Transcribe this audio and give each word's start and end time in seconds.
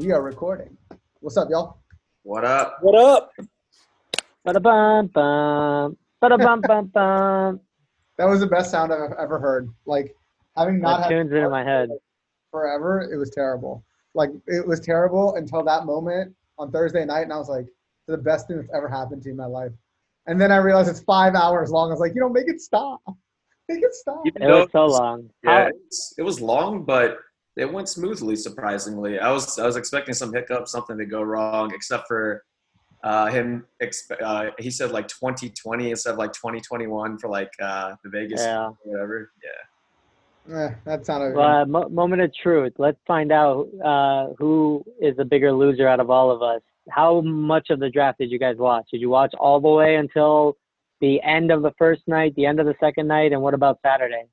We 0.00 0.12
are 0.12 0.22
recording. 0.22 0.78
What's 1.20 1.36
up, 1.36 1.48
y'all? 1.50 1.76
What 2.22 2.42
up? 2.42 2.78
What 2.80 2.94
up? 2.94 3.32
Ba-da-bum, 4.46 5.08
bum. 5.08 5.98
Ba-da-bum, 6.22 6.60
bum, 6.66 6.86
bum. 6.86 7.60
That 8.16 8.24
was 8.24 8.40
the 8.40 8.46
best 8.46 8.70
sound 8.70 8.94
I've 8.94 9.12
ever 9.18 9.38
heard. 9.38 9.68
Like 9.84 10.16
having 10.56 10.80
not 10.80 11.00
That 11.00 11.02
had 11.04 11.08
tunes 11.10 11.32
into 11.32 11.50
my 11.50 11.62
head. 11.62 11.90
forever, 12.50 13.02
it 13.12 13.18
was 13.18 13.28
terrible. 13.28 13.84
Like 14.14 14.30
it 14.46 14.66
was 14.66 14.80
terrible 14.80 15.34
until 15.34 15.62
that 15.64 15.84
moment 15.84 16.34
on 16.58 16.70
Thursday 16.72 17.04
night, 17.04 17.24
and 17.24 17.32
I 17.34 17.36
was 17.36 17.50
like, 17.50 17.66
the 18.08 18.16
best 18.16 18.48
thing 18.48 18.56
that's 18.56 18.70
ever 18.74 18.88
happened 18.88 19.20
to 19.24 19.28
me 19.28 19.32
in 19.32 19.36
my 19.36 19.44
life." 19.44 19.72
And 20.26 20.40
then 20.40 20.50
I 20.50 20.56
realized 20.56 20.88
it's 20.88 21.00
five 21.00 21.34
hours 21.34 21.70
long. 21.70 21.90
I 21.90 21.92
was 21.92 22.00
like, 22.00 22.14
"You 22.14 22.22
know, 22.22 22.30
make 22.30 22.48
it 22.48 22.62
stop. 22.62 23.02
Make 23.68 23.82
it 23.82 23.94
stop." 23.94 24.22
Even 24.26 24.40
It 24.42 24.46
though 24.46 24.60
was 24.62 24.72
so 24.72 24.86
long. 24.86 25.28
Yeah, 25.44 25.64
How- 25.64 25.66
it 25.68 25.74
it 26.16 26.22
was 26.22 26.40
long, 26.40 26.84
but 26.84 27.18
it 27.60 27.70
went 27.70 27.88
smoothly. 27.88 28.36
Surprisingly, 28.36 29.18
I 29.18 29.30
was 29.30 29.58
I 29.58 29.66
was 29.66 29.76
expecting 29.76 30.14
some 30.14 30.32
hiccups, 30.32 30.72
something 30.72 30.96
to 30.96 31.04
go 31.04 31.22
wrong, 31.22 31.72
except 31.74 32.08
for 32.08 32.42
uh, 33.04 33.26
him. 33.26 33.66
Exp- 33.82 34.20
uh, 34.22 34.50
he 34.58 34.70
said 34.70 34.90
like 34.90 35.08
2020 35.08 35.90
instead 35.90 36.12
of 36.12 36.18
like 36.18 36.32
2021 36.32 37.18
for 37.18 37.28
like 37.28 37.50
uh, 37.62 37.94
the 38.02 38.10
Vegas 38.10 38.40
Yeah. 38.40 38.66
or 38.68 38.76
whatever. 38.84 39.30
Yeah. 39.44 40.56
Eh, 40.56 40.74
that 40.86 41.04
sounded. 41.04 41.36
Well, 41.36 41.46
uh, 41.62 41.64
mo- 41.66 41.88
moment 41.90 42.22
of 42.22 42.32
truth. 42.34 42.72
Let's 42.78 42.98
find 43.06 43.30
out 43.30 43.68
uh, 43.84 44.28
who 44.38 44.82
is 45.00 45.16
the 45.16 45.24
bigger 45.24 45.52
loser 45.52 45.86
out 45.86 46.00
of 46.00 46.10
all 46.10 46.30
of 46.30 46.42
us. 46.42 46.62
How 46.88 47.20
much 47.20 47.68
of 47.70 47.78
the 47.78 47.90
draft 47.90 48.18
did 48.18 48.30
you 48.30 48.38
guys 48.38 48.56
watch? 48.56 48.86
Did 48.90 49.02
you 49.02 49.10
watch 49.10 49.34
all 49.38 49.60
the 49.60 49.68
way 49.68 49.96
until 49.96 50.56
the 51.02 51.20
end 51.22 51.50
of 51.52 51.62
the 51.62 51.72
first 51.78 52.02
night, 52.06 52.34
the 52.36 52.46
end 52.46 52.58
of 52.58 52.66
the 52.66 52.74
second 52.80 53.06
night, 53.06 53.32
and 53.32 53.42
what 53.42 53.54
about 53.54 53.78
Saturday? 53.84 54.24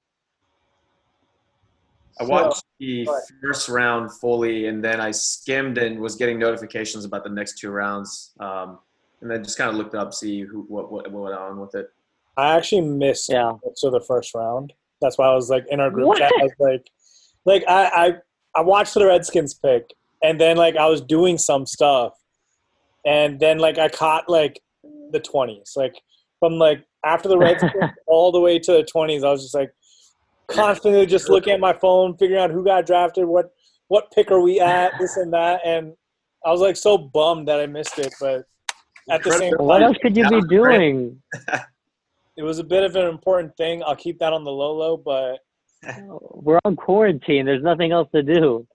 I 2.19 2.25
So- 2.25 2.29
watched 2.31 2.63
the 2.79 3.07
first 3.41 3.69
round 3.69 4.11
fully, 4.19 4.67
and 4.67 4.83
then 4.83 4.99
I 5.01 5.11
skimmed 5.11 5.77
and 5.77 5.99
was 5.99 6.15
getting 6.15 6.39
notifications 6.39 7.05
about 7.05 7.23
the 7.23 7.29
next 7.29 7.57
two 7.59 7.69
rounds, 7.71 8.33
um, 8.39 8.79
and 9.21 9.29
then 9.29 9.43
just 9.43 9.57
kind 9.57 9.69
of 9.69 9.75
looked 9.75 9.95
up, 9.95 10.13
see 10.13 10.41
who 10.41 10.61
what 10.67 10.91
what, 10.91 11.11
what 11.11 11.23
went 11.23 11.35
on 11.35 11.59
with 11.59 11.75
it. 11.75 11.89
I 12.37 12.55
actually 12.55 12.81
missed 12.81 13.29
Yeah. 13.29 13.53
most 13.65 13.83
of 13.83 13.91
the 13.91 14.01
first 14.01 14.33
round. 14.35 14.73
That's 15.01 15.17
why 15.17 15.27
I 15.27 15.35
was 15.35 15.49
like 15.49 15.65
in 15.69 15.79
our 15.79 15.89
group 15.89 16.07
What? 16.07 16.17
chat. 16.19 16.31
I 16.39 16.43
was 16.43 16.51
like, 16.59 16.87
like 17.45 17.63
I, 17.67 17.85
I 18.07 18.13
I 18.55 18.61
watched 18.61 18.93
the 18.95 19.05
Redskins 19.05 19.53
pick, 19.53 19.93
and 20.23 20.39
then 20.41 20.57
like 20.57 20.75
I 20.75 20.87
was 20.87 21.01
doing 21.01 21.37
some 21.37 21.65
stuff, 21.65 22.13
and 23.05 23.39
then 23.39 23.59
like 23.59 23.77
I 23.77 23.89
caught 23.89 24.29
like 24.29 24.61
the 25.11 25.19
twenties, 25.19 25.73
like 25.75 25.95
from 26.39 26.53
like 26.53 26.83
after 27.05 27.29
the 27.29 27.37
Redskins 27.45 27.91
all 28.07 28.31
the 28.31 28.39
way 28.39 28.59
to 28.59 28.71
the 28.71 28.83
twenties. 28.83 29.23
I 29.23 29.29
was 29.31 29.41
just 29.43 29.55
like 29.55 29.71
constantly 30.47 31.05
just 31.05 31.29
looking 31.29 31.53
at 31.53 31.59
my 31.59 31.73
phone, 31.73 32.17
figuring 32.17 32.41
out 32.41 32.51
who 32.51 32.63
got 32.63 32.85
drafted, 32.85 33.25
what 33.25 33.51
what 33.89 34.11
pick 34.11 34.31
are 34.31 34.41
we 34.41 34.59
at, 34.59 34.91
this 34.99 35.15
and 35.17 35.31
that, 35.33 35.61
and 35.65 35.93
I 36.45 36.51
was 36.51 36.61
like 36.61 36.75
so 36.75 36.97
bummed 36.97 37.47
that 37.47 37.59
I 37.59 37.65
missed 37.67 37.97
it, 37.99 38.13
but 38.19 38.43
at 39.09 39.23
the 39.23 39.31
same 39.31 39.53
What 39.57 39.81
else 39.81 39.97
could 40.01 40.15
you 40.17 40.27
be 40.29 40.41
doing? 40.49 41.21
it 42.35 42.43
was 42.43 42.59
a 42.59 42.63
bit 42.63 42.83
of 42.83 42.95
an 42.95 43.05
important 43.07 43.55
thing. 43.55 43.81
I'll 43.83 43.95
keep 43.95 44.19
that 44.19 44.33
on 44.33 44.43
the 44.43 44.51
low 44.51 44.75
low, 44.75 44.97
but 44.97 45.39
We're 46.31 46.59
on 46.65 46.75
quarantine. 46.75 47.45
There's 47.45 47.63
nothing 47.63 47.91
else 47.91 48.09
to 48.13 48.23
do. 48.23 48.67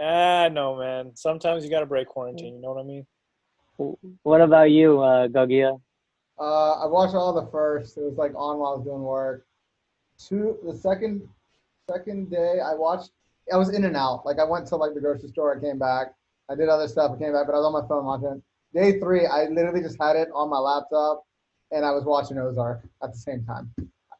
ah, 0.00 0.48
no, 0.52 0.76
man. 0.76 1.12
Sometimes 1.14 1.64
you 1.64 1.70
got 1.70 1.80
to 1.80 1.86
break 1.86 2.08
quarantine. 2.08 2.54
You 2.54 2.60
know 2.60 2.72
what 2.72 2.80
I 2.80 2.84
mean? 2.84 3.06
What 4.22 4.40
about 4.42 4.70
you, 4.70 5.00
uh, 5.00 5.28
Gogia? 5.28 5.72
Uh, 6.38 6.72
I 6.82 6.86
watched 6.86 7.14
all 7.14 7.32
the 7.32 7.50
first. 7.50 7.96
It 7.96 8.02
was 8.02 8.16
like 8.16 8.32
on 8.36 8.58
while 8.58 8.72
I 8.72 8.76
was 8.76 8.84
doing 8.84 9.02
work. 9.02 9.46
Two, 10.28 10.58
the 10.64 10.76
second, 10.76 11.26
second 11.90 12.30
day 12.30 12.58
I 12.64 12.74
watched. 12.74 13.10
I 13.52 13.56
was 13.56 13.70
in 13.70 13.84
and 13.84 13.96
out. 13.96 14.24
Like 14.26 14.38
I 14.38 14.44
went 14.44 14.66
to 14.68 14.76
like 14.76 14.94
the 14.94 15.00
grocery 15.00 15.28
store. 15.30 15.56
I 15.56 15.60
came 15.60 15.78
back. 15.78 16.08
I 16.50 16.54
did 16.54 16.68
other 16.68 16.88
stuff. 16.88 17.12
I 17.14 17.18
came 17.18 17.32
back, 17.32 17.46
but 17.46 17.54
I 17.54 17.58
was 17.58 17.66
on 17.66 17.72
my 17.72 17.88
phone 17.88 18.04
watching. 18.04 18.42
Day 18.74 19.00
three, 19.00 19.26
I 19.26 19.44
literally 19.46 19.80
just 19.80 20.00
had 20.00 20.16
it 20.16 20.28
on 20.34 20.48
my 20.50 20.58
laptop, 20.58 21.24
and 21.72 21.84
I 21.84 21.90
was 21.90 22.04
watching 22.04 22.38
Ozark 22.38 22.82
at 23.02 23.12
the 23.12 23.18
same 23.18 23.44
time. 23.44 23.72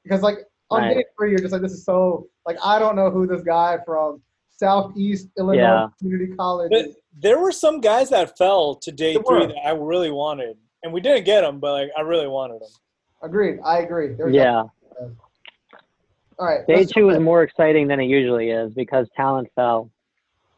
Because 0.02 0.22
like 0.22 0.38
on 0.70 0.82
Right. 0.82 0.94
day 0.94 1.04
three, 1.16 1.30
you're 1.30 1.38
just 1.41 1.52
like, 1.52 1.62
this 1.62 1.72
is 1.72 1.84
so 1.84 2.28
like 2.47 2.56
I 2.64 2.78
don't 2.78 2.97
know 2.97 3.10
who 3.10 3.26
this 3.26 3.42
guy 3.42 3.78
from 3.84 4.22
Southeast 4.48 5.28
Illinois 5.38 5.60
Yeah. 5.62 5.88
Community 5.98 6.34
College. 6.34 6.70
But 6.70 6.86
there 7.16 7.38
were 7.38 7.53
some 7.53 7.80
guys 7.80 8.10
that 8.10 8.36
fell 8.38 8.74
to 8.76 8.91
day 8.91 9.14
There 9.14 9.22
three 9.22 9.41
were. 9.41 9.47
that 9.48 9.66
I 9.66 9.70
really 9.72 10.10
wanted, 10.10 10.56
and 10.82 10.92
we 10.92 11.00
didn't 11.00 11.24
get 11.24 11.42
them, 11.42 11.60
but 11.60 11.72
like 11.72 11.91
I 11.97 12.00
really 12.00 12.26
wanted 12.28 12.60
them. 12.62 12.70
Agreed. 13.22 13.60
I 13.64 13.78
agree. 13.80 14.14
There 14.14 14.26
was 14.26 14.34
Yeah. 14.34 14.64
All 16.40 16.46
right. 16.46 16.66
Day 16.66 16.86
two 16.86 17.06
was 17.06 17.18
more 17.18 17.42
exciting 17.42 17.86
than 17.86 18.00
it 18.00 18.06
usually 18.06 18.48
is 18.48 18.72
because 18.72 19.10
talent 19.14 19.48
fell. 19.54 19.90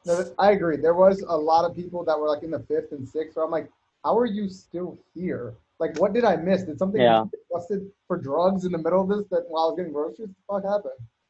No, 0.07 0.25
I 0.39 0.53
agree. 0.53 0.77
There 0.77 0.95
was 0.95 1.23
a 1.27 1.37
lot 1.37 1.69
of 1.69 1.75
people 1.75 2.05
that 2.05 2.17
were 2.19 2.29
like 2.29 2.45
in 2.45 2.53
the 2.53 2.61
fifth 2.61 2.93
and 2.93 3.07
sixth. 3.07 3.37
Where 3.37 3.45
I'm 3.45 3.51
like, 3.51 3.69
how 4.05 4.17
are 4.17 4.27
you 4.27 4.49
still 4.49 4.97
here? 5.13 5.55
Like, 5.81 5.99
what 5.99 6.13
did 6.13 6.25
I 6.25 6.37
miss? 6.37 6.63
Did 6.63 6.79
something 6.79 7.01
Yeah. 7.01 7.25
busted 7.51 7.91
for 8.07 8.17
drugs 8.17 8.65
in 8.65 8.71
the 8.71 8.79
middle 8.79 9.03
of 9.03 9.09
this? 9.09 9.27
That 9.31 9.47
while 9.49 9.65
I 9.65 9.67
was 9.69 9.77
getting 9.77 9.93
groceries, 9.93 10.29
what 10.47 10.63
the 10.63 10.69
fuck 10.69 10.85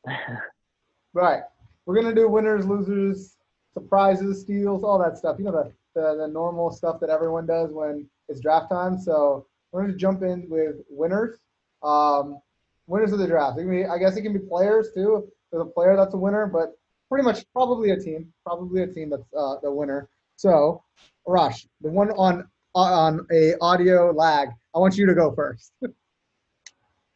happened? 0.04 0.38
Right. 1.14 1.42
We're 1.84 1.94
gonna 1.94 2.14
do 2.14 2.28
winners, 2.28 2.66
losers, 2.66 3.36
surprises, 3.74 4.40
steals, 4.42 4.82
all 4.84 4.98
that 4.98 5.18
stuff. 5.18 5.36
You 5.38 5.44
know 5.44 5.52
the 5.52 5.72
the, 5.94 6.16
the 6.16 6.28
normal 6.28 6.70
stuff 6.70 7.00
that 7.00 7.10
everyone 7.10 7.46
does 7.46 7.70
when 7.70 8.08
it's 8.28 8.40
draft 8.40 8.70
time. 8.70 8.98
So 8.98 9.46
we're 9.70 9.82
gonna 9.82 9.96
jump 9.96 10.22
in 10.22 10.48
with 10.48 10.76
winners. 10.88 11.38
Um, 11.82 12.40
winners 12.86 13.12
of 13.12 13.18
the 13.18 13.26
draft. 13.26 13.58
I 13.58 13.98
guess 13.98 14.16
it 14.16 14.22
can 14.22 14.32
be 14.32 14.38
players 14.38 14.90
too. 14.94 15.28
There's 15.50 15.62
a 15.62 15.70
player 15.70 15.96
that's 15.96 16.14
a 16.14 16.18
winner, 16.18 16.46
but 16.46 16.72
pretty 17.10 17.24
much 17.24 17.44
probably 17.52 17.90
a 17.90 17.96
team. 17.96 18.32
Probably 18.44 18.82
a 18.82 18.86
team 18.86 19.10
that's 19.10 19.22
uh, 19.36 19.56
the 19.62 19.70
winner. 19.70 20.08
So, 20.36 20.82
Rush, 21.26 21.66
the 21.80 21.90
one 21.90 22.10
on 22.12 22.48
on 22.74 23.26
a 23.30 23.54
audio 23.60 24.10
lag. 24.12 24.48
I 24.74 24.78
want 24.78 24.96
you 24.96 25.06
to 25.06 25.14
go 25.14 25.32
first. 25.34 25.72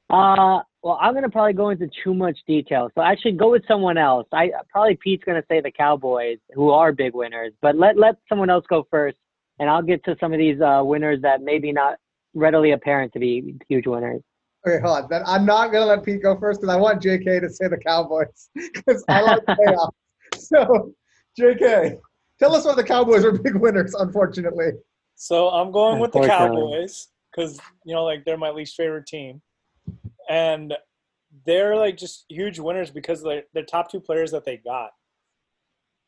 Uh, 0.08 0.60
well, 0.82 0.98
I'm 1.00 1.14
gonna 1.14 1.28
probably 1.28 1.52
go 1.52 1.70
into 1.70 1.90
too 2.04 2.14
much 2.14 2.38
detail, 2.46 2.88
so 2.94 3.02
actually 3.02 3.32
go 3.32 3.50
with 3.50 3.66
someone 3.66 3.98
else. 3.98 4.28
I 4.32 4.50
probably 4.70 4.96
Pete's 5.02 5.24
gonna 5.24 5.42
say 5.48 5.60
the 5.60 5.72
Cowboys, 5.72 6.38
who 6.54 6.70
are 6.70 6.92
big 6.92 7.12
winners, 7.12 7.52
but 7.60 7.76
let 7.76 7.98
let 7.98 8.14
someone 8.28 8.48
else 8.48 8.64
go 8.68 8.86
first, 8.88 9.16
and 9.58 9.68
I'll 9.68 9.82
get 9.82 10.04
to 10.04 10.16
some 10.20 10.32
of 10.32 10.38
these 10.38 10.60
uh, 10.60 10.82
winners 10.84 11.22
that 11.22 11.42
maybe 11.42 11.72
not 11.72 11.96
readily 12.34 12.70
apparent 12.70 13.14
to 13.14 13.18
be 13.18 13.56
huge 13.68 13.88
winners. 13.88 14.22
Okay, 14.66 14.80
hold 14.80 15.04
on. 15.04 15.08
Then 15.08 15.22
I'm 15.26 15.44
not 15.44 15.70
gonna 15.72 15.86
let 15.86 16.02
Pete 16.02 16.22
go 16.22 16.36
first 16.38 16.60
because 16.60 16.74
I 16.74 16.78
want 16.78 17.02
JK 17.02 17.40
to 17.40 17.50
say 17.50 17.68
the 17.68 17.78
Cowboys 17.78 18.48
because 18.54 19.04
I 19.08 19.20
like 19.20 19.44
chaos. 19.46 19.90
So, 20.34 20.92
JK, 21.40 21.98
tell 22.38 22.54
us 22.54 22.64
why 22.64 22.74
the 22.74 22.82
Cowboys 22.82 23.24
are 23.24 23.30
big 23.30 23.54
winners. 23.54 23.94
Unfortunately, 23.94 24.72
So 25.14 25.48
I'm 25.48 25.70
going 25.70 26.00
with 26.00 26.12
the 26.12 26.26
Cowboys 26.26 27.08
because 27.30 27.58
you 27.84 27.94
know, 27.94 28.04
like 28.04 28.24
they're 28.24 28.36
my 28.36 28.50
least 28.50 28.76
favorite 28.76 29.06
team, 29.06 29.40
and 30.28 30.74
they're 31.46 31.76
like 31.76 31.96
just 31.96 32.26
huge 32.28 32.58
winners 32.58 32.90
because 32.90 33.22
they're 33.22 33.44
their 33.54 33.64
top 33.64 33.90
two 33.90 34.00
players 34.00 34.32
that 34.32 34.44
they 34.44 34.56
got. 34.56 34.90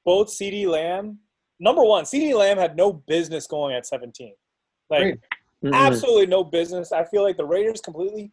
Both 0.05 0.29
CeeDee 0.29 0.67
Lamb, 0.67 1.21
number 1.61 1.85
one, 1.85 2.05
CeeDee 2.05 2.37
Lamb 2.37 2.59
had 2.59 2.77
no 2.77 2.93
business 2.93 3.47
going 3.47 3.77
at 3.77 3.87
17. 3.87 4.35
Like 4.91 5.01
Great. 5.01 5.19
Absolutely 5.73 6.27
no 6.27 6.45
business. 6.45 6.93
I 6.93 7.05
feel 7.05 7.23
like 7.23 7.37
the 7.37 7.45
Raiders 7.45 7.81
completely 7.81 8.33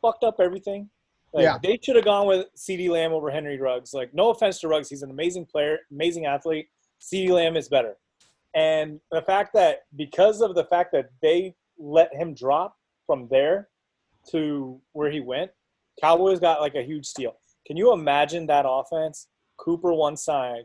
fucked 0.00 0.24
up 0.24 0.36
everything. 0.40 0.88
Like, 1.32 1.44
Yeah. 1.44 1.58
They 1.62 1.78
should 1.82 1.96
have 1.96 2.04
gone 2.04 2.26
with 2.26 2.46
CeeDee 2.56 2.88
Lamb 2.88 3.12
over 3.12 3.30
Henry 3.30 3.58
Ruggs. 3.60 3.92
Like, 3.92 4.14
no 4.14 4.30
offense 4.30 4.60
to 4.60 4.68
Ruggs, 4.68 4.88
he's 4.88 5.02
an 5.02 5.10
amazing 5.10 5.46
player, 5.46 5.78
amazing 5.90 6.26
athlete. 6.26 6.68
CeeDee 7.00 7.30
Lamb 7.30 7.56
is 7.56 7.68
better. 7.68 7.96
And 8.54 9.00
the 9.10 9.22
fact 9.22 9.52
that 9.54 9.80
because 9.96 10.40
of 10.40 10.54
the 10.54 10.64
fact 10.64 10.92
that 10.92 11.10
they 11.22 11.54
let 11.78 12.12
him 12.14 12.34
drop 12.34 12.76
from 13.06 13.28
there 13.30 13.68
to 14.30 14.80
where 14.92 15.10
he 15.10 15.20
went, 15.20 15.50
Cowboys 16.00 16.40
got 16.40 16.60
like 16.60 16.74
a 16.74 16.82
huge 16.82 17.06
steal. 17.06 17.36
Can 17.66 17.76
you 17.76 17.92
imagine 17.92 18.46
that 18.46 18.64
offense? 18.66 19.28
Cooper 19.58 19.92
one 19.92 20.16
side, 20.16 20.62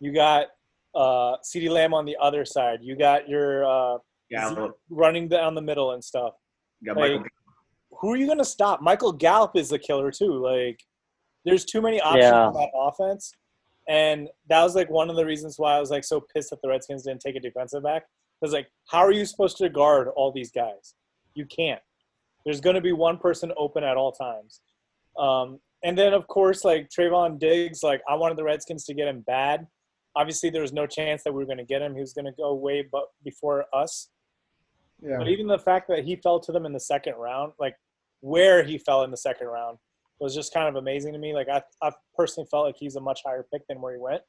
you 0.00 0.12
got 0.12 0.46
uh, 0.94 1.36
CeeDee 1.44 1.70
Lamb 1.70 1.94
on 1.94 2.04
the 2.04 2.16
other 2.20 2.44
side. 2.44 2.80
You 2.82 2.96
got 2.96 3.28
your 3.28 3.64
uh, 3.64 3.98
Yeah. 4.30 4.48
Zeke 4.48 4.70
running 4.88 5.28
down 5.28 5.54
the 5.54 5.60
middle 5.62 5.92
and 5.92 6.02
stuff. 6.02 6.34
Got 6.84 6.96
Like, 6.96 7.12
Michael. 7.12 7.26
Who 8.00 8.12
are 8.12 8.16
you 8.16 8.26
going 8.26 8.38
to 8.38 8.44
stop? 8.44 8.80
Michael 8.80 9.12
Gallup 9.12 9.56
is 9.56 9.68
the 9.68 9.78
killer 9.78 10.10
too. 10.10 10.32
Like, 10.42 10.80
there's 11.44 11.64
too 11.64 11.80
many 11.82 12.00
options 12.00 12.24
Yeah. 12.24 12.46
on 12.46 12.54
that 12.54 12.70
offense, 12.74 13.32
and 13.88 14.28
that 14.48 14.62
was 14.62 14.74
like 14.74 14.90
one 14.90 15.10
of 15.10 15.16
the 15.16 15.24
reasons 15.24 15.58
why 15.58 15.76
I 15.76 15.80
was 15.80 15.90
like 15.90 16.04
so 16.04 16.20
pissed 16.34 16.50
that 16.50 16.60
the 16.62 16.68
Redskins 16.68 17.04
didn't 17.04 17.20
take 17.20 17.36
a 17.36 17.40
defensive 17.40 17.82
back. 17.82 18.04
Because 18.40 18.52
like, 18.54 18.68
how 18.88 19.00
are 19.00 19.12
you 19.12 19.24
supposed 19.26 19.56
to 19.58 19.68
guard 19.68 20.08
all 20.16 20.32
these 20.32 20.50
guys? 20.50 20.94
You 21.34 21.44
can't. 21.46 21.80
There's 22.44 22.60
going 22.60 22.74
to 22.76 22.80
be 22.80 22.92
one 22.92 23.18
person 23.18 23.52
open 23.58 23.84
at 23.84 23.96
all 23.98 24.12
times. 24.12 24.62
Um, 25.18 25.60
and 25.82 25.96
then 25.96 26.14
of 26.14 26.26
course, 26.26 26.64
like 26.64 26.88
Trevon 26.88 27.38
Diggs, 27.38 27.82
like 27.82 28.00
I 28.08 28.14
wanted 28.14 28.38
the 28.38 28.44
Redskins 28.44 28.84
to 28.86 28.94
get 28.94 29.08
him 29.08 29.20
bad. 29.26 29.66
Obviously, 30.16 30.48
there 30.50 30.62
was 30.62 30.72
no 30.72 30.86
chance 30.86 31.22
that 31.24 31.32
we 31.32 31.38
were 31.38 31.44
going 31.46 31.58
to 31.58 31.64
get 31.64 31.82
him. 31.82 31.94
He 31.94 32.00
was 32.00 32.12
going 32.14 32.24
to 32.24 32.32
go 32.32 32.54
way 32.54 32.86
but 32.90 33.04
before 33.24 33.66
us. 33.74 34.08
yeah. 35.02 35.16
But 35.18 35.28
even 35.28 35.46
the 35.46 35.58
fact 35.58 35.88
that 35.88 36.04
he 36.04 36.16
fell 36.16 36.40
to 36.40 36.52
them 36.52 36.64
in 36.66 36.72
the 36.72 36.80
second 36.80 37.14
round, 37.16 37.52
like 37.60 37.74
where 38.20 38.62
he 38.62 38.78
fell 38.78 39.02
in 39.04 39.10
the 39.10 39.16
second 39.16 39.46
round, 39.48 39.78
was 40.20 40.34
just 40.34 40.52
kind 40.52 40.68
of 40.68 40.76
amazing 40.76 41.12
to 41.14 41.18
me. 41.18 41.32
Like 41.34 41.48
I, 41.48 41.62
I 41.82 41.90
personally 42.16 42.46
felt 42.50 42.66
like 42.66 42.76
he's 42.78 42.96
a 42.96 43.00
much 43.00 43.20
higher 43.24 43.46
pick 43.52 43.66
than 43.68 43.80
where 43.80 43.94
he 43.94 43.98
went. 44.00 44.22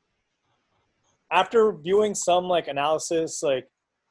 after 1.31 1.71
viewing 1.73 2.13
some 2.15 2.45
like 2.45 2.67
analysis, 2.67 3.41
like 3.43 3.67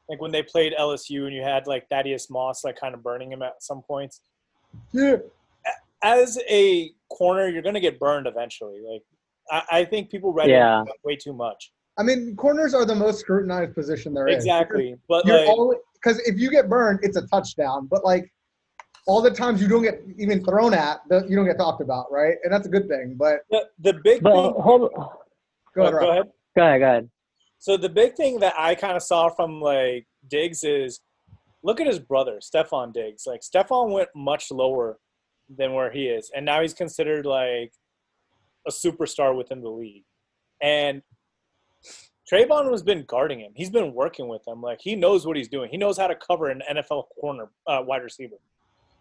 like 0.08 0.20
when 0.20 0.32
they 0.32 0.42
played 0.42 0.72
LSU 0.78 1.26
and 1.26 1.34
you 1.34 1.42
had 1.42 1.66
like 1.66 1.88
Thaddeus 1.88 2.30
Moss 2.30 2.64
like 2.64 2.78
kind 2.78 2.94
of 2.94 3.02
burning 3.02 3.30
him 3.32 3.42
at 3.42 3.62
some 3.62 3.82
points. 3.82 4.20
Yeah. 4.92 5.16
As 6.02 6.38
a 6.48 6.90
corner, 7.10 7.48
you're 7.48 7.62
gonna 7.62 7.80
get 7.80 7.98
burned 7.98 8.26
eventually. 8.26 8.80
Like 8.86 9.02
I, 9.50 9.78
I 9.80 9.84
think 9.84 10.10
people 10.10 10.32
read 10.32 10.48
Yeah. 10.50 10.82
it 10.82 10.88
way 11.04 11.16
too 11.16 11.32
much. 11.32 11.72
I 11.98 12.02
mean, 12.02 12.34
corners 12.36 12.72
are 12.72 12.84
the 12.86 12.94
most 12.94 13.20
scrutinized 13.20 13.74
position 13.74 14.14
there 14.14 14.26
is. 14.28 14.36
Exactly, 14.36 14.96
but 15.08 15.26
You're 15.26 15.38
like 15.40 15.48
always 15.48 15.78
because 15.94 16.18
if 16.20 16.38
you 16.38 16.50
get 16.50 16.68
burned, 16.68 17.00
it's 17.02 17.16
a 17.16 17.26
touchdown. 17.26 17.86
But 17.90 18.04
like 18.04 18.32
all 19.06 19.22
the 19.22 19.30
times 19.30 19.60
you 19.60 19.68
don't 19.68 19.82
get 19.82 20.02
even 20.18 20.44
thrown 20.44 20.74
at, 20.74 21.00
the- 21.08 21.26
you 21.28 21.36
don't 21.36 21.46
get 21.46 21.56
talked 21.58 21.80
about, 21.80 22.10
right? 22.12 22.36
And 22.44 22.52
that's 22.52 22.66
a 22.66 22.70
good 22.70 22.88
thing. 22.88 23.14
But 23.16 23.40
the, 23.50 23.66
the 23.78 23.94
big 24.04 24.22
But 24.22 24.32
thing. 24.52 24.62
hold, 24.62 24.92
go 25.74 25.82
ahead, 25.82 25.94
Oh, 25.94 26.00
go 26.00 26.10
ahead. 26.10 26.24
go 26.56 26.62
ahead, 26.66 26.80
go 26.80 26.86
ahead. 26.86 27.10
So 27.58 27.76
the 27.76 27.88
big 27.88 28.14
thing 28.14 28.40
that 28.40 28.54
I 28.58 28.74
kind 28.74 28.96
of 28.96 29.02
saw 29.02 29.28
from 29.28 29.60
like 29.60 30.06
Diggs 30.28 30.64
is 30.64 31.00
look 31.62 31.80
at 31.80 31.86
his 31.86 31.98
brother, 31.98 32.40
Stefon 32.42 32.92
Diggs. 32.92 33.24
Like 33.26 33.40
Stefon 33.42 33.90
went 33.90 34.08
much 34.14 34.50
lower 34.50 34.98
than 35.54 35.72
where 35.74 35.90
he 35.90 36.06
is, 36.06 36.30
and 36.34 36.46
now 36.46 36.60
he's 36.62 36.72
considered 36.74 37.26
like 37.26 37.72
a 38.66 38.70
superstar 38.70 39.36
within 39.36 39.60
the 39.62 39.68
league. 39.70 40.04
And 40.62 41.02
Trevon 42.30 42.70
has 42.70 42.82
been 42.82 43.04
guarding 43.06 43.40
him. 43.40 43.52
He's 43.56 43.70
been 43.70 43.92
working 43.92 44.28
with 44.28 44.46
him. 44.46 44.62
Like 44.62 44.78
he 44.80 44.94
knows 44.94 45.26
what 45.26 45.36
he's 45.36 45.48
doing. 45.48 45.68
He 45.70 45.76
knows 45.76 45.98
how 45.98 46.06
to 46.06 46.14
cover 46.14 46.48
an 46.48 46.62
NFL 46.70 47.04
corner 47.20 47.50
uh, 47.66 47.82
wide 47.84 48.02
receiver. 48.02 48.36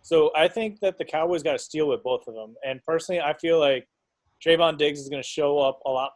So 0.01 0.31
I 0.35 0.47
think 0.47 0.79
that 0.79 0.97
the 0.97 1.05
Cowboys 1.05 1.43
got 1.43 1.53
to 1.53 1.59
steal 1.59 1.87
with 1.89 2.01
both 2.03 2.27
of 2.27 2.33
them. 2.33 2.55
And 2.65 2.83
personally, 2.83 3.21
I 3.21 3.33
feel 3.33 3.59
like 3.59 3.87
Trevon 4.43 4.77
Diggs 4.77 4.99
is 4.99 5.09
going 5.09 5.21
to 5.21 5.27
show 5.27 5.59
up 5.59 5.79
a 5.85 5.89
lot 5.89 6.13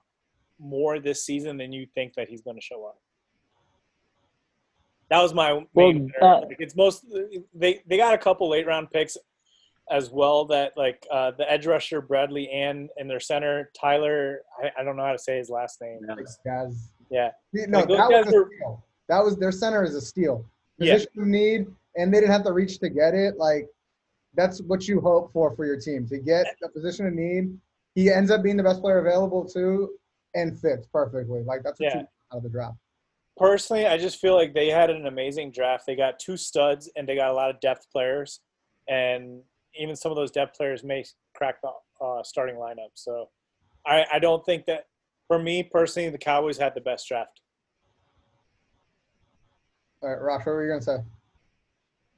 more 0.59 0.99
this 0.99 1.25
season 1.25 1.57
than 1.57 1.71
you 1.73 1.85
think 1.93 2.13
that 2.15 2.27
he's 2.29 2.41
going 2.41 2.55
to 2.55 2.61
show 2.61 2.85
up. 2.85 2.97
That 5.09 5.21
was 5.21 5.33
my 5.33 5.65
main. 5.75 6.11
Well, 6.21 6.43
uh, 6.45 6.47
it's 6.59 6.75
most 6.75 7.05
they 7.53 7.81
they 7.85 7.97
got 7.97 8.13
a 8.13 8.17
couple 8.17 8.49
late 8.49 8.65
round 8.65 8.89
picks 8.89 9.15
as 9.91 10.09
well 10.09 10.45
that 10.45 10.71
like 10.77 11.05
uh, 11.11 11.31
the 11.37 11.49
edge 11.51 11.67
rusher 11.67 12.01
Bradley 12.01 12.49
and 12.49 12.89
and 12.97 13.07
their 13.09 13.19
center 13.19 13.69
Tyler 13.79 14.39
I, 14.63 14.71
I 14.79 14.83
don't 14.83 14.95
know 14.95 15.03
how 15.03 15.11
to 15.11 15.19
say 15.19 15.37
his 15.37 15.49
last 15.49 15.81
name. 15.81 15.99
guys. 16.45 16.89
Yeah. 17.11 17.29
No, 17.51 17.79
Like, 17.79 17.89
those 17.89 17.97
that 17.97 18.09
was 18.09 18.25
guys 18.25 18.33
a 18.33 18.37
are- 18.37 18.49
steal. 18.55 18.83
That 19.09 19.19
was 19.23 19.35
their 19.35 19.51
center 19.51 19.83
is 19.83 19.93
a 19.95 20.01
steal. 20.01 20.45
Position 20.79 21.09
of 21.19 21.27
need, 21.27 21.67
and 21.97 22.11
they 22.11 22.19
didn't 22.19 22.31
have 22.31 22.45
to 22.45 22.53
reach 22.53 22.79
to 22.79 22.89
get 22.89 23.13
it. 23.13 23.37
Like 23.37 23.67
that's 24.35 24.61
what 24.61 24.87
you 24.87 24.99
hope 24.99 25.31
for 25.31 25.55
for 25.55 25.65
your 25.65 25.79
team 25.79 26.07
to 26.07 26.17
get 26.17 26.45
the 26.61 26.69
position 26.69 27.05
of 27.07 27.13
need. 27.13 27.57
He 27.95 28.11
ends 28.11 28.31
up 28.31 28.41
being 28.41 28.57
the 28.57 28.63
best 28.63 28.81
player 28.81 28.99
available 28.99 29.45
too, 29.45 29.91
and 30.33 30.59
fits 30.59 30.87
perfectly. 30.91 31.43
Like 31.43 31.61
that's 31.63 31.79
what 31.79 31.85
Yeah. 31.85 31.93
you 31.93 31.97
want 31.99 32.09
out 32.31 32.37
of 32.37 32.43
the 32.43 32.49
draft. 32.49 32.77
Personally, 33.37 33.85
I 33.87 33.97
just 33.97 34.19
feel 34.19 34.35
like 34.35 34.53
they 34.53 34.69
had 34.69 34.89
an 34.89 35.07
amazing 35.07 35.51
draft. 35.51 35.85
They 35.87 35.95
got 35.95 36.19
two 36.19 36.37
studs 36.37 36.89
and 36.95 37.07
they 37.07 37.15
got 37.15 37.31
a 37.31 37.33
lot 37.33 37.49
of 37.49 37.59
depth 37.59 37.87
players, 37.91 38.41
and 38.87 39.41
even 39.75 39.95
some 39.95 40.11
of 40.11 40.15
those 40.15 40.31
depth 40.31 40.55
players 40.55 40.83
may 40.83 41.03
crack 41.35 41.55
the 41.61 41.71
uh, 42.03 42.23
starting 42.23 42.55
lineup. 42.55 42.91
So, 42.95 43.29
I 43.85 44.05
I 44.13 44.19
don't 44.19 44.45
think 44.45 44.65
that 44.65 44.85
for 45.27 45.39
me 45.39 45.63
personally, 45.63 46.09
the 46.09 46.17
Cowboys 46.17 46.57
had 46.57 46.75
the 46.75 46.81
best 46.81 47.07
draft. 47.07 47.39
All 50.01 50.09
right, 50.09 50.21
Rosh, 50.21 50.45
what 50.45 50.53
were 50.53 50.63
you 50.63 50.69
gonna 50.71 50.81
say? 50.81 50.97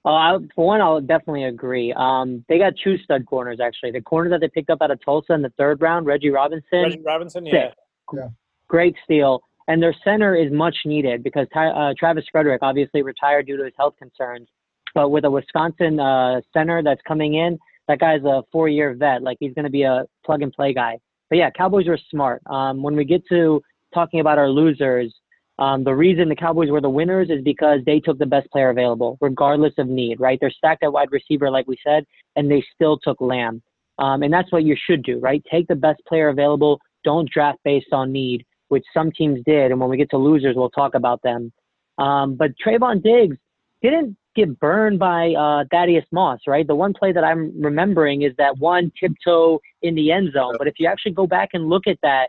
Oh, 0.06 0.14
I, 0.14 0.38
for 0.54 0.68
one, 0.68 0.82
I'll 0.82 1.02
definitely 1.02 1.46
agree. 1.46 1.92
Um, 1.98 2.46
they 2.48 2.60
got 2.60 2.74
two 2.84 2.98
stud 3.00 3.26
corners 3.26 3.60
actually. 3.60 3.92
The 3.92 4.02
corner 4.02 4.30
that 4.30 4.40
they 4.40 4.48
picked 4.48 4.70
up 4.70 4.82
out 4.82 4.92
of 4.92 5.04
Tulsa 5.04 5.34
in 5.34 5.42
the 5.42 5.52
third 5.58 5.82
round, 5.82 6.06
Reggie 6.06 6.30
Robinson, 6.30 6.84
Reggie 6.84 7.02
Robinson, 7.04 7.46
yeah, 7.46 7.72
yeah. 8.14 8.28
great 8.68 8.96
steal. 9.04 9.42
And 9.68 9.82
their 9.82 9.96
center 10.04 10.36
is 10.36 10.52
much 10.52 10.76
needed 10.86 11.24
because 11.24 11.48
uh, 11.56 11.94
Travis 11.98 12.24
Frederick 12.32 12.60
obviously 12.62 13.02
retired 13.02 13.48
due 13.48 13.58
to 13.58 13.64
his 13.64 13.74
health 13.78 13.96
concerns. 13.98 14.48
But 14.94 15.10
with 15.10 15.26
a 15.26 15.32
Wisconsin 15.32 16.00
uh, 16.00 16.42
center 16.54 16.84
that's 16.84 17.02
coming 17.08 17.34
in, 17.34 17.58
that 17.88 18.00
guy's 18.00 18.24
a 18.24 18.44
four-year 18.52 18.94
vet. 18.94 19.24
Like 19.24 19.38
he's 19.40 19.54
going 19.54 19.66
to 19.66 19.72
be 19.72 19.84
a 19.84 20.06
plug-and-play 20.24 20.76
guy. 20.76 21.00
But 21.30 21.40
yeah, 21.40 21.50
Cowboys 21.50 21.88
are 21.88 21.98
smart. 22.12 22.44
Um, 22.46 22.84
when 22.84 22.96
we 22.96 23.06
get 23.06 23.24
to 23.30 23.62
talking 23.92 24.20
about 24.20 24.38
our 24.38 24.50
losers, 24.50 25.14
um, 25.60 25.84
the 25.84 25.94
reason 25.94 26.30
the 26.30 26.36
Cowboys 26.36 26.70
were 26.70 26.82
the 26.82 26.90
winners 26.90 27.30
is 27.30 27.44
because 27.44 27.80
they 27.86 28.00
took 28.00 28.18
the 28.18 28.26
best 28.26 28.50
player 28.52 28.70
available, 28.70 29.18
regardless 29.22 29.74
of 29.78 29.88
need. 29.88 30.20
Right? 30.20 30.38
They're 30.40 30.52
stacked 30.52 30.84
at 30.84 30.92
wide 30.92 31.12
receiver, 31.12 31.50
like 31.50 31.68
we 31.68 31.78
said, 31.86 32.06
and 32.36 32.50
they 32.50 32.64
still 32.74 32.98
took 32.98 33.20
Lamb. 33.22 33.62
Um, 33.98 34.24
and 34.24 34.34
that's 34.34 34.52
what 34.52 34.64
you 34.64 34.76
should 34.88 35.04
do, 35.04 35.20
right? 35.20 35.42
Take 35.50 35.68
the 35.68 35.76
best 35.76 36.02
player 36.06 36.28
available. 36.28 36.82
Don't 37.06 37.30
draft 37.30 37.60
based 37.64 37.94
on 37.94 38.12
need 38.12 38.46
which 38.70 38.86
some 38.94 39.12
teams 39.12 39.40
did. 39.46 39.72
And 39.72 39.80
when 39.80 39.90
we 39.90 39.98
get 39.98 40.10
to 40.12 40.18
losers, 40.18 40.56
we'll 40.56 40.70
talk 40.70 40.96
about 40.96 41.22
them. 41.22 41.52
Um, 41.98 42.36
but 42.36 42.52
Trevon 42.64 43.02
Diggs 43.02 43.38
didn't 43.82 44.18
get 44.36 44.60
burned 44.60 45.00
by 45.00 45.34
uh, 45.34 45.64
Thaddeus 45.72 46.06
Moss, 46.12 46.40
right? 46.48 46.68
The 46.68 46.76
one 46.76 46.94
play 46.94 47.12
that 47.14 47.24
I'm 47.24 47.54
remembering 47.62 48.24
is 48.24 48.34
that 48.38 48.58
one 48.58 48.92
tiptoe 49.00 49.60
in 49.82 49.96
the 49.96 50.12
end 50.12 50.34
zone. 50.34 50.56
But 50.58 50.68
if 50.68 50.76
you 50.78 50.88
actually 50.88 51.14
go 51.14 51.28
back 51.28 51.50
and 51.54 51.70
look 51.70 51.88
at 51.88 51.98
that, 52.02 52.28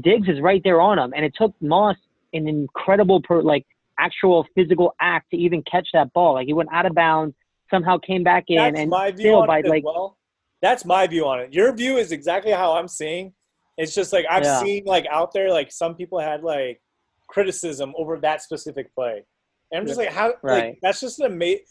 Diggs 0.00 0.28
is 0.28 0.40
right 0.42 0.60
there 0.64 0.80
on 0.80 0.98
him, 0.98 1.14
and 1.16 1.24
it 1.24 1.32
took 1.38 1.54
Moss 1.62 1.96
an 2.36 2.48
incredible, 2.48 3.20
per, 3.22 3.42
like 3.42 3.66
actual 3.98 4.46
physical 4.54 4.94
act 5.00 5.30
to 5.30 5.36
even 5.36 5.62
catch 5.62 5.88
that 5.92 6.12
ball. 6.12 6.34
Like 6.34 6.46
he 6.46 6.52
went 6.52 6.68
out 6.72 6.86
of 6.86 6.94
bounds, 6.94 7.34
somehow 7.70 7.98
came 7.98 8.22
back 8.22 8.44
in, 8.48 8.56
That's 8.56 8.78
and 8.80 8.90
my 8.90 9.10
view 9.10 9.20
still 9.20 9.40
on 9.40 9.46
by 9.46 9.58
it 9.60 9.66
as 9.66 9.70
like 9.70 9.84
well. 9.84 10.16
That's 10.62 10.84
my 10.84 11.06
view 11.06 11.26
on 11.26 11.40
it. 11.40 11.52
Your 11.52 11.72
view 11.74 11.96
is 11.96 12.12
exactly 12.12 12.52
how 12.52 12.74
I'm 12.74 12.88
seeing. 12.88 13.32
It's 13.78 13.94
just 13.94 14.12
like 14.12 14.24
I've 14.30 14.44
Yeah. 14.44 14.60
seen 14.60 14.84
like 14.86 15.06
out 15.10 15.32
there, 15.32 15.50
like 15.50 15.70
some 15.70 15.94
people 15.94 16.18
had 16.18 16.42
like 16.42 16.80
criticism 17.28 17.92
over 17.98 18.18
that 18.18 18.42
specific 18.42 18.94
play, 18.94 19.24
and 19.70 19.80
I'm 19.80 19.86
just 19.86 19.98
like, 19.98 20.10
how? 20.10 20.28
Like, 20.28 20.42
Right. 20.42 20.78
that's 20.82 21.00
just 21.00 21.18
an 21.20 21.26
amazing, 21.26 21.64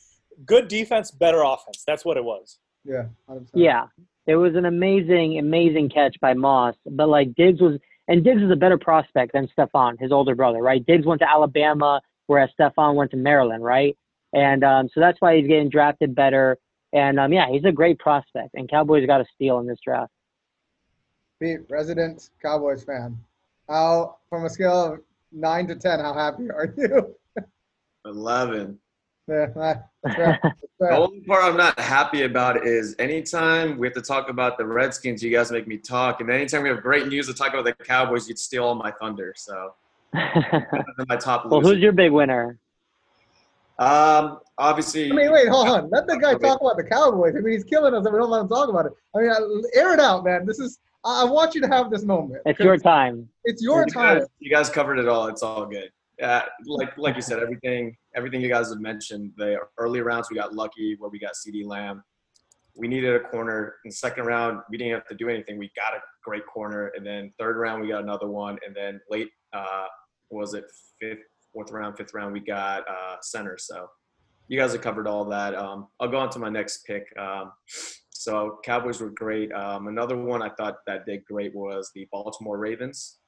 good 0.45 0.67
defense, 0.67 1.11
better 1.11 1.41
offense. 1.43 1.83
That's 1.87 2.03
what 2.05 2.17
it 2.17 2.23
was. 2.23 2.59
Yeah. 2.83 3.05
100%. 3.27 3.49
Yeah, 3.53 3.87
it 4.27 4.35
was 4.35 4.55
an 4.55 4.65
amazing, 4.65 5.39
amazing 5.39 5.89
catch 5.89 6.15
by 6.21 6.33
Moss. 6.33 6.75
But 6.85 7.09
like 7.09 7.33
Diggs 7.35 7.61
was, 7.61 7.79
and 8.07 8.23
Diggs 8.23 8.41
is 8.41 8.51
a 8.51 8.55
better 8.55 8.77
prospect 8.77 9.33
than 9.33 9.47
Stefon, 9.57 9.99
his 9.99 10.11
older 10.11 10.35
brother, 10.35 10.61
right? 10.61 10.85
Diggs 10.85 11.05
went 11.05 11.21
to 11.21 11.29
Alabama, 11.29 12.01
whereas 12.27 12.49
Stefon 12.59 12.95
went 12.95 13.11
to 13.11 13.17
Maryland, 13.17 13.63
right? 13.63 13.97
And 14.33 14.63
um, 14.63 14.89
so 14.93 14.99
that's 14.99 15.19
why 15.21 15.37
he's 15.37 15.47
getting 15.47 15.69
drafted 15.69 16.13
better. 16.13 16.57
And 16.93 17.19
um, 17.19 17.33
yeah, 17.33 17.49
he's 17.49 17.65
a 17.65 17.71
great 17.71 17.99
prospect. 17.99 18.49
And 18.53 18.69
Cowboys 18.69 19.05
got 19.07 19.21
a 19.21 19.25
steal 19.33 19.59
in 19.59 19.67
this 19.67 19.79
draft. 19.83 20.11
Pete, 21.41 21.59
resident 21.69 22.29
Cowboys 22.41 22.83
fan. 22.83 23.17
How, 23.67 24.17
from 24.29 24.45
a 24.45 24.49
scale 24.49 24.93
of 24.93 24.99
nine 25.31 25.67
to 25.67 25.75
10, 25.75 25.99
how 25.99 26.13
happy 26.13 26.49
are 26.51 26.73
you? 26.77 27.15
11. 28.05 28.77
The 30.77 30.91
only 30.91 31.21
part 31.21 31.43
I'm 31.43 31.57
not 31.57 31.79
happy 31.79 32.23
about 32.23 32.65
is 32.65 32.95
anytime 32.99 33.77
we 33.77 33.87
have 33.87 33.93
to 33.95 34.01
talk 34.01 34.29
about 34.29 34.57
the 34.57 34.65
Redskins, 34.65 35.23
you 35.23 35.31
guys 35.31 35.51
make 35.51 35.67
me 35.67 35.77
talk, 35.77 36.21
and 36.21 36.29
anytime 36.29 36.63
we 36.63 36.69
have 36.69 36.81
great 36.81 37.07
news 37.07 37.27
to 37.27 37.33
talk 37.33 37.53
about 37.53 37.65
the 37.65 37.73
Cowboys, 37.73 38.27
you'd 38.27 38.37
steal 38.37 38.65
all 38.65 38.75
my 38.75 38.91
thunder. 38.91 39.33
So 39.35 39.73
my 40.13 41.15
top 41.19 41.45
well, 41.45 41.59
losers. 41.59 41.75
who's 41.75 41.81
your 41.81 41.91
big 41.91 42.11
winner? 42.11 42.59
Um, 43.79 44.39
obviously, 44.57 45.11
I 45.11 45.15
mean, 45.15 45.31
wait, 45.31 45.47
hold 45.47 45.67
on. 45.67 45.89
Let 45.89 46.07
the 46.07 46.17
guy 46.17 46.35
talk 46.35 46.61
about 46.61 46.77
the 46.77 46.83
Cowboys. 46.83 47.35
I 47.35 47.39
mean, 47.39 47.53
he's 47.53 47.63
killing 47.63 47.93
us, 47.93 48.05
and 48.05 48.13
we 48.13 48.19
don't 48.19 48.29
let 48.29 48.41
him 48.41 48.47
talk 48.47 48.69
about 48.69 48.85
it. 48.85 48.93
I 49.15 49.21
mean, 49.21 49.31
I- 49.31 49.79
air 49.79 49.93
it 49.93 49.99
out, 49.99 50.23
man. 50.23 50.45
This 50.45 50.59
is. 50.59 50.79
I 51.03 51.21
I 51.21 51.25
want 51.25 51.55
you 51.55 51.61
to 51.61 51.67
have 51.67 51.89
this 51.89 52.03
moment. 52.03 52.41
It's 52.45 52.59
your 52.59 52.77
time. 52.77 53.27
It's 53.43 53.61
your 53.61 53.81
you 53.81 53.93
time. 53.93 54.19
Guys, 54.19 54.27
you 54.39 54.51
guys 54.51 54.69
covered 54.69 54.99
it 54.99 55.07
all. 55.07 55.27
It's 55.27 55.43
all 55.43 55.65
good. 55.65 55.91
Yeah, 56.19 56.43
like 56.65 56.97
like 56.97 57.15
you 57.15 57.21
said, 57.21 57.39
everything 57.39 57.95
everything 58.15 58.41
you 58.41 58.49
guys 58.49 58.69
have 58.69 58.79
mentioned. 58.79 59.31
The 59.37 59.57
early 59.77 60.01
rounds 60.01 60.29
we 60.29 60.35
got 60.35 60.53
lucky 60.53 60.95
where 60.99 61.09
we 61.09 61.19
got 61.19 61.33
CeeDee 61.33 61.65
Lamb. 61.65 62.03
We 62.77 62.87
needed 62.87 63.15
a 63.15 63.21
corner. 63.21 63.75
In 63.85 63.89
the 63.89 63.95
second 63.95 64.25
round, 64.25 64.59
we 64.69 64.77
didn't 64.77 64.93
have 64.93 65.07
to 65.07 65.15
do 65.15 65.29
anything. 65.29 65.57
We 65.57 65.71
got 65.75 65.93
a 65.93 66.01
great 66.23 66.45
corner, 66.45 66.91
and 66.95 67.05
then 67.05 67.33
third 67.39 67.57
round 67.57 67.81
we 67.81 67.87
got 67.87 68.03
another 68.03 68.27
one, 68.27 68.57
and 68.65 68.75
then 68.75 68.99
late 69.09 69.29
uh, 69.53 69.85
was 70.29 70.53
it 70.53 70.65
fifth, 70.99 71.23
fourth 71.53 71.71
round, 71.71 71.97
fifth 71.97 72.13
round 72.13 72.33
we 72.33 72.41
got 72.41 72.83
uh, 72.89 73.15
center. 73.21 73.57
So 73.57 73.87
you 74.47 74.59
guys 74.59 74.73
have 74.73 74.81
covered 74.81 75.07
all 75.07 75.25
that. 75.25 75.55
Um, 75.55 75.87
I'll 75.99 76.09
go 76.09 76.17
on 76.17 76.29
to 76.31 76.39
my 76.39 76.49
next 76.49 76.85
pick. 76.85 77.05
Um, 77.17 77.51
so 78.11 78.59
Cowboys 78.63 79.01
were 79.01 79.09
great. 79.11 79.51
Um, 79.53 79.87
another 79.87 80.17
one 80.17 80.41
I 80.41 80.49
thought 80.49 80.77
that 80.87 81.05
did 81.05 81.23
great 81.25 81.55
was 81.55 81.91
the 81.95 82.07
Baltimore 82.11 82.57
Ravens. 82.57 83.19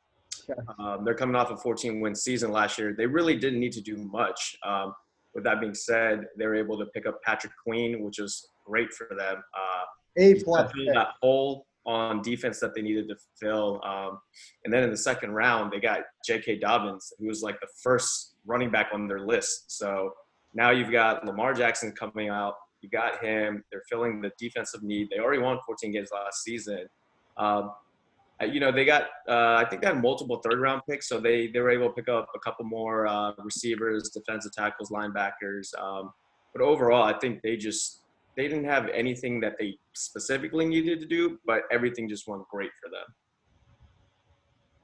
Um, 0.79 1.03
they're 1.03 1.15
coming 1.15 1.35
off 1.35 1.51
a 1.51 1.57
14 1.57 1.99
win 1.99 2.15
season 2.15 2.51
last 2.51 2.77
year. 2.77 2.93
They 2.97 3.05
really 3.05 3.37
didn't 3.37 3.59
need 3.59 3.73
to 3.73 3.81
do 3.81 3.97
much. 3.97 4.55
Um, 4.65 4.93
with 5.33 5.43
that 5.43 5.59
being 5.59 5.75
said, 5.75 6.25
they 6.37 6.45
were 6.47 6.55
able 6.55 6.77
to 6.79 6.85
pick 6.87 7.05
up 7.05 7.21
Patrick 7.23 7.53
Queen, 7.63 8.03
which 8.03 8.19
is 8.19 8.49
great 8.65 8.91
for 8.93 9.07
them. 9.17 9.37
Uh, 9.53 9.83
A 10.17 10.35
plus. 10.43 10.71
that 10.93 11.09
hole 11.21 11.65
on 11.85 12.21
defense 12.21 12.59
that 12.59 12.75
they 12.75 12.81
needed 12.81 13.07
to 13.07 13.15
fill. 13.39 13.81
Um, 13.83 14.19
and 14.65 14.73
then 14.73 14.83
in 14.83 14.91
the 14.91 14.97
second 14.97 15.31
round, 15.31 15.71
they 15.71 15.79
got 15.79 16.01
J.K. 16.25 16.59
Dobbins, 16.59 17.13
who 17.17 17.27
was 17.27 17.41
like 17.41 17.59
the 17.61 17.67
first 17.81 18.35
running 18.45 18.69
back 18.69 18.89
on 18.93 19.07
their 19.07 19.21
list. 19.21 19.71
So 19.71 20.13
now 20.53 20.71
you've 20.71 20.91
got 20.91 21.25
Lamar 21.25 21.53
Jackson 21.53 21.93
coming 21.93 22.29
out. 22.29 22.55
You 22.81 22.89
got 22.89 23.23
him. 23.23 23.63
They're 23.71 23.83
filling 23.89 24.21
the 24.21 24.31
defensive 24.37 24.83
need. 24.83 25.09
They 25.09 25.19
already 25.19 25.41
won 25.41 25.59
14 25.65 25.91
games 25.91 26.09
last 26.13 26.43
season. 26.43 26.87
Um, 27.37 27.45
uh, 27.47 27.67
you 28.45 28.59
know, 28.59 28.71
they 28.71 28.85
got, 28.85 29.03
uh, 29.27 29.55
I 29.55 29.65
think 29.69 29.81
they 29.81 29.87
had 29.87 30.01
multiple 30.01 30.41
third 30.43 30.59
round 30.59 30.83
picks, 30.87 31.09
so 31.09 31.19
they, 31.19 31.47
they 31.47 31.59
were 31.59 31.71
able 31.71 31.87
to 31.87 31.93
pick 31.93 32.07
up 32.07 32.27
a 32.35 32.39
couple 32.39 32.65
more 32.65 33.07
uh, 33.07 33.31
receivers, 33.43 34.09
defensive 34.09 34.51
tackles, 34.53 34.91
linebackers. 34.91 35.77
Um, 35.79 36.13
but 36.53 36.61
overall, 36.61 37.03
I 37.03 37.17
think 37.17 37.41
they 37.41 37.57
just, 37.57 38.03
they 38.35 38.47
didn't 38.47 38.65
have 38.65 38.89
anything 38.89 39.39
that 39.41 39.57
they 39.57 39.77
specifically 39.93 40.65
needed 40.65 40.99
to 40.99 41.07
do, 41.07 41.39
but 41.45 41.63
everything 41.71 42.07
just 42.07 42.27
went 42.27 42.47
great 42.49 42.71
for 42.81 42.89
them. 42.89 43.05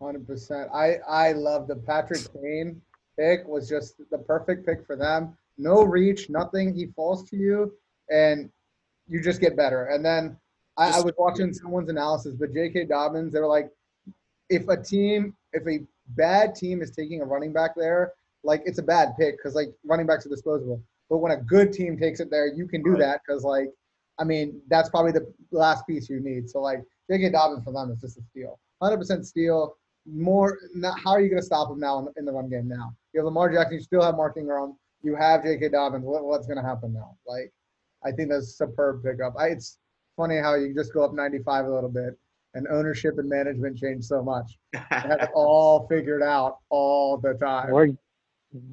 Hundred 0.01 0.27
percent. 0.27 0.69
I 0.73 0.97
I 1.07 1.31
love 1.31 1.67
the 1.67 1.77
Patrick 1.77 2.21
Kane 2.33 2.81
pick 3.17 3.47
was 3.47 3.69
just 3.69 4.01
the 4.11 4.17
perfect 4.17 4.65
pick 4.65 4.85
for 4.85 4.97
them. 4.97 5.37
No 5.57 5.83
reach, 5.83 6.29
nothing. 6.29 6.73
He 6.73 6.87
falls 6.87 7.29
to 7.29 7.37
you, 7.37 7.73
and 8.09 8.49
you 9.07 9.21
just 9.21 9.39
get 9.39 9.55
better. 9.55 9.85
And 9.85 10.03
then 10.03 10.35
I, 10.77 10.97
I 10.97 11.01
was 11.01 11.13
watching 11.17 11.53
someone's 11.53 11.89
analysis, 11.89 12.35
but 12.35 12.53
J.K. 12.53 12.85
Dobbins, 12.85 13.33
they 13.33 13.39
were 13.39 13.47
like, 13.47 13.69
if 14.49 14.67
a 14.69 14.77
team, 14.81 15.35
if 15.53 15.67
a 15.67 15.85
bad 16.09 16.55
team 16.55 16.81
is 16.81 16.91
taking 16.91 17.21
a 17.21 17.25
running 17.25 17.53
back 17.53 17.71
there, 17.75 18.13
like 18.43 18.61
it's 18.65 18.79
a 18.79 18.83
bad 18.83 19.13
pick 19.17 19.37
because 19.37 19.55
like 19.55 19.69
running 19.85 20.05
backs 20.05 20.25
are 20.25 20.29
disposable. 20.29 20.81
But 21.09 21.17
when 21.17 21.31
a 21.31 21.37
good 21.37 21.71
team 21.71 21.97
takes 21.97 22.19
it 22.19 22.29
there, 22.31 22.47
you 22.47 22.67
can 22.67 22.81
do 22.83 22.91
Right. 22.91 22.99
that 22.99 23.21
because 23.25 23.43
like, 23.43 23.69
I 24.19 24.23
mean, 24.23 24.61
that's 24.67 24.89
probably 24.89 25.11
the 25.11 25.31
last 25.51 25.85
piece 25.87 26.09
you 26.09 26.19
need. 26.19 26.49
So 26.49 26.59
like 26.61 26.83
J.K. 27.09 27.29
Dobbins 27.29 27.63
for 27.63 27.71
them 27.71 27.91
is 27.91 28.01
just 28.01 28.17
a 28.17 28.21
steal, 28.31 28.59
hundred 28.81 28.97
percent 28.97 29.25
steal. 29.25 29.75
More, 30.05 30.57
not, 30.75 30.99
how 30.99 31.11
are 31.11 31.21
you 31.21 31.29
going 31.29 31.41
to 31.41 31.45
stop 31.45 31.71
him 31.71 31.79
now 31.79 31.99
in, 31.99 32.07
in 32.17 32.25
the 32.25 32.31
run 32.33 32.49
game? 32.49 32.67
Now 32.67 32.93
you 33.13 33.19
have 33.19 33.25
Lamar 33.25 33.49
Jackson, 33.51 33.75
you 33.77 33.83
still 33.83 34.01
have 34.01 34.15
Mark 34.15 34.35
Ingram, 34.37 34.75
you 35.03 35.15
have 35.15 35.43
J.K. 35.43 35.69
Dobbins. 35.69 36.03
What, 36.03 36.25
what's 36.25 36.45
going 36.47 36.57
to 36.57 36.63
happen 36.67 36.93
now? 36.93 37.15
Like, 37.27 37.53
I 38.03 38.11
think 38.11 38.29
that's 38.29 38.47
a 38.47 38.51
superb 38.51 39.03
pickup. 39.03 39.35
I, 39.39 39.47
it's 39.49 39.77
funny 40.15 40.37
how 40.37 40.55
you 40.55 40.73
just 40.73 40.93
go 40.93 41.03
up 41.03 41.13
95 41.13 41.65
a 41.65 41.69
little 41.73 41.89
bit, 41.89 42.17
and 42.53 42.67
ownership 42.67 43.17
and 43.17 43.27
management 43.27 43.77
change 43.77 44.03
so 44.03 44.23
much. 44.23 44.57
They 44.73 44.79
have 44.89 45.21
it 45.21 45.29
all 45.35 45.87
figured 45.87 46.23
out 46.23 46.59
all 46.69 47.17
the 47.17 47.33
time. 47.33 47.71
We're 47.71 47.89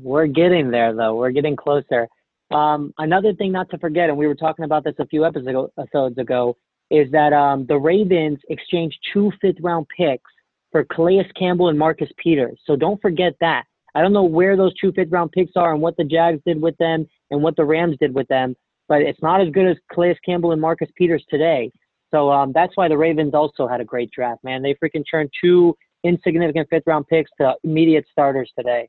we're 0.00 0.26
getting 0.26 0.70
there 0.70 0.94
though. 0.94 1.14
We're 1.14 1.30
getting 1.30 1.56
closer. 1.56 2.06
Um, 2.50 2.92
another 2.99 3.32
thing 3.35 3.52
not 3.52 3.70
to 3.70 3.78
forget, 3.78 4.09
and 4.09 4.18
we 4.18 4.26
were 4.26 4.35
talking 4.35 4.64
about 4.64 4.85
this 4.85 4.94
a 4.99 5.06
few 5.06 5.25
episodes 5.25 5.49
ago, 5.49 5.73
episodes 5.78 6.18
ago 6.18 6.56
is 6.90 7.11
that 7.12 7.32
um, 7.32 7.66
the 7.66 7.76
Ravens 7.76 8.40
exchanged 8.49 8.99
two 9.12 9.32
fifth 9.40 9.59
round 9.61 9.87
picks 9.97 10.30
for 10.73 10.85
Calais 10.85 11.30
Campbell 11.38 11.68
and 11.68 11.78
Marcus 11.78 12.11
Peters. 12.16 12.59
So 12.66 12.76
don't 12.76 13.00
forget 13.00 13.35
that. 13.40 13.64
I 13.94 14.02
don't 14.02 14.12
know 14.12 14.25
where 14.25 14.56
those 14.56 14.75
two 14.78 14.92
fifth 14.92 15.11
round 15.11 15.32
picks 15.32 15.52
are 15.56 15.73
and 15.73 15.82
what 15.82 15.97
the 15.97 16.04
Jags 16.04 16.40
did 16.44 16.61
with 16.61 16.76
them 16.78 17.06
and 17.30 17.42
what 17.42 17.56
the 17.56 17.64
Rams 17.64 17.97
did 18.00 18.14
with 18.14 18.28
them, 18.28 18.54
but 18.90 19.02
it's 19.02 19.23
not 19.23 19.40
as 19.40 19.49
good 19.50 19.66
as 19.68 19.76
Calais 19.92 20.18
Campbell 20.26 20.50
and 20.50 20.61
Marcus 20.61 20.90
Peters 20.97 21.25
today. 21.30 21.70
So 22.11 22.28
um, 22.28 22.50
that's 22.52 22.76
why 22.76 22.88
the 22.88 22.99
Ravens 22.99 23.35
also 23.35 23.68
had 23.68 23.80
a 23.80 23.85
great 23.85 24.11
draft, 24.11 24.42
man. 24.42 24.62
They 24.62 24.75
freaking 24.75 25.04
turned 25.09 25.30
two 25.42 25.76
insignificant 26.02 26.66
fifth 26.70 26.82
round 26.87 27.06
picks 27.06 27.30
to 27.40 27.54
immediate 27.62 28.04
starters 28.11 28.50
today. 28.59 28.88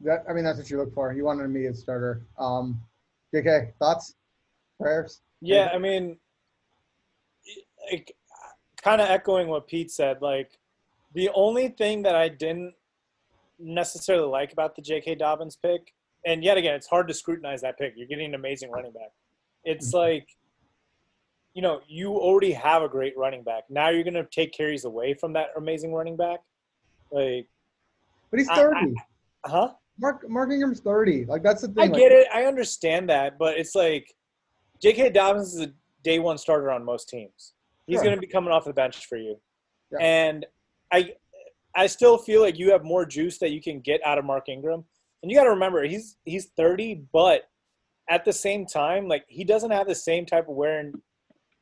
That, 0.00 0.24
I 0.28 0.32
mean, 0.32 0.42
that's 0.42 0.56
what 0.56 0.70
you 0.70 0.78
look 0.78 0.94
for. 0.94 1.12
You 1.12 1.24
want 1.24 1.40
an 1.40 1.44
immediate 1.44 1.76
starter. 1.76 2.24
Um, 2.38 2.80
JK, 3.34 3.74
thoughts, 3.78 4.14
prayers? 4.80 5.20
Yeah, 5.42 5.68
I 5.72 5.78
mean, 5.78 6.16
like, 7.90 8.16
kind 8.82 9.02
of 9.02 9.10
echoing 9.10 9.48
what 9.48 9.68
Pete 9.68 9.90
said. 9.90 10.22
Like, 10.22 10.58
the 11.14 11.28
only 11.34 11.68
thing 11.68 12.04
that 12.04 12.14
I 12.14 12.30
didn't 12.30 12.72
necessarily 13.58 14.28
like 14.28 14.50
about 14.54 14.76
the 14.76 14.82
J.K. 14.82 15.16
Dobbins 15.16 15.56
pick, 15.56 15.92
and 16.24 16.42
yet 16.44 16.56
again, 16.56 16.74
it's 16.74 16.86
hard 16.86 17.08
to 17.08 17.14
scrutinize 17.14 17.60
that 17.62 17.78
pick. 17.78 17.94
You're 17.96 18.08
getting 18.08 18.26
an 18.26 18.34
amazing 18.34 18.70
running 18.70 18.92
back. 18.92 19.10
It's 19.64 19.88
mm-hmm. 19.88 19.98
like, 19.98 20.28
you 21.54 21.62
know, 21.62 21.80
you 21.88 22.12
already 22.12 22.52
have 22.52 22.82
a 22.82 22.88
great 22.88 23.16
running 23.16 23.42
back. 23.42 23.64
Now 23.68 23.90
you're 23.90 24.04
going 24.04 24.14
to 24.14 24.24
take 24.24 24.52
carries 24.52 24.84
away 24.84 25.14
from 25.14 25.32
that 25.34 25.48
amazing 25.56 25.92
running 25.92 26.16
back. 26.16 26.40
Like, 27.10 27.46
But 28.30 28.40
he's 28.40 28.48
I- 28.48 28.56
30. 28.56 28.94
huh? 29.44 29.72
Mark 29.98 30.28
Mark 30.28 30.50
Ingram's 30.50 30.80
30. 30.80 31.26
Like 31.26 31.42
that's 31.42 31.62
the 31.62 31.68
I 31.78 31.82
thing. 31.82 31.92
like, 31.92 32.00
get 32.00 32.12
it. 32.12 32.26
I 32.32 32.44
understand 32.44 33.10
that, 33.10 33.38
but 33.38 33.58
it's 33.58 33.74
like 33.74 34.12
J.K. 34.80 35.10
Dobbins 35.10 35.54
is 35.54 35.60
a 35.60 35.72
day 36.02 36.18
one 36.18 36.38
starter 36.38 36.70
on 36.70 36.84
most 36.84 37.08
teams. 37.08 37.52
He's 37.86 37.96
Sure. 37.96 38.04
going 38.04 38.16
to 38.16 38.20
be 38.20 38.26
coming 38.26 38.52
off 38.52 38.64
the 38.64 38.72
bench 38.72 39.06
for 39.06 39.16
you, 39.18 39.38
Yeah. 39.92 39.98
and 40.00 40.46
I, 40.92 41.14
I 41.76 41.86
still 41.86 42.16
feel 42.18 42.40
like 42.40 42.58
you 42.58 42.70
have 42.72 42.84
more 42.84 43.04
juice 43.04 43.38
that 43.38 43.50
you 43.50 43.60
can 43.60 43.80
get 43.80 44.04
out 44.04 44.18
of 44.18 44.24
Mark 44.24 44.48
Ingram. 44.48 44.84
And 45.22 45.30
you 45.30 45.36
got 45.36 45.44
to 45.44 45.50
remember, 45.50 45.84
he's 45.84 46.16
he's 46.24 46.46
30, 46.56 47.04
but 47.12 47.42
at 48.10 48.24
the 48.24 48.32
same 48.32 48.66
time, 48.66 49.08
like 49.08 49.24
he 49.28 49.44
doesn't 49.44 49.70
have 49.70 49.86
the 49.86 49.94
same 49.94 50.26
type 50.26 50.48
of 50.48 50.54
wear 50.54 50.80
and 50.80 50.94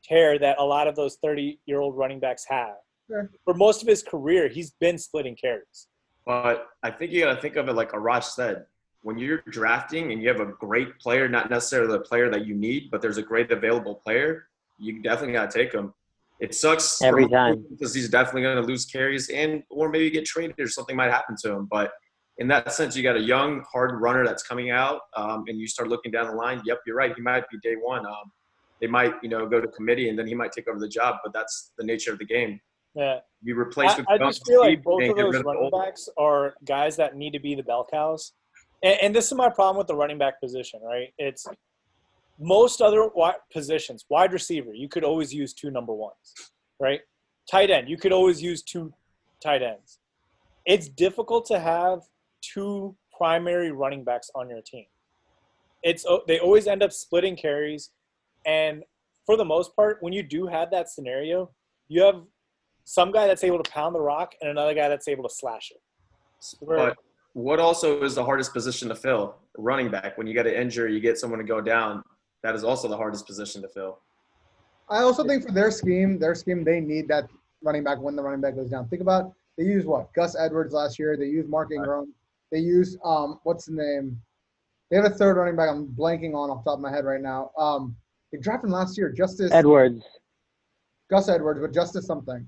tear 0.03 0.39
that 0.39 0.57
a 0.57 0.63
lot 0.63 0.87
of 0.87 0.95
those 0.95 1.17
30 1.21 1.59
year 1.65 1.79
old 1.79 1.95
running 1.95 2.19
backs 2.19 2.45
have. 2.47 2.75
Sure. 3.07 3.29
For 3.45 3.53
most 3.53 3.81
of 3.81 3.87
his 3.87 4.01
career, 4.03 4.47
he's 4.47 4.71
been 4.71 4.97
splitting 4.97 5.35
carries. 5.35 5.87
But 6.25 6.67
I 6.83 6.91
think 6.91 7.11
you 7.11 7.23
got 7.23 7.35
to 7.35 7.41
think 7.41 7.55
of 7.55 7.67
it 7.67 7.73
like 7.73 7.91
Arash 7.91 8.25
said. 8.25 8.65
When 9.03 9.17
you're 9.17 9.41
drafting 9.49 10.11
and 10.11 10.21
you 10.21 10.27
have 10.29 10.39
a 10.39 10.45
great 10.45 10.99
player, 10.99 11.27
not 11.27 11.49
necessarily 11.49 11.91
the 11.91 12.01
player 12.01 12.29
that 12.29 12.45
you 12.45 12.53
need, 12.53 12.91
but 12.91 13.01
there's 13.01 13.17
a 13.17 13.23
great 13.23 13.51
available 13.51 13.95
player, 13.95 14.47
you 14.77 15.01
definitely 15.01 15.33
got 15.33 15.49
to 15.49 15.57
take 15.57 15.73
him. 15.73 15.93
It 16.39 16.53
sucks 16.55 17.01
Every 17.01 17.27
time. 17.27 17.65
because 17.69 17.93
he's 17.93 18.09
definitely 18.09 18.43
going 18.43 18.57
to 18.57 18.63
lose 18.63 18.85
carries 18.85 19.29
and 19.29 19.63
or 19.69 19.89
maybe 19.89 20.09
get 20.09 20.25
traded 20.25 20.59
or 20.59 20.67
something 20.67 20.95
might 20.95 21.11
happen 21.11 21.35
to 21.43 21.51
him. 21.51 21.67
But 21.69 21.91
in 22.41 22.47
that 22.47 22.73
sense, 22.73 22.97
you 22.97 23.03
got 23.03 23.15
a 23.15 23.21
young, 23.21 23.63
hard 23.71 24.01
runner 24.01 24.25
that's 24.25 24.41
coming 24.41 24.71
out, 24.71 25.01
um, 25.15 25.45
and 25.47 25.59
you 25.59 25.67
start 25.67 25.89
looking 25.89 26.11
down 26.11 26.25
the 26.25 26.33
line. 26.33 26.59
Yep, 26.65 26.79
you're 26.87 26.95
right. 26.95 27.13
He 27.15 27.21
might 27.21 27.47
be 27.51 27.59
day 27.59 27.75
one. 27.79 28.03
Um, 28.03 28.31
they 28.81 28.87
might, 28.87 29.13
you 29.21 29.29
know, 29.29 29.47
go 29.47 29.61
to 29.61 29.67
committee 29.67 30.09
and 30.09 30.17
then 30.17 30.25
he 30.25 30.33
might 30.33 30.51
take 30.51 30.67
over 30.67 30.79
the 30.79 30.89
job. 30.89 31.17
But 31.23 31.33
that's 31.33 31.71
the 31.77 31.85
nature 31.85 32.11
of 32.11 32.17
the 32.17 32.25
game. 32.25 32.59
Yeah. 32.95 33.19
You 33.43 33.57
replace 33.59 33.91
I, 33.91 33.97
with 33.97 34.07
I 34.09 34.17
just 34.17 34.41
feel 34.47 34.61
like 34.61 34.81
both 34.81 35.07
of 35.07 35.15
those 35.15 35.43
running 35.43 35.69
old- 35.71 35.71
backs 35.71 36.09
are 36.17 36.55
guys 36.65 36.95
that 36.95 37.15
need 37.15 37.31
to 37.33 37.39
be 37.39 37.53
the 37.53 37.61
bell 37.61 37.87
cows. 37.89 38.33
And, 38.81 38.97
and 39.03 39.15
this 39.15 39.27
is 39.27 39.33
my 39.33 39.49
problem 39.49 39.77
with 39.77 39.85
the 39.85 39.95
running 39.95 40.17
back 40.17 40.41
position, 40.41 40.79
right? 40.83 41.13
It's 41.19 41.45
most 42.39 42.81
other 42.81 43.07
positions, 43.53 44.03
wide 44.09 44.33
receiver, 44.33 44.73
you 44.73 44.89
could 44.89 45.03
always 45.03 45.31
use 45.31 45.53
two 45.53 45.69
number 45.69 45.93
ones, 45.93 46.33
right? 46.79 47.01
Tight 47.51 47.69
end, 47.69 47.87
you 47.87 47.97
could 47.97 48.11
always 48.11 48.41
use 48.41 48.63
two 48.63 48.91
tight 49.43 49.61
ends. 49.61 49.99
It's 50.65 50.89
difficult 50.89 51.45
to 51.47 51.59
have 51.59 52.01
two 52.41 52.95
primary 53.17 53.71
running 53.71 54.03
backs 54.03 54.29
on 54.35 54.49
your 54.49 54.61
team. 54.61 54.85
It's 55.83 56.05
oh, 56.07 56.21
they 56.27 56.39
always 56.39 56.67
end 56.67 56.83
up 56.83 56.91
splitting 56.91 57.35
carries, 57.35 57.91
and 58.45 58.83
for 59.25 59.37
the 59.37 59.45
most 59.45 59.75
part, 59.75 59.97
when 60.01 60.13
you 60.13 60.23
do 60.23 60.47
have 60.47 60.69
that 60.71 60.89
scenario, 60.89 61.49
you 61.87 62.01
have 62.03 62.21
some 62.83 63.11
guy 63.11 63.27
that's 63.27 63.43
able 63.43 63.61
to 63.61 63.71
pound 63.71 63.95
the 63.95 64.01
rock 64.01 64.33
and 64.41 64.49
another 64.49 64.73
guy 64.73 64.89
that's 64.89 65.07
able 65.07 65.23
to 65.27 65.33
slash 65.33 65.71
it. 65.71 65.81
Where- 66.59 66.77
But 66.77 66.97
what 67.33 67.59
also 67.59 68.01
is 68.03 68.15
the 68.15 68.23
hardest 68.25 68.53
position 68.53 68.89
to 68.89 68.95
fill? 68.95 69.35
Running 69.57 69.89
back. 69.91 70.17
When 70.17 70.27
you 70.27 70.33
get 70.33 70.47
an 70.47 70.53
injury, 70.55 70.93
you 70.93 70.99
get 70.99 71.17
someone 71.17 71.39
to 71.39 71.45
go 71.45 71.61
down. 71.61 72.03
That 72.43 72.55
is 72.55 72.63
also 72.63 72.87
the 72.87 72.97
hardest 72.97 73.25
position 73.27 73.61
to 73.61 73.67
fill. 73.69 73.99
I 74.89 75.03
also 75.03 75.23
think 75.23 75.45
for 75.45 75.51
their 75.51 75.71
scheme, 75.71 76.17
their 76.19 76.35
scheme, 76.35 76.63
they 76.63 76.79
need 76.81 77.07
that 77.07 77.29
running 77.63 77.83
back 77.83 77.99
when 77.99 78.15
the 78.15 78.23
running 78.23 78.41
back 78.41 78.55
goes 78.55 78.69
down. 78.69 78.87
Think 78.89 79.01
about 79.01 79.33
they 79.57 79.63
used 79.63 79.85
what 79.87 80.11
Gus 80.13 80.35
Edwards 80.37 80.73
last 80.73 80.97
year. 80.99 81.15
They 81.15 81.27
used 81.27 81.47
Mark 81.49 81.71
Ingram. 81.71 82.13
They 82.51 82.59
use 82.59 82.97
um 83.03 83.39
what's 83.43 83.65
the 83.65 83.73
name? 83.73 84.21
They 84.89 84.97
have 84.97 85.05
a 85.05 85.09
third 85.09 85.37
running 85.37 85.55
back. 85.55 85.69
I'm 85.69 85.87
blanking 85.87 86.35
on 86.35 86.49
off 86.49 86.63
the 86.63 86.71
top 86.71 86.79
of 86.79 86.81
my 86.81 86.91
head 86.91 87.05
right 87.05 87.21
now. 87.21 87.51
Um, 87.57 87.95
they 88.31 88.37
drafted 88.39 88.67
him 88.67 88.73
last 88.73 88.97
year. 88.97 89.09
Justice 89.11 89.51
Edwards. 89.51 90.03
Gus 91.09 91.29
Edwards, 91.29 91.59
but 91.61 91.73
Justice 91.73 92.05
something. 92.05 92.47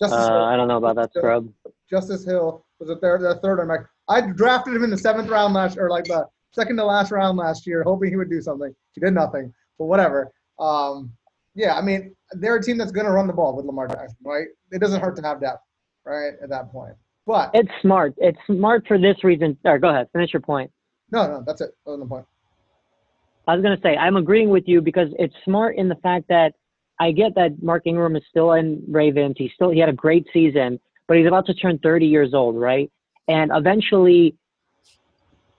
Justice, 0.00 0.18
Uh, 0.18 0.44
I 0.44 0.56
don't 0.56 0.66
know 0.68 0.78
about 0.78 0.96
that 0.96 1.12
scrub. 1.12 1.52
Justice 1.88 2.24
Hill 2.24 2.64
was 2.78 2.88
a 2.88 2.96
third, 2.96 3.20
the 3.20 3.36
third 3.36 3.56
running 3.56 3.76
back. 3.76 3.86
I 4.08 4.20
drafted 4.22 4.74
him 4.74 4.84
in 4.84 4.90
the 4.90 4.98
seventh 4.98 5.28
round 5.28 5.54
last, 5.54 5.78
or 5.78 5.90
like 5.90 6.04
the 6.04 6.26
second 6.52 6.76
to 6.76 6.84
last 6.84 7.12
round 7.12 7.36
last 7.38 7.66
year, 7.66 7.82
hoping 7.82 8.10
he 8.10 8.16
would 8.16 8.30
do 8.30 8.40
something. 8.40 8.74
He 8.92 9.00
did 9.00 9.12
nothing, 9.12 9.52
but 9.78 9.86
whatever. 9.86 10.32
Um, 10.58 11.12
yeah, 11.54 11.76
I 11.76 11.82
mean, 11.82 12.14
they're 12.32 12.56
a 12.56 12.62
team 12.62 12.78
that's 12.78 12.92
going 12.92 13.06
to 13.06 13.12
run 13.12 13.26
the 13.26 13.32
ball 13.32 13.54
with 13.54 13.66
Lamar 13.66 13.88
Jackson, 13.88 14.16
right? 14.24 14.46
It 14.70 14.80
doesn't 14.80 15.00
hurt 15.00 15.16
to 15.16 15.22
have 15.22 15.40
depth, 15.40 15.62
right, 16.04 16.32
at 16.42 16.48
that 16.48 16.70
point. 16.70 16.94
But 17.30 17.50
It's 17.54 17.70
smart. 17.80 18.14
It's 18.18 18.38
smart 18.46 18.86
for 18.86 18.98
this 18.98 19.22
reason. 19.22 19.56
Or 19.64 19.78
go 19.78 19.88
ahead, 19.88 20.08
finish 20.12 20.32
your 20.32 20.40
point. 20.40 20.70
no, 21.12 21.26
no, 21.26 21.44
that's 21.46 21.60
it. 21.60 21.76
That 21.84 21.92
was 21.92 22.00
the 22.00 22.06
point. 22.06 22.26
I 23.46 23.54
was 23.54 23.62
gonna 23.62 23.80
say 23.82 23.96
I'm 23.96 24.16
agreeing 24.16 24.48
with 24.48 24.64
you 24.66 24.80
because 24.80 25.08
it's 25.18 25.34
smart 25.44 25.76
in 25.76 25.88
the 25.88 25.96
fact 25.96 26.26
that 26.28 26.54
I 26.98 27.12
get 27.12 27.34
that 27.36 27.62
Mark 27.62 27.86
Ingram 27.86 28.16
is 28.16 28.22
still 28.28 28.52
in 28.52 28.82
Ravens. 28.88 29.36
He 29.38 29.50
still 29.54 29.70
he 29.70 29.78
had 29.78 29.88
a 29.88 29.94
great 29.94 30.26
season, 30.32 30.78
but 31.08 31.16
he's 31.16 31.26
about 31.26 31.46
to 31.46 31.54
turn 31.54 31.78
30 31.78 32.06
years 32.06 32.34
old, 32.34 32.56
right? 32.56 32.90
And 33.26 33.50
eventually, 33.54 34.34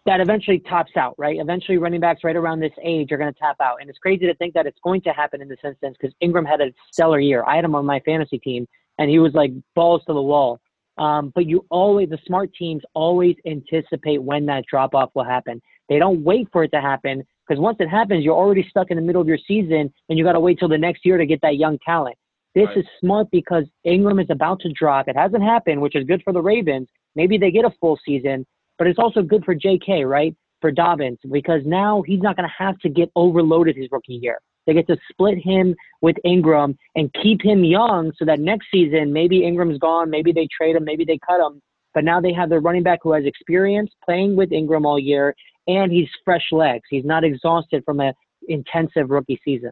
that 0.05 0.19
eventually 0.19 0.59
tops 0.59 0.91
out, 0.97 1.15
right? 1.17 1.39
Eventually, 1.39 1.77
running 1.77 2.01
backs 2.01 2.23
right 2.23 2.35
around 2.35 2.59
this 2.59 2.73
age 2.83 3.11
are 3.11 3.17
going 3.17 3.33
to 3.33 3.39
tap 3.39 3.55
out, 3.61 3.77
and 3.79 3.89
it's 3.89 3.99
crazy 3.99 4.25
to 4.27 4.35
think 4.35 4.53
that 4.53 4.65
it's 4.65 4.79
going 4.83 5.01
to 5.01 5.11
happen 5.11 5.41
in 5.41 5.47
this 5.47 5.59
instance 5.63 5.95
because 5.99 6.13
Ingram 6.19 6.45
had 6.45 6.59
a 6.59 6.73
stellar 6.91 7.19
year. 7.19 7.43
I 7.47 7.55
had 7.55 7.65
him 7.65 7.75
on 7.75 7.85
my 7.85 8.01
fantasy 8.01 8.39
team, 8.39 8.67
and 8.97 9.09
he 9.09 9.19
was 9.19 9.33
like 9.33 9.51
balls 9.73 10.01
to 10.07 10.13
the 10.13 10.21
wall. 10.21 10.59
Um, 10.97 11.31
but 11.33 11.45
you 11.45 11.65
always, 11.69 12.09
the 12.09 12.19
smart 12.25 12.51
teams 12.53 12.83
always 12.93 13.35
anticipate 13.45 14.21
when 14.21 14.45
that 14.47 14.65
drop 14.69 14.93
off 14.93 15.09
will 15.15 15.23
happen. 15.23 15.61
They 15.89 15.99
don't 15.99 16.23
wait 16.23 16.47
for 16.51 16.63
it 16.63 16.71
to 16.73 16.81
happen 16.81 17.23
because 17.47 17.61
once 17.61 17.77
it 17.79 17.87
happens, 17.87 18.23
you're 18.23 18.35
already 18.35 18.65
stuck 18.69 18.91
in 18.91 18.97
the 18.97 19.03
middle 19.03 19.21
of 19.21 19.27
your 19.27 19.39
season 19.47 19.91
and 20.09 20.17
you 20.17 20.23
got 20.23 20.33
to 20.33 20.39
wait 20.39 20.59
till 20.59 20.67
the 20.69 20.77
next 20.77 21.05
year 21.05 21.17
to 21.17 21.25
get 21.25 21.41
that 21.41 21.57
young 21.57 21.77
talent. 21.85 22.15
This 22.53 22.67
Right. 22.67 22.77
is 22.77 22.85
smart 22.99 23.27
because 23.31 23.65
Ingram 23.85 24.19
is 24.19 24.29
about 24.29 24.59
to 24.61 24.69
drop. 24.73 25.07
It 25.07 25.15
hasn't 25.15 25.43
happened, 25.43 25.81
which 25.81 25.95
is 25.95 26.03
good 26.05 26.21
for 26.23 26.33
the 26.33 26.41
Ravens. 26.41 26.89
Maybe 27.15 27.37
they 27.37 27.51
get 27.51 27.65
a 27.65 27.71
full 27.79 27.97
season, 28.05 28.45
but 28.77 28.87
it's 28.87 28.99
also 28.99 29.21
good 29.21 29.43
for 29.45 29.55
JK, 29.55 30.03
right? 30.05 30.35
For 30.59 30.71
Dobbins, 30.71 31.17
because 31.31 31.61
now 31.65 32.03
he's 32.03 32.21
not 32.21 32.35
going 32.35 32.47
to 32.47 32.53
have 32.55 32.77
to 32.79 32.89
get 32.89 33.09
overloaded 33.15 33.75
his 33.75 33.87
rookie 33.91 34.19
year. 34.21 34.39
They 34.67 34.73
get 34.73 34.87
to 34.87 34.97
split 35.09 35.37
him 35.37 35.75
with 36.01 36.15
Ingram 36.23 36.77
and 36.95 37.13
keep 37.21 37.43
him 37.43 37.63
young 37.63 38.11
so 38.17 38.25
that 38.25 38.39
next 38.39 38.67
season, 38.71 39.11
maybe 39.11 39.43
Ingram's 39.43 39.79
gone, 39.79 40.09
maybe 40.09 40.31
they 40.31 40.47
trade 40.55 40.75
him, 40.75 40.85
maybe 40.85 41.05
they 41.05 41.19
cut 41.25 41.39
him. 41.39 41.61
But 41.93 42.03
now 42.03 42.21
they 42.21 42.33
have 42.33 42.49
their 42.49 42.61
running 42.61 42.83
back 42.83 42.99
who 43.03 43.11
has 43.13 43.25
experience 43.25 43.91
playing 44.05 44.35
with 44.35 44.51
Ingram 44.51 44.85
all 44.85 44.99
year, 44.99 45.35
and 45.67 45.91
he's 45.91 46.07
fresh 46.23 46.45
legs. 46.51 46.83
He's 46.89 47.05
not 47.05 47.23
exhausted 47.23 47.83
from 47.85 47.99
a 47.99 48.13
intensive 48.47 49.09
rookie 49.09 49.39
season. 49.43 49.71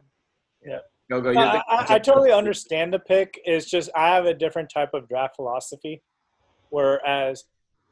Yeah. 0.64 0.78
Go 1.10 1.20
go. 1.20 1.32
No, 1.32 1.40
I, 1.40 1.62
I, 1.68 1.94
I 1.94 1.98
totally 1.98 2.30
understand 2.30 2.92
the 2.92 3.00
pick. 3.00 3.40
It's 3.44 3.68
just 3.68 3.90
I 3.96 4.14
have 4.14 4.26
a 4.26 4.34
different 4.34 4.70
type 4.70 4.94
of 4.94 5.08
draft 5.08 5.36
philosophy. 5.36 6.02
Whereas, 6.70 7.44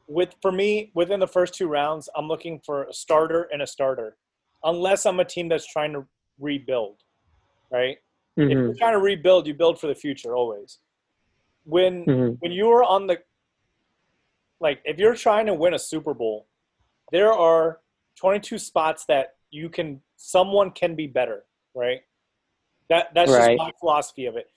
with 0.07 0.35
for 0.41 0.53
me, 0.53 0.91
within 0.95 1.19
the 1.19 1.27
first 1.27 1.53
two 1.53 1.67
rounds, 1.67 2.07
I'm 2.15 2.29
looking 2.29 2.61
for 2.65 2.85
a 2.85 2.93
starter 2.93 3.49
and 3.51 3.61
a 3.61 3.67
starter, 3.67 4.15
unless 4.63 5.05
I'm 5.05 5.19
a 5.19 5.25
team 5.25 5.49
that's 5.49 5.67
trying 5.67 5.91
to 5.93 6.05
rebuild, 6.39 7.03
right? 7.71 7.97
If 8.37 8.49
Mhm, 8.49 8.51
you're 8.51 8.75
trying 8.75 8.93
to 8.93 8.99
rebuild, 8.99 9.47
you 9.47 9.53
build 9.53 9.79
for 9.79 9.87
the 9.87 9.95
future 9.95 10.35
always. 10.35 10.79
When 11.65 12.05
mhm. 12.05 12.37
when 12.39 12.51
you're 12.51 12.83
on 12.83 13.07
the 13.07 13.21
like 14.59 14.81
if 14.85 14.97
you're 14.97 15.15
trying 15.15 15.45
to 15.47 15.53
win 15.53 15.73
a 15.73 15.79
Super 15.79 16.13
Bowl, 16.13 16.47
there 17.11 17.33
are 17.33 17.81
22 18.15 18.57
spots 18.59 19.05
that 19.05 19.35
you 19.51 19.69
can 19.69 20.01
someone 20.15 20.71
can 20.71 20.95
be 20.95 21.07
better, 21.07 21.45
right? 21.73 22.01
That 22.89 23.13
that's 23.13 23.31
Right. 23.31 23.57
just 23.57 23.57
my 23.57 23.71
philosophy 23.79 24.25
of 24.25 24.35
it. 24.35 24.49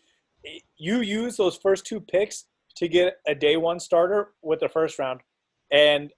You 0.76 1.00
use 1.00 1.36
those 1.36 1.56
first 1.56 1.86
two 1.86 2.00
picks 2.00 2.46
to 2.76 2.88
get 2.88 3.20
a 3.26 3.34
day 3.34 3.56
one 3.56 3.78
starter 3.78 4.32
with 4.42 4.60
the 4.60 4.68
first 4.68 4.98
round 4.98 5.20
and 5.70 6.12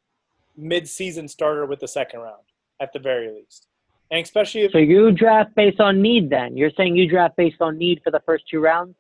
mid-season 0.57 1.29
starter 1.29 1.67
with 1.67 1.81
the 1.81 1.89
second 1.89 2.21
round 2.21 2.45
at 2.81 2.93
the 2.93 2.99
very 2.99 3.31
least. 3.31 3.69
And 4.11 4.23
especially 4.23 4.63
if, 4.63 4.73
So 4.73 4.79
you 4.79 5.13
draft 5.13 5.55
based 5.55 5.81
on 5.81 6.01
need 6.01 6.31
then? 6.31 6.57
You're 6.57 6.71
saying 6.77 6.97
you 6.97 7.09
draft 7.09 7.37
based 7.37 7.61
on 7.61 7.79
need 7.79 8.01
for 8.05 8.11
the 8.11 8.21
first 8.27 8.45
two 8.51 8.61
rounds? 8.61 8.95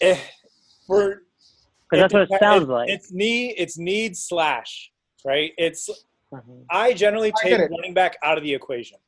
if 0.00 0.18
for 0.86 1.22
Because 1.90 2.02
that's 2.02 2.12
what 2.12 2.22
it 2.22 2.30
dep- 2.30 2.40
sounds 2.40 2.68
like. 2.68 2.88
It's 2.88 3.12
need 3.12 3.54
it's 3.58 3.78
need 3.78 4.16
slash, 4.16 4.90
right? 5.24 5.52
It's 5.58 5.88
Mhm. 6.32 6.64
I 6.70 6.92
generally 6.92 7.32
take 7.42 7.50
get 7.52 7.60
it. 7.60 7.70
running 7.70 7.94
back 7.94 8.16
out 8.22 8.36
of 8.36 8.44
the 8.44 8.52
equation. 8.52 8.98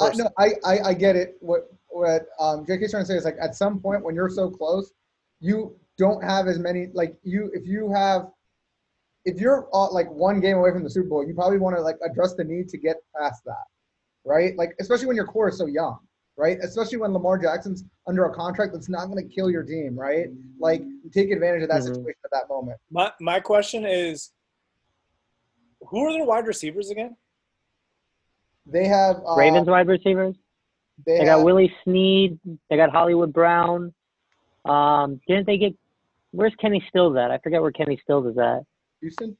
I, 0.00 0.12
no, 0.14 0.30
I, 0.38 0.48
I, 0.64 0.78
I 0.88 0.94
get 0.94 1.14
it. 1.14 1.36
What 1.40 1.68
what 1.88 2.26
um, 2.38 2.64
JK's 2.64 2.90
trying 2.92 3.02
to 3.02 3.06
say 3.06 3.16
is 3.16 3.24
like 3.24 3.36
at 3.40 3.54
some 3.54 3.80
point 3.80 4.02
when 4.02 4.14
you're 4.14 4.30
so 4.30 4.48
close, 4.50 4.90
you 5.40 5.76
don't 5.98 6.22
have 6.24 6.46
as 6.48 6.58
many 6.58 6.88
like 6.94 7.14
you 7.22 7.50
if 7.52 7.66
you 7.66 7.92
have 7.92 8.30
if 9.26 9.38
you're 9.38 9.68
uh, 9.74 9.90
like 9.92 10.10
one 10.10 10.40
game 10.40 10.56
away 10.56 10.70
from 10.72 10.82
the 10.82 10.88
Super 10.90 11.08
Bowl, 11.10 11.26
you 11.26 11.34
probably 11.34 11.58
want 11.58 11.76
to 11.76 11.82
like 11.82 11.96
address 12.02 12.32
the 12.34 12.44
need 12.44 12.70
to 12.70 12.78
get 12.78 12.96
past 13.18 13.44
that, 13.44 13.64
right? 14.24 14.56
Like 14.56 14.74
especially 14.80 15.06
when 15.06 15.16
your 15.16 15.26
core 15.26 15.48
is 15.48 15.58
so 15.58 15.66
young, 15.66 15.98
right? 16.36 16.58
Especially 16.62 16.98
when 16.98 17.12
Lamar 17.12 17.38
Jackson's 17.38 17.84
under 18.06 18.24
a 18.26 18.34
contract 18.34 18.72
that's 18.72 18.88
not 18.88 19.06
going 19.06 19.16
to 19.26 19.34
kill 19.34 19.50
your 19.50 19.62
team, 19.62 19.98
right? 19.98 20.28
Like 20.58 20.82
take 21.12 21.30
advantage 21.30 21.62
of 21.62 21.68
that 21.68 21.82
Mhm. 21.82 21.94
situation 21.96 22.20
at 22.24 22.30
that 22.32 22.48
moment. 22.48 22.78
My 22.90 23.12
my 23.20 23.40
question 23.40 23.84
is, 23.86 24.32
who 25.88 26.06
are 26.06 26.12
their 26.12 26.24
wide 26.24 26.46
receivers 26.46 26.90
again? 26.90 27.16
They 28.66 28.86
have 28.86 29.22
uh, 29.26 29.34
Ravens 29.36 29.66
wide 29.68 29.88
receivers? 29.88 30.36
They, 31.06 31.18
They 31.18 31.24
have, 31.24 31.38
got 31.38 31.44
Willie 31.44 31.74
Snead. 31.84 32.38
They 32.68 32.76
got 32.76 32.90
Hollywood 32.90 33.32
Brown. 33.32 33.94
Um, 34.66 35.20
didn't 35.26 35.46
they 35.46 35.56
get? 35.56 35.74
Where's 36.32 36.54
Kenny 36.60 36.84
Stills 36.88 37.16
at? 37.16 37.30
I 37.30 37.38
forget 37.38 37.60
where 37.62 37.72
Kenny 37.72 37.98
Stills 38.02 38.26
is 38.26 38.38
at. 38.38 38.60
Houston. 39.00 39.36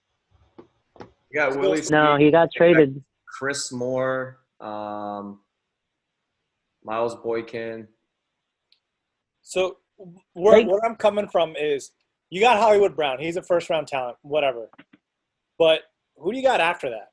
You 0.99 1.07
got 1.35 1.57
Willie. 1.59 1.83
No, 1.91 2.17
Snead, 2.17 2.21
he 2.21 2.31
got 2.31 2.49
traded. 2.53 3.05
Chris 3.39 3.71
Moore, 3.71 4.39
um, 4.61 5.41
Miles 6.85 7.15
Boykin. 7.17 7.89
So 9.43 9.79
where 10.35 10.55
Right. 10.55 10.67
where 10.67 10.85
I'm 10.85 10.97
coming 10.97 11.29
from 11.29 11.57
is 11.57 11.93
you 12.31 12.41
got 12.41 12.59
Hollywood 12.59 12.95
Brown. 12.97 13.19
He's 13.19 13.37
a 13.37 13.43
first 13.43 13.69
round 13.71 13.89
talent, 13.89 14.17
whatever. 14.23 14.71
But 15.59 15.83
who 16.17 16.31
do 16.33 16.37
you 16.39 16.45
got 16.45 16.61
after 16.61 16.89
that? 16.91 17.11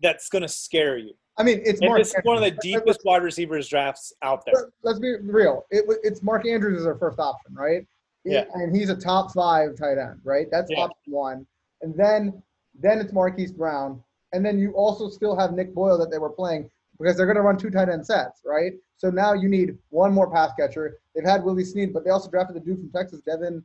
That's 0.00 0.28
gonna 0.28 0.48
scare 0.48 0.96
you. 0.98 1.14
I 1.36 1.42
mean, 1.42 1.62
it's 1.64 1.80
Mark. 1.80 1.98
this 1.98 2.08
is 2.14 2.20
one 2.24 2.36
of 2.36 2.42
the 2.42 2.50
deepest 2.60 3.00
wide 3.04 3.22
receivers 3.22 3.68
drafts 3.68 4.12
out 4.22 4.44
there. 4.44 4.54
Let- 4.54 4.72
Let's 4.82 4.98
be 4.98 5.16
real. 5.22 5.64
It, 5.70 5.84
it's 6.02 6.22
Mark 6.22 6.46
Andrews 6.46 6.80
is 6.80 6.86
our 6.86 6.98
first 6.98 7.18
option, 7.18 7.54
right? 7.54 7.86
Yeah. 8.24 8.44
And 8.52 8.74
he's 8.76 8.90
a 8.90 8.96
top 8.96 9.32
five 9.32 9.76
tight 9.76 9.96
end, 9.98 10.20
right? 10.24 10.46
That's 10.50 10.70
Yeah. 10.70 10.80
option 10.82 11.12
one. 11.12 11.46
And 11.80 11.94
then 11.96 12.42
then 12.74 12.98
it's 13.00 13.12
Marquise 13.12 13.52
Brown. 13.52 14.02
And 14.32 14.44
then 14.44 14.58
you 14.58 14.72
also 14.72 15.08
still 15.08 15.36
have 15.36 15.52
Nick 15.52 15.74
Boyle 15.74 15.98
that 15.98 16.10
they 16.10 16.18
were 16.18 16.30
playing 16.30 16.70
because 16.98 17.16
they're 17.16 17.26
going 17.26 17.36
to 17.36 17.42
run 17.42 17.56
two 17.56 17.70
tight 17.70 17.88
end 17.88 18.06
sets, 18.06 18.42
right? 18.44 18.72
So 18.96 19.10
now 19.10 19.32
you 19.32 19.48
need 19.48 19.76
one 19.88 20.12
more 20.12 20.30
pass 20.30 20.52
catcher. 20.58 20.98
They've 21.14 21.24
had 21.24 21.42
Willie 21.42 21.64
Snead, 21.64 21.92
but 21.92 22.04
they 22.04 22.10
also 22.10 22.30
drafted 22.30 22.56
the 22.56 22.60
dude 22.60 22.78
from 22.78 22.90
Texas, 22.90 23.20
Devin 23.20 23.64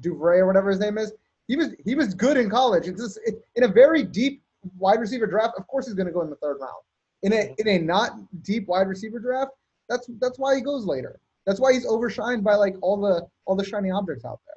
Duvray 0.00 0.38
or 0.38 0.46
whatever 0.46 0.70
his 0.70 0.80
name 0.80 0.98
is. 0.98 1.12
He 1.46 1.56
was 1.56 1.74
he 1.84 1.94
was 1.94 2.14
good 2.14 2.36
in 2.36 2.48
college. 2.48 2.86
It's 2.86 3.00
just 3.00 3.20
it, 3.24 3.44
in 3.56 3.64
a 3.64 3.68
very 3.68 4.02
deep 4.02 4.42
wide 4.78 5.00
receiver 5.00 5.26
draft. 5.26 5.54
Of 5.58 5.66
course, 5.66 5.86
he's 5.86 5.94
going 5.94 6.06
to 6.06 6.12
go 6.12 6.22
in 6.22 6.30
the 6.30 6.36
third 6.36 6.58
round. 6.60 6.82
In 7.22 7.32
a 7.32 7.54
in 7.58 7.68
a 7.68 7.78
not 7.78 8.12
deep 8.42 8.66
wide 8.66 8.88
receiver 8.88 9.18
draft, 9.18 9.50
that's 9.88 10.08
that's 10.20 10.38
why 10.38 10.54
he 10.56 10.62
goes 10.62 10.86
later. 10.86 11.20
That's 11.46 11.60
why 11.60 11.72
he's 11.72 11.86
overshined 11.86 12.42
by 12.42 12.54
like 12.54 12.76
all 12.80 12.98
the 13.00 13.26
all 13.44 13.56
the 13.56 13.64
shiny 13.64 13.90
objects 13.90 14.24
out 14.24 14.40
there. 14.46 14.56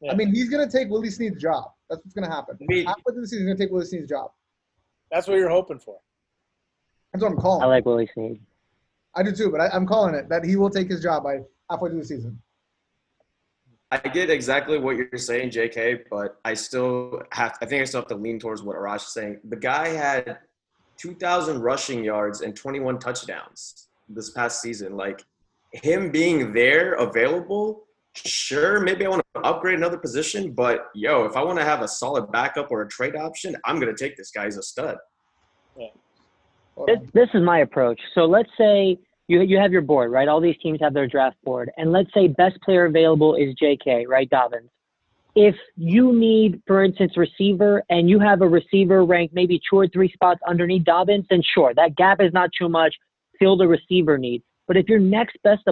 Yeah. 0.00 0.12
I 0.12 0.14
mean, 0.14 0.32
he's 0.32 0.48
gonna 0.48 0.70
take 0.70 0.88
Willie 0.90 1.10
Snead's 1.10 1.40
job. 1.40 1.72
That's 1.88 2.04
what's 2.04 2.14
gonna 2.14 2.30
happen. 2.30 2.58
Me- 2.60 2.84
Halfway 2.84 3.14
through 3.14 3.22
the 3.22 3.28
season, 3.28 3.46
he's 3.46 3.54
gonna 3.54 3.64
take 3.64 3.72
Willie 3.72 3.86
Snead's 3.86 4.08
job. 4.08 4.30
That's 5.10 5.28
what 5.28 5.38
you're 5.38 5.50
hoping 5.50 5.78
for. 5.78 5.98
That's 7.12 7.22
what 7.22 7.32
I'm 7.32 7.38
calling. 7.38 7.62
I 7.62 7.66
like 7.66 7.86
Willie 7.86 8.10
Snead. 8.12 8.40
I 9.14 9.22
do 9.22 9.32
too, 9.32 9.50
but 9.50 9.60
I, 9.60 9.68
I'm 9.68 9.86
calling 9.86 10.14
it 10.14 10.28
that 10.28 10.44
he 10.44 10.56
will 10.56 10.70
take 10.70 10.90
his 10.90 11.02
job 11.02 11.24
by 11.24 11.40
halfway 11.70 11.90
through 11.90 12.00
the 12.00 12.06
season. 12.06 12.40
I 13.90 13.98
get 13.98 14.30
exactly 14.30 14.78
what 14.78 14.96
you're 14.96 15.08
saying, 15.16 15.50
JK, 15.50 16.04
but 16.10 16.38
I 16.44 16.54
still 16.54 17.22
have. 17.32 17.56
I 17.62 17.66
think 17.66 17.82
I 17.82 17.84
still 17.84 18.00
have 18.00 18.08
to 18.08 18.16
lean 18.16 18.38
towards 18.38 18.62
what 18.62 18.76
Arash 18.76 19.06
is 19.06 19.12
saying. 19.12 19.40
The 19.48 19.56
guy 19.56 19.88
had 19.88 20.38
2,000 20.98 21.60
rushing 21.60 22.02
yards 22.02 22.40
and 22.40 22.54
21 22.56 22.98
touchdowns 22.98 23.88
this 24.08 24.30
past 24.30 24.60
season. 24.60 24.96
Like 24.96 25.24
him 25.72 26.10
being 26.10 26.52
there, 26.52 26.94
available. 26.94 27.85
Sure, 28.24 28.80
maybe 28.80 29.04
I 29.04 29.08
want 29.08 29.22
to 29.34 29.40
upgrade 29.42 29.76
another 29.76 29.98
position, 29.98 30.52
but 30.52 30.88
yo, 30.94 31.24
if 31.24 31.36
I 31.36 31.42
want 31.42 31.58
to 31.58 31.64
have 31.64 31.82
a 31.82 31.88
solid 31.88 32.30
backup 32.32 32.70
or 32.70 32.82
a 32.82 32.88
trade 32.88 33.16
option, 33.16 33.56
I'm 33.64 33.78
gonna 33.78 33.96
take 33.96 34.16
this 34.16 34.30
guy. 34.30 34.44
He's 34.44 34.56
a 34.56 34.62
stud. 34.62 34.96
Hold 36.76 36.88
This, 36.88 36.98
this 37.14 37.28
is 37.34 37.42
my 37.42 37.60
approach. 37.60 38.00
So 38.14 38.24
let's 38.24 38.50
say 38.58 38.98
you 39.28 39.40
you 39.42 39.58
have 39.58 39.72
your 39.72 39.82
board, 39.82 40.10
right? 40.10 40.28
All 40.28 40.40
these 40.40 40.56
teams 40.62 40.78
have 40.80 40.94
their 40.94 41.06
draft 41.06 41.36
board, 41.44 41.70
and 41.76 41.92
let's 41.92 42.12
say 42.14 42.28
best 42.28 42.60
player 42.62 42.86
available 42.86 43.34
is 43.34 43.54
J.K. 43.54 44.06
Right, 44.06 44.28
Dobbins. 44.28 44.70
If 45.34 45.54
you 45.76 46.14
need, 46.14 46.62
for 46.66 46.82
instance, 46.82 47.16
receiver, 47.16 47.82
and 47.90 48.08
you 48.08 48.18
have 48.20 48.40
a 48.40 48.48
receiver 48.48 49.04
ranked 49.04 49.34
maybe 49.34 49.60
two 49.68 49.76
or 49.76 49.86
three 49.88 50.10
spots 50.12 50.40
underneath 50.48 50.84
Dobbins, 50.84 51.26
then 51.28 51.42
sure, 51.54 51.74
that 51.74 51.96
gap 51.96 52.22
is 52.22 52.32
not 52.32 52.50
too 52.58 52.68
much. 52.68 52.94
Fill 53.38 53.56
the 53.56 53.68
receiver 53.68 54.16
need. 54.16 54.42
But 54.66 54.78
if 54.78 54.88
your 54.88 54.98
next 54.98 55.36
best 55.44 55.62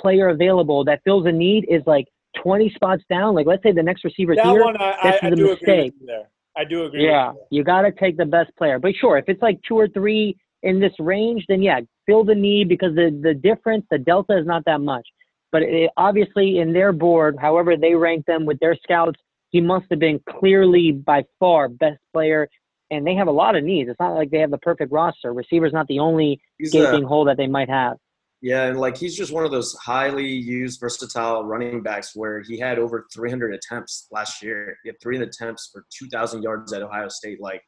player 0.00 0.28
available 0.28 0.84
that 0.84 1.00
fills 1.04 1.26
a 1.26 1.32
need 1.32 1.66
is 1.68 1.82
like 1.86 2.06
20 2.42 2.70
spots 2.74 3.02
down, 3.08 3.34
like 3.34 3.46
let's 3.46 3.62
say 3.62 3.72
the 3.72 3.82
next 3.82 4.04
receiver 4.04 4.34
That 4.34 4.46
here, 4.46 4.62
one 4.64 4.76
I, 4.76 4.94
I, 5.02 5.10
this 5.10 5.20
I 5.22 5.26
is 5.28 5.32
a 5.32 5.36
do 5.36 5.52
agree 5.52 5.76
mistake. 5.76 5.94
there. 6.06 6.28
I 6.56 6.64
do 6.64 6.84
agree. 6.84 7.04
yeah, 7.06 7.28
With 7.28 7.36
you 7.50 7.58
you 7.58 7.64
got 7.64 7.82
to 7.82 7.92
take 7.92 8.16
the 8.16 8.24
best 8.26 8.50
player. 8.56 8.78
But 8.78 8.92
sure, 9.00 9.18
if 9.18 9.24
it's 9.28 9.42
like 9.42 9.58
two 9.66 9.76
or 9.78 9.88
three 9.88 10.36
in 10.62 10.80
this 10.80 10.92
range, 10.98 11.44
then 11.48 11.62
yeah, 11.62 11.80
fill 12.06 12.24
the 12.24 12.34
need 12.34 12.68
because 12.68 12.94
the, 12.94 13.18
the 13.22 13.34
difference, 13.34 13.84
the 13.90 13.98
delta 13.98 14.38
is 14.38 14.46
not 14.46 14.64
that 14.66 14.80
much. 14.80 15.06
But 15.52 15.62
it, 15.62 15.90
obviously, 15.96 16.58
in 16.58 16.72
their 16.72 16.92
board, 16.92 17.36
however 17.40 17.76
they 17.76 17.94
rank 17.94 18.26
them 18.26 18.46
with 18.46 18.58
their 18.60 18.76
scouts, 18.82 19.20
he 19.50 19.60
must 19.60 19.86
have 19.90 19.98
been 20.00 20.20
clearly 20.28 20.92
by 20.92 21.24
far 21.38 21.68
best 21.68 21.98
player. 22.12 22.48
And 22.90 23.06
they 23.06 23.14
have 23.14 23.26
a 23.28 23.32
lot 23.32 23.56
of 23.56 23.64
needs. 23.64 23.90
It's 23.90 23.98
not 24.00 24.14
like 24.14 24.30
they 24.30 24.38
have 24.38 24.50
the 24.50 24.58
perfect 24.58 24.92
roster. 24.92 25.32
Receiver's 25.32 25.72
not 25.72 25.88
the 25.88 25.98
only 25.98 26.40
He's 26.58 26.72
gaping 26.72 27.04
a, 27.04 27.06
hole 27.08 27.24
that 27.24 27.36
they 27.36 27.48
might 27.48 27.68
have. 27.68 27.96
Yeah, 28.42 28.64
and 28.66 28.78
like 28.78 28.96
he's 28.96 29.16
just 29.16 29.32
one 29.32 29.44
of 29.44 29.50
those 29.50 29.74
highly 29.74 30.26
used, 30.26 30.78
versatile 30.78 31.44
running 31.44 31.82
backs 31.82 32.14
where 32.14 32.40
he 32.40 32.58
had 32.58 32.78
over 32.78 33.06
300 33.12 33.54
attempts 33.54 34.08
last 34.10 34.42
year. 34.42 34.76
He 34.82 34.90
had 34.90 35.00
300 35.00 35.28
attempts 35.28 35.70
for 35.72 35.84
2,000 35.90 36.42
yards 36.42 36.72
at 36.72 36.82
Ohio 36.82 37.08
State. 37.08 37.40
Like 37.40 37.62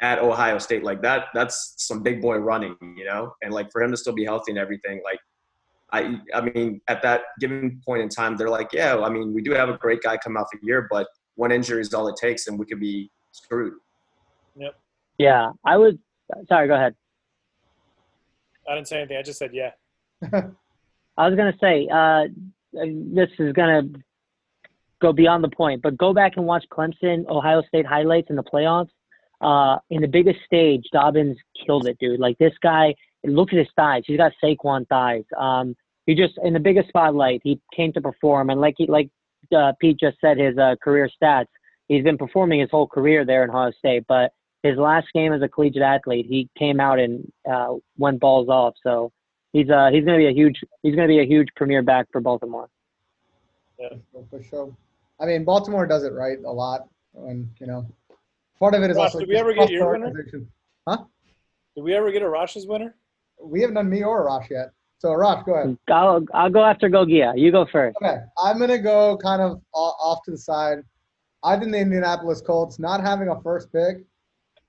at 0.00 0.18
Ohio 0.18 0.58
State, 0.58 0.82
like 0.82 1.02
that, 1.02 1.26
that's 1.34 1.74
some 1.78 2.02
big 2.02 2.20
boy 2.20 2.36
running, 2.38 2.76
you 2.96 3.04
know. 3.04 3.32
And 3.42 3.52
like 3.52 3.70
for 3.70 3.82
him 3.82 3.90
to 3.92 3.96
still 3.96 4.12
be 4.12 4.24
healthy 4.24 4.52
and 4.52 4.58
everything, 4.58 5.00
like 5.04 5.20
I, 5.92 6.18
I 6.34 6.40
mean, 6.42 6.80
at 6.88 7.00
that 7.02 7.22
given 7.40 7.80
point 7.84 8.02
in 8.02 8.08
time, 8.08 8.36
they're 8.36 8.50
like, 8.50 8.72
yeah, 8.72 8.98
I 8.98 9.08
mean, 9.08 9.32
we 9.32 9.40
do 9.40 9.52
have 9.52 9.68
a 9.68 9.78
great 9.78 10.02
guy 10.02 10.16
come 10.18 10.36
out 10.36 10.46
the 10.52 10.58
year, 10.62 10.86
but 10.90 11.06
one 11.36 11.52
injury 11.52 11.80
is 11.80 11.94
all 11.94 12.08
it 12.08 12.16
takes, 12.20 12.48
and 12.48 12.58
we 12.58 12.66
could 12.66 12.80
be 12.80 13.10
screwed. 13.32 13.74
Yep. 14.56 14.74
Yeah, 15.18 15.52
I 15.64 15.76
would. 15.76 15.98
Sorry, 16.48 16.68
go 16.68 16.74
ahead. 16.74 16.94
I 18.68 18.74
didn't 18.74 18.88
say 18.88 18.98
anything. 18.98 19.16
I 19.16 19.22
just 19.22 19.38
said 19.38 19.50
yeah. 19.54 19.70
I 20.22 21.28
was 21.28 21.36
gonna 21.36 21.56
say, 21.60 21.88
uh, 21.92 22.24
this 22.72 23.30
is 23.38 23.52
gonna 23.52 23.82
go 25.00 25.12
beyond 25.12 25.44
the 25.44 25.48
point, 25.48 25.82
but 25.82 25.96
go 25.96 26.12
back 26.12 26.32
and 26.36 26.46
watch 26.46 26.64
Clemson, 26.72 27.26
Ohio 27.28 27.62
State 27.68 27.86
highlights 27.86 28.30
in 28.30 28.36
the 28.36 28.42
playoffs. 28.42 28.90
Uh, 29.40 29.78
in 29.90 30.00
the 30.02 30.08
biggest 30.08 30.40
stage, 30.44 30.84
Dobbins 30.92 31.36
killed 31.64 31.86
it, 31.86 31.96
dude. 32.00 32.18
Like 32.18 32.36
this 32.38 32.54
guy, 32.60 32.94
look 33.24 33.52
at 33.52 33.58
his 33.58 33.68
thighs. 33.76 34.02
He's 34.06 34.16
got 34.16 34.32
Saquon 34.42 34.86
thighs. 34.88 35.24
Um, 35.36 35.76
he 36.06 36.14
just 36.14 36.34
in 36.42 36.54
the 36.54 36.60
biggest 36.60 36.88
spotlight, 36.88 37.40
he 37.44 37.60
came 37.74 37.92
to 37.92 38.00
perform, 38.00 38.50
and 38.50 38.60
like 38.60 38.74
he, 38.78 38.86
like 38.86 39.10
uh, 39.56 39.72
Pete 39.80 39.98
just 40.00 40.16
said, 40.20 40.38
his 40.38 40.56
uh, 40.58 40.74
career 40.82 41.08
stats. 41.20 41.46
He's 41.86 42.04
been 42.04 42.18
performing 42.18 42.60
his 42.60 42.70
whole 42.70 42.86
career 42.86 43.24
there 43.24 43.44
in 43.44 43.50
Ohio 43.50 43.72
State, 43.78 44.04
but 44.08 44.32
his 44.62 44.76
last 44.76 45.06
game 45.14 45.32
as 45.32 45.40
a 45.42 45.48
collegiate 45.48 45.82
athlete, 45.82 46.26
he 46.28 46.48
came 46.58 46.80
out 46.80 46.98
and 46.98 47.30
uh, 47.50 47.74
went 47.96 48.20
balls 48.20 48.48
off. 48.48 48.74
So 48.82 49.12
he's 49.52 49.70
uh 49.70 49.90
he's 49.92 50.04
gonna 50.04 50.18
be 50.18 50.26
a 50.28 50.32
huge 50.32 50.62
he's 50.82 50.94
gonna 50.94 51.08
be 51.08 51.20
a 51.20 51.26
huge 51.26 51.48
premier 51.56 51.82
back 51.82 52.06
for 52.12 52.20
Baltimore. 52.20 52.68
Yeah, 53.78 53.88
for 54.30 54.42
sure. 54.42 54.74
I 55.20 55.26
mean, 55.26 55.44
Baltimore 55.44 55.86
does 55.86 56.04
it 56.04 56.12
right 56.12 56.38
a 56.44 56.50
lot, 56.50 56.88
and 57.14 57.48
you 57.60 57.66
know, 57.66 57.86
part 58.58 58.74
of 58.74 58.82
it 58.82 58.90
is 58.90 58.96
Ross, 58.96 59.14
also. 59.14 59.20
did 59.20 59.28
we 59.28 59.36
ever 59.36 59.52
get 59.52 59.58
trust 59.60 59.72
your 59.72 59.86
our 59.86 59.92
winner? 59.92 60.06
organization. 60.06 60.48
Did 60.86 61.84
we 61.84 61.94
ever 61.94 62.10
get 62.10 62.22
a 62.22 62.28
Rosh's 62.28 62.66
winner? 62.66 62.96
We 63.40 63.60
haven't 63.60 63.74
done 63.74 63.88
me 63.88 64.02
or 64.02 64.26
Rosh 64.26 64.50
yet. 64.50 64.72
So 64.98 65.12
Rosh, 65.12 65.44
go 65.44 65.54
ahead. 65.54 65.78
I'll 65.88 66.24
I'll 66.34 66.50
go 66.50 66.64
after 66.64 66.88
Gogia. 66.88 67.34
You 67.36 67.52
go 67.52 67.66
first. 67.70 67.96
Okay, 68.02 68.18
I'm 68.42 68.58
gonna 68.58 68.78
go 68.78 69.16
kind 69.18 69.40
of 69.40 69.60
off 69.72 70.20
to 70.24 70.32
the 70.32 70.38
side. 70.38 70.78
I 71.44 71.56
think 71.56 71.70
the 71.70 71.78
Indianapolis 71.78 72.40
Colts 72.40 72.80
not 72.80 73.00
having 73.00 73.28
a 73.28 73.40
first 73.42 73.72
pick 73.72 73.98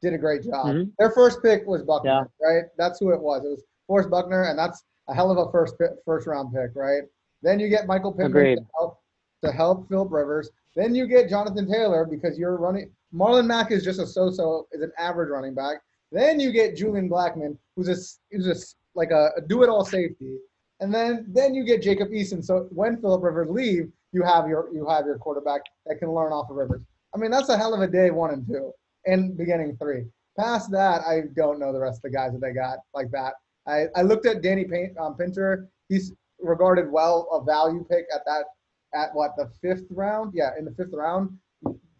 did 0.03 0.13
a 0.13 0.19
great 0.19 0.43
job. 0.43 0.67
Mhm. 0.67 0.91
Their 0.99 1.09
first 1.11 1.41
pick 1.41 1.65
was 1.65 1.81
Buckner, 1.81 2.29
right? 2.41 2.65
That's 2.77 2.99
who 2.99 3.09
it 3.11 3.19
was. 3.19 3.43
It 3.43 3.49
was 3.49 3.63
Forrest 3.89 4.11
Buckner, 4.11 4.43
and 4.43 4.57
that's 4.57 4.83
a 5.09 5.15
hell 5.15 5.31
of 5.31 5.37
a 5.39 5.51
first 5.51 5.73
first 6.05 6.27
round 6.27 6.53
pick, 6.53 6.75
right? 6.75 7.01
Then 7.41 7.59
you 7.59 7.67
get 7.67 7.87
Michael 7.87 8.11
Pittman 8.11 8.31
Agreed. 8.31 8.55
to 8.57 8.65
help 8.77 8.99
to 9.43 9.51
help 9.51 9.89
Philip 9.89 10.11
Rivers. 10.11 10.51
Then 10.75 10.93
you 10.93 11.07
get 11.07 11.27
Jonathan 11.27 11.69
Taylor 11.69 12.05
because 12.05 12.37
you're 12.37 12.55
running. 12.57 12.91
Marlon 13.13 13.47
Mack 13.47 13.71
is 13.71 13.83
just 13.83 13.99
a 13.99 14.05
so-so, 14.05 14.67
is 14.71 14.83
an 14.83 14.91
average 14.99 15.29
running 15.31 15.55
back. 15.55 15.77
Then 16.11 16.39
you 16.39 16.51
get 16.51 16.77
Julian 16.77 17.09
Blackmon, 17.09 17.57
who's 17.75 17.89
a 17.89 17.95
who's 18.31 18.47
a 18.47 18.55
like 18.95 19.09
a, 19.09 19.31
a 19.37 19.41
do-it-all 19.41 19.85
safety. 19.85 20.37
And 20.81 20.93
then 20.93 21.25
then 21.27 21.55
you 21.55 21.65
get 21.65 21.81
Jacob 21.81 22.09
Eason. 22.09 22.45
So 22.45 22.67
when 22.69 23.01
Philip 23.01 23.23
Rivers 23.23 23.49
leave, 23.49 23.91
you 24.11 24.21
have 24.21 24.47
your 24.47 24.69
you 24.71 24.87
have 24.87 25.05
your 25.05 25.17
quarterback 25.17 25.61
that 25.87 25.97
can 25.97 26.13
learn 26.13 26.31
off 26.31 26.51
of 26.51 26.57
Rivers. 26.57 26.83
I 27.15 27.17
mean, 27.17 27.31
that's 27.31 27.49
a 27.49 27.57
hell 27.57 27.73
of 27.73 27.81
a 27.81 27.87
day 27.87 28.11
one 28.11 28.31
and 28.31 28.45
two, 28.45 28.71
and 29.07 29.35
beginning 29.35 29.77
three. 29.77 30.05
Past 30.37 30.69
that, 30.71 31.01
I 31.01 31.23
don't 31.35 31.59
know 31.59 31.73
the 31.73 31.79
rest 31.79 31.97
of 31.97 32.03
the 32.03 32.15
guys 32.15 32.33
that 32.33 32.41
they 32.41 32.53
got 32.53 32.77
like 32.93 33.09
that. 33.11 33.33
I, 33.69 33.85
I 33.95 34.01
looked 34.01 34.25
at 34.25 34.41
Danny 34.41 34.65
Paint, 34.65 34.97
um, 34.97 35.15
Pinter. 35.15 35.69
He's 35.87 36.13
regarded 36.39 36.91
well 36.91 37.27
a 37.31 37.43
value 37.43 37.85
pick 37.89 38.05
at 38.13 38.21
that 38.25 38.45
at 38.93 39.13
what 39.13 39.31
the 39.37 39.51
fifth 39.61 39.85
round? 39.91 40.33
Yeah, 40.33 40.51
in 40.57 40.65
the 40.65 40.71
fifth 40.71 40.93
round. 40.93 41.37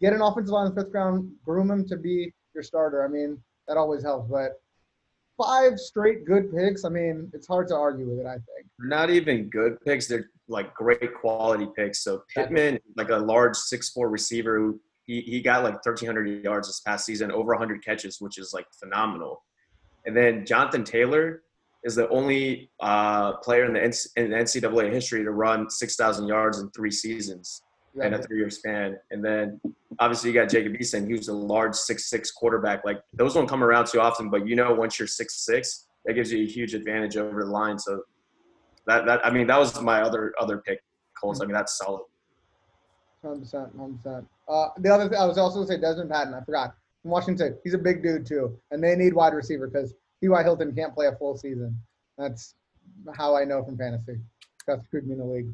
Get 0.01 0.13
an 0.13 0.21
offensive 0.21 0.51
line 0.51 0.67
in 0.67 0.75
the 0.75 0.83
fifth 0.83 0.93
round, 0.93 1.31
groom 1.45 1.69
him 1.69 1.87
to 1.87 1.97
be 1.97 2.33
your 2.55 2.63
starter. 2.63 3.05
I 3.05 3.09
mean, 3.09 3.37
that 3.67 3.77
always 3.77 4.01
helps. 4.01 4.29
But 4.31 4.53
five 5.37 5.77
straight 5.77 6.25
good 6.25 6.53
picks. 6.55 6.85
I 6.85 6.89
mean, 6.89 7.29
it's 7.33 7.47
hard 7.47 7.67
to 7.67 7.75
argue 7.75 8.09
with 8.09 8.19
it. 8.19 8.25
I 8.25 8.33
think. 8.33 8.67
Not 8.79 9.09
even 9.09 9.49
good 9.49 9.79
picks. 9.85 10.07
They're 10.07 10.29
like 10.47 10.73
great 10.73 11.13
quality 11.13 11.67
picks. 11.75 12.03
So 12.03 12.23
Pittman, 12.33 12.79
like 12.95 13.09
a 13.09 13.17
large 13.17 13.55
six 13.55 13.89
four 13.89 14.09
receiver 14.09 14.57
who 14.57 14.79
he, 15.05 15.21
he 15.21 15.41
got 15.41 15.63
like 15.63 15.73
1,300 15.73 16.43
yards 16.43 16.67
this 16.67 16.81
past 16.81 17.05
season, 17.05 17.31
over 17.31 17.53
100 17.53 17.83
catches, 17.83 18.21
which 18.21 18.37
is 18.37 18.53
like 18.53 18.67
phenomenal. 18.79 19.43
And 20.05 20.15
then 20.15 20.45
Jonathan 20.45 20.83
Taylor 20.83 21.43
is 21.83 21.95
the 21.95 22.09
only 22.09 22.69
uh, 22.79 23.33
player 23.37 23.65
in 23.65 23.73
the, 23.73 23.81
in 24.17 24.29
NCAA 24.31 24.91
history 24.91 25.23
to 25.23 25.31
run 25.31 25.69
6,000 25.69 26.27
yards 26.27 26.59
in 26.59 26.69
three 26.71 26.91
seasons 26.91 27.63
in 27.95 28.13
a 28.13 28.21
three-year 28.21 28.49
span. 28.49 28.97
And 29.11 29.23
then 29.23 29.59
obviously 29.99 30.29
you 30.29 30.33
got 30.33 30.49
Jacob 30.49 30.73
Eason, 30.73 31.07
who's 31.07 31.27
a 31.27 31.33
large 31.33 31.75
six-six 31.75 32.31
quarterback. 32.31 32.85
Like 32.85 33.01
those 33.13 33.33
don't 33.33 33.47
come 33.47 33.63
around 33.63 33.87
too 33.87 33.99
often, 33.99 34.29
but 34.29 34.47
you 34.47 34.55
know 34.55 34.73
once 34.73 34.99
you're 34.99 35.07
six-six, 35.07 35.87
that 36.05 36.13
gives 36.13 36.31
you 36.31 36.43
a 36.43 36.47
huge 36.47 36.73
advantage 36.73 37.17
over 37.17 37.43
the 37.43 37.49
line. 37.49 37.77
So 37.77 38.03
that 38.87 39.05
that 39.05 39.25
I 39.25 39.29
mean 39.29 39.47
that 39.47 39.59
was 39.59 39.79
my 39.81 40.01
other 40.01 40.33
other 40.39 40.59
pick, 40.59 40.81
Colts. 41.19 41.41
I 41.41 41.45
mean 41.45 41.53
that's 41.53 41.77
solid. 41.77 42.03
Hundred 43.21 43.41
percent, 43.41 43.69
hundred 43.77 44.03
percent. 44.03 44.27
Uh, 44.47 44.69
the 44.77 44.89
other 44.89 45.09
thing 45.09 45.17
I 45.17 45.25
was 45.25 45.37
also 45.37 45.55
gonna 45.55 45.67
say 45.67 45.77
Desmond 45.79 46.09
Patton. 46.09 46.33
I 46.33 46.41
forgot 46.41 46.75
from 47.01 47.11
Washington 47.11 47.37
State. 47.37 47.59
He's 47.63 47.73
a 47.73 47.77
big 47.77 48.01
dude 48.01 48.25
too, 48.25 48.57
and 48.71 48.83
they 48.83 48.95
need 48.95 49.13
wide 49.13 49.33
receiver 49.33 49.67
because 49.67 49.93
T.Y. 50.21 50.43
Hilton 50.43 50.73
can't 50.75 50.93
play 50.93 51.07
a 51.07 51.15
full 51.15 51.37
season. 51.37 51.79
That's 52.17 52.55
how 53.15 53.35
I 53.35 53.45
know 53.45 53.63
from 53.63 53.77
fantasy. 53.77 54.19
Got 54.67 54.83
screwed 54.83 55.07
me 55.07 55.13
in 55.13 55.19
the 55.19 55.25
league. 55.25 55.53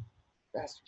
Bastard. 0.54 0.82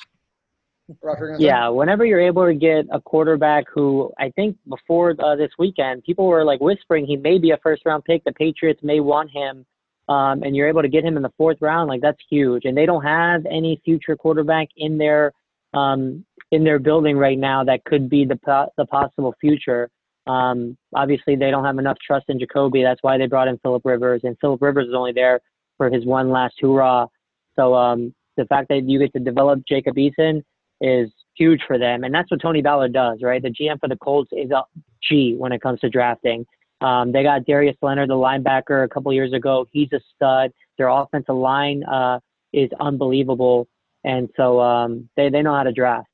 Roger? 1.01 1.35
Yeah, 1.37 1.67
whenever 1.67 2.05
you're 2.05 2.21
able 2.21 2.45
to 2.45 2.53
get 2.53 2.85
a 2.91 3.01
quarterback 3.01 3.65
who 3.73 4.11
I 4.17 4.29
think 4.31 4.57
before 4.69 5.15
uh, 5.19 5.35
this 5.35 5.51
weekend, 5.59 6.03
people 6.03 6.27
were 6.27 6.45
like 6.45 6.61
whispering 6.61 7.05
he 7.05 7.17
may 7.17 7.37
be 7.37 7.51
a 7.51 7.57
first 7.57 7.85
round 7.85 8.05
pick. 8.05 8.23
The 8.23 8.31
Patriots 8.31 8.79
may 8.83 8.99
want 9.01 9.29
him, 9.31 9.65
um, 10.07 10.43
and 10.43 10.55
you're 10.55 10.69
able 10.69 10.81
to 10.81 10.87
get 10.87 11.03
him 11.03 11.17
in 11.17 11.23
the 11.23 11.33
fourth 11.37 11.57
round. 11.59 11.89
Like 11.89 12.01
that's 12.01 12.21
huge. 12.29 12.63
And 12.65 12.77
they 12.77 12.85
don't 12.85 13.03
have 13.03 13.45
any 13.45 13.81
future 13.83 14.15
quarterback 14.15 14.69
in 14.77 14.97
their 14.97 15.33
um, 15.73 16.25
in 16.51 16.63
their 16.63 16.79
building 16.79 17.17
right 17.17 17.37
now 17.37 17.63
that 17.65 17.83
could 17.83 18.09
be 18.09 18.23
the 18.23 18.37
po- 18.37 18.71
the 18.77 18.85
possible 18.85 19.35
future. 19.41 19.89
Um, 20.27 20.77
obviously, 20.93 21.35
they 21.35 21.51
don't 21.51 21.63
have 21.63 21.77
enough 21.77 21.97
trust 22.05 22.25
in 22.29 22.39
Jacoby. 22.39 22.83
That's 22.83 23.01
why 23.01 23.17
they 23.17 23.27
brought 23.27 23.47
in 23.47 23.57
Philip 23.59 23.83
Rivers, 23.85 24.21
and 24.23 24.37
Philip 24.39 24.61
Rivers 24.61 24.87
is 24.87 24.93
only 24.93 25.13
there 25.13 25.39
for 25.77 25.89
his 25.89 26.05
one 26.05 26.29
last 26.29 26.55
hurrah. 26.61 27.07
So 27.55 27.73
um, 27.75 28.13
the 28.35 28.45
fact 28.45 28.69
that 28.69 28.83
you 28.87 28.99
get 28.99 29.13
to 29.13 29.19
develop 29.19 29.61
Jacob 29.67 29.95
Eason 29.95 30.43
is 30.81 31.09
huge 31.35 31.61
for 31.65 31.77
them, 31.77 32.03
and 32.03 32.13
that's 32.13 32.29
what 32.29 32.41
Tony 32.41 32.61
Ballard 32.61 32.93
does, 32.93 33.19
right? 33.21 33.41
The 33.41 33.49
GM 33.49 33.79
for 33.79 33.87
the 33.87 33.95
Colts 33.97 34.31
is 34.31 34.51
a 34.51 34.63
G 35.01 35.35
when 35.37 35.51
it 35.51 35.61
comes 35.61 35.79
to 35.81 35.89
drafting. 35.89 36.45
Um, 36.81 37.11
they 37.11 37.23
got 37.23 37.45
Darius 37.45 37.75
Leonard, 37.81 38.09
the 38.09 38.13
linebacker, 38.13 38.83
a 38.83 38.87
couple 38.87 39.11
years 39.11 39.33
ago. 39.33 39.65
He's 39.71 39.91
a 39.93 39.99
stud. 40.15 40.51
Their 40.77 40.89
offensive 40.89 41.35
line 41.35 41.83
uh, 41.83 42.19
is 42.53 42.69
unbelievable, 42.79 43.67
and 44.03 44.29
so 44.35 44.59
um, 44.59 45.09
they 45.15 45.29
they 45.29 45.41
know 45.41 45.55
how 45.55 45.63
to 45.63 45.71
draft. 45.71 46.07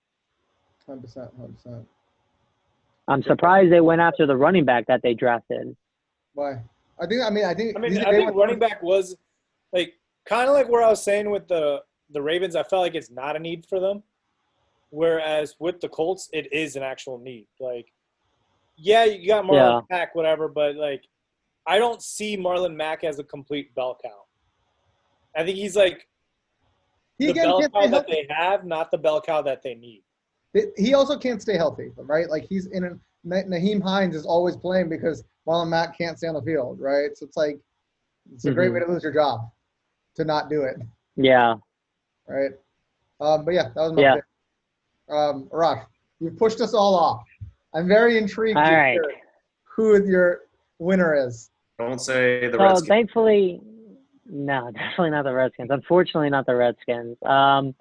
Hundred 0.86 1.02
percent, 1.02 1.32
hundred 1.38 1.56
percent. 1.56 1.88
I'm 3.08 3.22
surprised 3.24 3.72
they 3.72 3.82
went 3.82 4.02
after 4.02 4.26
the 4.26 4.36
running 4.38 4.66
back 4.66 4.88
that 4.88 5.02
they 5.02 5.14
drafted. 5.14 5.76
Why? 6.34 6.62
I 7.00 7.06
think. 7.08 7.22
I 7.24 7.30
mean, 7.30 7.46
I 7.46 7.54
think. 7.54 7.76
I 7.76 7.80
mean, 7.80 7.94
these- 7.94 8.04
I 8.04 8.12
think 8.12 8.34
running 8.36 8.60
back 8.60 8.82
was 8.82 9.16
like 9.74 9.94
kind 10.26 10.48
of 10.48 10.54
like 10.56 10.70
where 10.70 10.82
I 10.84 10.90
was 10.90 11.04
saying 11.04 11.30
with 11.30 11.48
the 11.48 11.84
the 12.12 12.22
Ravens. 12.22 12.56
I 12.56 12.64
felt 12.64 12.82
like 12.82 12.96
it's 12.96 13.12
not 13.12 13.36
a 13.36 13.40
need 13.40 13.66
for 13.66 13.80
them, 13.80 14.04
whereas 14.90 15.56
with 15.60 15.82
the 15.82 15.90
Colts, 15.90 16.30
it 16.32 16.52
is 16.54 16.76
an 16.76 16.84
actual 16.84 17.18
need. 17.18 17.48
Like, 17.60 17.92
yeah, 18.78 19.04
you 19.04 19.28
got 19.28 19.44
Marlon 19.44 19.54
Mack, 19.90 20.16
whatever, 20.16 20.48
but 20.48 20.76
like, 20.76 21.04
I 21.66 21.78
don't 21.80 22.02
see 22.02 22.38
Marlon 22.38 22.76
Mack 22.76 23.04
as 23.04 23.20
a 23.20 23.24
complete 23.24 23.74
bell 23.76 23.98
cow. 24.02 24.24
I 25.36 25.44
think 25.44 25.58
he's 25.58 25.76
like 25.76 26.08
He 27.18 27.28
the 27.28 27.34
bell 27.34 27.60
cow 27.74 27.88
that 27.88 28.08
they 28.08 28.28
have, 28.30 28.66
not 28.66 28.92
the 28.92 28.98
bell 28.98 29.20
cow 29.20 29.42
that 29.42 29.62
they 29.64 29.74
need. 29.76 30.03
He 30.78 30.94
also 30.94 31.18
can't 31.18 31.42
stay 31.42 31.58
healthy, 31.58 31.92
right? 31.98 32.30
Like 32.30 32.44
he's 32.44 32.68
in 32.68 32.84
a 32.84 32.90
Na- 33.24 33.44
Nyheim 33.48 33.82
Hines 33.82 34.16
is 34.16 34.26
always 34.26 34.56
playing 34.56 34.90
because 34.90 35.24
Marlon 35.48 35.70
Mack 35.70 35.98
can't 35.98 36.18
stay 36.18 36.28
on 36.28 36.36
the 36.36 36.42
field, 36.42 36.80
right? 36.80 37.16
So 37.18 37.26
it's 37.26 37.38
like 37.38 37.60
it's 38.34 38.46
a 38.46 38.52
great 38.52 38.70
Mhm. 38.70 38.74
way 38.76 38.80
to 38.82 38.86
lose 38.86 39.04
your 39.04 39.12
job 39.14 39.52
to 40.16 40.24
not 40.26 40.50
do 40.50 40.64
it, 40.64 40.78
Yeah, 41.16 41.56
right? 42.28 42.52
Um, 43.20 43.46
but 43.46 43.54
yeah, 43.56 43.70
that 43.70 43.82
was 43.82 43.94
my 43.94 44.02
Yeah. 44.02 44.16
pick. 44.16 44.24
Um, 45.10 45.50
Arash, 45.50 45.86
you've 46.20 46.38
pushed 46.38 46.62
us 46.62 46.74
all 46.74 46.96
off. 46.96 47.24
I'm 47.74 47.88
very 47.88 48.18
intrigued 48.18 48.58
All 48.58 48.64
to 48.64 48.72
right. 48.72 48.94
hear 48.94 49.14
who 49.64 50.06
your 50.06 50.42
winner 50.78 51.16
is. 51.16 51.50
Don't 51.80 52.00
say 52.00 52.48
the 52.48 52.58
Well, 52.58 52.68
Redskins. 52.70 52.88
thankfully, 52.88 53.62
no, 54.26 54.70
definitely 54.74 55.10
not 55.10 55.24
the 55.24 55.34
Redskins. 55.34 55.72
Unfortunately, 55.72 56.30
not 56.30 56.46
the 56.46 56.56
Redskins. 56.56 57.18
Um, 57.24 57.74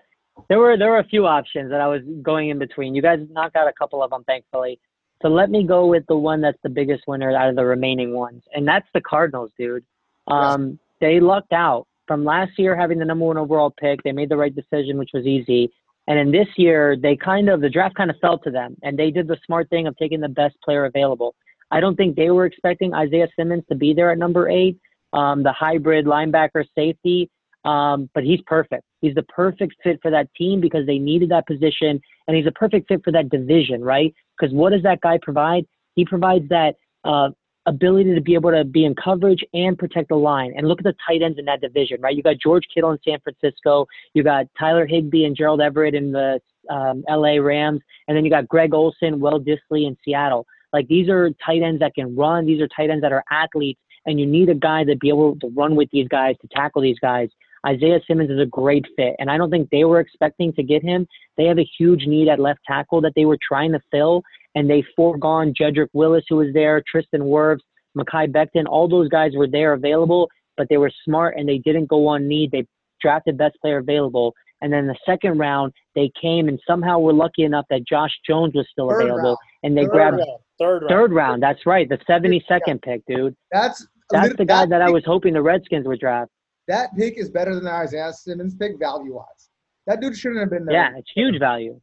there 0.49 0.59
were 0.59 0.77
there 0.77 0.91
were 0.91 0.99
a 0.99 1.05
few 1.05 1.27
options 1.27 1.71
that 1.71 1.81
I 1.81 1.89
was 1.89 2.03
going 2.23 2.51
in 2.51 2.59
between. 2.59 2.95
You 2.95 3.03
guys 3.03 3.21
knocked 3.31 3.57
out 3.57 3.69
a 3.69 3.73
couple 3.73 4.03
of 4.03 4.11
them, 4.11 4.25
thankfully. 4.25 4.79
So 5.21 5.29
let 5.29 5.51
me 5.51 5.63
go 5.65 5.87
with 5.87 6.05
the 6.09 6.17
one 6.17 6.41
that's 6.41 6.59
the 6.63 6.69
biggest 6.69 7.05
winner 7.07 7.35
out 7.35 7.49
of 7.49 7.57
the 7.57 7.65
remaining 7.65 8.15
ones, 8.15 8.43
and 8.55 8.67
that's 8.67 8.87
the 8.93 9.01
Cardinals, 9.01 9.53
dude. 9.59 9.85
Um, 10.27 10.79
They 11.01 11.21
lucked 11.21 11.53
out 11.53 11.87
from 12.07 12.25
last 12.25 12.59
year 12.59 12.77
having 12.77 12.99
the 12.99 13.05
number 13.05 13.25
one 13.25 13.37
overall 13.37 13.71
pick. 13.71 14.03
They 14.03 14.13
made 14.13 14.29
the 14.29 14.37
right 14.37 14.55
decision, 14.55 14.99
which 14.99 15.11
was 15.15 15.27
easy. 15.27 15.71
And 16.09 16.19
in 16.19 16.33
this 16.33 16.49
year, 16.57 16.97
they 16.97 17.17
kind 17.17 17.49
of 17.49 17.61
the 17.61 17.71
draft 17.71 17.95
kind 17.95 18.11
of 18.11 18.17
fell 18.21 18.39
to 18.39 18.51
them, 18.51 18.77
and 18.83 18.99
they 18.99 19.11
did 19.11 19.29
the 19.29 19.39
smart 19.47 19.71
thing 19.71 19.87
of 19.87 19.97
taking 19.97 20.21
the 20.21 20.29
best 20.29 20.57
player 20.65 20.85
available. 20.87 21.35
I 21.71 21.81
don't 21.81 21.97
think 21.97 22.17
they 22.17 22.31
were 22.31 22.45
expecting 22.45 22.93
Isaiah 22.93 23.29
Simmons 23.37 23.65
to 23.69 23.77
be 23.77 23.95
there 23.95 24.11
at 24.11 24.19
number 24.19 24.49
eight, 24.49 24.79
um, 25.13 25.43
the 25.43 25.53
hybrid 25.53 26.05
linebacker 26.05 26.65
safety. 26.75 27.31
Um, 27.65 28.11
but 28.15 28.25
he's 28.25 28.41
perfect. 28.47 28.85
He's 29.01 29.15
the 29.15 29.23
perfect 29.25 29.75
fit 29.83 30.01
for 30.03 30.11
that 30.11 30.29
team 30.35 30.61
because 30.61 30.87
they 30.87 30.99
needed 30.99 31.31
that 31.31 31.47
position, 31.47 32.01
and 32.27 32.37
he's 32.37 32.47
a 32.47 32.53
perfect 32.53 32.89
fit 32.89 33.03
for 33.05 33.13
that 33.13 33.31
division, 33.31 33.83
right? 33.83 34.15
Because 34.39 34.55
what 34.55 34.71
does 34.71 34.83
that 34.83 35.01
guy 35.01 35.19
provide? 35.23 35.65
He 35.95 36.05
provides 36.05 36.49
that 36.49 36.75
uh, 37.05 37.31
ability 37.67 38.15
to 38.15 38.21
be 38.21 38.35
able 38.35 38.51
to 38.51 38.65
be 38.65 38.85
in 38.85 38.95
coverage 38.95 39.45
and 39.55 39.79
protect 39.79 40.09
the 40.09 40.17
line. 40.17 40.53
And 40.57 40.67
look 40.67 40.81
at 40.81 40.85
the 40.85 40.95
tight 41.07 41.23
ends 41.23 41.39
in 41.39 41.45
that 41.45 41.61
division, 41.61 42.01
right? 42.01 42.17
You 42.17 42.23
got 42.23 42.37
George 42.43 42.65
Kittle 42.75 42.91
in 42.91 42.99
San 43.05 43.19
Francisco, 43.21 43.87
you 44.15 44.23
got 44.23 44.47
Tyler 44.59 44.87
Higbee 44.87 45.25
and 45.25 45.37
Gerald 45.37 45.61
Everett 45.61 45.95
in 45.95 46.13
the 46.13 46.41
um, 46.71 47.05
LA 47.09 47.37
Rams, 47.37 47.81
and 48.09 48.17
then 48.17 48.25
you 48.25 48.31
got 48.31 48.49
Greg 48.49 48.75
Olsen, 48.75 49.21
Will 49.21 49.41
Dissly 49.41 49.87
in 49.87 49.97
Seattle. 50.05 50.47
Like 50.73 50.89
these 50.89 51.09
are 51.09 51.31
tight 51.45 51.63
ends 51.63 51.81
that 51.81 51.95
can 51.95 52.17
run. 52.17 52.47
These 52.47 52.61
are 52.61 52.69
tight 52.69 52.91
ends 52.91 53.03
that 53.03 53.13
are 53.13 53.25
athletes, 53.31 53.81
and 54.07 54.19
you 54.19 54.27
need 54.27 54.49
a 54.49 54.55
guy 54.55 54.85
to 54.85 54.97
be 54.97 55.09
able 55.09 55.39
to 55.41 55.49
run 55.49 55.77
with 55.77 55.89
these 55.93 56.09
guys 56.09 56.35
to 56.41 56.49
tackle 56.49 56.83
these 56.83 56.99
guys. 56.99 57.29
Isaiah 57.67 58.01
Simmons 58.07 58.31
is 58.31 58.41
a 58.41 58.47
great 58.47 58.85
fit, 58.97 59.15
and 59.19 59.31
I 59.31 59.37
don't 59.37 59.51
think 59.51 59.71
they 59.71 59.85
were 59.85 60.01
expecting 60.01 60.53
to 60.55 60.63
get 60.63 60.83
him. 60.83 61.07
They 61.37 61.45
have 61.45 61.59
a 61.59 61.69
huge 61.79 62.07
need 62.07 62.29
at 62.29 62.41
left 62.41 62.61
tackle 62.67 63.01
that 63.03 63.13
they 63.15 63.25
were 63.25 63.39
trying 63.47 63.73
to 63.73 63.81
fill, 63.91 64.23
and 64.55 64.69
they 64.69 64.85
foregone 64.97 65.55
Jedrick 65.55 65.89
Willis, 65.93 66.25
who 66.29 66.37
was 66.37 66.49
there, 66.53 66.83
Tristan 66.91 67.23
Wirfs, 67.23 67.61
Mekhi 67.97 68.31
Becton. 68.33 68.67
All 68.67 68.89
those 68.89 69.09
guys 69.09 69.33
were 69.35 69.47
there 69.47 69.75
available, 69.75 70.29
but 70.57 70.67
they 70.69 70.77
were 70.77 70.91
smart 71.05 71.37
and 71.37 71.49
they 71.49 71.59
didn't 71.59 71.87
go 71.87 72.07
on 72.09 72.27
need. 72.27 72.51
They 72.51 72.67
drafted 73.01 73.39
best 73.39 73.57
player 73.61 73.79
available. 73.79 74.35
And 74.61 74.73
then 74.73 74.87
the 74.87 74.97
second 75.05 75.39
round, 75.39 75.73
they 75.95 76.11
came 76.21 76.49
and 76.49 76.59
somehow 76.67 76.99
were 77.01 77.13
lucky 77.13 77.43
enough 77.43 77.65
that 77.71 77.87
Josh 77.87 78.13
Jones 78.27 78.55
was 78.55 78.67
still 78.71 78.89
Third 78.89 79.03
available, 79.03 79.23
round. 79.31 79.39
and 79.65 79.77
they 79.77 79.83
Third 79.83 79.91
grabbed 79.91 80.17
round. 80.19 80.39
Third 80.59 80.83
round. 80.83 80.89
third 80.89 81.13
round. 81.13 81.43
That's 81.43 81.67
right, 81.67 81.89
the 81.89 81.99
72nd 82.09 82.81
pick, 82.83 83.03
dude. 83.07 83.35
That's 83.51 83.87
That's 84.11 84.37
the 84.37 84.45
guy 84.45 84.67
that 84.67 84.81
I 84.83 84.91
was 84.91 85.05
hoping 85.05 85.35
the 85.35 85.43
Redskins 85.43 85.87
would 85.87 85.99
draft. 86.01 86.31
That 86.73 86.97
pick 86.97 87.19
is 87.19 87.29
better 87.29 87.55
than 87.55 87.65
the 87.65 87.71
Isaiah 87.71 88.15
Simmons 88.15 88.55
pick 88.55 88.79
value 88.79 89.17
wise. 89.17 89.51
That 89.87 90.01
dude 90.01 90.17
shouldn't 90.17 90.41
have 90.41 90.49
been 90.49 90.65
there. 90.65 90.75
Yeah, 90.75 90.97
it's 90.97 91.11
huge 91.15 91.39
value. 91.39 91.79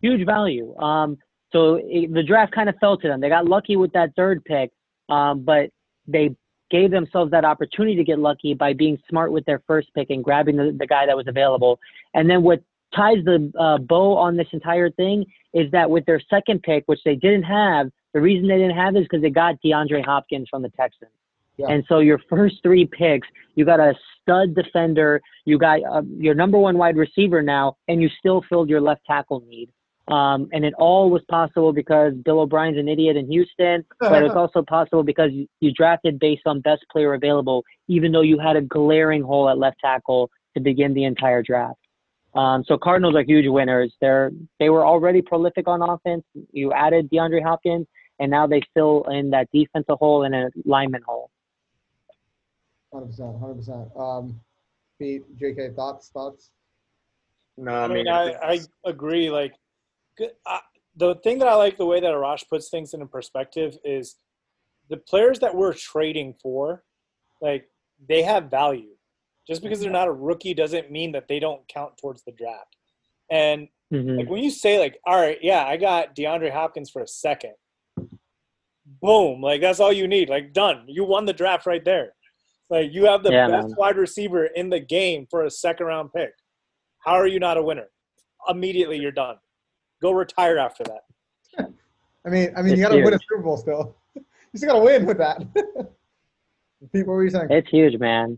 Huge 0.00 0.24
value. 0.24 0.76
Um, 0.78 1.18
so 1.50 1.80
it, 1.82 2.14
the 2.14 2.22
draft 2.22 2.54
kind 2.54 2.68
of 2.68 2.76
fell 2.76 2.96
to 2.98 3.08
them. 3.08 3.20
They 3.20 3.28
got 3.28 3.46
lucky 3.46 3.74
with 3.74 3.92
that 3.94 4.14
third 4.14 4.44
pick, 4.44 4.70
um, 5.08 5.42
but 5.42 5.70
they 6.06 6.36
gave 6.70 6.92
themselves 6.92 7.32
that 7.32 7.44
opportunity 7.44 7.96
to 7.96 8.04
get 8.04 8.20
lucky 8.20 8.54
by 8.54 8.74
being 8.74 8.96
smart 9.10 9.32
with 9.32 9.44
their 9.44 9.60
first 9.66 9.92
pick 9.92 10.10
and 10.10 10.22
grabbing 10.22 10.54
the, 10.54 10.76
the 10.78 10.86
guy 10.86 11.04
that 11.04 11.16
was 11.16 11.26
available. 11.26 11.80
And 12.14 12.30
then 12.30 12.44
what 12.44 12.62
ties 12.94 13.24
the 13.24 13.52
uh, 13.58 13.78
bow 13.78 14.16
on 14.16 14.36
this 14.36 14.46
entire 14.52 14.88
thing 14.88 15.24
is 15.52 15.68
that 15.72 15.90
with 15.90 16.06
their 16.06 16.20
second 16.30 16.62
pick, 16.62 16.84
which 16.86 17.00
they 17.04 17.16
didn't 17.16 17.42
have, 17.42 17.90
the 18.14 18.20
reason 18.20 18.46
they 18.46 18.58
didn't 18.58 18.76
have 18.76 18.94
is 18.94 19.02
because 19.02 19.22
they 19.22 19.30
got 19.30 19.56
DeAndre 19.64 20.04
Hopkins 20.04 20.46
from 20.48 20.62
the 20.62 20.70
Texans. 20.70 21.10
Yeah. 21.58 21.68
And 21.70 21.84
so 21.88 22.00
your 22.00 22.20
first 22.28 22.56
three 22.62 22.86
picks, 22.86 23.26
you 23.54 23.64
got 23.64 23.80
a 23.80 23.94
stud 24.20 24.54
defender, 24.54 25.20
you 25.44 25.58
got 25.58 25.80
uh, 25.82 26.02
your 26.18 26.34
number 26.34 26.58
one 26.58 26.76
wide 26.76 26.96
receiver 26.96 27.42
now, 27.42 27.76
and 27.88 28.02
you 28.02 28.08
still 28.18 28.42
filled 28.48 28.68
your 28.68 28.80
left 28.80 29.02
tackle 29.06 29.42
need. 29.48 29.70
Um, 30.08 30.48
and 30.52 30.64
it 30.64 30.72
all 30.78 31.10
was 31.10 31.22
possible 31.28 31.72
because 31.72 32.14
Bill 32.24 32.40
O'Brien's 32.40 32.78
an 32.78 32.88
idiot 32.88 33.16
in 33.16 33.28
Houston, 33.30 33.84
but 34.00 34.22
it's 34.22 34.36
also 34.36 34.62
possible 34.62 35.02
because 35.02 35.30
you, 35.32 35.48
you 35.60 35.72
drafted 35.72 36.20
based 36.20 36.42
on 36.46 36.60
best 36.60 36.84
player 36.92 37.14
available, 37.14 37.64
even 37.88 38.12
though 38.12 38.20
you 38.20 38.38
had 38.38 38.56
a 38.56 38.62
glaring 38.62 39.22
hole 39.22 39.48
at 39.48 39.58
left 39.58 39.78
tackle 39.80 40.30
to 40.54 40.60
begin 40.60 40.94
the 40.94 41.04
entire 41.04 41.42
draft. 41.42 41.78
Um, 42.34 42.64
so 42.68 42.76
Cardinals 42.76 43.16
are 43.16 43.22
huge 43.22 43.48
winners. 43.48 43.92
They're 44.00 44.30
they 44.60 44.68
were 44.68 44.86
already 44.86 45.22
prolific 45.22 45.66
on 45.66 45.82
offense. 45.82 46.22
You 46.52 46.72
added 46.72 47.10
DeAndre 47.10 47.42
Hopkins, 47.42 47.86
and 48.20 48.30
now 48.30 48.46
they 48.46 48.60
fill 48.74 49.04
in 49.10 49.30
that 49.30 49.48
defensive 49.52 49.96
hole 49.98 50.24
and 50.24 50.34
a 50.34 50.50
lineman 50.64 51.02
hole. 51.02 51.30
Hundred 52.96 53.08
percent, 53.08 53.38
hundred 53.40 53.54
percent. 53.56 53.88
Um, 53.96 54.40
Pete, 54.98 55.22
J.K. 55.38 55.70
Thoughts, 55.76 56.08
thoughts. 56.08 56.50
No, 57.58 57.72
I 57.72 57.84
I 57.84 57.88
mean, 57.88 57.96
mean, 58.04 58.08
I, 58.08 58.32
I 58.42 58.60
agree. 58.86 59.28
Like, 59.30 59.52
good- 60.16 60.32
I, 60.46 60.60
the 60.96 61.16
thing 61.16 61.38
that 61.40 61.48
I 61.48 61.54
like 61.54 61.76
the 61.76 61.84
way 61.84 62.00
that 62.00 62.14
Arash 62.14 62.48
puts 62.48 62.70
things 62.70 62.94
into 62.94 63.04
perspective 63.06 63.76
is 63.84 64.16
the 64.88 64.96
players 64.96 65.38
that 65.40 65.54
we're 65.54 65.74
trading 65.74 66.34
for, 66.42 66.84
like, 67.42 67.68
they 68.08 68.22
have 68.22 68.50
value. 68.50 68.94
Just 69.46 69.62
because 69.62 69.80
they're 69.80 69.90
not 69.90 70.08
a 70.08 70.12
rookie 70.12 70.54
doesn't 70.54 70.90
mean 70.90 71.12
that 71.12 71.28
they 71.28 71.38
don't 71.38 71.66
count 71.68 71.98
towards 71.98 72.22
the 72.24 72.32
draft. 72.32 72.76
And 73.30 73.68
Mhm. 73.92 74.18
like 74.18 74.28
when 74.30 74.42
you 74.42 74.50
say 74.50 74.80
like, 74.80 74.98
all 75.06 75.20
right, 75.20 75.38
yeah, 75.42 75.64
I 75.64 75.76
got 75.76 76.16
DeAndre 76.16 76.50
Hopkins 76.50 76.90
for 76.90 77.02
a 77.02 77.06
second. 77.06 77.54
Boom, 79.00 79.40
like 79.40 79.60
that's 79.60 79.78
all 79.78 79.92
you 79.92 80.08
need. 80.08 80.28
Like 80.28 80.52
done. 80.52 80.84
You 80.88 81.04
won 81.04 81.26
the 81.26 81.32
draft 81.32 81.64
right 81.66 81.84
there. 81.84 82.14
Like 82.68 82.92
you 82.92 83.04
have 83.06 83.22
the 83.22 83.30
Yeah, 83.30 83.48
best 83.48 83.68
man. 83.68 83.76
wide 83.78 83.96
receiver 83.96 84.46
in 84.46 84.70
the 84.70 84.80
game 84.80 85.26
for 85.30 85.44
a 85.44 85.50
second 85.50 85.86
round 85.86 86.12
pick. 86.12 86.32
How 86.98 87.12
are 87.12 87.26
you 87.26 87.38
not 87.38 87.56
a 87.56 87.62
winner? 87.62 87.88
Immediately 88.48 88.98
you're 88.98 89.12
done. 89.12 89.36
Go 90.02 90.10
retire 90.12 90.58
after 90.58 90.84
that. 90.84 91.70
I 92.24 92.28
mean, 92.28 92.52
I 92.56 92.62
mean, 92.62 92.76
you 92.76 92.82
got 92.82 92.90
to 92.90 93.02
win 93.02 93.14
a. 93.14 93.18
Super 93.18 93.42
Bowl 93.42 93.56
still. 93.56 93.96
you 94.14 94.22
still 94.56 94.70
got 94.72 94.78
to 94.80 94.84
win 94.84 95.06
with 95.06 95.18
that. 95.18 95.38
Pete, 96.92 97.06
what 97.06 97.14
were 97.14 97.24
you 97.24 97.30
saying? 97.30 97.46
It's 97.50 97.70
huge, 97.70 97.98
man. 98.00 98.36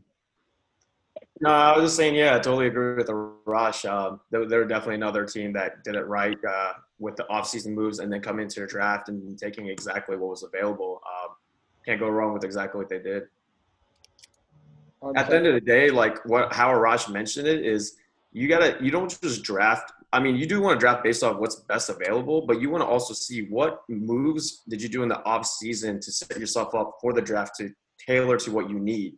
No, 1.40 1.50
I 1.50 1.76
was 1.76 1.86
just 1.86 1.96
saying, 1.96 2.14
yeah, 2.14 2.34
I 2.34 2.38
totally 2.38 2.66
agree 2.66 2.96
with 2.96 3.06
the 3.06 3.14
Rush. 3.14 3.84
Um, 3.84 4.20
they're, 4.30 4.46
they're 4.46 4.64
definitely 4.64 4.96
another 4.96 5.24
team 5.24 5.52
that 5.54 5.84
did 5.84 5.94
it 5.94 6.06
right 6.06 6.36
uh, 6.48 6.72
with 6.98 7.16
the 7.16 7.24
offseason 7.30 7.68
moves 7.74 8.00
and 8.00 8.12
then 8.12 8.20
coming 8.20 8.42
into 8.44 8.60
the 8.60 8.66
draft 8.66 9.08
and 9.08 9.38
taking 9.38 9.68
exactly 9.68 10.16
what 10.16 10.30
was 10.30 10.42
available. 10.42 11.00
Um, 11.06 11.36
can't 11.84 12.00
go 12.00 12.08
wrong 12.08 12.32
with 12.32 12.44
exactly 12.44 12.78
what 12.78 12.88
they 12.88 12.98
did. 12.98 13.24
At 15.14 15.28
the 15.28 15.36
end 15.36 15.46
of 15.46 15.54
the 15.54 15.60
day, 15.60 15.90
like 15.90 16.24
what 16.24 16.52
how 16.52 16.68
Arash 16.68 17.10
mentioned 17.10 17.46
it 17.46 17.64
is 17.64 17.96
you 18.32 18.48
gotta 18.48 18.76
you 18.80 18.90
don't 18.90 19.08
just 19.20 19.42
draft. 19.42 19.92
I 20.12 20.20
mean, 20.20 20.36
you 20.36 20.46
do 20.46 20.60
want 20.60 20.78
to 20.78 20.80
draft 20.80 21.04
based 21.04 21.22
off 21.22 21.38
what's 21.38 21.56
best 21.56 21.90
available, 21.90 22.46
but 22.46 22.60
you 22.60 22.70
want 22.70 22.82
to 22.82 22.86
also 22.86 23.12
see 23.12 23.42
what 23.42 23.82
moves 23.88 24.62
did 24.68 24.82
you 24.82 24.88
do 24.88 25.02
in 25.02 25.08
the 25.08 25.22
off 25.24 25.44
season 25.46 26.00
to 26.00 26.10
set 26.10 26.38
yourself 26.38 26.74
up 26.74 26.96
for 27.00 27.12
the 27.12 27.20
draft 27.20 27.56
to 27.56 27.70
tailor 28.06 28.38
to 28.38 28.50
what 28.50 28.70
you 28.70 28.78
need. 28.78 29.14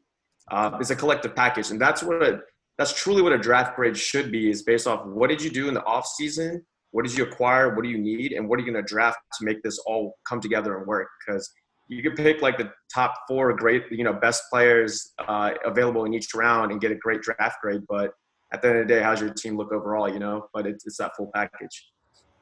Uh, 0.51 0.77
it's 0.81 0.91
a 0.91 0.97
collective 0.97 1.35
package, 1.35 1.71
and 1.71 1.81
that's 1.81 2.03
what 2.03 2.23
a, 2.23 2.41
that's 2.77 2.93
truly 2.93 3.23
what 3.23 3.33
a 3.33 3.39
draft 3.39 3.77
grade 3.77 3.97
should 3.97 4.33
be. 4.33 4.51
Is 4.51 4.63
based 4.63 4.87
off 4.87 5.07
what 5.07 5.31
did 5.31 5.41
you 5.41 5.51
do 5.51 5.69
in 5.69 5.75
the 5.75 5.85
off 5.85 6.07
season, 6.07 6.65
what 6.91 7.07
did 7.07 7.17
you 7.17 7.25
acquire, 7.25 7.75
what 7.75 7.85
do 7.85 7.89
you 7.89 7.99
need, 7.99 8.33
and 8.33 8.49
what 8.49 8.59
are 8.59 8.63
you 8.63 8.71
going 8.71 8.85
to 8.85 8.89
draft 8.89 9.19
to 9.39 9.45
make 9.45 9.63
this 9.63 9.79
all 9.87 10.17
come 10.29 10.41
together 10.41 10.77
and 10.77 10.87
work? 10.87 11.09
Because 11.25 11.49
you 11.91 12.05
could 12.05 12.15
pick 12.15 12.41
like 12.41 12.57
the 12.57 12.73
top 12.93 13.15
four 13.27 13.53
great, 13.53 13.85
you 13.91 14.05
know, 14.05 14.13
best 14.13 14.45
players 14.49 15.13
uh, 15.27 15.51
available 15.65 16.05
in 16.05 16.15
each 16.15 16.33
round 16.35 16.71
and 16.71 16.81
get 16.81 16.93
a 16.93 16.95
great 16.95 17.21
draft 17.21 17.61
grade. 17.61 17.83
But 17.89 18.15
at 18.53 18.63
the 18.63 18.69
end 18.69 18.79
of 18.79 18.89
the 18.89 18.95
day, 18.95 19.03
how's 19.03 19.21
your 19.21 19.31
team 19.31 19.57
look 19.57 19.73
overall? 19.73 20.09
You 20.09 20.21
know, 20.21 20.47
but 20.55 20.67
it's, 20.67 20.87
it's 20.87 20.99
that 20.99 21.17
full 21.17 21.31
package. 21.35 21.91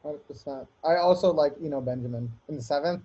Hundred 0.02 0.28
percent. 0.28 0.68
I 0.84 0.96
also 0.96 1.32
like 1.32 1.54
you 1.61 1.70
know 1.70 1.80
Benjamin 1.80 2.30
in 2.48 2.56
the 2.56 2.62
seventh. 2.62 3.02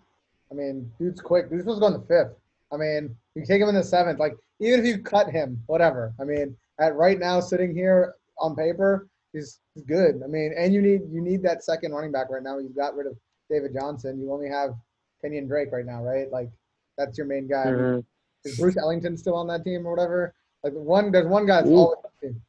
I 0.51 0.53
mean, 0.53 0.91
dude's 0.99 1.21
quick. 1.21 1.49
Dude's 1.49 1.63
supposed 1.63 1.77
to 1.77 1.81
go 1.81 1.87
in 1.87 1.93
the 1.93 2.07
fifth. 2.07 2.37
I 2.71 2.77
mean, 2.77 3.15
you 3.35 3.45
take 3.45 3.61
him 3.61 3.69
in 3.69 3.75
the 3.75 3.83
seventh. 3.83 4.19
Like 4.19 4.35
even 4.59 4.81
if 4.81 4.85
you 4.85 5.01
cut 5.01 5.29
him, 5.29 5.63
whatever. 5.67 6.13
I 6.19 6.25
mean, 6.25 6.57
at 6.79 6.95
right 6.95 7.17
now 7.17 7.39
sitting 7.39 7.73
here 7.73 8.15
on 8.37 8.55
paper, 8.55 9.07
he's, 9.31 9.59
he's 9.73 9.83
good. 9.85 10.21
I 10.23 10.27
mean, 10.27 10.53
and 10.57 10.73
you 10.73 10.81
need 10.81 11.01
you 11.09 11.21
need 11.21 11.41
that 11.43 11.63
second 11.63 11.93
running 11.93 12.11
back 12.11 12.29
right 12.29 12.43
now. 12.43 12.59
You've 12.59 12.75
got 12.75 12.95
rid 12.95 13.07
of 13.07 13.15
David 13.49 13.73
Johnson. 13.73 14.19
You 14.19 14.33
only 14.33 14.49
have 14.49 14.75
Kenyan 15.23 15.47
Drake 15.47 15.71
right 15.71 15.85
now, 15.85 16.03
right? 16.03 16.29
Like 16.31 16.49
that's 16.97 17.17
your 17.17 17.27
main 17.27 17.47
guy. 17.47 17.67
Mhm. 17.67 18.05
is 18.45 18.57
Bruce 18.59 18.77
Ellington 18.77 19.15
still 19.17 19.35
on 19.35 19.47
that 19.47 19.63
team 19.63 19.87
or 19.87 19.91
whatever? 19.95 20.33
Like 20.63 20.73
one, 20.73 21.11
there's 21.11 21.27
one 21.27 21.45
guy 21.45 21.61
that's 21.61 21.69
Ooh. 21.71 21.77
always 21.77 21.97
on 22.03 22.11
the 22.21 22.27
team. 22.27 22.41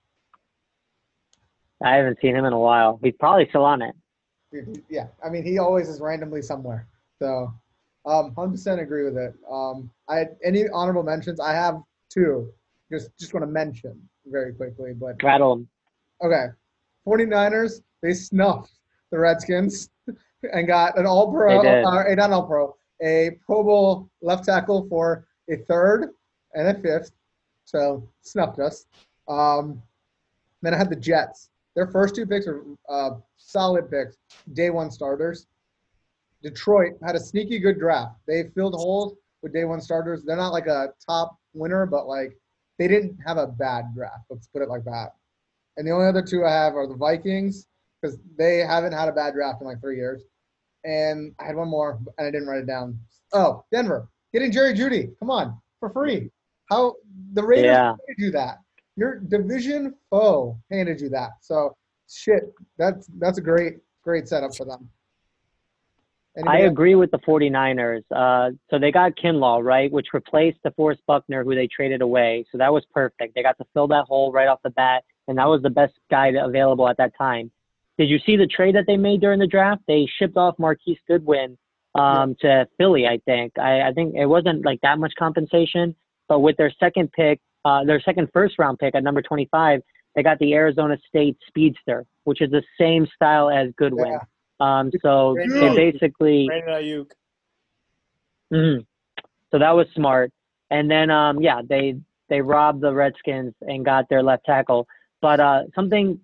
I 1.82 1.96
haven't 1.96 2.18
seen 2.20 2.34
him 2.34 2.44
in 2.44 2.52
a 2.52 2.58
while. 2.58 2.98
He's 3.02 3.14
probably 3.18 3.48
still 3.48 3.64
on 3.64 3.82
it. 3.82 3.94
Yeah, 4.88 5.08
I 5.24 5.28
mean, 5.30 5.44
he 5.44 5.58
always 5.58 5.88
is 5.88 6.00
randomly 6.00 6.40
somewhere. 6.40 6.86
So, 7.18 7.52
um, 8.06 8.32
100% 8.34 8.80
agree 8.80 9.04
with 9.04 9.16
it. 9.18 9.34
Um, 9.50 9.90
I 10.08 10.26
any 10.44 10.68
honorable 10.68 11.02
mentions? 11.02 11.40
I 11.40 11.52
have 11.52 11.82
two. 12.08 12.52
Just 12.90 13.16
just 13.18 13.34
want 13.34 13.42
to 13.42 13.50
mention 13.50 14.08
very 14.26 14.52
quickly, 14.52 14.92
but 14.94 15.20
Rattle 15.22 15.54
him. 15.54 15.68
okay. 16.22 16.46
49ers 17.06 17.82
they 18.02 18.14
snuffed 18.14 18.72
the 19.10 19.18
Redskins 19.18 19.90
and 20.52 20.66
got 20.66 20.98
an 20.98 21.06
All 21.06 21.32
Pro, 21.32 21.58
uh, 21.58 22.04
a 22.06 22.14
not 22.14 22.30
All 22.30 22.46
Pro, 22.46 22.76
a 23.02 23.30
Pro 23.46 23.62
Bowl 23.62 24.10
left 24.22 24.44
tackle 24.44 24.86
for 24.88 25.26
a 25.50 25.56
third 25.56 26.10
and 26.54 26.68
a 26.68 26.80
fifth. 26.80 27.12
So 27.64 28.08
snuffed 28.22 28.58
us. 28.58 28.86
Um, 29.28 29.82
then 30.62 30.74
I 30.74 30.78
had 30.78 30.90
the 30.90 30.96
Jets. 30.96 31.50
Their 31.74 31.86
first 31.86 32.14
two 32.14 32.26
picks 32.26 32.46
are 32.46 32.62
uh, 32.88 33.10
solid 33.36 33.90
picks, 33.90 34.16
day 34.52 34.70
one 34.70 34.90
starters. 34.90 35.46
Detroit 36.42 36.92
had 37.04 37.16
a 37.16 37.20
sneaky 37.20 37.58
good 37.58 37.78
draft. 37.78 38.16
They 38.26 38.44
filled 38.54 38.74
holes 38.74 39.14
with 39.42 39.52
day 39.52 39.64
one 39.64 39.80
starters. 39.80 40.22
They're 40.22 40.36
not 40.36 40.52
like 40.52 40.66
a 40.66 40.92
top 41.04 41.38
winner, 41.52 41.86
but 41.86 42.06
like 42.06 42.36
they 42.78 42.86
didn't 42.86 43.18
have 43.26 43.38
a 43.38 43.46
bad 43.46 43.94
draft. 43.94 44.24
Let's 44.30 44.46
put 44.48 44.62
it 44.62 44.68
like 44.68 44.84
that. 44.84 45.14
And 45.76 45.86
the 45.86 45.92
only 45.92 46.06
other 46.06 46.22
two 46.22 46.44
I 46.44 46.50
have 46.50 46.74
are 46.74 46.86
the 46.86 46.94
Vikings 46.94 47.66
because 48.00 48.18
they 48.36 48.58
haven't 48.58 48.92
had 48.92 49.08
a 49.08 49.12
bad 49.12 49.34
draft 49.34 49.60
in 49.60 49.66
like 49.66 49.80
three 49.80 49.96
years. 49.96 50.22
And 50.84 51.34
I 51.40 51.44
had 51.46 51.56
one 51.56 51.68
more, 51.68 51.98
and 52.18 52.26
I 52.26 52.30
didn't 52.30 52.46
write 52.46 52.60
it 52.62 52.66
down. 52.66 52.98
Oh, 53.32 53.64
Denver 53.72 54.08
getting 54.32 54.52
Jerry 54.52 54.74
Jeudy. 54.74 55.16
Come 55.18 55.30
on, 55.30 55.58
for 55.80 55.90
free. 55.90 56.30
How 56.70 56.94
the 57.32 57.42
Raiders 57.44 57.66
Yeah. 57.66 57.86
handed 57.88 58.18
you 58.18 58.30
that? 58.32 58.58
Your 58.96 59.16
division 59.20 59.94
foe 60.10 60.58
handed 60.70 61.00
you 61.00 61.08
that. 61.10 61.30
So 61.40 61.76
shit, 62.08 62.52
that's 62.78 63.06
that's 63.18 63.38
a 63.38 63.40
great 63.40 63.78
great 64.02 64.28
setup 64.28 64.54
for 64.54 64.64
them. 64.66 64.88
I 66.36 66.40
Anybody 66.40 66.62
else? 66.64 66.72
agree 66.72 66.94
with 66.96 67.10
the 67.12 67.18
49ers. 67.18 68.02
Uh, 68.10 68.50
so 68.68 68.78
they 68.78 68.90
got 68.90 69.12
Kinlaw, 69.16 69.62
right, 69.64 69.90
which 69.90 70.08
replaced 70.12 70.58
DeForest 70.64 70.98
Buckner, 71.06 71.44
who 71.44 71.54
they 71.54 71.68
traded 71.68 72.02
away. 72.02 72.44
So 72.50 72.58
that 72.58 72.72
was 72.72 72.84
perfect. 72.92 73.34
They 73.36 73.42
got 73.42 73.56
to 73.58 73.64
fill 73.72 73.86
that 73.88 74.04
hole 74.06 74.32
right 74.32 74.48
off 74.48 74.58
the 74.64 74.70
bat, 74.70 75.04
and 75.28 75.38
that 75.38 75.46
was 75.46 75.62
the 75.62 75.70
best 75.70 75.94
guy 76.10 76.28
available 76.28 76.88
at 76.88 76.96
that 76.96 77.12
time. 77.16 77.52
Did 77.98 78.08
you 78.08 78.18
see 78.26 78.36
the 78.36 78.46
trade 78.46 78.74
that 78.74 78.84
they 78.86 78.96
made 78.96 79.20
during 79.20 79.38
the 79.38 79.46
draft? 79.46 79.82
They 79.86 80.06
shipped 80.18 80.36
off 80.36 80.58
Marquise 80.58 80.98
Goodwin 81.08 81.56
um, 81.94 82.34
to 82.40 82.66
Philly, 82.76 83.06
I 83.06 83.18
think. 83.24 83.58
I, 83.58 83.82
I 83.82 83.92
think 83.92 84.14
it 84.16 84.26
wasn't 84.26 84.64
like 84.64 84.80
that 84.82 84.98
much 84.98 85.12
compensation, 85.18 85.94
but 86.28 86.40
with 86.40 86.56
their 86.56 86.72
second 86.80 87.12
pick, 87.12 87.40
uh, 87.64 87.84
their 87.84 88.00
second 88.00 88.28
first 88.32 88.58
round 88.58 88.78
pick 88.78 88.94
at 88.94 89.04
number 89.04 89.22
25, 89.22 89.80
they 90.14 90.22
got 90.22 90.38
the 90.38 90.54
Arizona 90.54 90.96
State 91.08 91.36
Speedster, 91.46 92.04
which 92.24 92.40
is 92.40 92.50
the 92.50 92.62
same 92.78 93.06
style 93.14 93.48
as 93.48 93.68
Goodwin. 93.76 94.12
Yeah. 94.12 94.18
Um, 94.60 94.90
so 95.02 95.34
Great 95.34 95.48
they 95.50 95.92
basically, 95.92 96.46
Brandon 96.46 96.74
Aiyuk. 96.74 97.10
mhm. 98.52 98.86
so 99.50 99.58
that 99.58 99.72
was 99.72 99.86
smart. 99.94 100.32
And 100.70 100.90
then, 100.90 101.10
um, 101.10 101.40
yeah, 101.40 101.60
they 101.68 101.96
they 102.28 102.40
robbed 102.40 102.80
the 102.80 102.92
Redskins 102.92 103.52
and 103.62 103.84
got 103.84 104.08
their 104.08 104.22
left 104.22 104.44
tackle. 104.44 104.86
But 105.20 105.40
uh, 105.40 105.62
something 105.74 106.18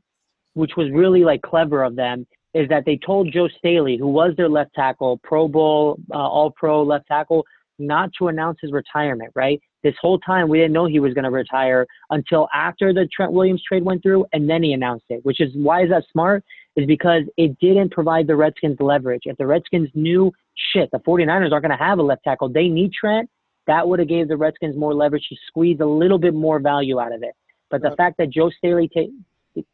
which 0.54 0.72
was 0.76 0.90
really 0.90 1.24
like 1.24 1.42
clever 1.42 1.82
of 1.82 1.96
them 1.96 2.26
is 2.54 2.68
that 2.68 2.84
they 2.84 2.98
told 3.04 3.32
Joe 3.32 3.48
Staley, 3.58 3.96
who 3.96 4.08
was 4.08 4.34
their 4.36 4.48
left 4.48 4.74
tackle, 4.74 5.20
Pro 5.22 5.46
Bowl, 5.46 5.98
uh, 6.12 6.18
All 6.18 6.50
Pro 6.50 6.82
left 6.82 7.06
tackle, 7.06 7.44
not 7.78 8.10
to 8.18 8.28
announce 8.28 8.58
his 8.60 8.72
retirement. 8.72 9.30
Right, 9.34 9.60
this 9.82 9.94
whole 10.00 10.18
time 10.18 10.48
we 10.48 10.58
didn't 10.58 10.72
know 10.72 10.86
he 10.86 11.00
was 11.00 11.14
going 11.14 11.24
to 11.24 11.30
retire 11.30 11.86
until 12.10 12.48
after 12.52 12.92
the 12.92 13.08
Trent 13.14 13.32
Williams 13.32 13.62
trade 13.66 13.84
went 13.84 14.02
through, 14.02 14.26
and 14.32 14.48
then 14.50 14.62
he 14.62 14.72
announced 14.72 15.06
it. 15.08 15.20
Which 15.24 15.40
is 15.40 15.50
why 15.54 15.84
is 15.84 15.90
that 15.90 16.04
smart? 16.10 16.44
Is 16.76 16.86
because 16.86 17.22
it 17.36 17.58
didn't 17.58 17.90
provide 17.90 18.26
the 18.26 18.36
Redskins 18.36 18.76
leverage. 18.80 19.22
If 19.24 19.36
the 19.36 19.46
Redskins 19.46 19.88
knew 19.94 20.32
shit, 20.72 20.90
the 20.92 20.98
49ers 20.98 21.52
aren't 21.52 21.64
going 21.64 21.76
to 21.76 21.84
have 21.84 21.98
a 21.98 22.02
left 22.02 22.24
tackle, 22.24 22.48
they 22.48 22.68
need 22.68 22.92
Trent. 22.92 23.28
That 23.66 23.86
would 23.86 23.98
have 23.98 24.08
gave 24.08 24.28
the 24.28 24.36
Redskins 24.36 24.76
more 24.76 24.94
leverage 24.94 25.26
to 25.28 25.36
squeeze 25.46 25.78
a 25.80 25.86
little 25.86 26.18
bit 26.18 26.34
more 26.34 26.58
value 26.58 26.98
out 26.98 27.12
of 27.12 27.22
it. 27.22 27.34
But 27.70 27.82
the 27.82 27.94
fact 27.96 28.16
that 28.18 28.30
Joe 28.30 28.50
Staley 28.50 28.88
ta- 28.92 29.12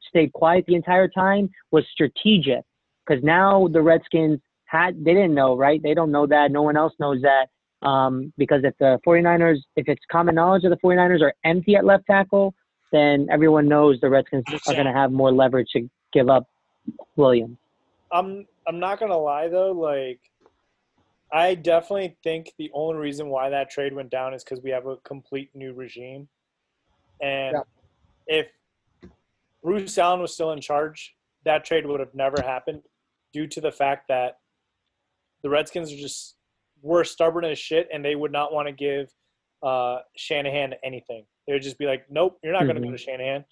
stayed 0.09 0.33
quiet 0.33 0.65
the 0.67 0.75
entire 0.75 1.09
time 1.09 1.51
was 1.71 1.85
strategic 1.93 2.63
because 3.07 3.23
now 3.23 3.69
the 3.69 3.83
Redskins 3.83 4.41
had 4.65 4.97
they 5.05 5.15
didn't 5.15 5.35
know 5.35 5.57
right 5.57 5.83
they 5.83 5.95
don't 5.95 6.11
know 6.11 6.27
that 6.27 6.51
no 6.51 6.63
one 6.63 6.77
else 6.77 6.93
knows 6.99 7.23
that 7.23 7.49
um, 7.87 8.33
because 8.37 8.63
if 8.65 8.75
the 8.79 8.99
49ers 9.07 9.59
if 9.77 9.89
it's 9.89 10.03
common 10.11 10.35
knowledge 10.35 10.63
that 10.63 10.71
the 10.71 10.77
49ers 10.77 11.23
are 11.23 11.35
empty 11.45 11.77
at 11.77 11.85
left 11.85 12.05
tackle 12.07 12.55
then 12.93 13.27
everyone 13.31 13.69
knows 13.69 13.99
the 14.01 14.09
Redskins 14.09 14.45
are 14.67 14.75
going 14.75 14.87
to 14.87 14.93
have 14.93 15.13
more 15.13 15.33
leverage 15.33 15.69
to 15.73 15.89
give 16.13 16.29
up 16.29 16.47
Williams. 17.17 17.59
I'm 18.13 18.47
I'm 18.67 18.79
not 18.79 19.01
gonna 19.01 19.19
lie 19.19 19.49
though, 19.49 19.73
like 19.73 20.21
I 21.33 21.55
definitely 21.55 22.17
think 22.23 22.53
the 22.59 22.71
only 22.73 22.99
reason 22.99 23.29
why 23.29 23.51
that 23.51 23.71
trade 23.71 23.93
went 23.93 24.11
down 24.11 24.33
is 24.33 24.45
because 24.45 24.63
we 24.63 24.71
have 24.71 24.87
a 24.87 24.97
complete 24.99 25.51
new 25.55 25.75
regime. 25.75 26.29
And 27.21 27.57
Yeah. 27.57 27.63
if 28.27 28.47
Bruce 29.67 29.99
Allen 29.99 30.21
was 30.21 30.33
still 30.33 30.53
in 30.53 30.61
charge, 30.61 31.17
that 31.45 31.65
trade 31.65 31.85
would 31.87 31.99
have 31.99 32.15
never 32.15 32.41
happened 32.41 32.83
due 33.33 33.49
to 33.49 33.61
the 33.61 33.73
fact 33.73 34.07
that 34.07 34.39
the 35.43 35.51
Redskins 35.51 35.93
are 35.93 35.97
just 35.97 36.37
were 36.83 37.03
stubborn 37.03 37.45
as 37.45 37.59
shit 37.59 37.89
and 37.93 38.05
they 38.05 38.15
would 38.15 38.31
not 38.31 38.53
want 38.53 38.69
to 38.69 38.73
give 38.73 39.13
uh, 39.65 39.99
Shanahan 40.17 40.75
anything. 40.85 41.25
They 41.49 41.53
would 41.53 41.63
just 41.63 41.79
be 41.79 41.87
like, 41.87 42.05
Nope, 42.09 42.39
you're 42.45 42.53
not 42.53 42.69
gonna 42.69 42.79
go 42.81 42.87
Mhm. 42.87 42.93
to 42.93 42.99
Shanahan. 42.99 43.45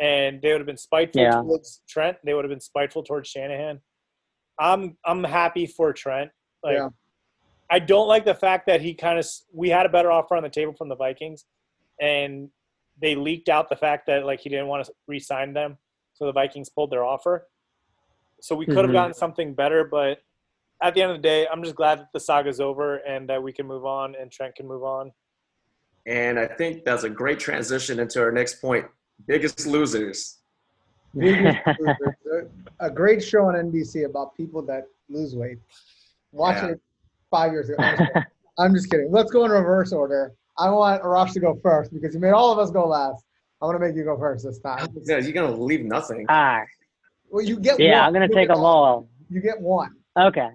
And 0.00 0.42
they 0.42 0.50
would 0.50 0.58
have 0.60 0.66
been 0.66 0.76
spiteful 0.76 1.22
Yeah. 1.22 1.40
towards 1.42 1.82
Trent. 1.88 2.18
They 2.24 2.34
would 2.34 2.44
have 2.44 2.50
been 2.50 2.58
spiteful 2.58 3.04
towards 3.04 3.28
Shanahan. 3.28 3.80
I'm 4.58 4.98
I'm 5.04 5.22
happy 5.22 5.66
for 5.68 5.92
Trent. 5.92 6.32
Like 6.64 6.78
Yeah. 6.78 6.88
I 7.70 7.78
don't 7.78 8.08
like 8.08 8.24
the 8.24 8.34
fact 8.34 8.66
that 8.66 8.80
he 8.80 8.94
kind 8.94 9.16
of 9.20 9.24
we 9.52 9.68
had 9.68 9.86
a 9.86 9.90
better 9.90 10.10
offer 10.10 10.34
on 10.34 10.42
the 10.42 10.50
table 10.50 10.72
from 10.72 10.88
the 10.88 10.96
Vikings, 10.96 11.46
and 12.00 12.50
they 13.00 13.14
leaked 13.14 13.48
out 13.48 13.68
the 13.68 13.76
fact 13.76 14.06
that 14.06 14.24
like 14.24 14.40
he 14.40 14.48
didn't 14.48 14.68
want 14.68 14.84
to 14.86 14.92
re-sign 15.06 15.52
them, 15.52 15.76
so 16.14 16.26
the 16.26 16.32
Vikings 16.32 16.68
pulled 16.68 16.90
their 16.90 17.04
offer. 17.04 17.46
So 18.40 18.54
we 18.54 18.66
could 18.66 18.76
have 18.78 18.88
Mhm. 18.90 18.92
gotten 18.92 19.14
something 19.14 19.54
better, 19.54 19.84
but 19.84 20.20
at 20.82 20.94
the 20.94 21.02
end 21.02 21.10
of 21.10 21.16
the 21.18 21.22
day, 21.22 21.46
I'm 21.48 21.62
just 21.62 21.74
glad 21.74 21.98
that 22.00 22.12
the 22.12 22.20
saga's 22.20 22.60
over 22.60 22.96
and 22.98 23.28
that 23.28 23.42
we 23.42 23.52
can 23.52 23.66
move 23.66 23.86
on 23.86 24.14
and 24.14 24.30
Trent 24.30 24.54
can 24.54 24.66
move 24.66 24.84
on. 24.84 25.12
And 26.06 26.38
I 26.38 26.46
think 26.46 26.84
that's 26.84 27.04
a 27.04 27.10
great 27.10 27.38
transition 27.40 27.98
into 27.98 28.20
our 28.20 28.30
next 28.30 28.60
point. 28.60 28.86
Biggest 29.26 29.66
losers. 29.66 30.38
Biggest 31.16 31.58
losers. 31.80 32.48
a 32.80 32.90
great 32.90 33.24
show 33.24 33.46
on 33.46 33.54
NBC 33.54 34.04
about 34.04 34.36
people 34.36 34.60
that 34.62 34.86
lose 35.08 35.34
weight. 35.34 35.58
Watching 36.32 36.68
Yeah. 36.68 36.74
it 36.74 36.80
five 37.30 37.52
years 37.52 37.70
ago. 37.70 37.76
I'm 37.82 37.94
just 37.96 38.12
kidding. 38.12 38.22
I'm 38.58 38.74
just 38.74 38.90
kidding. 38.90 39.10
Let's 39.10 39.30
go 39.30 39.44
in 39.46 39.50
reverse 39.50 39.92
order. 39.92 40.34
I 40.58 40.70
want 40.70 41.02
Arash 41.02 41.32
to 41.34 41.40
go 41.40 41.58
first 41.62 41.92
because 41.92 42.14
you 42.14 42.20
made 42.20 42.30
all 42.32 42.52
of 42.52 42.58
us 42.58 42.70
go 42.70 42.86
last. 42.86 43.24
I 43.60 43.66
want 43.66 43.80
to 43.80 43.86
make 43.86 43.96
you 43.96 44.04
go 44.04 44.18
first 44.18 44.44
this 44.44 44.58
time. 44.60 44.88
Yeah, 45.04 45.18
you're 45.18 45.32
gonna 45.32 45.54
leave 45.56 45.84
nothing. 45.84 46.26
ah, 46.28 46.62
Well, 47.30 47.44
you 47.44 47.58
get 47.58 47.78
yeah, 47.78 47.98
one. 48.00 48.06
I'm 48.06 48.12
gonna 48.12 48.26
You 48.28 48.34
take 48.34 48.48
get 48.48 48.54
them 48.54 48.64
all. 48.64 49.08
You 49.28 49.40
get 49.40 49.60
one. 49.60 49.92
Okay. 50.18 50.48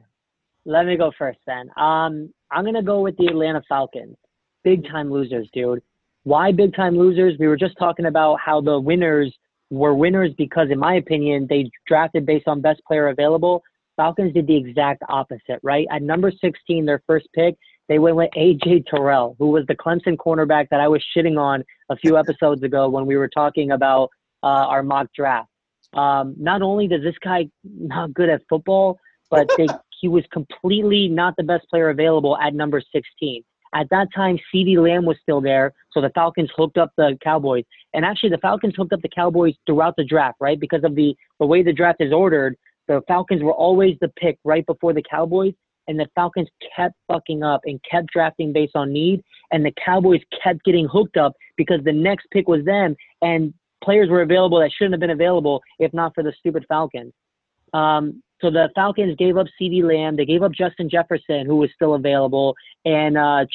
Let 0.66 0.86
me 0.86 0.96
go 0.98 1.12
first 1.18 1.40
then. 1.48 1.70
Um, 1.78 2.32
I'm 2.52 2.66
gonna 2.66 2.84
go 2.84 3.02
with 3.02 3.18
the 3.18 3.28
Atlanta 3.28 3.62
Falcons. 3.68 4.18
Big 4.64 4.88
time 4.88 5.12
losers, 5.12 5.50
dude. 5.54 5.82
Why 6.24 6.52
big 6.52 6.76
time 6.76 6.98
losers? 6.98 7.36
We 7.40 7.48
were 7.48 7.58
just 7.58 7.78
talking 7.80 8.06
about 8.06 8.40
how 8.40 8.62
the 8.62 8.80
winners 8.80 9.36
were 9.72 9.96
winners 9.96 10.32
because, 10.38 10.70
in 10.70 10.78
my 10.78 10.96
opinion, 10.96 11.48
they 11.50 11.72
drafted 11.88 12.26
based 12.26 12.48
on 12.48 12.62
best 12.62 12.82
player 12.88 13.08
available. 13.08 13.64
Falcons 13.96 14.34
did 14.34 14.46
the 14.48 14.56
exact 14.56 15.02
opposite, 15.10 15.60
right? 15.64 15.88
At 15.92 16.02
number 16.04 16.32
16, 16.32 16.86
their 16.86 17.02
first 17.08 17.28
pick, 17.34 17.58
they 17.92 18.00
went 18.00 18.16
with 18.16 18.30
AJ 18.38 18.86
Terrell, 18.88 19.36
who 19.38 19.48
was 19.48 19.66
the 19.68 19.76
Clemson 19.76 20.16
cornerback 20.16 20.70
that 20.72 20.80
I 20.80 20.88
was 20.88 21.04
shitting 21.14 21.38
on 21.38 21.62
a 21.90 21.98
few 21.98 22.18
episodes 22.24 22.64
ago 22.64 22.88
when 22.88 23.06
we 23.06 23.18
were 23.18 23.28
talking 23.28 23.72
about 23.72 24.10
uh, 24.44 24.48
our 24.72 24.82
mock 24.82 25.08
draft. 25.14 25.50
Um, 25.94 26.34
not 26.38 26.62
only 26.62 26.88
does 26.88 27.02
this 27.02 27.18
guy 27.22 27.50
not 27.66 28.14
good 28.14 28.30
at 28.30 28.44
football, 28.48 28.98
but 29.30 29.50
they, 29.58 29.68
he 30.00 30.08
was 30.08 30.24
completely 30.32 31.10
not 31.10 31.34
the 31.36 31.44
best 31.44 31.68
player 31.70 31.90
available 31.90 32.38
at 32.38 32.54
number 32.54 32.82
16. 32.94 33.44
At 33.76 33.88
that 33.90 34.08
time, 34.16 34.40
CeeDee 34.56 34.78
Lamb 34.78 35.04
was 35.04 35.18
still 35.22 35.42
there, 35.42 35.74
so 35.92 36.00
the 36.00 36.12
Falcons 36.12 36.50
hooked 36.56 36.78
up 36.78 36.94
the 36.96 37.18
Cowboys. 37.22 37.66
And 37.94 38.06
actually, 38.06 38.30
the 38.30 38.38
Falcons 38.38 38.74
hooked 38.78 38.94
up 38.94 39.02
the 39.02 39.10
Cowboys 39.10 39.56
throughout 39.66 39.96
the 39.98 40.06
draft, 40.06 40.38
right? 40.40 40.60
Because 40.60 40.86
of 40.86 40.96
the, 40.96 41.14
the 41.42 41.46
way 41.46 41.62
the 41.62 41.74
draft 41.74 42.00
is 42.00 42.14
ordered, 42.14 42.56
the 42.88 43.02
Falcons 43.06 43.44
were 43.44 43.54
always 43.54 43.98
the 44.00 44.10
pick 44.18 44.40
right 44.46 44.66
before 44.66 44.94
the 44.94 45.04
Cowboys, 45.04 45.54
and 45.88 46.00
the 46.00 46.08
Falcons 46.16 46.50
kept 46.76 46.96
fucking 47.08 47.44
up 47.44 47.62
and 47.66 47.80
kept 47.90 48.08
drafting 48.08 48.54
based 48.54 48.76
on 48.76 48.92
need, 48.92 49.24
and 49.52 49.66
the 49.66 49.74
Cowboys 49.84 50.22
kept 50.44 50.64
getting 50.64 50.88
hooked 50.88 51.18
up 51.18 51.34
because 51.58 51.84
the 51.84 51.92
next 51.92 52.28
pick 52.32 52.48
was 52.48 52.64
them, 52.66 52.96
and 53.22 53.54
players 53.84 54.10
were 54.10 54.22
available 54.22 54.60
that 54.60 54.72
shouldn't 54.72 54.94
have 54.94 55.00
been 55.00 55.10
available 55.10 55.62
if 55.80 55.94
not 55.94 56.14
for 56.14 56.24
the 56.24 56.34
stupid 56.40 56.66
Falcons. 56.68 57.14
Um, 57.74 58.22
so 58.42 58.50
the 58.50 58.70
Falcons 58.74 59.16
gave 59.18 59.38
up 59.38 59.48
CeeDee 59.60 59.84
Lamb, 59.84 60.16
they 60.16 60.26
gave 60.26 60.44
up 60.44 60.52
Justin 60.52 60.90
Jefferson, 60.90 61.46
who 61.46 61.58
was 61.58 61.70
still 61.76 61.94
available, 61.94 62.56
and 62.86 63.18
uh, 63.18 63.46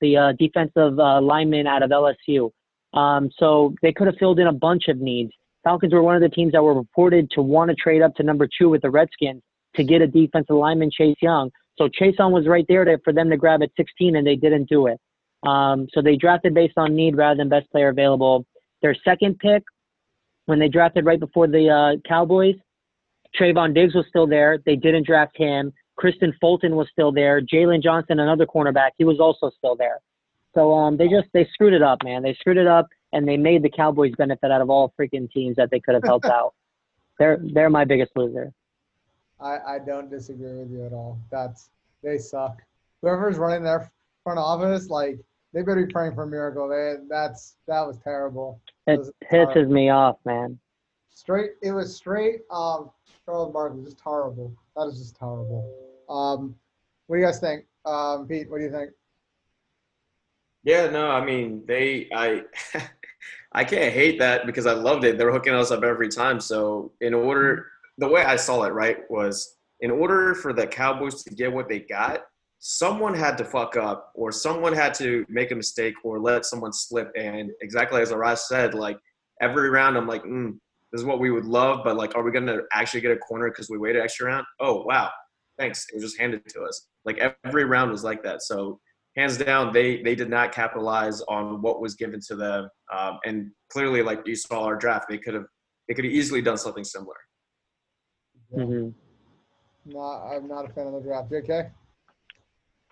the 0.00 0.16
uh, 0.16 0.32
defensive 0.38 0.98
uh, 0.98 1.20
lineman 1.20 1.66
out 1.66 1.82
of 1.82 1.90
LSU. 1.90 2.50
Um, 2.92 3.30
so 3.38 3.74
they 3.82 3.92
could 3.92 4.06
have 4.06 4.16
filled 4.18 4.38
in 4.38 4.46
a 4.46 4.52
bunch 4.52 4.84
of 4.88 4.98
needs. 4.98 5.32
Falcons 5.64 5.92
were 5.92 6.02
one 6.02 6.14
of 6.14 6.22
the 6.22 6.28
teams 6.28 6.52
that 6.52 6.62
were 6.62 6.74
reported 6.74 7.28
to 7.32 7.42
want 7.42 7.70
to 7.70 7.74
trade 7.74 8.02
up 8.02 8.14
to 8.16 8.22
number 8.22 8.46
two 8.58 8.68
with 8.68 8.82
the 8.82 8.90
Redskins 8.90 9.42
to 9.76 9.84
get 9.84 10.02
a 10.02 10.06
defensive 10.06 10.56
lineman, 10.56 10.90
Chase 10.90 11.16
Young. 11.20 11.50
So 11.76 11.88
Chason 11.88 12.30
was 12.30 12.46
right 12.46 12.64
there 12.68 12.84
to, 12.84 12.98
for 13.02 13.12
them 13.12 13.30
to 13.30 13.36
grab 13.36 13.62
at 13.62 13.70
16, 13.76 14.16
and 14.16 14.26
they 14.26 14.36
didn't 14.36 14.68
do 14.68 14.86
it. 14.86 15.00
Um, 15.46 15.88
so 15.92 16.00
they 16.00 16.16
drafted 16.16 16.54
based 16.54 16.74
on 16.76 16.94
need 16.94 17.16
rather 17.16 17.36
than 17.36 17.48
best 17.48 17.70
player 17.70 17.88
available. 17.88 18.46
Their 18.82 18.96
second 19.04 19.38
pick, 19.38 19.62
when 20.46 20.58
they 20.58 20.68
drafted 20.68 21.04
right 21.04 21.20
before 21.20 21.48
the 21.48 21.68
uh, 21.68 22.08
Cowboys, 22.08 22.56
Trevon 23.38 23.74
Diggs 23.74 23.94
was 23.94 24.06
still 24.08 24.26
there. 24.26 24.58
They 24.64 24.76
didn't 24.76 25.06
draft 25.06 25.36
him. 25.36 25.72
Kristian 25.98 26.32
Fulton 26.40 26.76
was 26.76 26.88
still 26.92 27.12
there. 27.12 27.40
Jaylon 27.40 27.82
Johnson, 27.82 28.20
another 28.20 28.46
cornerback, 28.46 28.90
he 28.96 29.04
was 29.04 29.20
also 29.20 29.50
still 29.56 29.76
there. 29.76 29.98
So 30.54 30.72
um, 30.72 30.96
they 30.96 31.08
just 31.08 31.26
they 31.32 31.48
screwed 31.52 31.72
it 31.72 31.82
up, 31.82 31.98
man. 32.04 32.22
They 32.22 32.34
screwed 32.34 32.56
it 32.56 32.66
up, 32.66 32.86
and 33.12 33.26
they 33.26 33.36
made 33.36 33.62
the 33.62 33.70
Cowboys 33.70 34.12
benefit 34.16 34.50
out 34.50 34.60
of 34.60 34.70
all 34.70 34.92
freaking 34.98 35.30
teams 35.30 35.56
that 35.56 35.70
they 35.70 35.80
could 35.80 35.94
have 35.94 36.04
helped 36.04 36.26
out. 36.26 36.54
They're 37.18 37.38
they're 37.52 37.70
my 37.70 37.84
biggest 37.84 38.12
loser. 38.16 38.52
I, 39.44 39.74
I 39.74 39.78
don't 39.78 40.10
disagree 40.10 40.54
with 40.58 40.70
you 40.70 40.86
at 40.86 40.92
all. 40.92 41.18
That's 41.30 41.68
they 42.02 42.16
suck. 42.16 42.62
Whoever's 43.02 43.36
running 43.36 43.62
their 43.62 43.92
front 44.22 44.38
office, 44.38 44.88
like 44.88 45.18
they 45.52 45.60
better 45.60 45.84
be 45.86 45.92
praying 45.92 46.14
for 46.14 46.22
a 46.22 46.26
miracle. 46.26 46.66
They 46.68 46.94
that's 47.08 47.56
that 47.68 47.86
was 47.86 47.98
terrible. 47.98 48.60
It 48.86 48.96
Those 48.96 49.10
are 49.10 49.12
pisses 49.30 49.68
me 49.68 49.90
off, 49.90 50.16
man. 50.24 50.58
Straight, 51.10 51.52
it 51.62 51.72
was 51.72 51.94
straight. 51.94 52.40
Um, 52.50 52.90
Charles 53.24 53.52
Barkley, 53.52 53.84
just 53.84 54.00
horrible. 54.00 54.52
That 54.76 54.86
is 54.86 54.98
just 54.98 55.16
horrible. 55.18 55.72
Um, 56.08 56.56
what 57.06 57.16
do 57.16 57.20
you 57.20 57.26
guys 57.26 57.38
think? 57.38 57.66
Um, 57.84 58.26
Pete, 58.26 58.50
what 58.50 58.58
do 58.58 58.64
you 58.64 58.70
think? 58.70 58.90
Yeah, 60.64 60.88
no, 60.88 61.10
I 61.10 61.22
mean 61.22 61.62
they 61.66 62.08
I 62.14 62.44
I 63.52 63.64
can't 63.64 63.92
hate 63.92 64.18
that 64.20 64.46
because 64.46 64.64
I 64.64 64.72
loved 64.72 65.04
it. 65.04 65.18
They're 65.18 65.30
hooking 65.30 65.54
us 65.54 65.70
up 65.70 65.84
every 65.84 66.08
time. 66.08 66.40
So 66.40 66.92
in 67.02 67.12
order 67.12 67.66
the 67.98 68.08
way 68.08 68.22
I 68.24 68.36
saw 68.36 68.64
it, 68.64 68.72
right, 68.72 68.98
was 69.08 69.56
in 69.80 69.90
order 69.90 70.34
for 70.34 70.52
the 70.52 70.66
Cowboys 70.66 71.22
to 71.24 71.34
get 71.34 71.52
what 71.52 71.68
they 71.68 71.80
got, 71.80 72.22
someone 72.58 73.14
had 73.14 73.36
to 73.38 73.44
fuck 73.44 73.76
up 73.76 74.10
or 74.14 74.32
someone 74.32 74.72
had 74.72 74.94
to 74.94 75.24
make 75.28 75.50
a 75.50 75.54
mistake 75.54 75.94
or 76.02 76.18
let 76.18 76.46
someone 76.46 76.72
slip. 76.72 77.10
And 77.16 77.50
exactly 77.60 78.00
as 78.00 78.10
Arash 78.10 78.38
said, 78.38 78.74
like 78.74 78.98
every 79.40 79.68
round, 79.68 79.96
I'm 79.96 80.06
like, 80.06 80.24
mm, 80.24 80.52
this 80.90 81.00
is 81.00 81.04
what 81.04 81.20
we 81.20 81.30
would 81.30 81.44
love, 81.44 81.80
but 81.84 81.96
like, 81.96 82.14
are 82.14 82.22
we 82.22 82.30
going 82.30 82.46
to 82.46 82.62
actually 82.72 83.00
get 83.00 83.10
a 83.10 83.18
corner 83.18 83.50
because 83.50 83.68
we 83.68 83.78
waited 83.78 84.00
extra 84.00 84.26
round? 84.26 84.46
Oh, 84.60 84.82
wow. 84.84 85.10
Thanks. 85.58 85.86
It 85.92 85.96
was 85.96 86.04
just 86.04 86.18
handed 86.18 86.46
to 86.48 86.62
us. 86.62 86.88
Like 87.04 87.20
every 87.44 87.64
round 87.64 87.90
was 87.90 88.02
like 88.02 88.22
that. 88.22 88.42
So 88.42 88.80
hands 89.16 89.36
down, 89.36 89.72
they 89.72 90.02
they 90.02 90.14
did 90.14 90.28
not 90.28 90.52
capitalize 90.52 91.20
on 91.22 91.62
what 91.62 91.80
was 91.80 91.94
given 91.94 92.20
to 92.28 92.36
them. 92.36 92.68
Um, 92.92 93.18
and 93.24 93.50
clearly, 93.70 94.02
like 94.02 94.22
you 94.26 94.34
saw 94.34 94.64
our 94.64 94.76
draft, 94.76 95.06
they 95.08 95.18
could 95.18 95.34
have 95.34 95.46
they 95.88 95.94
could 95.94 96.04
have 96.04 96.14
easily 96.14 96.42
done 96.42 96.56
something 96.56 96.84
similar. 96.84 97.16
Hmm 98.54 98.88
Not, 99.84 100.26
I'm 100.26 100.48
not 100.48 100.68
a 100.68 100.72
fan 100.72 100.86
of 100.86 100.94
the 100.94 101.00
draft. 101.00 101.30
JK? 101.30 101.70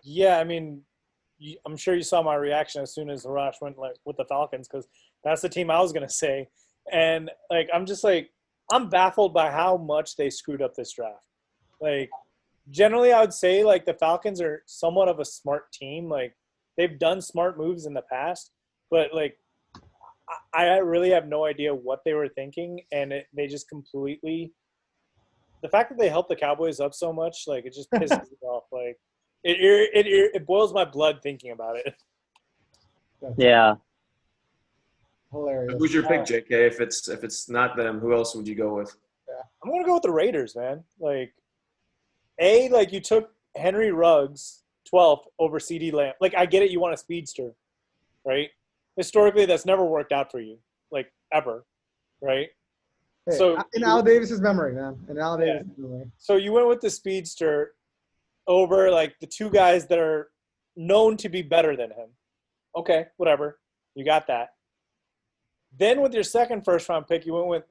Yeah, 0.03 0.39
I 0.39 0.45
mean, 0.45 0.83
you, 1.39 1.57
I'm 1.65 1.77
sure 1.77 1.95
you 1.95 2.03
saw 2.03 2.23
my 2.23 2.35
reaction 2.35 2.83
as 2.83 2.95
soon 2.95 3.11
as 3.11 3.25
Arash 3.25 3.55
went 3.61 3.79
like 3.79 3.97
with 4.05 4.17
the 4.17 4.25
Falcons 4.25 4.69
because 4.69 4.87
that's 5.25 5.43
the 5.43 5.49
team 5.49 5.71
I 5.71 5.81
was 5.81 5.93
gonna 5.93 6.09
say, 6.09 6.49
and 6.93 7.31
like 7.51 7.69
I'm 7.73 7.87
just 7.87 8.05
like 8.05 8.31
I'm 8.71 8.89
baffled 8.89 9.35
by 9.35 9.51
how 9.51 9.77
much 9.77 10.17
they 10.17 10.31
screwed 10.31 10.63
up 10.63 10.75
this 10.75 10.93
draft. 10.93 11.27
Like, 11.81 12.11
generally, 12.71 13.13
I 13.13 13.21
would 13.21 13.35
say 13.35 13.65
like 13.65 13.85
the 13.85 13.95
Falcons 13.95 14.41
are 14.41 14.63
somewhat 14.67 15.09
of 15.09 15.21
a 15.21 15.25
smart 15.25 15.73
team. 15.73 16.09
Like, 16.09 16.35
they've 16.77 16.99
done 16.99 17.21
smart 17.21 17.59
moves 17.59 17.87
in 17.87 17.95
the 17.95 18.05
past, 18.11 18.53
but 18.91 19.13
like 19.13 19.37
I, 20.55 20.67
I 20.67 20.77
really 20.79 21.11
have 21.11 21.29
no 21.29 21.45
idea 21.45 21.75
what 21.75 22.01
they 22.05 22.15
were 22.15 22.29
thinking, 22.29 22.81
and 22.93 23.13
it, 23.13 23.27
they 23.35 23.47
just 23.47 23.69
completely. 23.69 24.53
The 25.63 25.69
fact 25.69 25.91
that 25.91 25.99
they 25.99 26.09
helped 26.09 26.29
the 26.29 26.37
Cowboys 26.37 26.81
up 26.81 26.95
so 26.95 27.13
much, 27.13 27.45
like 27.47 27.65
it 27.65 27.75
just 27.75 27.91
pisses 27.95 28.31
me 28.31 28.37
off. 28.43 28.65
Like 28.73 28.99
it, 29.45 29.59
it, 29.61 30.07
it, 30.07 30.31
it 30.35 30.47
boils 30.47 30.73
my 30.73 30.85
blood 30.85 31.21
thinking 31.23 31.53
about 31.53 31.77
it. 31.77 31.95
That's 33.21 33.35
Yeah. 33.39 33.75
Hilarious. 35.31 35.75
Who's 35.79 35.95
your 35.95 36.03
pick, 36.03 36.21
uh, 36.21 36.25
JK? 36.25 36.51
If 36.51 36.81
it's 36.81 37.09
if 37.09 37.25
it's 37.25 37.49
not 37.49 37.77
them, 37.77 38.01
who 38.01 38.13
else 38.13 38.35
would 38.35 38.47
you 38.47 38.55
go 38.55 38.75
with? 38.75 38.95
I'm 39.65 39.71
gonna 39.71 39.85
go 39.85 39.95
with 39.95 40.03
the 40.03 40.11
Raiders, 40.11 40.55
man. 40.55 40.85
Like, 41.01 41.33
a 42.39 42.69
like 42.69 42.93
you 42.93 43.01
took 43.01 43.31
Henry 43.57 43.93
Ruggs 43.93 44.63
12th 44.93 45.25
over 45.39 45.59
CeeDee 45.59 45.93
Lamb. 45.93 46.15
Like 46.21 46.35
I 46.37 46.47
get 46.47 46.63
it, 46.63 46.71
you 46.71 46.81
want 46.81 46.95
a 46.95 46.97
speedster, 46.97 47.53
right? 48.25 48.51
Historically, 48.97 49.47
that's 49.47 49.65
never 49.65 49.85
worked 49.85 50.13
out 50.13 50.31
for 50.31 50.41
you, 50.41 50.59
like 50.91 51.11
ever, 51.33 51.65
right? 52.21 52.49
Hey, 53.27 53.37
so- 53.37 53.57
in 53.75 53.85
Al 53.85 54.03
Davis's 54.03 54.41
memory, 54.41 54.75
man. 54.75 55.05
In 55.09 55.19
Al 55.19 55.39
Yeah. 55.41 55.59
Davis's 55.59 55.79
memory. 55.79 56.11
So 56.19 56.37
you 56.37 56.53
went 56.53 56.67
with 56.69 56.81
the 56.81 56.91
speedster 56.91 57.75
over 58.47 58.91
like 58.91 59.19
the 59.21 59.27
two 59.27 59.51
guys 59.51 59.87
that 59.89 59.99
are 59.99 60.33
known 60.77 61.17
to 61.19 61.29
be 61.29 61.43
better 61.43 61.77
than 61.77 61.91
him. 61.93 62.11
Okay, 62.75 63.07
whatever. 63.17 63.61
You 63.95 64.05
got 64.05 64.27
that. 64.27 64.55
Then 65.79 66.01
with 66.01 66.13
your 66.15 66.23
second 66.25 66.65
first 66.65 66.89
round 66.89 67.07
pick, 67.07 67.25
you 67.27 67.35
went 67.35 67.47
with 67.47 67.65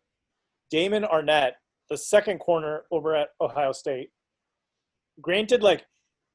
Damon 0.70 1.04
Arnette, 1.04 1.54
the 1.89 1.97
second 1.97 2.39
corner 2.39 2.86
over 2.91 3.16
at 3.16 3.30
Ohio 3.41 3.72
State. 3.74 4.12
Granted, 5.20 5.62
like 5.64 5.86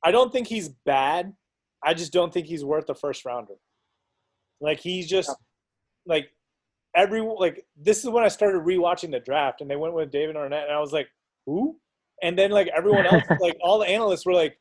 I 0.03 0.11
don't 0.11 0.31
think 0.33 0.47
he's 0.49 0.69
bad. 0.69 1.35
I 1.83 1.95
just 1.95 2.13
don't 2.13 2.33
think 2.33 2.47
he's 2.47 2.65
worth 2.65 2.89
a 2.91 2.95
first 2.95 3.25
rounder. 3.25 3.55
Like 4.61 4.81
he's 4.81 5.09
just 5.09 5.35
like 6.05 6.31
every 6.97 7.21
like 7.21 7.65
this 7.81 7.99
is 8.03 8.11
when 8.11 8.25
I 8.25 8.29
started 8.29 8.63
rewatching 8.63 9.11
the 9.11 9.21
draft 9.21 9.61
and 9.61 9.71
they 9.71 9.77
went 9.77 9.95
with 9.95 10.11
David 10.11 10.35
Arnett 10.37 10.65
and 10.65 10.73
I 10.73 10.81
was 10.81 10.93
like, 10.93 11.09
who? 11.45 11.77
And 12.23 12.37
then 12.37 12.51
like 12.51 12.69
everyone 12.77 13.07
else, 13.07 13.23
like 13.41 13.57
all 13.63 13.79
the 13.79 13.87
analysts 13.87 14.27
were 14.27 14.35
like, 14.35 14.59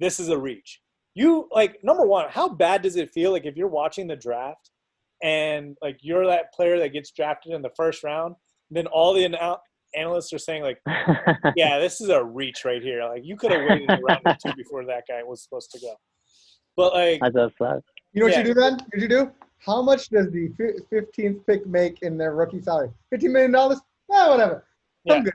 this 0.00 0.18
is 0.20 0.28
a 0.28 0.36
reach. 0.36 0.80
You 1.14 1.48
like 1.52 1.78
number 1.82 2.04
one, 2.04 2.26
how 2.28 2.48
bad 2.48 2.82
does 2.82 2.96
it 2.96 3.10
feel 3.10 3.30
like 3.30 3.46
if 3.46 3.56
you're 3.56 3.68
watching 3.68 4.06
the 4.06 4.16
draft 4.16 4.70
and 5.22 5.76
like 5.80 5.98
you're 6.02 6.26
that 6.26 6.52
player 6.52 6.78
that 6.80 6.92
gets 6.92 7.12
drafted 7.12 7.52
in 7.52 7.62
the 7.62 7.70
first 7.76 8.02
round, 8.02 8.34
then 8.70 8.86
all 8.88 9.14
the 9.14 9.24
ana- 9.24 9.58
analysts 9.94 10.32
are 10.32 10.38
saying 10.38 10.62
like, 10.62 10.80
yeah, 11.56 11.78
this 11.78 12.00
is 12.00 12.08
a 12.08 12.24
reach 12.24 12.64
right 12.64 12.82
here. 12.82 13.04
Like 13.04 13.22
you 13.24 13.36
could 13.36 13.52
have 13.52 13.68
waited 13.68 13.90
a 13.90 13.98
round 14.02 14.22
or 14.26 14.36
two 14.44 14.54
before 14.56 14.84
that 14.86 15.04
guy 15.08 15.22
was 15.22 15.42
supposed 15.42 15.70
to 15.72 15.80
go. 15.80 15.94
But 16.76 16.94
like 16.94 17.20
That's 17.20 17.36
a 17.36 17.52
suck. 17.58 17.82
You 18.12 18.20
know 18.20 18.26
what 18.26 18.32
Yeah. 18.32 18.38
you 18.38 18.44
do 18.44 18.54
then? 18.54 18.72
What 18.74 19.00
you 19.00 19.08
do? 19.08 19.30
How 19.64 19.80
much 19.80 20.08
does 20.08 20.30
the 20.32 20.48
15th 20.92 21.46
pick 21.46 21.66
make 21.66 22.02
in 22.02 22.18
their 22.18 22.34
rookie 22.34 22.60
salary? 22.60 22.90
$15 23.12 23.30
million? 23.30 23.54
Eh, 23.54 24.28
whatever. 24.28 24.64
I'm 25.08 25.24
Yeah. 25.24 25.30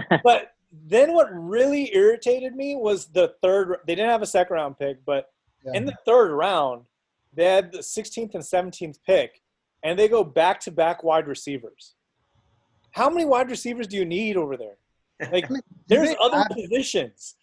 good. 0.00 0.20
but 0.24 0.52
then 0.86 1.12
what 1.12 1.28
really 1.32 1.94
irritated 1.94 2.54
me 2.54 2.76
was 2.76 3.06
the 3.06 3.34
third. 3.42 3.78
They 3.86 3.94
didn't 3.94 4.10
have 4.10 4.22
a 4.22 4.26
second 4.26 4.54
round 4.54 4.78
pick, 4.78 5.04
but 5.04 5.30
Yeah. 5.64 5.72
in 5.74 5.84
the 5.86 5.96
third 6.06 6.32
round, 6.32 6.84
they 7.32 7.44
had 7.46 7.72
the 7.72 7.82
16th 7.82 8.34
and 8.34 8.44
17th 8.44 8.98
pick, 9.04 9.42
and 9.82 9.98
they 9.98 10.06
go 10.08 10.22
back 10.22 10.60
to 10.60 10.70
back 10.70 11.02
wide 11.02 11.26
receivers. 11.26 11.94
How 12.92 13.10
many 13.10 13.24
wide 13.24 13.50
receivers 13.50 13.88
do 13.88 13.96
you 13.96 14.04
need 14.04 14.36
over 14.36 14.56
there? 14.56 14.76
Like, 15.32 15.48
Do 15.48 15.60
there's 15.88 16.14
other 16.20 16.38
have- 16.38 16.48
positions. 16.50 17.34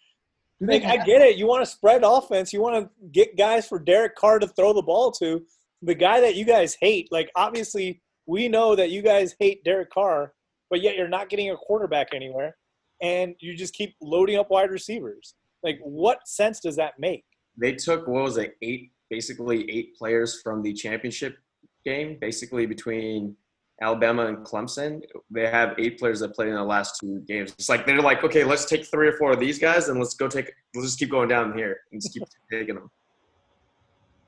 do 0.58 0.66
they 0.66 0.80
Like, 0.80 1.00
I 1.00 1.04
get 1.04 1.20
it. 1.20 1.36
You 1.36 1.46
want 1.46 1.62
to 1.62 1.70
spread 1.70 2.04
offense. 2.04 2.52
You 2.54 2.62
want 2.62 2.84
to 2.84 2.90
get 3.10 3.36
guys 3.36 3.66
for 3.68 3.78
Derek 3.78 4.14
Carr 4.16 4.38
to 4.38 4.46
throw 4.48 4.72
the 4.72 4.82
ball 4.82 5.10
to. 5.12 5.44
The 5.82 5.94
guy 5.94 6.20
that 6.20 6.36
you 6.36 6.44
guys 6.44 6.76
hate. 6.80 7.08
Like, 7.10 7.30
obviously, 7.34 8.00
we 8.26 8.48
know 8.48 8.74
that 8.76 8.90
you 8.90 9.02
guys 9.02 9.34
hate 9.38 9.64
Derek 9.64 9.90
Carr, 9.90 10.32
but 10.70 10.80
yet 10.80 10.96
you're 10.96 11.08
not 11.08 11.28
getting 11.28 11.50
a 11.50 11.56
quarterback 11.56 12.08
anywhere, 12.14 12.56
and 13.00 13.34
you 13.40 13.54
just 13.56 13.74
keep 13.74 13.94
loading 14.00 14.38
up 14.38 14.50
wide 14.50 14.70
receivers. 14.70 15.34
Like, 15.62 15.78
what 15.82 16.26
sense 16.26 16.60
does 16.60 16.76
that 16.76 16.94
make? 16.98 17.24
They 17.56 17.72
took 17.72 18.06
what 18.06 18.22
was 18.22 18.38
it, 18.38 18.56
eight 18.62 18.92
basically 19.10 19.70
eight 19.70 19.94
players 19.94 20.40
from 20.40 20.62
the 20.62 20.72
championship 20.72 21.36
game, 21.84 22.16
basically 22.18 22.64
between 22.64 23.36
Alabama 23.82 24.26
and 24.26 24.38
Clemson. 24.38 25.02
They 25.30 25.46
have 25.48 25.74
eight 25.78 25.98
players 25.98 26.20
that 26.20 26.34
played 26.34 26.48
in 26.48 26.54
the 26.54 26.64
last 26.64 26.98
two 26.98 27.20
games. 27.28 27.52
It's 27.52 27.68
like 27.68 27.84
they're 27.84 28.00
like, 28.00 28.24
okay, 28.24 28.42
let's 28.42 28.64
take 28.64 28.86
three 28.86 29.08
or 29.08 29.18
four 29.18 29.32
of 29.32 29.38
these 29.38 29.58
guys 29.58 29.90
and 29.90 29.98
let's 29.98 30.14
go 30.14 30.28
take. 30.28 30.50
Let's 30.74 30.86
just 30.86 30.98
keep 30.98 31.10
going 31.10 31.28
down 31.28 31.56
here 31.56 31.80
and 31.92 32.00
just 32.00 32.14
keep 32.14 32.22
taking 32.50 32.76
them. 32.76 32.90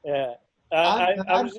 Yeah, 0.05 0.35
I, 0.75 1.05
I'm- 1.13 1.25
I, 1.29 1.43
was, 1.43 1.59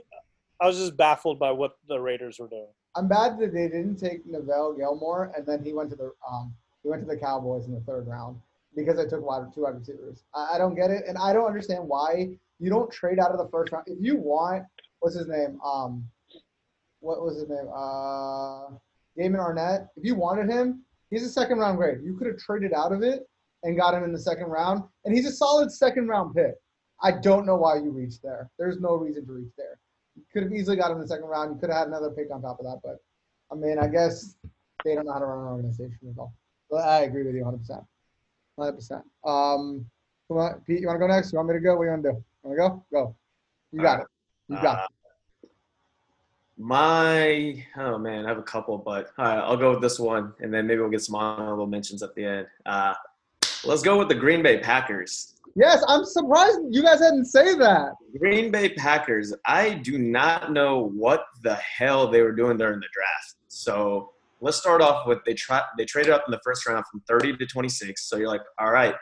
I 0.62 0.68
was 0.68 0.78
just 0.78 0.98
baffled 0.98 1.40
by 1.40 1.52
what 1.52 1.74
the 1.88 2.00
Raiders 2.00 2.38
were 2.40 2.48
doing. 2.48 2.68
I'm 2.96 3.08
bad 3.08 3.38
that 3.40 3.54
they 3.54 3.68
didn't 3.68 3.98
take 3.98 4.26
Neville 4.26 4.76
Gallimore 4.80 5.32
and 5.36 5.46
then 5.46 5.64
he 5.64 5.74
went 5.74 5.90
to 5.90 5.96
the 5.98 6.12
um 6.30 6.54
he 6.82 6.90
went 6.90 7.02
to 7.02 7.08
the 7.08 7.18
Cowboys 7.20 7.66
in 7.66 7.74
the 7.74 7.82
third 7.82 8.08
round 8.08 8.40
because 8.76 8.96
they 8.98 9.06
took 9.06 9.22
wide 9.26 9.54
two 9.54 9.64
wide 9.64 9.76
receivers. 9.80 10.24
I, 10.34 10.52
I 10.54 10.58
don't 10.58 10.76
get 10.76 10.92
it, 10.92 11.04
and 11.08 11.18
I 11.18 11.34
don't 11.34 11.46
understand 11.48 11.88
why 11.88 12.38
you 12.60 12.70
don't 12.70 12.92
trade 12.92 13.20
out 13.20 13.32
of 13.32 13.38
the 13.38 13.50
first 13.50 13.72
round. 13.74 13.86
If 13.88 13.98
you 14.02 14.18
want, 14.18 14.64
what's 15.00 15.16
his 15.18 15.28
name? 15.28 15.60
Um, 15.66 16.08
what 17.00 17.22
was 17.22 17.36
his 17.40 17.50
name? 17.50 17.68
Uh, 17.76 18.76
Damon 19.18 19.40
Arnette. 19.42 19.88
If 19.98 20.04
you 20.06 20.16
wanted 20.16 20.50
him, 20.50 20.84
he's 21.10 21.24
a 21.24 21.30
second 21.30 21.58
round 21.60 21.78
grade. 21.78 22.00
You 22.04 22.16
could 22.18 22.28
have 22.28 22.38
traded 22.38 22.72
out 22.74 22.92
of 22.92 23.02
it 23.02 23.28
and 23.64 23.78
got 23.78 23.94
him 23.94 24.04
in 24.04 24.14
the 24.14 24.20
second 24.20 24.46
round, 24.48 24.84
and 25.06 25.16
he's 25.16 25.26
a 25.26 25.32
solid 25.32 25.72
second 25.72 26.08
round 26.08 26.36
pick. 26.36 26.54
I 27.02 27.12
don't 27.12 27.46
know 27.46 27.56
why 27.56 27.76
you 27.78 27.92
reached 27.92 28.24
there. 28.24 28.50
There's 28.58 28.80
no 28.80 28.96
reason 28.96 29.26
to 29.26 29.34
reach 29.34 29.52
there. 29.58 29.78
You 30.16 30.24
could 30.32 30.44
have 30.44 30.54
easily 30.54 30.78
got 30.78 30.92
him 30.92 30.98
in 30.98 31.02
the 31.02 31.08
second 31.08 31.26
round. 31.28 31.54
You 31.54 31.60
could 31.60 31.70
have 31.70 31.80
had 31.80 31.88
another 31.88 32.10
pick 32.10 32.32
on 32.32 32.42
top 32.42 32.60
of 32.60 32.66
that, 32.66 32.80
but 32.84 33.04
I 33.52 33.56
mean, 33.56 33.78
I 33.78 33.88
guess 33.88 34.36
they 34.84 34.96
don't 34.96 35.06
know 35.06 35.14
how 35.14 35.20
to 35.20 35.26
run 35.26 35.40
an 35.40 35.46
organization 35.46 35.98
at 36.10 36.18
all. 36.18 36.34
But 36.70 36.88
I 36.88 37.02
agree 37.02 37.24
with 37.24 37.36
you 37.36 37.44
100%. 37.44 37.86
100%. 38.58 39.04
Um, 39.24 39.86
on, 40.30 40.62
Pete, 40.66 40.82
you 40.82 40.88
want 40.88 40.96
to 40.96 41.00
go 41.00 41.08
next? 41.08 41.32
You 41.32 41.38
want 41.38 41.50
me 41.50 41.56
to 41.56 41.60
go? 41.60 41.76
What 41.76 41.84
do 41.84 41.86
you 41.86 41.92
want 41.92 42.04
to 42.04 42.12
do? 42.12 42.24
Want 42.44 42.58
to 42.58 42.58
go? 42.58 42.86
Go. 42.92 43.16
You 43.72 43.82
got 43.82 44.00
it. 44.02 44.08
You 44.48 44.56
got 44.62 44.80
Uh, 44.80 44.88
My 46.58 47.66
oh 47.78 47.98
man, 47.98 48.26
I 48.26 48.30
have 48.30 48.38
a 48.38 48.44
couple, 48.44 48.78
but 48.78 49.12
all 49.18 49.26
right, 49.26 49.40
I'll 49.40 49.58
go 49.58 49.72
with 49.72 49.82
this 49.82 50.00
one, 50.00 50.34
and 50.40 50.54
then 50.54 50.66
maybe 50.66 50.80
we'll 50.80 50.90
get 50.90 51.02
some 51.02 51.16
honorable 51.16 51.68
mentions 51.68 52.02
at 52.02 52.16
the 52.16 52.26
end. 52.26 52.48
Uh, 52.66 52.94
let's 53.66 53.82
go 53.82 54.00
with 54.00 54.08
the 54.08 54.16
Green 54.16 54.42
Bay 54.42 54.60
Packers. 54.60 55.35
Yes, 55.56 55.84
I'm 55.88 56.04
surprised 56.04 56.60
you 56.70 56.84
guys 56.84 57.00
hadn't 57.00 57.26
say 57.26 57.56
that. 57.56 57.94
Green 58.20 58.52
Bay 58.52 58.70
Packers. 58.70 59.34
I 59.46 59.76
do 59.76 59.98
not 59.98 60.52
know 60.52 60.92
what 60.94 61.26
the 61.44 61.56
hell 61.56 62.10
they 62.10 62.22
were 62.22 62.34
doing 62.34 62.58
during 62.58 62.82
the 62.82 62.88
draft. 62.94 63.36
So 63.48 64.12
let's 64.42 64.58
start 64.58 64.82
off 64.82 65.08
with 65.08 65.20
they 65.26 65.34
try 65.34 65.62
they 65.78 65.86
traded 65.86 66.12
up 66.12 66.24
in 66.28 66.32
the 66.32 66.42
first 66.44 66.68
round 66.68 66.84
from 66.92 67.02
30 67.08 67.38
to 67.38 67.46
26. 67.46 68.10
So 68.10 68.18
you're 68.18 68.28
like, 68.28 68.42
all 68.60 68.72
right, 68.72 68.96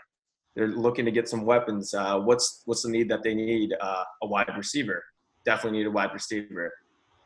they're 0.55 0.67
looking 0.67 1.05
to 1.05 1.11
get 1.11 1.27
some 1.27 1.43
weapons. 1.43 1.91
Uh, 1.93 2.19
what's 2.19 2.61
what's 2.65 2.83
the 2.83 2.89
need 2.89 3.09
that 3.09 3.23
they 3.23 3.33
need? 3.33 3.73
Uh, 3.81 4.03
a 4.21 4.27
wide 4.27 4.51
receiver. 4.55 5.03
Definitely 5.45 5.79
need 5.79 5.87
a 5.87 5.91
wide 5.91 6.13
receiver. 6.13 6.71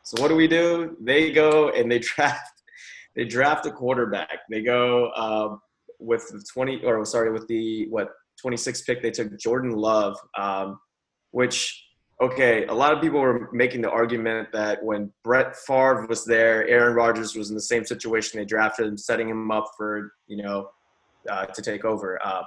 So 0.04 0.22
what 0.22 0.28
do 0.28 0.36
we 0.36 0.48
do? 0.48 0.96
They 1.02 1.32
go 1.32 1.68
and 1.68 1.92
they 1.92 1.98
draft 2.14 2.62
they 3.14 3.26
draft 3.26 3.66
a 3.66 3.70
quarterback. 3.70 4.38
They 4.50 4.62
go 4.62 5.08
uh, 5.08 5.56
with 5.98 6.26
the 6.28 6.42
20 6.50 6.84
or 6.84 7.04
sorry 7.04 7.30
with 7.30 7.46
the 7.46 7.88
what 7.90 8.08
26 8.40 8.82
pick. 8.82 9.02
They 9.02 9.10
took 9.10 9.38
Jordan 9.38 9.72
Love. 9.72 10.16
Um, 10.36 10.78
which 11.30 11.84
okay, 12.20 12.66
a 12.66 12.74
lot 12.74 12.92
of 12.92 13.00
people 13.00 13.20
were 13.20 13.48
making 13.52 13.80
the 13.80 13.90
argument 13.90 14.48
that 14.52 14.82
when 14.82 15.12
Brett 15.22 15.56
Favre 15.56 16.06
was 16.08 16.24
there, 16.24 16.66
Aaron 16.66 16.94
Rodgers 16.94 17.36
was 17.36 17.50
in 17.50 17.54
the 17.54 17.62
same 17.62 17.84
situation. 17.84 18.38
They 18.38 18.44
drafted 18.44 18.86
him, 18.86 18.96
setting 18.96 19.28
him 19.28 19.50
up 19.50 19.66
for 19.76 20.12
you 20.26 20.42
know 20.42 20.70
uh, 21.28 21.46
to 21.46 21.62
take 21.62 21.84
over. 21.84 22.18
Uh, 22.24 22.42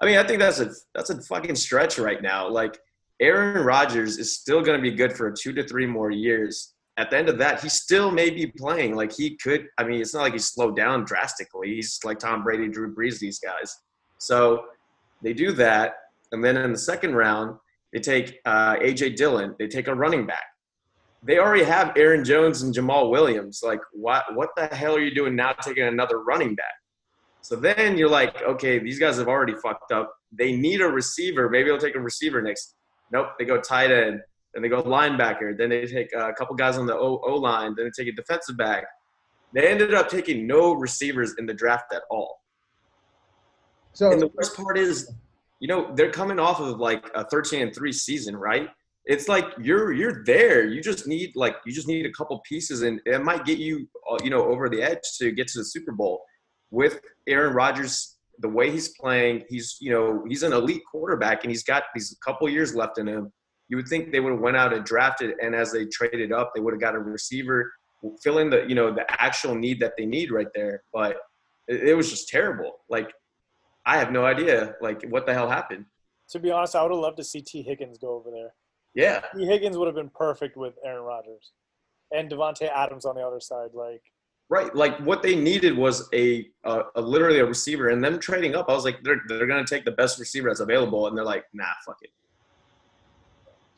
I 0.00 0.06
mean, 0.06 0.18
I 0.18 0.24
think 0.24 0.38
that's 0.38 0.60
a 0.60 0.70
that's 0.94 1.10
a 1.10 1.20
fucking 1.22 1.56
stretch 1.56 1.98
right 1.98 2.22
now. 2.22 2.48
Like 2.48 2.78
Aaron 3.20 3.64
Rodgers 3.64 4.18
is 4.18 4.34
still 4.34 4.62
going 4.62 4.78
to 4.78 4.82
be 4.82 4.94
good 4.94 5.12
for 5.12 5.30
two 5.30 5.52
to 5.54 5.66
three 5.66 5.86
more 5.86 6.10
years. 6.10 6.74
At 6.96 7.10
the 7.10 7.16
end 7.16 7.28
of 7.28 7.38
that, 7.38 7.62
he 7.62 7.68
still 7.68 8.10
may 8.10 8.28
be 8.28 8.46
playing. 8.46 8.96
Like 8.96 9.12
he 9.12 9.36
could. 9.36 9.66
I 9.78 9.84
mean, 9.84 10.00
it's 10.00 10.14
not 10.14 10.22
like 10.22 10.32
he 10.32 10.38
slowed 10.38 10.76
down 10.76 11.04
drastically. 11.04 11.74
He's 11.74 11.98
like 12.04 12.18
Tom 12.18 12.42
Brady, 12.42 12.68
Drew 12.68 12.94
Brees, 12.94 13.18
these 13.18 13.38
guys. 13.38 13.76
So 14.18 14.64
they 15.22 15.32
do 15.32 15.52
that, 15.52 15.94
and 16.32 16.44
then 16.44 16.56
in 16.56 16.72
the 16.72 16.78
second 16.78 17.14
round, 17.14 17.56
they 17.92 18.00
take 18.00 18.38
uh, 18.44 18.76
AJ 18.76 19.16
Dillon. 19.16 19.54
They 19.58 19.66
take 19.66 19.88
a 19.88 19.94
running 19.94 20.26
back. 20.26 20.44
They 21.22 21.38
already 21.38 21.64
have 21.64 21.96
Aaron 21.96 22.24
Jones 22.24 22.62
and 22.62 22.74
Jamaal 22.74 23.10
Williams. 23.10 23.60
Like, 23.62 23.80
what? 23.92 24.24
What 24.34 24.50
the 24.56 24.66
hell 24.66 24.94
are 24.94 25.00
you 25.00 25.14
doing 25.14 25.34
now, 25.34 25.52
taking 25.52 25.84
another 25.84 26.22
running 26.22 26.54
back? 26.54 26.74
So 27.40 27.56
then 27.56 27.96
you're 27.96 28.10
like, 28.10 28.42
okay, 28.42 28.78
these 28.78 28.98
guys 28.98 29.16
have 29.16 29.28
already 29.28 29.54
fucked 29.54 29.90
up. 29.90 30.12
They 30.32 30.54
need 30.54 30.80
a 30.80 30.88
receiver. 30.88 31.48
Maybe 31.48 31.70
they'll 31.70 31.78
take 31.78 31.94
a 31.94 32.00
receiver 32.00 32.42
next. 32.42 32.74
Nope, 33.10 33.28
they 33.38 33.44
go 33.44 33.60
tight 33.60 33.90
end. 33.90 34.20
Then 34.52 34.62
they 34.62 34.68
go 34.68 34.82
linebacker. 34.82 35.56
Then 35.56 35.70
they 35.70 35.86
take 35.86 36.12
a 36.12 36.32
couple 36.32 36.54
guys 36.56 36.78
on 36.78 36.86
the 36.86 36.94
O, 36.94 37.20
o 37.24 37.34
line. 37.36 37.74
Then 37.76 37.86
they 37.86 38.04
take 38.04 38.12
a 38.12 38.16
defensive 38.16 38.56
back. 38.56 38.84
They 39.54 39.66
ended 39.66 39.94
up 39.94 40.08
taking 40.08 40.46
no 40.46 40.74
receivers 40.74 41.34
in 41.38 41.46
the 41.46 41.54
draft 41.54 41.92
at 41.94 42.02
all. 42.10 42.37
So 43.92 44.12
And 44.12 44.20
the 44.20 44.28
worst 44.28 44.56
part 44.56 44.78
is, 44.78 45.12
you 45.60 45.68
know, 45.68 45.92
they're 45.94 46.10
coming 46.10 46.38
off 46.38 46.60
of 46.60 46.78
like 46.78 47.10
a 47.14 47.24
13 47.24 47.62
and 47.62 47.74
3 47.74 47.92
season, 47.92 48.36
right? 48.36 48.68
It's 49.04 49.26
like 49.26 49.46
you're 49.58 49.92
you're 49.92 50.22
there. 50.24 50.66
You 50.66 50.82
just 50.82 51.06
need 51.06 51.32
like 51.34 51.56
you 51.64 51.72
just 51.72 51.88
need 51.88 52.04
a 52.04 52.12
couple 52.12 52.38
pieces 52.46 52.82
and 52.82 53.00
it 53.06 53.24
might 53.24 53.46
get 53.46 53.58
you 53.58 53.88
uh, 54.10 54.18
you 54.22 54.28
know 54.28 54.44
over 54.44 54.68
the 54.68 54.82
edge 54.82 55.00
to 55.18 55.32
get 55.32 55.48
to 55.48 55.58
the 55.58 55.64
Super 55.64 55.92
Bowl. 55.92 56.22
With 56.70 57.00
Aaron 57.26 57.54
Rodgers 57.54 58.18
the 58.40 58.48
way 58.48 58.70
he's 58.70 58.90
playing, 59.00 59.44
he's 59.48 59.78
you 59.80 59.90
know, 59.90 60.24
he's 60.28 60.42
an 60.42 60.52
elite 60.52 60.82
quarterback 60.90 61.42
and 61.42 61.50
he's 61.50 61.64
got 61.64 61.84
these 61.94 62.16
couple 62.22 62.48
years 62.50 62.74
left 62.74 62.98
in 62.98 63.08
him. 63.08 63.32
You 63.68 63.78
would 63.78 63.88
think 63.88 64.12
they 64.12 64.20
would 64.20 64.32
have 64.32 64.40
went 64.40 64.58
out 64.58 64.74
and 64.74 64.84
drafted 64.84 65.34
and 65.42 65.54
as 65.54 65.72
they 65.72 65.86
traded 65.86 66.30
up, 66.30 66.52
they 66.54 66.60
would 66.60 66.74
have 66.74 66.80
got 66.80 66.94
a 66.94 66.98
receiver 66.98 67.72
filling 68.22 68.50
the 68.50 68.64
you 68.68 68.74
know 68.74 68.92
the 68.92 69.06
actual 69.20 69.54
need 69.54 69.80
that 69.80 69.94
they 69.96 70.04
need 70.04 70.30
right 70.30 70.48
there. 70.54 70.82
But 70.92 71.16
it 71.66 71.96
was 71.96 72.10
just 72.10 72.28
terrible. 72.28 72.72
Like 72.90 73.10
I 73.88 73.96
have 73.96 74.12
no 74.12 74.26
idea 74.26 74.74
like 74.82 75.02
what 75.08 75.24
the 75.24 75.32
hell 75.32 75.48
happened. 75.48 75.86
To 76.28 76.38
be 76.38 76.50
honest, 76.50 76.76
I 76.76 76.82
would 76.82 76.92
have 76.92 77.00
loved 77.00 77.16
to 77.16 77.24
see 77.24 77.40
Tee 77.40 77.62
Higgins 77.62 77.96
go 77.96 78.10
over 78.10 78.30
there. 78.30 78.52
Yeah, 78.94 79.22
Tee 79.34 79.46
Higgins 79.46 79.78
would 79.78 79.86
have 79.86 79.94
been 79.94 80.10
perfect 80.10 80.58
with 80.58 80.74
Aaron 80.84 81.04
Rodgers, 81.04 81.52
and 82.12 82.30
Davante 82.30 82.70
Adams 82.70 83.06
on 83.06 83.14
the 83.14 83.22
other 83.22 83.40
side. 83.40 83.70
Like, 83.72 84.02
right. 84.50 84.74
Like 84.76 84.98
what 84.98 85.22
they 85.22 85.34
needed 85.34 85.74
was 85.74 86.06
a, 86.12 86.50
a, 86.64 86.82
a 86.96 87.00
literally 87.00 87.38
a 87.38 87.46
receiver, 87.46 87.88
and 87.88 88.04
them 88.04 88.18
trading 88.18 88.54
up. 88.54 88.68
I 88.68 88.74
was 88.74 88.84
like, 88.84 89.02
they're 89.02 89.22
they're 89.26 89.46
gonna 89.46 89.66
take 89.66 89.86
the 89.86 89.92
best 89.92 90.18
receiver 90.18 90.50
that's 90.50 90.60
available, 90.60 91.06
and 91.06 91.16
they're 91.16 91.24
like, 91.24 91.46
nah, 91.54 91.64
fuck 91.86 91.96
it. 92.02 92.10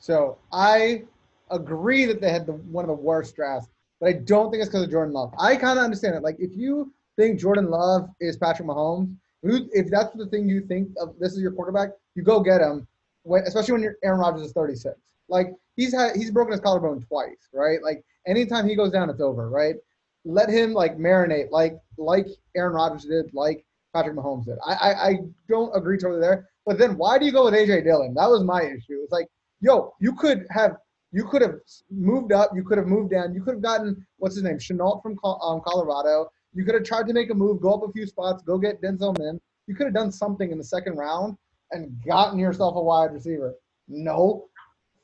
So 0.01 0.39
I 0.53 1.05
agree 1.53 2.05
that 2.07 2.21
they 2.21 2.33
had 2.33 2.47
the, 2.47 2.55
one 2.55 2.83
of 2.85 2.89
the 2.89 2.95
worst 2.95 3.37
drafts, 3.37 3.69
but 4.01 4.09
I 4.09 4.15
don't 4.15 4.51
think 4.51 4.61
it's 4.61 4.71
because 4.71 4.83
of 4.83 4.91
Jordan 4.91 5.15
Love. 5.15 5.33
I 5.39 5.55
kind 5.55 5.79
of 5.79 5.85
understand 5.85 6.17
it. 6.17 6.25
Like 6.25 6.37
if 6.41 6.51
you 6.57 6.93
think 7.17 7.39
Jordan 7.39 7.71
Love 7.71 8.09
is 8.19 8.37
Patrick 8.37 8.67
Mahomes, 8.67 9.15
who- 9.43 9.69
if 9.73 9.91
that's 9.91 10.15
the 10.17 10.27
thing 10.27 10.49
you 10.49 10.61
think 10.63 10.91
of, 11.01 11.19
this 11.19 11.33
is 11.33 11.41
your 11.41 11.53
quarterback, 11.53 11.91
you 12.15 12.23
go 12.23 12.41
get 12.41 12.61
him. 12.61 12.87
When, 13.23 13.43
especially 13.43 13.73
when 13.73 13.95
Aaron 14.03 14.21
Rodgers 14.21 14.43
is 14.43 14.53
36. 14.53 14.97
Like 15.29 15.55
he's 15.77 15.93
had 15.95 16.17
he's 16.17 16.31
broken 16.31 16.53
his 16.53 16.61
collarbone 16.61 17.03
twice, 17.03 17.49
right? 17.53 17.83
Like 17.83 18.05
anytime 18.27 18.69
he 18.69 18.75
goes 18.75 18.91
down, 18.91 19.11
it's 19.11 19.21
over, 19.21 19.49
right? 19.49 19.77
Let 20.25 20.49
him 20.49 20.73
like 20.73 20.97
marinate, 20.99 21.51
like 21.51 21.79
like 21.97 22.27
Aaron 22.57 22.75
Rodgers 22.75 23.05
did, 23.05 23.33
like 23.33 23.65
Patrick 23.95 24.17
Mahomes 24.17 24.45
did. 24.47 24.59
I 24.67 24.73
I, 24.75 25.09
I 25.09 25.19
don't 25.49 25.75
agree 25.77 25.99
totally 25.99 26.21
there. 26.21 26.49
But 26.67 26.79
then 26.79 26.97
why 26.97 27.19
do 27.19 27.27
you 27.27 27.33
go 27.33 27.45
with 27.45 27.55
AJ 27.55 27.85
Dillon? 27.85 28.15
That 28.15 28.29
was 28.29 28.43
my 28.43 28.63
issue. 28.63 29.01
It's 29.03 29.13
like 29.13 29.27
yo, 29.61 29.95
you 30.01 30.15
could 30.15 30.47
have 30.51 30.77
you 31.13 31.25
could 31.27 31.43
have 31.43 31.57
moved 31.91 32.33
up, 32.33 32.51
you 32.55 32.63
could 32.65 32.79
have 32.79 32.87
moved 32.87 33.11
down, 33.11 33.35
you 33.35 33.43
could 33.43 33.55
have 33.55 33.63
gotten 33.63 34.07
what's 34.19 34.35
his 34.37 34.45
name, 34.45 34.59
Shenault 34.59 35.03
from 35.03 35.19
um, 35.25 35.61
Colorado. 35.65 36.31
You 36.55 36.65
could 36.65 36.75
have 36.75 36.85
tried 36.85 37.07
to 37.07 37.13
make 37.13 37.31
a 37.31 37.35
move, 37.35 37.61
go 37.61 37.75
up 37.75 37.89
a 37.89 37.93
few 37.93 38.07
spots, 38.07 38.43
go 38.43 38.59
get 38.59 38.83
Denzel 38.83 39.17
Mims. 39.19 39.41
You 39.67 39.75
could 39.75 39.87
have 39.87 39.95
done 39.95 40.11
something 40.11 40.51
in 40.51 40.59
the 40.59 40.65
second 40.65 40.97
round 40.97 41.37
and 41.71 42.03
gotten 42.05 42.39
yourself 42.39 42.75
a 42.77 42.83
wide 42.83 43.13
receiver. 43.13 43.55
No, 43.89 44.49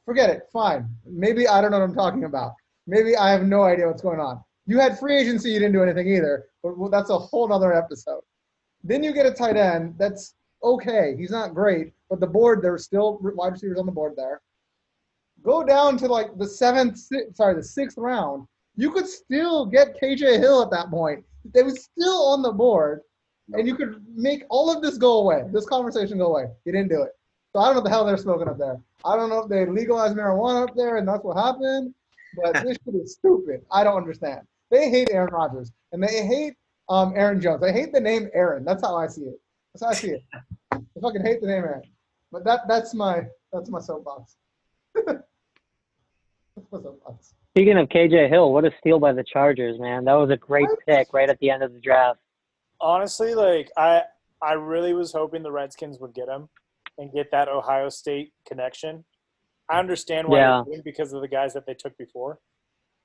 forget 0.05 0.31
it. 0.31 0.43
Fine. 0.53 0.89
Maybe 1.05 1.47
I 1.47 1.61
don't 1.61 1.71
know 1.71 1.79
what 1.79 1.89
I'm 1.89 1.95
talking 1.95 2.25
about. 2.25 2.53
Maybe 2.87 3.17
I 3.17 3.31
have 3.31 3.45
no 3.45 3.63
idea 3.63 3.87
what's 3.87 4.03
going 4.03 4.21
on. 4.21 4.43
You 4.67 4.81
had 4.81 4.99
free 4.99 5.17
agency, 5.17 5.51
you 5.51 5.61
didn't 5.61 5.75
do 5.75 5.83
anything 5.83 6.09
either, 6.09 6.47
but 6.63 6.91
that's 6.91 7.11
a 7.11 7.19
whole 7.19 7.53
other 7.53 7.73
episode. 7.73 8.23
Then 8.83 9.05
you 9.05 9.13
get 9.13 9.27
a 9.27 9.31
tight 9.33 9.57
end 9.57 9.95
that's 9.99 10.35
okay. 10.63 11.15
He's 11.17 11.31
not 11.31 11.55
great, 11.55 11.93
but 12.11 12.21
the 12.21 12.27
board 12.27 12.63
there's 12.63 12.85
still 12.85 13.19
wide 13.21 13.53
receivers 13.53 13.79
on 13.79 13.87
the 13.87 13.93
board 13.93 14.15
there. 14.17 14.41
Go 15.43 15.65
down 15.65 15.97
to 15.99 16.09
like 16.09 16.37
the 16.39 16.49
seventh, 16.49 16.99
sorry, 17.35 17.55
the 17.55 17.63
sixth 17.63 17.99
round. 17.99 18.47
You 18.77 18.91
could 18.91 19.07
still 19.07 19.67
get 19.67 20.01
KJ 20.01 20.39
Hill 20.41 20.63
at 20.63 20.71
that 20.71 20.91
point. 20.91 21.25
They 21.55 21.63
was 21.63 21.85
still 21.85 22.29
on 22.29 22.43
the 22.43 22.53
board, 22.53 23.01
and 23.53 23.67
you 23.67 23.77
could 23.77 24.05
make 24.15 24.45
all 24.51 24.75
of 24.75 24.83
this 24.83 24.99
go 24.99 25.21
away. 25.21 25.45
This 25.53 25.67
conversation 25.67 26.19
go 26.19 26.27
away. 26.27 26.47
You 26.65 26.73
didn't 26.73 26.89
do 26.89 27.03
it. 27.03 27.13
So 27.53 27.61
I 27.61 27.67
don't 27.67 27.77
know 27.77 27.81
what 27.81 27.85
the 27.85 27.91
hell 27.91 28.05
they're 28.05 28.17
smoking 28.17 28.49
up 28.49 28.59
there. 28.59 28.79
I 29.05 29.17
don't 29.17 29.31
know 29.31 29.39
if 29.39 29.49
they 29.49 29.65
legalized 29.65 30.17
marijuana 30.17 30.69
up 30.69 30.77
there 30.77 30.97
and 30.97 31.09
that's 31.09 31.25
what 31.25 31.37
happened, 31.37 31.95
but 32.37 32.53
this 32.65 32.77
shit 32.85 32.95
is 32.95 33.15
stupid. 33.15 33.63
I 33.71 33.83
don't 33.83 33.97
understand. 33.97 34.41
They 34.71 34.91
hate 34.91 35.09
Aaron 35.11 35.33
Rodgers 35.33 35.73
and 35.93 36.03
they 36.03 36.27
hate 36.27 36.55
um, 36.89 37.15
Aaron 37.17 37.41
Jones. 37.41 37.61
They 37.61 37.73
hate 37.73 37.93
the 37.93 38.01
name 38.01 38.29
Aaron. 38.35 38.65
That's 38.65 38.83
how 38.83 38.97
I 38.97 39.07
see 39.07 39.23
it. 39.23 39.41
That's 39.73 39.85
how 39.85 39.91
I 39.91 39.95
see 39.95 40.11
it. 40.11 40.23
I 40.73 41.01
fucking 41.01 41.23
hate 41.23 41.41
the 41.41 41.47
name 41.47 41.65
Aaron. 41.65 41.83
But 42.31 42.45
that 42.45 42.69
that's 42.69 42.93
my 42.93 43.23
that's 43.53 43.71
my 43.71 43.81
soapbox. 43.81 44.37
That's 46.57 46.67
my 46.73 46.81
soapbox. 46.81 47.35
Speaking 47.51 47.79
of 47.79 47.89
KJ 47.89 48.29
Hill, 48.29 48.53
what 48.53 48.65
a 48.65 48.71
steal 48.81 48.99
by 48.99 49.13
the 49.13 49.25
Chargers, 49.25 49.79
man. 49.79 50.05
That 50.05 50.15
was 50.15 50.31
a 50.31 50.37
great 50.37 50.69
What? 50.69 50.79
pick 50.87 51.13
right 51.13 51.29
at 51.29 51.39
the 51.41 51.51
end 51.51 51.63
of 51.63 51.73
the 51.73 51.81
draft. 51.81 52.19
honestly, 52.81 53.35
like 53.35 53.71
I, 53.77 54.03
I 54.43 54.53
really 54.55 54.93
was 54.93 55.13
hoping 55.13 55.43
the 55.43 55.51
Redskins 55.53 55.99
would 56.01 56.15
get 56.15 56.29
him 56.29 56.49
and 56.99 57.13
get 57.13 57.31
that 57.31 57.49
Ohio 57.49 57.89
State 57.89 58.33
connection. 58.47 59.05
I 59.71 59.79
understand 59.79 60.29
why 60.29 60.39
Yeah. 60.41 60.63
doing 60.67 60.83
because 60.85 61.13
of 61.13 61.23
the 61.23 61.29
guys 61.29 61.55
that 61.55 61.67
they 61.67 61.75
took 61.75 61.97
before, 61.99 62.39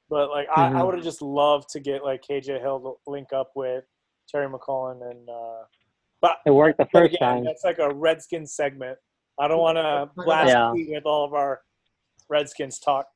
but 0.09 0.29
like 0.29 0.47
I, 0.55 0.67
I 0.67 0.83
would 0.83 0.95
have 0.95 1.03
just 1.03 1.21
loved 1.21 1.69
to 1.69 1.79
get 1.79 2.03
like 2.03 2.21
KJ 2.29 2.59
Hill 2.61 2.79
to 3.05 3.11
link 3.11 3.31
up 3.33 3.51
with 3.55 3.85
Terry 4.29 4.47
McLaurin 4.47 5.09
and. 5.09 5.29
uh 5.29 5.63
But 6.21 6.37
It 6.45 6.51
worked 6.51 6.77
the 6.77 6.87
first 6.91 7.15
again, 7.15 7.19
time. 7.19 7.43
That's 7.45 7.63
like 7.63 7.79
a 7.79 7.93
Redskins 7.93 8.53
segment. 8.53 8.97
I 9.39 9.47
don't 9.47 9.59
want 9.59 9.77
to 9.77 10.09
blast 10.23 10.47
Yeah. 10.49 10.71
With 10.73 11.05
all 11.05 11.25
of 11.25 11.33
our 11.33 11.61
Redskins 12.31 12.79
talk. 12.79 13.07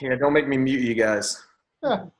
Yeah, 0.00 0.16
don't 0.16 0.32
make 0.32 0.48
me 0.48 0.56
mute 0.56 0.82
you 0.82 0.94
guys. 0.94 1.40
That's 1.82 2.10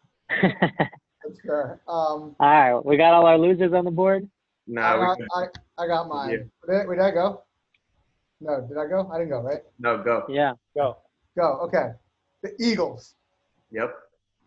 fair. 1.45 1.81
Um, 1.89 2.37
all 2.39 2.75
right, 2.75 2.85
we 2.85 2.97
got 2.97 3.13
all 3.13 3.27
our 3.27 3.37
losers 3.37 3.73
on 3.73 3.85
the 3.85 3.91
board. 3.91 4.29
Nah, 4.67 4.95
I, 4.95 4.97
got. 4.97 5.19
I, 5.37 5.83
I 5.83 5.87
got 5.89 6.09
mine. 6.09 6.31
Yeah. 6.31 6.79
Did, 6.83 6.89
did 6.89 7.01
I 7.01 7.11
go? 7.11 7.43
No, 8.41 8.67
did 8.67 8.79
I 8.79 8.87
go? 8.87 9.11
I 9.13 9.19
didn't 9.19 9.31
go, 9.31 9.41
right? 9.41 9.61
no 9.79 10.03
go. 10.03 10.25
Yeah. 10.29 10.53
Go. 10.77 10.99
Go. 11.37 11.59
Okay. 11.65 11.91
The 12.43 12.55
Eagles. 12.61 13.15
Yep. 13.73 13.95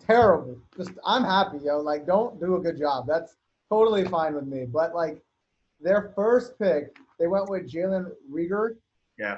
Terrible. 0.05 0.57
Just 0.77 0.91
I'm 1.05 1.23
happy, 1.23 1.57
yo. 1.63 1.79
Like, 1.79 2.07
don't 2.07 2.39
do 2.39 2.55
a 2.55 2.59
good 2.59 2.77
job. 2.79 3.05
That's 3.07 3.35
totally 3.69 4.05
fine 4.05 4.33
with 4.33 4.47
me. 4.47 4.65
But 4.65 4.95
like, 4.95 5.21
their 5.81 6.13
first 6.15 6.57
pick, 6.57 6.95
they 7.19 7.27
went 7.27 7.49
with 7.49 7.69
Jalen 7.69 8.11
Reagor. 8.31 8.75
Yeah. 9.19 9.37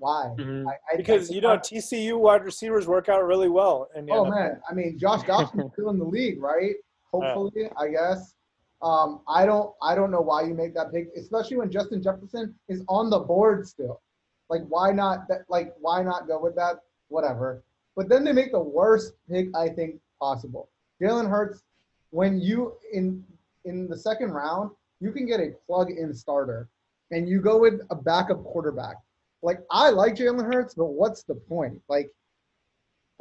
Why? 0.00 0.34
Mhm. 0.38 0.66
I, 0.66 0.72
I, 0.92 0.96
Because 0.96 1.30
I- 1.30 1.34
you 1.34 1.40
know 1.42 1.56
TCU 1.58 2.18
wide 2.18 2.42
receivers 2.44 2.88
work 2.88 3.08
out 3.10 3.22
really 3.24 3.48
well. 3.50 3.88
And 3.94 4.08
Oh 4.10 4.24
man, 4.24 4.60
I 4.68 4.72
mean, 4.74 4.98
Josh 4.98 5.22
Doctson's 5.26 5.72
still 5.74 5.90
in 5.90 5.98
the 5.98 6.04
league, 6.04 6.42
right? 6.50 6.74
Hopefully, 7.12 7.70
I 7.76 7.88
guess. 7.88 8.34
Um, 8.82 9.20
I 9.28 9.44
don't, 9.44 9.74
I 9.82 9.94
don't 9.94 10.10
know 10.10 10.22
why 10.22 10.42
you 10.44 10.54
make 10.54 10.72
that 10.74 10.90
pick, 10.90 11.08
especially 11.14 11.58
when 11.58 11.70
Justin 11.70 12.02
Jefferson 12.02 12.54
is 12.68 12.82
on 12.88 13.10
the 13.10 13.18
board 13.18 13.68
still. 13.68 14.00
Like, 14.48 14.62
why 14.70 14.90
not? 14.90 15.28
That, 15.28 15.42
like, 15.50 15.74
why 15.80 16.02
not 16.02 16.26
go 16.26 16.40
with 16.40 16.54
that? 16.56 16.76
Whatever. 17.08 17.62
But 17.94 18.08
then 18.08 18.24
they 18.24 18.32
make 18.32 18.52
the 18.52 18.60
worst 18.60 19.12
pick 19.28 19.54
I 19.54 19.68
think 19.68 20.00
possible. 20.18 20.70
Jalen 21.00 21.28
Hurts, 21.28 21.62
when 22.10 22.40
you 22.40 22.74
in 22.92 23.22
in 23.66 23.86
the 23.86 23.98
second 23.98 24.30
round, 24.30 24.70
you 25.00 25.12
can 25.12 25.26
get 25.26 25.40
a 25.40 25.50
plug-in 25.66 26.14
starter, 26.14 26.66
and 27.10 27.28
you 27.28 27.42
go 27.42 27.58
with 27.58 27.82
a 27.90 27.94
backup 27.94 28.42
quarterback. 28.44 28.96
Like, 29.42 29.60
I 29.70 29.90
like 29.90 30.14
Jalen 30.16 30.52
Hurts, 30.52 30.74
but 30.74 30.86
what's 30.86 31.22
the 31.22 31.34
point? 31.34 31.80
Like. 31.88 32.10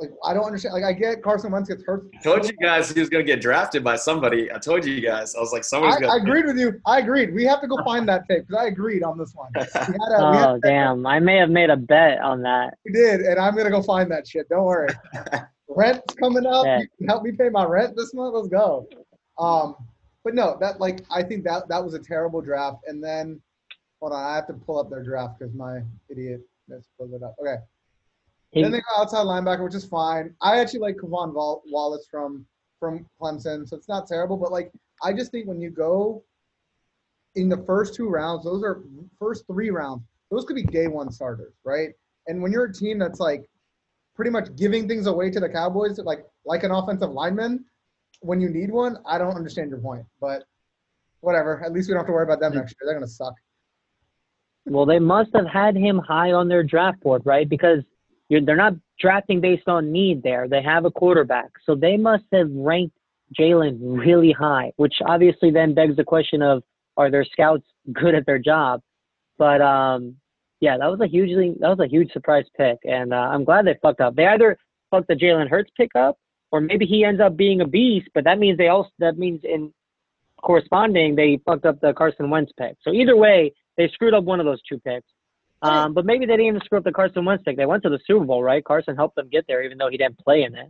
Like 0.02 0.12
I 0.24 0.34
don't 0.34 0.46
understand. 0.46 0.76
Like 0.76 0.86
I 0.86 0.94
get 0.94 1.22
Carson 1.22 1.52
Wentz 1.52 1.68
gets 1.68 1.84
hurt. 1.84 2.06
I 2.18 2.22
told 2.22 2.48
you 2.48 2.54
guys 2.54 2.90
he 2.90 2.98
was 3.02 3.10
gonna 3.10 3.22
get 3.22 3.42
drafted 3.42 3.84
by 3.84 3.98
somebody. 3.98 4.50
I 4.50 4.58
told 4.58 4.86
you 4.86 5.02
guys. 5.02 5.36
I 5.36 5.42
was 5.42 5.52
like, 5.52 5.66
someone's 5.66 5.98
I, 5.98 6.00
gonna. 6.00 6.14
I 6.14 6.18
agreed 6.20 6.46
with 6.46 6.58
you. 6.58 6.80
I 6.86 7.00
agreed. 7.00 7.34
We 7.36 7.44
have 7.44 7.60
to 7.60 7.68
go 7.68 7.76
find 7.84 8.08
that 8.08 8.26
tape 8.30 8.48
because 8.48 8.64
I 8.64 8.68
agreed 8.68 9.04
on 9.04 9.18
this 9.18 9.34
one. 9.36 9.50
We 9.56 9.60
had 9.60 9.90
a, 9.90 9.92
we, 9.92 10.38
had, 10.38 10.50
Oh 10.52 10.60
damn! 10.64 11.06
I 11.06 11.20
may 11.20 11.36
have 11.36 11.50
made 11.50 11.70
a 11.70 11.76
bet 11.76 12.22
on 12.22 12.42
that. 12.44 12.78
we 12.86 12.94
did, 12.94 13.20
and 13.20 13.38
I'm 13.38 13.58
gonna 13.58 13.72
go 13.72 13.82
find 13.82 14.10
that 14.10 14.26
shit. 14.26 14.48
Don't 14.48 14.64
worry. 14.64 14.88
Rent's 15.68 16.14
coming 16.16 16.46
up. 16.46 16.66
Yeah. 16.66 16.80
You 16.80 16.88
can 16.98 17.08
help 17.08 17.24
me 17.24 17.34
pay 17.34 17.50
my 17.50 17.66
rent 17.66 17.98
this 17.98 18.14
month. 18.14 18.36
Let's 18.36 18.48
go. 18.48 18.88
Um, 19.38 19.76
but 20.24 20.34
no, 20.34 20.58
that 20.60 20.80
like 20.80 21.06
I 21.12 21.24
think 21.24 21.44
that 21.44 21.68
that 21.70 21.84
was 21.84 21.94
a 21.94 22.00
terrible 22.00 22.42
draft. 22.42 22.78
And 22.88 23.04
then, 23.04 23.42
hold 24.00 24.14
on, 24.14 24.24
I 24.24 24.36
have 24.36 24.48
to 24.48 24.54
pull 24.54 24.80
up 24.80 24.90
their 24.90 25.04
draft 25.04 25.40
because 25.40 25.54
my 25.54 25.82
idiot 26.10 26.42
pulled 26.98 27.14
it 27.14 27.24
up. 27.24 27.36
Okay. 27.42 27.56
He- 28.52 28.62
Then 28.64 28.72
they 28.72 28.80
go 28.80 29.02
outside 29.02 29.26
linebacker, 29.26 29.64
which 29.64 29.76
is 29.76 29.86
fine. 29.86 30.36
I 30.42 30.60
actually 30.60 30.80
like 30.80 30.96
K'Von 30.98 31.34
Wall- 31.34 31.64
Wallace 31.68 32.08
from 32.10 32.46
from 32.80 33.06
Clemson, 33.22 33.68
so 33.68 33.76
it's 33.76 33.90
not 33.90 34.08
terrible. 34.08 34.38
But 34.38 34.54
like, 34.54 34.72
I 35.04 35.12
just 35.12 35.32
think 35.32 35.48
when 35.48 35.60
you 35.60 35.70
go 35.70 36.24
in 37.36 37.50
the 37.50 37.58
first 37.66 37.94
two 37.94 38.08
rounds, 38.08 38.46
those 38.46 38.64
are 38.64 38.84
first 39.20 39.46
three 39.48 39.70
rounds. 39.70 40.02
Those 40.32 40.46
could 40.46 40.56
be 40.56 40.64
day 40.64 40.88
one 40.88 41.12
starters, 41.12 41.54
right? 41.66 41.90
And 42.28 42.42
when 42.42 42.54
you're 42.54 42.66
a 42.66 42.74
team 42.74 42.98
that's 42.98 43.20
like 43.20 43.44
pretty 44.16 44.32
much 44.32 44.56
giving 44.56 44.88
things 44.88 45.08
away 45.08 45.30
to 45.30 45.40
the 45.42 45.50
Cowboys, 45.50 46.00
like 46.00 46.26
like 46.46 46.64
an 46.64 46.72
offensive 46.72 47.10
lineman, 47.12 47.66
when 48.22 48.40
you 48.40 48.50
need 48.50 48.72
one, 48.72 48.98
I 49.06 49.18
don't 49.18 49.36
understand 49.36 49.70
your 49.72 49.80
point. 49.80 50.06
But 50.22 50.44
whatever. 51.20 51.62
At 51.64 51.74
least 51.74 51.90
we 51.90 51.94
don't 51.94 52.00
have 52.00 52.08
to 52.08 52.14
worry 52.14 52.24
about 52.24 52.40
them 52.40 52.54
next 52.56 52.72
year. 52.80 52.86
They're 52.86 52.94
gonna 52.94 53.08
suck. 53.08 53.34
Well, 54.70 54.86
they 54.86 55.00
must 55.00 55.32
have 55.36 55.48
had 55.48 55.76
him 55.76 55.98
high 56.00 56.32
on 56.32 56.48
their 56.48 56.64
draft 56.64 57.02
board, 57.02 57.24
right? 57.26 57.48
Because 57.48 57.80
they're 58.30 58.56
not 58.56 58.74
drafting 59.00 59.42
based 59.42 59.68
on 59.68 59.92
need 59.92 60.22
there. 60.24 60.48
They 60.48 60.62
have 60.62 60.86
a 60.86 60.92
quarterback. 60.92 61.50
So 61.66 61.76
they 61.76 61.98
must 61.98 62.26
have 62.32 62.50
ranked 62.52 62.96
Jalen 63.38 63.78
really 63.82 64.32
high, 64.32 64.72
which 64.78 64.96
obviously 65.06 65.52
then 65.52 65.74
begs 65.74 65.96
the 65.96 66.04
question 66.04 66.42
of 66.42 66.64
are 66.98 67.10
their 67.10 67.26
scouts 67.26 67.66
good 67.94 68.16
at 68.16 68.26
their 68.26 68.40
job? 68.40 68.82
But 69.38 69.62
um, 69.62 70.16
yeah, 70.60 70.78
that 70.78 70.88
was 70.88 71.00
a 71.02 71.08
hugely 71.08 71.56
that 71.60 71.70
was 71.70 71.80
a 71.80 71.88
huge 71.88 72.12
surprise 72.12 72.46
pick, 72.58 72.78
and 72.84 73.14
uh, 73.14 73.18
I'm 73.18 73.46
glad 73.46 73.66
they 73.66 73.78
fucked 73.82 74.02
up. 74.02 74.16
They 74.16 74.28
either 74.28 74.58
fucked 74.92 75.08
the 75.08 75.16
Jalen 75.16 75.50
Hurts 75.50 75.72
pick 75.78 75.92
up, 75.96 76.18
or 76.52 76.60
maybe 76.60 76.86
he 76.86 77.06
ends 77.06 77.22
up 77.22 77.38
being 77.38 77.62
a 77.62 77.68
beast. 77.68 78.10
But 78.14 78.26
that 78.26 78.38
means 78.38 78.58
they 78.58 78.68
also 78.68 78.90
that 79.00 79.18
means 79.18 79.42
in 79.44 79.72
corresponding 80.42 81.16
they 81.16 81.40
fucked 81.46 81.66
up 81.66 81.80
the 81.80 81.94
Carson 81.94 82.30
Wentz 82.30 82.52
pick. 82.58 82.76
So 82.82 82.92
either 82.92 83.16
way, 83.16 83.54
they 83.80 83.88
screwed 83.94 84.14
up 84.14 84.26
one 84.26 84.42
of 84.42 84.46
those 84.46 84.62
two 84.68 84.78
picks. 84.80 85.08
Um, 85.62 85.94
but 85.94 86.06
maybe 86.06 86.26
they 86.26 86.34
didn't 86.34 86.48
even 86.48 86.62
screw 86.62 86.78
up 86.78 86.84
the 86.84 86.92
Carson 86.92 87.24
Wentz 87.24 87.44
pick. 87.44 87.56
They 87.56 87.66
went 87.66 87.82
to 87.84 87.90
the 87.90 88.00
Super 88.06 88.26
Bowl, 88.26 88.44
right? 88.44 88.64
Carson 88.64 88.96
helped 88.96 89.16
them 89.16 89.30
get 89.30 89.46
there, 89.48 89.64
even 89.64 89.78
though 89.78 89.90
he 89.90 89.98
didn't 89.98 90.20
play 90.20 90.44
in 90.44 90.54
it. 90.54 90.68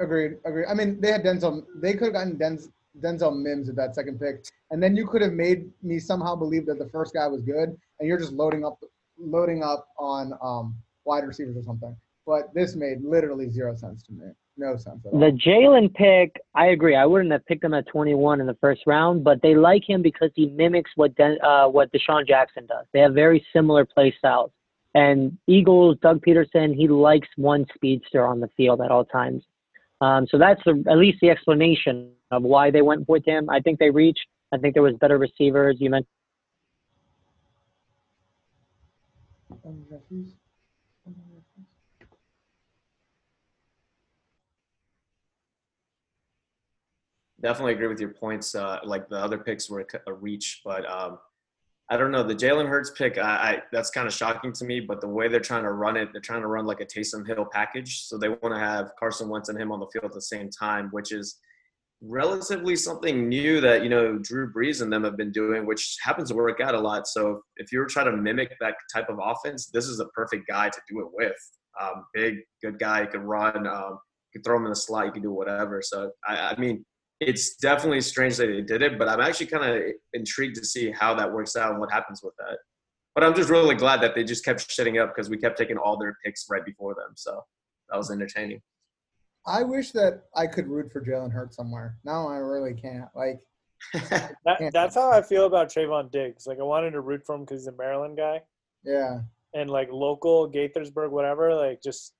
Agreed. 0.00 0.38
Agreed. 0.44 0.66
I 0.68 0.74
mean, 0.74 1.00
they 1.00 1.12
had 1.12 1.22
Denzel. 1.22 1.64
They 1.76 1.92
could 1.94 2.06
have 2.06 2.12
gotten 2.14 2.36
Denzel, 2.36 2.70
Denzel 3.00 3.40
Mims 3.40 3.68
with 3.68 3.76
that 3.76 3.94
second 3.94 4.20
pick, 4.20 4.44
and 4.72 4.82
then 4.82 4.96
you 4.96 5.06
could 5.06 5.22
have 5.22 5.32
made 5.32 5.70
me 5.82 6.00
somehow 6.00 6.34
believe 6.34 6.66
that 6.66 6.78
the 6.80 6.88
first 6.88 7.14
guy 7.14 7.26
was 7.28 7.42
good, 7.42 7.76
and 7.98 8.08
you're 8.08 8.18
just 8.18 8.32
loading 8.32 8.64
up, 8.64 8.78
loading 9.16 9.62
up 9.62 9.88
on 9.98 10.32
um, 10.42 10.76
wide 11.04 11.24
receivers 11.24 11.56
or 11.56 11.62
something. 11.62 11.96
But 12.26 12.52
this 12.54 12.74
made 12.74 13.02
literally 13.02 13.50
zero 13.50 13.74
sense 13.76 14.02
to 14.04 14.12
me. 14.12 14.26
No 14.58 14.76
sense 14.76 15.06
at 15.06 15.12
all. 15.12 15.20
The 15.20 15.30
Jalen 15.30 15.94
pick, 15.94 16.40
I 16.54 16.66
agree. 16.66 16.96
I 16.96 17.06
wouldn't 17.06 17.30
have 17.30 17.46
picked 17.46 17.62
him 17.62 17.74
at 17.74 17.86
21 17.86 18.40
in 18.40 18.46
the 18.46 18.56
first 18.60 18.82
round, 18.86 19.22
but 19.22 19.40
they 19.40 19.54
like 19.54 19.88
him 19.88 20.02
because 20.02 20.30
he 20.34 20.46
mimics 20.46 20.90
what 20.96 21.14
Den, 21.14 21.38
uh, 21.42 21.68
what 21.68 21.92
DeSean 21.92 22.26
Jackson 22.26 22.66
does. 22.66 22.84
They 22.92 22.98
have 22.98 23.14
very 23.14 23.46
similar 23.52 23.84
play 23.84 24.12
styles. 24.18 24.50
And 24.94 25.38
Eagles, 25.46 25.96
Doug 26.02 26.22
Pederson, 26.26 26.74
he 26.74 26.88
likes 26.88 27.28
one 27.36 27.66
speedster 27.74 28.26
on 28.26 28.40
the 28.40 28.48
field 28.56 28.80
at 28.80 28.90
all 28.90 29.04
times. 29.04 29.44
Um, 30.00 30.26
so 30.28 30.38
that's 30.38 30.60
the, 30.64 30.82
at 30.90 30.98
least 30.98 31.18
the 31.20 31.30
explanation 31.30 32.10
of 32.32 32.42
why 32.42 32.72
they 32.72 32.82
went 32.82 33.08
with 33.08 33.24
him. 33.24 33.48
I 33.48 33.60
think 33.60 33.78
they 33.78 33.90
reached. 33.90 34.26
I 34.52 34.58
think 34.58 34.74
there 34.74 34.82
was 34.82 34.94
better 35.00 35.18
receivers. 35.18 35.76
You 35.78 35.90
mentioned 35.90 36.08
Definitely 47.40 47.74
agree 47.74 47.88
with 47.88 48.00
your 48.00 48.14
points. 48.14 48.54
Uh, 48.54 48.78
like 48.84 49.08
the 49.08 49.18
other 49.18 49.38
picks 49.38 49.70
were 49.70 49.86
a 50.06 50.12
reach, 50.12 50.60
but 50.64 50.88
um, 50.90 51.18
I 51.90 51.96
don't 51.96 52.10
know 52.10 52.22
the 52.22 52.34
Jalen 52.34 52.68
Hurts 52.68 52.90
pick. 52.90 53.16
I, 53.16 53.22
I 53.22 53.62
that's 53.72 53.90
kind 53.90 54.06
of 54.06 54.12
shocking 54.12 54.52
to 54.52 54.64
me. 54.64 54.80
But 54.80 55.00
the 55.00 55.08
way 55.08 55.28
they're 55.28 55.40
trying 55.40 55.62
to 55.62 55.72
run 55.72 55.96
it, 55.96 56.10
they're 56.12 56.20
trying 56.20 56.42
to 56.42 56.48
run 56.48 56.66
like 56.66 56.80
a 56.80 56.86
Taysom 56.86 57.26
Hill 57.26 57.46
package. 57.50 58.04
So 58.06 58.18
they 58.18 58.28
want 58.28 58.54
to 58.54 58.58
have 58.58 58.90
Carson 58.98 59.28
Wentz 59.28 59.48
and 59.48 59.58
him 59.58 59.72
on 59.72 59.80
the 59.80 59.86
field 59.86 60.04
at 60.04 60.12
the 60.12 60.20
same 60.20 60.50
time, 60.50 60.88
which 60.90 61.12
is 61.12 61.38
relatively 62.00 62.76
something 62.76 63.28
new 63.28 63.60
that 63.60 63.82
you 63.82 63.88
know 63.88 64.18
Drew 64.18 64.52
Brees 64.52 64.82
and 64.82 64.92
them 64.92 65.04
have 65.04 65.16
been 65.16 65.32
doing, 65.32 65.64
which 65.64 65.96
happens 66.02 66.28
to 66.28 66.34
work 66.34 66.60
out 66.60 66.74
a 66.74 66.80
lot. 66.80 67.06
So 67.06 67.42
if 67.56 67.72
you're 67.72 67.86
trying 67.86 68.06
to 68.06 68.16
mimic 68.16 68.54
that 68.60 68.74
type 68.92 69.08
of 69.08 69.18
offense, 69.22 69.66
this 69.66 69.86
is 69.86 70.00
a 70.00 70.06
perfect 70.06 70.46
guy 70.46 70.68
to 70.68 70.80
do 70.88 71.00
it 71.00 71.06
with. 71.12 71.36
Um, 71.80 72.04
big, 72.12 72.38
good 72.62 72.78
guy. 72.78 73.02
You 73.02 73.08
can 73.08 73.22
run. 73.22 73.66
Um, 73.66 73.98
you 74.34 74.40
can 74.40 74.42
throw 74.42 74.56
him 74.58 74.64
in 74.64 74.70
the 74.70 74.76
slot. 74.76 75.06
You 75.06 75.12
can 75.12 75.22
do 75.22 75.32
whatever. 75.32 75.80
So 75.80 76.10
I, 76.26 76.50
I 76.50 76.58
mean, 76.58 76.84
it's 77.20 77.56
definitely 77.56 78.00
strange 78.00 78.36
that 78.36 78.46
they 78.46 78.60
did 78.60 78.82
it, 78.82 78.98
but 78.98 79.08
I'm 79.08 79.20
actually 79.20 79.46
kind 79.46 79.64
of 79.64 79.82
intrigued 80.12 80.56
to 80.56 80.64
see 80.64 80.90
how 80.90 81.14
that 81.14 81.32
works 81.32 81.56
out 81.56 81.70
and 81.70 81.80
what 81.80 81.90
happens 81.90 82.22
with 82.22 82.34
that. 82.38 82.58
But 83.14 83.24
I'm 83.24 83.34
just 83.34 83.50
really 83.50 83.74
glad 83.74 84.00
that 84.02 84.14
they 84.14 84.22
just 84.22 84.44
kept 84.44 84.68
shitting 84.68 85.02
up 85.02 85.14
because 85.14 85.28
we 85.28 85.36
kept 85.36 85.58
taking 85.58 85.76
all 85.76 85.98
their 85.98 86.16
picks 86.24 86.46
right 86.48 86.64
before 86.64 86.94
them. 86.94 87.14
So 87.16 87.44
that 87.90 87.96
was 87.96 88.10
entertaining. 88.10 88.62
I 89.46 89.62
wish 89.62 89.90
that 89.92 90.24
I 90.36 90.46
could 90.46 90.68
root 90.68 90.92
for 90.92 91.00
Jalen 91.00 91.32
Hurts 91.32 91.56
somewhere. 91.56 91.96
Now 92.04 92.28
I 92.28 92.36
really 92.36 92.74
can't. 92.74 93.08
Like, 93.16 93.40
That, 94.44 94.70
that's 94.72 94.94
how 94.94 95.10
I 95.10 95.22
feel 95.22 95.46
about 95.46 95.68
Trevon 95.68 96.10
Diggs. 96.10 96.46
Like 96.46 96.58
I 96.60 96.64
wanted 96.64 96.92
to 96.92 97.00
root 97.00 97.24
for 97.24 97.34
him 97.34 97.42
because 97.42 97.62
he's 97.62 97.68
a 97.68 97.72
Maryland 97.72 98.16
guy 98.16 98.42
yeah. 98.84 99.20
and 99.54 99.70
like 99.70 99.88
local 99.90 100.50
Gaithersburg, 100.50 101.10
whatever. 101.10 101.54
Like 101.54 101.82
just 101.82 102.14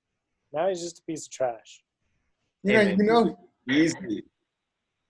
now 0.51 0.67
he's 0.67 0.81
just 0.81 0.99
a 0.99 1.03
piece 1.03 1.25
of 1.25 1.31
trash. 1.31 1.83
You 2.63 2.73
know, 2.73 2.79
Hey, 2.79 2.85
man, 2.85 2.97
you 2.97 3.05
know, 3.05 3.39
Easy. 3.69 4.23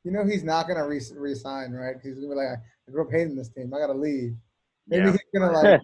You 0.03 0.11
know, 0.11 0.25
he's 0.25 0.43
not 0.43 0.67
gonna 0.67 0.87
re- 0.87 1.01
resign, 1.15 1.71
right? 1.71 1.95
He's 2.01 2.15
gonna 2.15 2.29
be 2.29 2.35
like, 2.35 2.47
I 2.87 2.91
grew 2.91 3.03
up 3.05 3.11
hating 3.11 3.35
this 3.35 3.49
team. 3.49 3.73
I 3.73 3.79
gotta 3.79 3.93
leave. 3.93 4.35
Maybe 4.87 5.05
Yeah. 5.05 5.11
he's 5.11 5.21
gonna 5.39 5.51
like, 5.51 5.81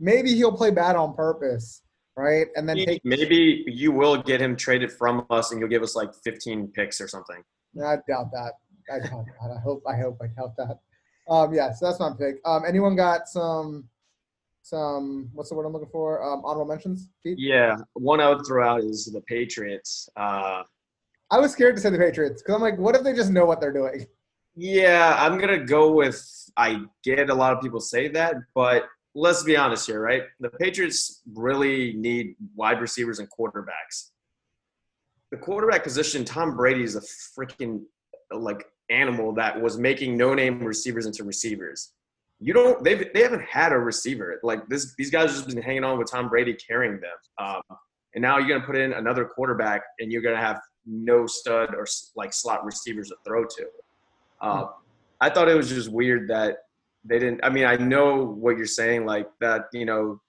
maybe 0.00 0.34
he'll 0.34 0.56
play 0.56 0.70
bad 0.70 0.96
on 0.96 1.14
purpose, 1.14 1.82
right? 2.16 2.48
And 2.56 2.68
then 2.68 2.76
take. 2.76 3.00
Maybe 3.04 3.64
you 3.66 3.92
will 3.92 4.22
get 4.22 4.40
him 4.40 4.56
traded 4.56 4.92
from 4.92 5.24
us, 5.30 5.50
and 5.52 5.60
you'll 5.60 5.70
give 5.70 5.82
us 5.82 5.94
like 5.94 6.10
15 6.24 6.68
picks 6.68 7.00
or 7.00 7.08
something. 7.08 7.42
I 7.82 7.96
doubt 8.08 8.30
that. 8.32 8.52
I 8.90 8.98
doubt 8.98 9.24
that. 9.40 9.50
I 9.56 9.60
hope. 9.60 9.82
I 9.88 9.96
hope. 9.96 10.20
I 10.22 10.26
doubt 10.26 10.56
that. 10.58 10.78
Um, 11.28 11.54
yeah. 11.54 11.72
So 11.72 11.86
that's 11.86 11.98
my 12.00 12.10
pick. 12.18 12.36
Um, 12.44 12.64
anyone 12.66 12.96
got 12.96 13.28
some, 13.28 13.88
some? 14.62 15.30
What's 15.32 15.48
the 15.48 15.54
word 15.56 15.64
I'm 15.64 15.72
looking 15.72 15.88
for? 15.90 16.22
Um, 16.22 16.42
honorable 16.44 16.66
mentions. 16.70 17.08
Pete? 17.22 17.38
Yeah, 17.38 17.76
one 17.94 18.20
I 18.20 18.28
would 18.28 18.44
throw 18.46 18.66
out 18.68 18.82
is 18.84 19.06
the 19.06 19.22
Patriots. 19.22 20.08
Uh, 20.16 20.62
I 21.30 21.38
was 21.38 21.52
scared 21.52 21.76
to 21.76 21.82
say 21.82 21.90
the 21.90 21.98
Patriots 21.98 22.42
because 22.42 22.54
I'm 22.54 22.62
like, 22.62 22.78
what 22.78 22.94
if 22.94 23.02
they 23.02 23.12
just 23.12 23.30
know 23.30 23.44
what 23.44 23.60
they're 23.60 23.72
doing? 23.72 24.06
yeah, 24.56 25.16
I'm 25.18 25.38
gonna 25.38 25.64
go 25.64 25.92
with. 25.92 26.22
I 26.56 26.82
get 27.02 27.30
a 27.30 27.34
lot 27.34 27.52
of 27.52 27.60
people 27.60 27.80
say 27.80 28.08
that, 28.08 28.36
but 28.54 28.84
let's 29.14 29.42
be 29.42 29.56
honest 29.56 29.86
here, 29.86 30.00
right? 30.00 30.22
The 30.40 30.50
Patriots 30.50 31.22
really 31.34 31.94
need 31.94 32.36
wide 32.54 32.80
receivers 32.80 33.18
and 33.18 33.28
quarterbacks. 33.28 34.10
The 35.32 35.38
quarterback 35.38 35.82
position, 35.82 36.24
Tom 36.24 36.56
Brady 36.56 36.84
is 36.84 36.94
a 36.94 37.00
freaking 37.00 37.82
like 38.32 38.64
animal 38.90 39.32
that 39.34 39.60
was 39.60 39.78
making 39.78 40.16
no-name 40.16 40.62
receivers 40.62 41.06
into 41.06 41.24
receivers. 41.24 41.92
You 42.38 42.52
don't. 42.52 42.84
They've 42.84 43.12
they 43.12 43.22
haven't 43.22 43.44
had 43.44 43.72
a 43.72 43.78
receiver 43.78 44.38
like 44.44 44.68
this. 44.68 44.94
These 44.96 45.10
guys 45.10 45.30
have 45.30 45.44
just 45.44 45.48
been 45.48 45.62
hanging 45.62 45.84
on 45.84 45.98
with 45.98 46.10
Tom 46.10 46.28
Brady 46.28 46.54
carrying 46.54 47.00
them. 47.00 47.16
Um, 47.38 47.62
and 48.14 48.22
now 48.22 48.38
you're 48.38 48.48
gonna 48.48 48.66
put 48.66 48.76
in 48.76 48.92
another 48.92 49.24
quarterback, 49.24 49.82
and 49.98 50.12
you're 50.12 50.22
gonna 50.22 50.36
have 50.36 50.60
no 50.86 51.26
stud 51.26 51.74
or 51.74 51.86
like 52.16 52.32
slot 52.32 52.64
receivers 52.64 53.08
to 53.08 53.16
throw 53.24 53.44
to. 53.44 53.66
Uh, 54.40 54.66
I 55.20 55.30
thought 55.30 55.48
it 55.48 55.54
was 55.54 55.68
just 55.68 55.90
weird 55.90 56.28
that 56.28 56.58
they 57.04 57.18
didn't. 57.18 57.40
I 57.42 57.50
mean, 57.50 57.64
I 57.64 57.76
know 57.76 58.24
what 58.24 58.56
you're 58.56 58.66
saying, 58.66 59.06
like 59.06 59.28
that. 59.40 59.66
You 59.72 59.86
know, 59.86 60.20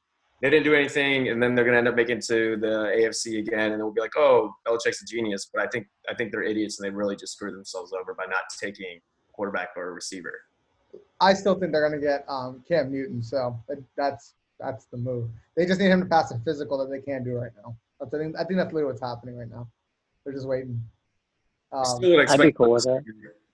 they 0.42 0.50
didn't 0.50 0.66
do 0.66 0.74
anything, 0.74 1.30
and 1.30 1.42
then 1.42 1.56
they're 1.56 1.66
gonna 1.66 1.78
end 1.78 1.88
up 1.88 1.96
making 1.96 2.22
to 2.28 2.58
the 2.58 2.92
AFC 2.96 3.40
again, 3.40 3.72
and 3.72 3.82
we'll 3.82 3.94
be 3.94 4.02
like, 4.02 4.16
"Oh, 4.18 4.54
Belichick's 4.68 5.02
a 5.02 5.06
genius." 5.06 5.50
But 5.54 5.64
I 5.64 5.68
think 5.68 5.88
I 6.10 6.14
think 6.14 6.32
they're 6.32 6.44
idiots, 6.44 6.80
and 6.80 6.86
they 6.86 6.96
really 6.96 7.16
just 7.16 7.34
screwed 7.34 7.54
themselves 7.54 7.94
over 7.94 8.14
by 8.14 8.26
not 8.26 8.44
taking 8.60 9.00
quarterback 9.34 9.70
or 9.76 9.90
a 9.90 9.92
receiver. 9.94 10.34
I 11.20 11.34
still 11.34 11.56
think 11.56 11.72
they're 11.72 11.88
gonna 11.88 12.02
get 12.02 12.26
um, 12.28 12.64
Cam 12.68 12.92
Newton. 12.92 13.24
So 13.24 13.60
that's 13.98 14.34
that's 14.60 14.86
the 14.86 14.98
move. 14.98 15.30
They 15.56 15.66
just 15.66 15.80
need 15.80 15.90
him 15.90 16.02
to 16.02 16.06
pass 16.06 16.32
a 16.32 16.40
physical 16.40 16.78
that 16.80 16.90
they 16.90 17.02
can't 17.02 17.24
do 17.26 17.34
right 17.34 17.52
now. 17.64 17.76
That's, 18.00 18.14
I 18.14 18.18
think 18.18 18.36
I 18.38 18.44
think 18.44 18.58
that's 18.58 18.74
literally 18.74 18.94
what's 18.94 19.02
happening 19.02 19.38
right 19.38 19.50
now. 19.50 19.68
They're 20.26 20.34
just 20.34 20.48
waiting. 20.48 20.82
I 21.72 21.78
Um, 21.80 21.86
still 21.86 22.16
would 22.18 22.30
I'd 22.30 22.40
be 22.40 22.52
cool 22.52 22.72
with 22.72 22.88
it. 22.88 23.04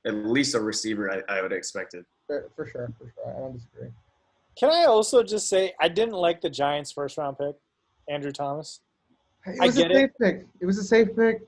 at 0.06 0.14
least 0.14 0.56
a 0.56 0.60
receiver. 0.60 1.12
I, 1.12 1.22
I 1.28 1.42
would 1.42 1.52
have 1.52 1.58
expected. 1.58 2.06
for, 2.28 2.50
for 2.56 2.66
sure, 2.66 2.92
for 2.98 3.12
sure. 3.14 3.36
I 3.36 3.40
don't 3.40 3.54
disagree. 3.54 3.90
Can 4.58 4.70
I 4.72 4.86
also 4.86 5.24
just 5.24 5.50
say 5.50 5.74
I 5.80 5.88
didn't 5.88 6.14
like 6.16 6.42
the 6.42 6.50
Giants' 6.50 6.92
first 6.92 7.18
round 7.18 7.38
pick, 7.38 7.56
Andrew 8.10 8.32
Thomas. 8.32 8.82
It 9.46 9.60
I 9.62 9.66
was 9.68 9.76
get 9.76 9.92
a 9.92 9.94
it. 9.94 9.98
safe 9.98 10.10
pick. 10.20 10.48
It 10.60 10.66
was 10.66 10.78
a 10.78 10.84
safe 10.84 11.08
pick. 11.16 11.42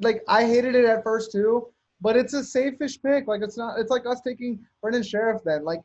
Like 0.00 0.22
I 0.26 0.44
hated 0.44 0.74
it 0.74 0.84
at 0.84 1.02
first 1.04 1.32
too, 1.32 1.68
but 2.00 2.16
it's 2.16 2.32
a 2.34 2.42
safe-ish 2.42 3.00
pick. 3.02 3.26
Like 3.28 3.42
it's 3.42 3.56
not. 3.56 3.78
It's 3.78 3.90
like 3.90 4.04
us 4.06 4.20
taking 4.26 4.58
Brandon 4.80 5.02
Scherff. 5.02 5.42
Then 5.44 5.64
like, 5.64 5.80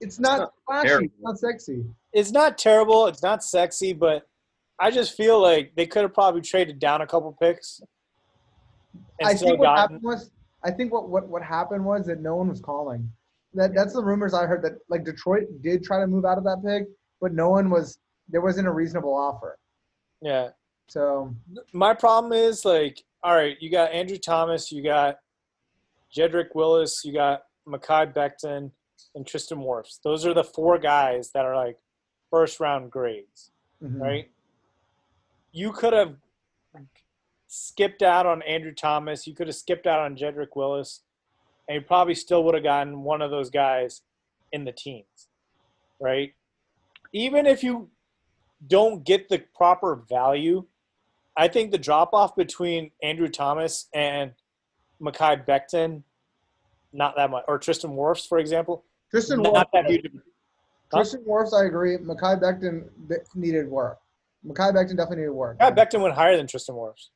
it's 0.00 0.18
not, 0.18 0.38
not 0.38 0.52
flashy. 0.66 0.88
terrible. 0.88 1.06
It's 1.06 1.22
not 1.22 1.38
sexy. 1.38 1.84
It's 2.12 2.30
not 2.30 2.56
terrible. 2.56 3.06
It's 3.08 3.22
not 3.22 3.42
sexy, 3.44 3.92
but 3.92 4.26
I 4.78 4.90
just 4.90 5.16
feel 5.16 5.40
like 5.40 5.72
they 5.76 5.86
could 5.86 6.02
have 6.02 6.14
probably 6.14 6.40
traded 6.40 6.78
down 6.78 7.00
a 7.00 7.06
couple 7.06 7.32
picks 7.40 7.80
I 9.22 9.34
think 9.34 9.58
what 9.58 9.66
gotten. 9.66 9.80
happened 9.80 10.02
was. 10.02 10.30
I 10.64 10.70
think 10.70 10.92
what, 10.92 11.08
what 11.08 11.28
what 11.28 11.42
happened 11.42 11.84
was 11.84 12.06
that 12.06 12.20
no 12.20 12.36
one 12.36 12.48
was 12.48 12.60
calling. 12.60 13.10
That 13.54 13.74
that's 13.74 13.92
the 13.92 14.02
rumors 14.02 14.34
I 14.34 14.46
heard 14.46 14.62
that 14.62 14.78
like 14.88 15.04
Detroit 15.04 15.44
did 15.62 15.84
try 15.84 16.00
to 16.00 16.06
move 16.06 16.24
out 16.24 16.38
of 16.38 16.44
that 16.44 16.62
pick, 16.64 16.88
but 17.20 17.32
no 17.32 17.50
one 17.50 17.70
was 17.70 17.98
there 18.28 18.40
wasn't 18.40 18.66
a 18.66 18.72
reasonable 18.72 19.14
offer. 19.14 19.58
Yeah. 20.22 20.50
So 20.88 21.34
My 21.72 21.94
problem 21.94 22.32
is 22.32 22.64
like, 22.64 23.02
all 23.22 23.34
right, 23.34 23.56
you 23.60 23.70
got 23.70 23.92
Andrew 23.92 24.18
Thomas, 24.18 24.70
you 24.70 24.82
got 24.82 25.16
Jedrick 26.16 26.54
Willis, 26.54 26.92
you 27.04 27.12
got 27.12 27.42
Mekhi 27.66 28.12
Becton, 28.12 28.70
and 29.14 29.26
Tristan 29.26 29.58
Wirfs. 29.58 29.98
Those 30.02 30.26
are 30.26 30.34
the 30.34 30.44
four 30.44 30.78
guys 30.78 31.30
that 31.34 31.44
are 31.44 31.56
like 31.56 31.76
first 32.30 32.60
round 32.60 32.90
grades, 32.90 33.50
mhm. 33.82 34.00
right? 34.00 34.30
You 35.54 35.70
could 35.70 35.92
have 35.92 36.16
skipped 37.46 38.02
out 38.02 38.26
on 38.26 38.42
Andrew 38.42 38.74
Thomas. 38.74 39.24
You 39.24 39.36
could 39.36 39.46
have 39.46 39.54
skipped 39.54 39.86
out 39.86 40.00
on 40.00 40.16
Jedrick 40.16 40.56
Willis, 40.56 41.02
and 41.68 41.76
you 41.76 41.80
probably 41.80 42.16
still 42.16 42.42
would 42.42 42.54
have 42.54 42.64
gotten 42.64 43.04
one 43.04 43.22
of 43.22 43.30
those 43.30 43.50
guys 43.50 44.02
in 44.50 44.64
the 44.64 44.72
teens, 44.72 45.28
right? 46.00 46.34
Even 47.12 47.46
if 47.46 47.62
you 47.62 47.88
don't 48.66 49.04
get 49.04 49.28
the 49.28 49.44
proper 49.54 50.02
value, 50.08 50.64
I 51.36 51.46
think 51.46 51.70
the 51.70 51.78
drop 51.78 52.12
off 52.12 52.34
between 52.34 52.90
Andrew 53.00 53.28
Thomas 53.28 53.86
and 53.94 54.32
Mekhi 55.00 55.46
Becton, 55.46 56.02
not 56.92 57.14
that 57.14 57.30
much, 57.30 57.44
or 57.46 57.58
Tristan 57.60 57.92
Wirfs, 57.92 58.28
for 58.28 58.38
example, 58.38 58.84
Tristan 59.08 59.40
not 59.40 59.68
that 59.72 59.86
huge. 59.88 60.02
Huh? 60.92 60.98
Tristan 60.98 61.24
I 61.54 61.64
agree. 61.66 61.96
Mekhi 61.96 62.40
Becton 62.40 62.88
needed 63.36 63.68
work. 63.68 64.00
Mekhi 64.46 64.72
Becton 64.74 64.96
definitely 64.96 65.16
needed 65.18 65.30
work. 65.30 65.58
Mekhi 65.58 65.74
Becton 65.76 66.02
went 66.02 66.14
higher 66.14 66.36
than 66.36 66.46
Tristan 66.46 66.74
Wirfs. 66.74 67.08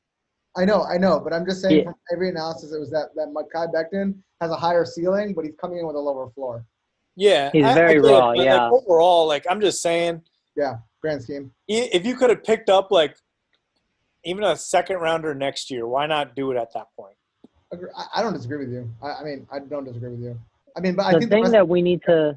I 0.57 0.65
know, 0.65 0.83
I 0.83 0.97
know, 0.97 1.21
but 1.21 1.33
I'm 1.33 1.45
just 1.47 1.61
saying 1.61 1.79
Yeah. 1.79 1.85
from 1.85 1.95
every 2.13 2.29
analysis, 2.31 2.73
it 2.73 2.79
was 2.81 2.91
that 2.91 3.15
that 3.17 3.29
Mekhi 3.29 3.73
Becton 3.73 4.15
has 4.41 4.51
a 4.51 4.57
higher 4.57 4.85
ceiling, 4.85 5.35
but 5.35 5.45
he's 5.45 5.55
coming 5.61 5.79
in 5.79 5.87
with 5.87 5.97
a 5.97 6.01
lower 6.01 6.31
floor. 6.31 6.65
Yeah, 7.17 7.51
He's 7.53 7.65
I- 7.65 7.73
I 7.73 7.75
very 7.75 7.95
get 7.95 8.05
it, 8.05 8.09
raw, 8.13 8.29
but, 8.31 8.37
like, 8.39 8.45
yeah. 8.47 8.71
overall, 8.71 9.27
like 9.27 9.45
I'm 9.51 9.61
just 9.61 9.83
saying, 9.83 10.23
Yeah, 10.57 10.79
Grand 11.01 11.23
scheme. 11.23 11.53
if 11.69 12.05
you 12.07 12.17
could 12.17 12.31
have 12.31 12.43
picked 12.45 12.71
up 12.71 12.91
like 12.91 13.17
even 14.25 14.43
a 14.45 14.57
second 14.57 14.97
rounder 14.99 15.35
next 15.35 15.71
year, 15.71 15.87
why 15.87 16.07
not 16.07 16.35
do 16.35 16.51
it 16.51 16.57
at 16.57 16.73
that 16.75 16.87
point? 16.97 17.17
I, 17.73 17.77
I 18.17 18.23
don't 18.23 18.33
disagree 18.33 18.59
with 18.59 18.73
you. 18.73 18.91
I, 19.03 19.13
I 19.15 19.25
mean, 19.25 19.47
I 19.53 19.59
don't 19.61 19.85
disagree 19.85 20.11
with 20.11 20.21
you. 20.21 20.39
I 20.77 20.81
mean, 20.81 20.97
but 20.97 21.07
I 21.07 21.13
the 21.13 21.19
think 21.21 21.31
thing 21.31 21.45
the 21.45 21.51
rest, 21.51 21.53
that 21.53 21.69
we 21.69 21.83
need 21.83 22.03
to 22.07 22.35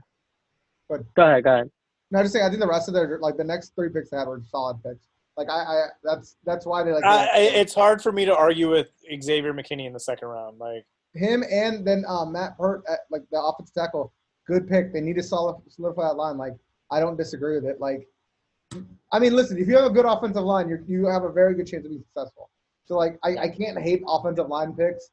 Go 0.90 0.96
ahead. 0.96 1.06
go 1.16 1.24
ahead, 1.24 1.44
go 1.44 1.54
ahead. 1.54 1.72
No, 2.12 2.20
I'm 2.20 2.26
just 2.26 2.34
saying. 2.34 2.46
I 2.46 2.50
think 2.50 2.60
the 2.62 2.68
rest 2.68 2.88
of 2.90 2.94
their 2.94 3.18
like 3.20 3.38
the 3.38 3.44
next 3.44 3.74
three 3.74 3.90
picks 3.90 4.10
they 4.10 4.18
had 4.18 4.28
were 4.28 4.42
solid 4.50 4.84
picks. 4.84 5.08
Like 5.38 5.50
I, 5.50 5.60
I 5.64 5.86
that's 6.04 6.36
that's 6.46 6.66
why 6.66 6.84
they 6.84 6.92
like 6.92 7.06
I, 7.06 7.26
I- 7.26 7.38
it's 7.40 7.74
hard 7.74 8.02
for 8.02 8.12
me 8.12 8.26
to 8.26 8.36
argue 8.36 8.70
with 8.70 8.90
Xavier 9.22 9.54
McKinney 9.54 9.88
in 9.88 9.94
the 9.94 10.00
second 10.00 10.28
round. 10.28 10.60
Like, 10.60 10.86
him 11.14 11.44
and 11.50 11.88
then 11.88 12.04
uh, 12.08 12.26
Matt 12.26 12.58
Peart 12.58 12.84
at 12.90 13.00
like 13.10 13.24
the 13.32 13.42
offensive 13.42 13.74
tackle. 13.74 14.14
Good 14.46 14.68
pick. 14.68 14.92
They 14.92 15.00
need 15.02 15.16
to 15.16 15.24
solid, 15.24 15.62
solidify 15.70 16.10
that 16.10 16.16
line. 16.16 16.38
Like 16.38 16.54
I 16.92 17.00
don't 17.00 17.18
disagree 17.18 17.56
with 17.56 17.66
it. 17.66 17.80
Like, 17.80 18.08
I 19.14 19.20
mean, 19.20 19.34
listen, 19.34 19.58
if 19.58 19.68
you 19.68 19.76
have 19.78 19.86
a 19.86 19.90
good 19.94 20.06
offensive 20.06 20.44
line, 20.44 20.68
you 20.68 20.84
you 20.88 21.06
have 21.08 21.24
a 21.24 21.32
very 21.32 21.56
good 21.56 21.68
chance 21.68 21.86
of 21.86 21.92
being 21.92 22.04
successful. 22.14 22.50
So 22.86 22.98
like, 22.98 23.18
I, 23.24 23.38
I 23.38 23.48
can't 23.48 23.80
hate 23.80 24.04
offensive 24.06 24.50
line 24.50 24.74
picks 24.74 25.12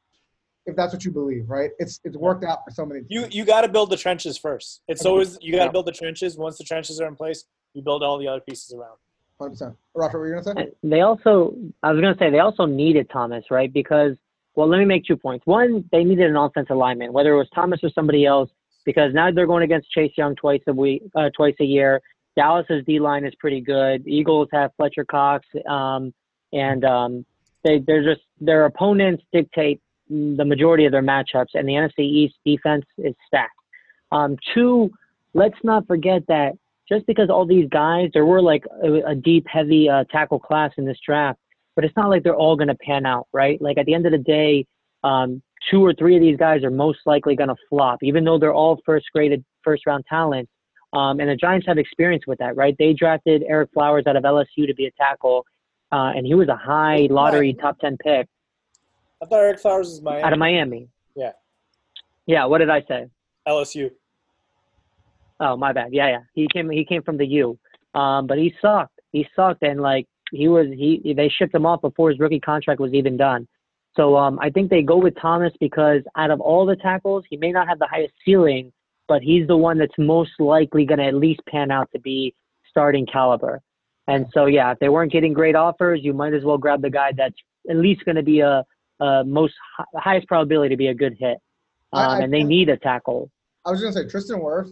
if 0.69 0.75
that's 0.75 0.93
what 0.93 1.03
you 1.03 1.11
believe, 1.11 1.49
right? 1.49 1.71
It's 1.79 1.99
it's 2.03 2.17
worked 2.17 2.43
out 2.43 2.59
for 2.65 2.71
so 2.71 2.85
many. 2.85 3.01
you 3.09 3.21
teams. 3.23 3.35
you 3.35 3.45
got 3.45 3.61
to 3.61 3.67
build 3.67 3.89
the 3.89 3.97
trenches 3.97 4.37
first. 4.37 4.81
It's 4.87 5.05
always 5.05 5.37
you 5.41 5.55
got 5.55 5.65
to 5.65 5.71
build 5.71 5.85
the 5.85 5.91
trenches. 5.91 6.37
Once 6.37 6.57
the 6.57 6.63
trenches 6.63 6.99
are 7.01 7.07
in 7.07 7.15
place, 7.15 7.45
you 7.73 7.81
build 7.81 8.03
all 8.03 8.17
the 8.17 8.27
other 8.27 8.41
pieces 8.41 8.73
around. 8.73 8.97
Hundred 9.39 9.51
percent. 9.51 9.75
Roger, 9.93 10.19
what 10.19 10.19
were 10.19 10.27
you 10.27 10.43
gonna 10.43 10.65
say? 10.65 10.71
They 10.83 11.01
also, 11.01 11.55
I 11.81 11.91
was 11.91 12.01
going 12.01 12.13
to 12.13 12.19
say, 12.19 12.29
they 12.29 12.39
also 12.39 12.65
needed 12.65 13.09
Thomas, 13.09 13.45
right? 13.49 13.71
Because, 13.71 14.17
well, 14.55 14.67
let 14.67 14.79
me 14.79 14.85
make 14.85 15.05
two 15.05 15.15
points. 15.15 15.45
One, 15.45 15.87
they 15.93 16.03
needed 16.03 16.29
an 16.29 16.35
offensive 16.35 16.75
lineman, 16.75 17.13
whether 17.13 17.33
it 17.33 17.37
was 17.37 17.47
Thomas 17.55 17.79
or 17.81 17.89
somebody 17.95 18.25
else, 18.25 18.49
because 18.85 19.13
now 19.13 19.31
they're 19.31 19.47
going 19.47 19.63
against 19.63 19.89
Chase 19.91 20.11
Young 20.17 20.35
twice 20.35 20.61
a 20.67 20.73
week, 20.73 21.03
uh, 21.15 21.29
twice 21.35 21.55
a 21.61 21.63
year. 21.63 22.01
Dallas's 22.35 22.83
D 22.85 22.99
line 22.99 23.25
is 23.25 23.33
pretty 23.39 23.61
good. 23.61 24.05
Eagles 24.05 24.49
have 24.51 24.71
Fletcher 24.75 25.05
Cox, 25.05 25.45
um, 25.69 26.13
and 26.51 26.83
um, 26.83 27.25
they 27.63 27.79
they're 27.79 28.03
just 28.03 28.21
their 28.39 28.65
opponents 28.65 29.23
dictate 29.31 29.81
the 30.09 30.45
majority 30.45 30.85
of 30.85 30.91
their 30.91 31.03
matchups, 31.03 31.53
and 31.53 31.67
the 31.67 31.73
NFC 31.73 31.99
East 31.99 32.35
defense 32.45 32.85
is 32.97 33.13
stacked. 33.27 33.53
Um, 34.11 34.37
two, 34.53 34.89
let's 35.33 35.57
not 35.63 35.85
forget 35.87 36.23
that 36.27 36.53
just 36.87 37.05
because 37.05 37.29
all 37.29 37.45
these 37.45 37.69
guys, 37.69 38.09
there 38.13 38.25
were 38.25 38.41
like 38.41 38.63
a, 38.83 39.11
a 39.11 39.15
deep, 39.15 39.45
heavy 39.47 39.87
uh, 39.87 40.03
tackle 40.11 40.39
class 40.39 40.71
in 40.77 40.85
this 40.85 40.97
draft, 41.05 41.39
but 41.75 41.85
it's 41.85 41.95
not 41.95 42.09
like 42.09 42.23
they're 42.23 42.35
all 42.35 42.55
going 42.55 42.67
to 42.67 42.75
pan 42.75 43.05
out, 43.05 43.27
right? 43.31 43.61
Like 43.61 43.77
at 43.77 43.85
the 43.85 43.93
end 43.93 44.07
of 44.07 44.11
the 44.11 44.17
day, 44.17 44.65
um, 45.03 45.41
two 45.69 45.85
or 45.85 45.93
three 45.93 46.15
of 46.15 46.21
these 46.21 46.37
guys 46.37 46.63
are 46.63 46.71
most 46.71 46.99
likely 47.05 47.35
going 47.35 47.49
to 47.49 47.55
flop, 47.69 47.99
even 48.01 48.23
though 48.23 48.39
they're 48.39 48.53
all 48.53 48.81
first 48.85 49.05
graded, 49.13 49.45
first 49.63 49.85
round 49.85 50.03
talent. 50.09 50.49
Um, 50.93 51.19
and 51.19 51.29
the 51.29 51.35
Giants 51.35 51.67
have 51.67 51.77
experience 51.77 52.23
with 52.25 52.39
that, 52.39 52.55
right? 52.55 52.75
They 52.79 52.93
drafted 52.93 53.43
Ereck 53.49 53.67
Flowers 53.73 54.05
out 54.07 54.15
of 54.15 54.23
LSU 54.23 54.65
to 54.65 54.73
be 54.73 54.87
a 54.87 54.91
tackle, 54.91 55.45
uh, 55.91 56.13
and 56.15 56.25
he 56.25 56.33
was 56.33 56.47
a 56.47 56.55
high 56.55 57.07
lottery 57.11 57.53
top 57.53 57.77
10 57.79 57.97
pick 57.97 58.27
I 59.21 59.25
thought 59.25 59.39
Ereck 59.39 59.59
Flowers 59.59 59.87
was 59.87 60.01
Miami. 60.01 60.23
out 60.23 60.33
of 60.33 60.39
Miami. 60.39 60.87
Yeah. 61.15 61.31
Yeah, 62.25 62.45
what 62.45 62.59
did 62.59 62.69
I 62.69 62.81
say? 62.87 63.07
LSU. 63.47 63.91
Oh, 65.39 65.57
my 65.57 65.73
bad. 65.73 65.89
Yeah, 65.91 66.07
yeah. 66.07 66.19
He 66.33 66.47
came. 66.51 66.69
He 66.69 66.85
came 66.85 67.01
from 67.01 67.17
the 67.17 67.25
U. 67.25 67.57
Um, 67.95 68.27
but 68.27 68.37
he 68.37 68.53
sucked. 68.61 68.99
He 69.11 69.27
sucked, 69.35 69.63
and 69.63 69.81
like 69.81 70.05
he 70.31 70.47
was. 70.47 70.67
He 70.67 71.13
they 71.15 71.29
shipped 71.29 71.55
him 71.55 71.65
off 71.65 71.81
before 71.81 72.09
his 72.09 72.19
rookie 72.19 72.39
contract 72.39 72.79
was 72.79 72.93
even 72.93 73.17
done. 73.17 73.47
So 73.95 74.15
um, 74.15 74.37
I 74.39 74.49
think 74.49 74.69
they 74.69 74.81
go 74.81 74.97
with 74.97 75.15
Thomas 75.19 75.51
because 75.59 76.01
out 76.15 76.29
of 76.29 76.39
all 76.39 76.65
the 76.65 76.75
tackles, 76.75 77.23
he 77.29 77.37
may 77.37 77.51
not 77.51 77.67
have 77.67 77.79
the 77.79 77.87
highest 77.87 78.13
ceiling, 78.23 78.71
but 79.07 79.21
he's 79.21 79.47
the 79.47 79.57
one 79.57 79.77
that's 79.77 79.97
most 79.97 80.31
likely 80.39 80.85
going 80.85 80.99
to 80.99 81.05
at 81.05 81.15
least 81.15 81.41
pan 81.49 81.71
out 81.71 81.89
to 81.93 81.99
be 81.99 82.33
starting 82.69 83.05
caliber. 83.05 83.61
And 84.07 84.27
so 84.33 84.45
yeah, 84.45 84.71
if 84.71 84.79
they 84.79 84.89
weren't 84.89 85.11
getting 85.11 85.33
great 85.33 85.55
offers, 85.55 86.01
you 86.03 86.13
might 86.13 86.33
as 86.33 86.43
well 86.43 86.57
grab 86.57 86.81
the 86.81 86.89
guy 86.89 87.11
that's 87.15 87.35
at 87.69 87.75
least 87.75 88.05
going 88.05 88.15
to 88.15 88.23
be 88.23 88.39
a, 88.39 88.63
a 88.99 89.23
most 89.25 89.53
hi- 89.77 89.85
highest 89.95 90.27
probability 90.27 90.69
to 90.73 90.77
be 90.77 90.87
a 90.87 90.93
good 90.93 91.15
hit. 91.19 91.37
Um, 91.93 92.01
I 92.01 92.19
and 92.19 92.33
they 92.33 92.43
need 92.43 92.69
a 92.69 92.77
tackle. 92.77 93.31
I 93.65 93.71
was 93.71 93.81
gonna 93.81 93.93
say 93.93 94.07
Tristan 94.07 94.39
Wirfs. 94.39 94.71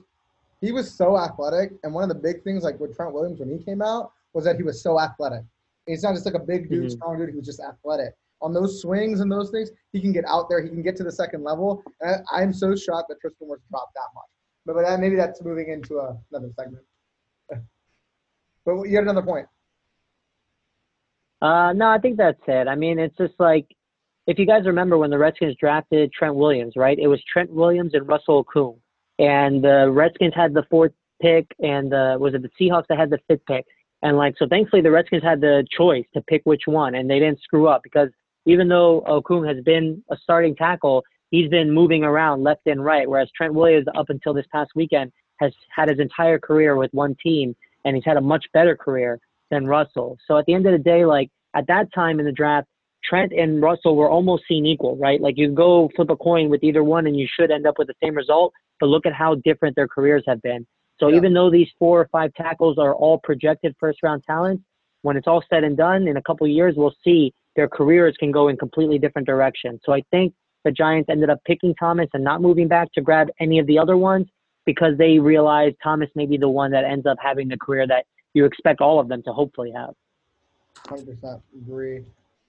He 0.62 0.72
was 0.72 0.92
so 0.92 1.18
athletic, 1.18 1.72
and 1.84 1.94
one 1.94 2.04
of 2.04 2.10
the 2.10 2.16
big 2.22 2.44
things, 2.44 2.64
like 2.64 2.80
with 2.80 2.96
Trent 2.96 3.14
Williams 3.14 3.40
when 3.40 3.50
he 3.50 3.64
came 3.64 3.82
out, 3.82 4.12
was 4.34 4.44
that 4.46 4.56
he 4.56 4.64
was 4.64 4.82
so 4.82 5.00
athletic. 5.00 5.44
He's 5.86 6.04
not 6.04 6.14
just 6.14 6.26
like 6.26 6.36
a 6.36 6.40
big 6.40 6.70
dude, 6.70 6.86
Mhm. 6.86 6.92
strong 6.92 7.18
dude. 7.18 7.30
He 7.30 7.36
was 7.36 7.46
just 7.46 7.62
athletic. 7.62 8.14
On 8.42 8.54
those 8.54 8.82
swings 8.82 9.20
and 9.22 9.32
those 9.32 9.50
things, 9.50 9.72
he 9.94 10.02
can 10.02 10.12
get 10.12 10.26
out 10.26 10.48
there. 10.50 10.62
He 10.62 10.70
can 10.70 10.82
get 10.84 10.96
to 10.98 11.04
the 11.04 11.12
second 11.12 11.44
level. 11.44 11.82
And 12.02 12.24
I, 12.32 12.42
I'm 12.42 12.54
so 12.54 12.76
shocked 12.76 13.10
that 13.10 13.20
Tristan 13.22 13.48
Wirfs 13.48 13.62
dropped 13.70 13.94
that 13.96 14.10
much. 14.14 14.26
But, 14.66 14.74
but 14.76 14.82
that, 14.84 15.00
maybe 15.00 15.16
that's 15.16 15.42
moving 15.44 15.70
into 15.70 15.98
a, 16.00 16.16
another 16.32 16.52
segment. 16.56 16.84
but 18.66 18.84
you 18.84 18.96
had 18.96 19.04
another 19.04 19.24
point. 19.24 19.48
Uh, 21.42 21.72
no, 21.74 21.88
I 21.90 22.00
think 22.00 22.18
that's 22.18 22.42
it. 22.48 22.68
I 22.68 22.76
mean, 22.76 23.00
it's 23.00 23.16
just 23.18 23.34
like 23.40 23.66
if 24.28 24.38
you 24.38 24.46
guys 24.46 24.66
remember 24.66 24.98
when 24.98 25.10
the 25.10 25.18
Redskins 25.18 25.56
drafted 25.58 26.12
Trent 26.12 26.36
Williams, 26.36 26.74
right? 26.76 27.00
It 27.00 27.08
was 27.08 27.22
Trent 27.32 27.50
Williams 27.50 27.94
and 27.94 28.08
Russell 28.08 28.44
Okung, 28.44 28.78
and 29.20 29.64
the 29.64 29.90
Redskins 29.90 30.34
had 30.36 30.54
the 30.54 30.66
fourth 30.70 30.92
pick, 31.22 31.48
and 31.60 31.94
uh, 31.94 32.18
was 32.20 32.34
it 32.34 32.42
the 32.42 32.52
Seahawks 32.60 32.88
that 32.90 33.00
had 33.00 33.10
the 33.10 33.20
fifth 33.28 33.46
pick? 33.48 33.66
And 34.04 34.18
like, 34.18 34.36
so 34.38 34.46
thankfully 34.48 34.82
the 34.82 34.92
Redskins 34.92 35.24
had 35.24 35.42
the 35.42 35.66
choice 35.76 36.06
to 36.14 36.22
pick 36.22 36.42
which 36.44 36.64
one, 36.66 36.96
and 36.96 37.10
they 37.10 37.20
didn't 37.20 37.42
screw 37.42 37.68
up 37.68 37.82
because 37.84 38.10
even 38.46 38.68
though 38.68 39.04
Okung 39.08 39.48
has 39.48 39.64
been 39.64 40.04
a 40.12 40.18
starting 40.22 40.56
tackle, 40.56 41.04
he's 41.32 41.50
been 41.50 41.72
moving 41.72 42.04
around 42.04 42.44
left 42.44 42.68
and 42.68 42.84
right, 42.84 43.10
whereas 43.10 43.30
Trent 43.36 43.54
Williams 43.54 43.88
up 43.98 44.10
until 44.10 44.34
this 44.34 44.46
past 44.52 44.72
weekend 44.76 45.12
has 45.40 45.54
had 45.74 45.90
his 45.90 46.00
entire 46.00 46.38
career 46.38 46.76
with 46.76 46.94
one 46.94 47.16
team, 47.24 47.56
and 47.86 47.96
he's 47.96 48.06
had 48.06 48.18
a 48.18 48.22
much 48.22 48.46
better 48.54 48.76
career 48.76 49.20
than 49.52 49.68
Russell. 49.68 50.18
So 50.28 50.38
at 50.38 50.46
the 50.46 50.54
end 50.54 50.66
of 50.66 50.74
the 50.74 50.78
day, 50.78 51.06
like 51.06 51.30
at 51.56 51.68
that 51.68 51.94
time 51.94 52.20
in 52.20 52.26
the 52.26 52.32
draft, 52.32 52.68
Trent 53.08 53.32
and 53.32 53.62
Russell 53.62 53.96
were 53.96 54.10
almost 54.10 54.44
seen 54.48 54.66
equal, 54.66 54.98
right? 54.98 55.22
Like 55.22 55.38
you 55.38 55.50
go 55.52 55.90
flip 55.96 56.10
a 56.10 56.18
coin 56.18 56.50
with 56.50 56.64
either 56.64 56.84
one 56.84 57.08
and 57.08 57.18
you 57.18 57.28
should 57.28 57.52
end 57.52 57.66
up 57.66 57.78
with 57.78 57.88
the 57.88 57.96
same 58.04 58.16
result, 58.16 58.54
but 58.80 58.88
look 58.88 59.06
at 59.06 59.14
how 59.14 59.36
different 59.36 59.76
their 59.76 59.88
careers 59.88 60.24
have 60.28 60.42
been. 60.42 60.66
So 61.00 61.08
Yeah. 61.08 61.18
even 61.18 61.34
though 61.34 61.50
these 61.50 61.70
four 61.80 62.02
or 62.02 62.08
five 62.08 62.34
tackles 62.34 62.78
are 62.78 62.94
all 62.94 63.20
projected 63.20 63.76
first 63.80 64.04
round 64.04 64.24
talents, 64.26 64.64
when 65.04 65.16
it's 65.16 65.28
all 65.28 65.44
said 65.50 65.64
and 65.64 65.78
done 65.78 66.08
in 66.08 66.18
a 66.18 66.22
couple 66.22 66.46
of 66.46 66.52
years, 66.52 66.76
we'll 66.76 66.96
see 67.04 67.34
their 67.56 67.68
careers 67.68 68.16
can 68.18 68.32
go 68.32 68.50
in 68.50 68.58
completely 68.58 69.00
different 69.00 69.28
directions. 69.28 69.80
So 69.86 69.94
I 69.94 70.02
think 70.12 70.34
the 70.64 70.72
Giants 70.72 71.10
ended 71.10 71.30
up 71.30 71.40
picking 71.46 71.74
Thomas 71.76 72.10
and 72.14 72.24
not 72.24 72.42
moving 72.42 72.68
back 72.68 72.92
to 72.94 73.02
grab 73.02 73.30
any 73.40 73.60
of 73.60 73.68
the 73.68 73.80
other 73.80 73.96
ones 73.96 74.28
because 74.66 74.98
they 74.98 75.18
realized 75.18 75.78
Thomas 75.82 76.10
may 76.14 76.26
be 76.26 76.36
the 76.38 76.50
one 76.50 76.72
that 76.72 76.84
ends 76.84 77.06
up 77.06 77.18
having 77.22 77.48
the 77.48 77.58
career 77.58 77.88
that 77.88 78.06
you 78.34 78.44
expect 78.44 78.82
all 78.82 79.00
of 79.00 79.08
them 79.08 79.24
to 79.24 79.32
hopefully 79.32 79.72
have. 79.72 79.94
100% 80.88 81.42
agree. 81.56 82.04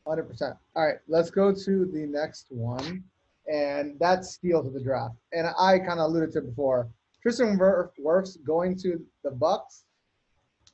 100%. 0.09 0.57
All 0.75 0.87
right, 0.87 0.97
let's 1.07 1.31
go 1.31 1.53
to 1.53 1.85
the 1.87 2.07
next 2.07 2.47
one. 2.51 3.05
And 3.51 3.99
that's 3.99 4.31
steals 4.35 4.67
of 4.67 4.75
the 4.75 4.81
draft. 4.81 5.15
And 5.33 5.47
I 5.59 5.79
kind 5.79 6.01
of 6.01 6.11
alluded 6.11 6.33
to 6.33 6.39
it 6.39 6.47
before. 6.47 6.89
Tristan 7.23 7.59
Wirf- 7.59 7.91
Wirfs 8.03 8.37
going 8.45 8.77
to 8.79 9.01
the 9.25 9.31
Bucks 9.31 9.85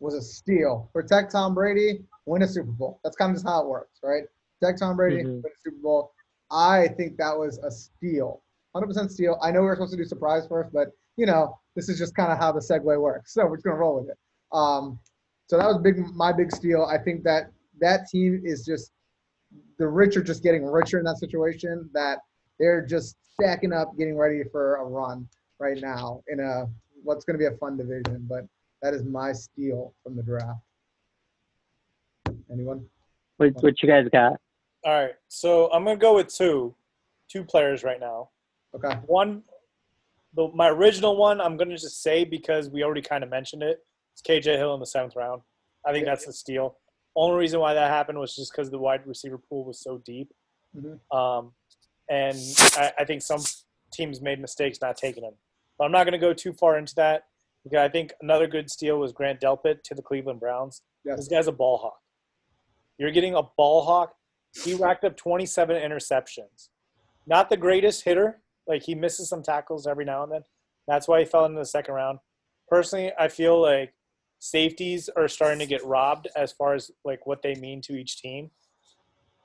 was 0.00 0.14
a 0.14 0.22
steal. 0.22 0.90
Protect 0.92 1.32
Tom 1.32 1.54
Brady, 1.54 2.04
win 2.26 2.42
a 2.42 2.48
Super 2.48 2.72
Bowl. 2.72 3.00
That's 3.04 3.16
kind 3.16 3.30
of 3.30 3.36
just 3.36 3.46
how 3.46 3.62
it 3.62 3.68
works, 3.68 4.00
right? 4.02 4.24
Protect 4.60 4.80
Tom 4.80 4.96
Brady, 4.96 5.22
Mhm. 5.22 5.42
win 5.42 5.52
a 5.54 5.58
Super 5.62 5.82
Bowl. 5.82 6.12
I 6.50 6.88
think 6.88 7.16
that 7.18 7.36
was 7.36 7.58
a 7.58 7.70
steal, 7.70 8.42
100% 8.74 9.10
steal. 9.10 9.38
I 9.40 9.50
know 9.50 9.60
we 9.60 9.66
were 9.66 9.76
supposed 9.76 9.92
to 9.92 9.96
do 9.96 10.04
surprise 10.04 10.46
first, 10.46 10.72
but 10.72 10.88
you 11.16 11.26
know 11.26 11.56
this 11.76 11.88
is 11.88 11.96
just 11.98 12.14
kind 12.16 12.32
of 12.32 12.38
how 12.38 12.50
the 12.52 12.60
segue 12.60 13.00
works. 13.00 13.32
So 13.34 13.46
we're 13.46 13.56
just 13.56 13.64
gonna 13.64 13.76
roll 13.78 14.00
with 14.00 14.10
it. 14.10 14.18
Um, 14.52 14.98
so 15.48 15.56
that 15.58 15.66
was 15.66 15.78
big, 15.78 15.98
my 16.14 16.32
big 16.32 16.50
steal. 16.52 16.82
I 16.84 16.98
think 16.98 17.22
that 17.24 17.50
that 17.80 18.08
team 18.08 18.42
is 18.44 18.64
just 18.64 18.92
the 19.78 19.86
rich 19.88 20.16
are 20.16 20.22
just 20.22 20.42
getting 20.42 20.64
richer 20.64 20.98
in 20.98 21.04
that 21.04 21.18
situation. 21.18 21.88
That 21.94 22.18
they're 22.58 22.84
just 22.86 23.16
stacking 23.34 23.72
up, 23.72 23.96
getting 23.98 24.16
ready 24.16 24.42
for 24.50 24.76
a 24.76 24.84
run 24.84 25.28
right 25.58 25.80
now 25.80 26.22
in 26.28 26.40
a 26.40 26.66
what's 27.02 27.24
going 27.24 27.38
to 27.38 27.38
be 27.38 27.52
a 27.52 27.56
fun 27.58 27.76
division. 27.76 28.26
But 28.28 28.46
that 28.82 28.94
is 28.94 29.04
my 29.04 29.32
steal 29.32 29.94
from 30.02 30.16
the 30.16 30.22
draft. 30.22 30.60
Anyone? 32.52 32.86
What, 33.36 33.50
what 33.62 33.82
you 33.82 33.88
guys 33.88 34.06
got? 34.12 34.40
All 34.84 34.92
right, 34.92 35.12
so 35.28 35.72
I'm 35.72 35.82
gonna 35.84 35.96
go 35.96 36.14
with 36.16 36.28
two, 36.28 36.74
two 37.30 37.42
players 37.42 37.82
right 37.82 37.98
now. 37.98 38.28
Okay. 38.74 38.98
One, 39.06 39.42
the, 40.36 40.48
my 40.54 40.68
original 40.68 41.16
one, 41.16 41.40
I'm 41.40 41.56
gonna 41.56 41.76
just 41.78 42.02
say 42.02 42.24
because 42.24 42.68
we 42.68 42.84
already 42.84 43.00
kind 43.00 43.24
of 43.24 43.30
mentioned 43.30 43.62
it. 43.62 43.78
It's 44.12 44.20
KJ 44.22 44.56
Hill 44.58 44.74
in 44.74 44.80
the 44.80 44.86
seventh 44.86 45.16
round. 45.16 45.40
I 45.86 45.92
think 45.92 46.04
Yeah. 46.04 46.12
that's 46.12 46.26
the 46.26 46.32
steal. 46.34 46.76
Only 47.16 47.38
reason 47.38 47.60
why 47.60 47.74
that 47.74 47.90
happened 47.90 48.18
was 48.18 48.34
just 48.34 48.52
because 48.52 48.70
the 48.70 48.78
wide 48.78 49.06
receiver 49.06 49.38
pool 49.38 49.64
was 49.64 49.80
so 49.80 49.98
deep, 49.98 50.32
Mhm. 50.76 50.98
um, 51.16 51.52
and 52.08 52.36
I, 52.76 52.92
I 53.00 53.04
think 53.04 53.22
some 53.22 53.40
teams 53.92 54.20
made 54.20 54.40
mistakes 54.40 54.80
not 54.80 54.96
taking 54.96 55.22
him. 55.22 55.34
But 55.78 55.84
I'm 55.84 55.92
not 55.92 56.04
gonna 56.04 56.18
go 56.18 56.34
too 56.34 56.52
far 56.52 56.76
into 56.78 56.94
that 56.96 57.28
because 57.62 57.78
I 57.78 57.88
think 57.88 58.12
another 58.20 58.46
good 58.46 58.70
steal 58.70 58.98
was 58.98 59.12
Grant 59.12 59.40
Delpit 59.40 59.82
to 59.84 59.94
the 59.94 60.02
Cleveland 60.02 60.40
Browns. 60.40 60.82
Yes. 61.04 61.18
This 61.18 61.28
guy's 61.28 61.46
a 61.46 61.52
ball 61.52 61.78
hawk. 61.78 62.00
You're 62.98 63.10
getting 63.12 63.34
a 63.34 63.42
ball 63.42 63.84
hawk. 63.84 64.16
He 64.64 64.74
racked 64.74 65.04
up 65.04 65.16
27 65.16 65.76
interceptions. 65.80 66.68
Not 67.26 67.48
the 67.50 67.56
greatest 67.56 68.04
hitter. 68.04 68.42
Like 68.66 68.82
he 68.82 68.94
misses 68.94 69.28
some 69.28 69.42
tackles 69.42 69.86
every 69.86 70.04
now 70.04 70.22
and 70.22 70.32
then. 70.32 70.44
That's 70.86 71.06
why 71.08 71.20
he 71.20 71.24
fell 71.26 71.44
into 71.44 71.58
the 71.58 71.64
second 71.66 71.94
round. 71.94 72.18
Personally, 72.68 73.12
I 73.18 73.28
feel 73.28 73.60
like 73.60 73.94
safeties 74.44 75.08
are 75.16 75.26
starting 75.26 75.58
to 75.58 75.64
get 75.64 75.82
robbed 75.86 76.28
as 76.36 76.52
far 76.52 76.74
as 76.74 76.90
like 77.02 77.26
what 77.26 77.40
they 77.40 77.54
mean 77.54 77.80
to 77.80 77.94
each 77.94 78.20
team. 78.20 78.50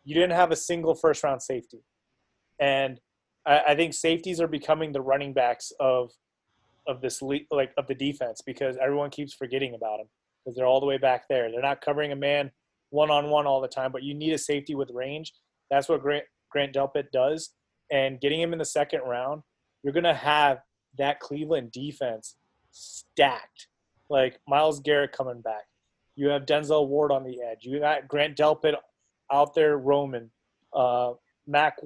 You 0.03 0.13
didn't 0.13 0.35
have 0.35 0.51
a 0.51 0.57
single 0.57 0.93
first 0.93 1.23
round 1.23 1.41
safety, 1.41 1.79
and 2.59 2.99
I, 3.45 3.59
I 3.69 3.75
think 3.75 3.93
safeties 3.93 4.41
are 4.41 4.47
becoming 4.47 4.91
the 4.91 4.99
running 4.99 5.31
backs 5.31 5.71
of 5.79 6.11
of 6.85 6.99
this 6.99 7.21
like 7.21 7.71
of 7.77 7.87
the 7.87 7.95
defense 7.95 8.41
because 8.45 8.75
everyone 8.81 9.09
keeps 9.09 9.33
forgetting 9.33 9.73
about 9.73 9.99
them 9.99 10.07
because 10.43 10.57
they're 10.57 10.65
all 10.65 10.81
the 10.81 10.85
way 10.85 10.97
back 10.97 11.29
there. 11.29 11.49
They're 11.49 11.61
not 11.61 11.79
covering 11.79 12.11
a 12.11 12.17
man 12.17 12.51
one 12.89 13.09
on 13.09 13.29
one 13.29 13.47
all 13.47 13.61
the 13.61 13.69
time, 13.69 13.93
but 13.93 14.03
you 14.03 14.13
need 14.13 14.33
a 14.33 14.37
safety 14.37 14.75
with 14.75 14.91
range. 14.91 15.33
That's 15.71 15.87
what 15.87 16.01
Grant 16.01 16.25
Grant 16.51 16.75
Delpit 16.75 17.11
does, 17.13 17.51
and 17.89 18.19
getting 18.19 18.41
him 18.41 18.51
in 18.51 18.59
the 18.59 18.65
second 18.65 19.03
round, 19.07 19.43
you're 19.81 19.93
gonna 19.93 20.13
have 20.13 20.57
that 20.97 21.21
Cleveland 21.21 21.71
defense 21.71 22.35
stacked. 22.71 23.68
Like 24.09 24.39
Myles 24.47 24.79
Garrett 24.79 25.11
coming 25.11 25.41
back, 25.41 25.65
you 26.15 26.29
have 26.29 26.45
Denzel 26.45 26.87
Ward 26.87 27.11
on 27.11 27.23
the 27.23 27.41
edge. 27.41 27.59
You 27.61 27.79
got 27.79 28.07
Grant 28.07 28.35
Delpit 28.37 28.75
out 29.31 29.53
there 29.53 29.77
roaming. 29.77 30.29
Uh, 30.73 31.13
Mack 31.47 31.77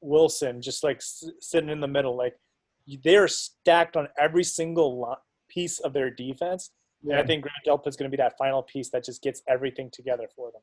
Wilson 0.00 0.60
just 0.62 0.82
like 0.84 0.96
s- 0.98 1.24
sitting 1.40 1.68
in 1.70 1.80
the 1.80 1.88
middle. 1.88 2.16
Like 2.16 2.36
they 3.04 3.16
are 3.16 3.28
stacked 3.28 3.96
on 3.96 4.08
every 4.18 4.44
single 4.44 4.98
lo- 5.00 5.16
piece 5.48 5.78
of 5.80 5.92
their 5.92 6.10
defense. 6.10 6.70
And 7.04 7.14
I 7.14 7.22
think 7.24 7.42
Grant 7.42 7.56
Delpit's 7.66 7.96
going 7.96 8.10
to 8.10 8.14
be 8.16 8.20
that 8.20 8.36
final 8.36 8.62
piece 8.62 8.90
that 8.90 9.04
just 9.04 9.22
gets 9.22 9.42
everything 9.48 9.88
together 9.90 10.28
for 10.36 10.50
them. 10.52 10.60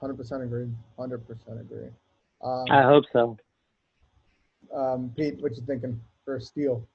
Hundred 0.00 0.16
percent 0.16 0.42
agree. 0.42 0.68
Hundred 0.98 1.26
percent 1.26 1.60
agree. 1.60 1.88
Um, 2.42 2.64
I 2.70 2.82
hope 2.82 3.04
so. 3.12 3.36
um, 4.74 5.12
Pete, 5.16 5.40
what 5.40 5.54
you 5.56 5.62
thinking 5.66 6.00
for 6.24 6.36
a 6.36 6.40
steal? 6.40 6.86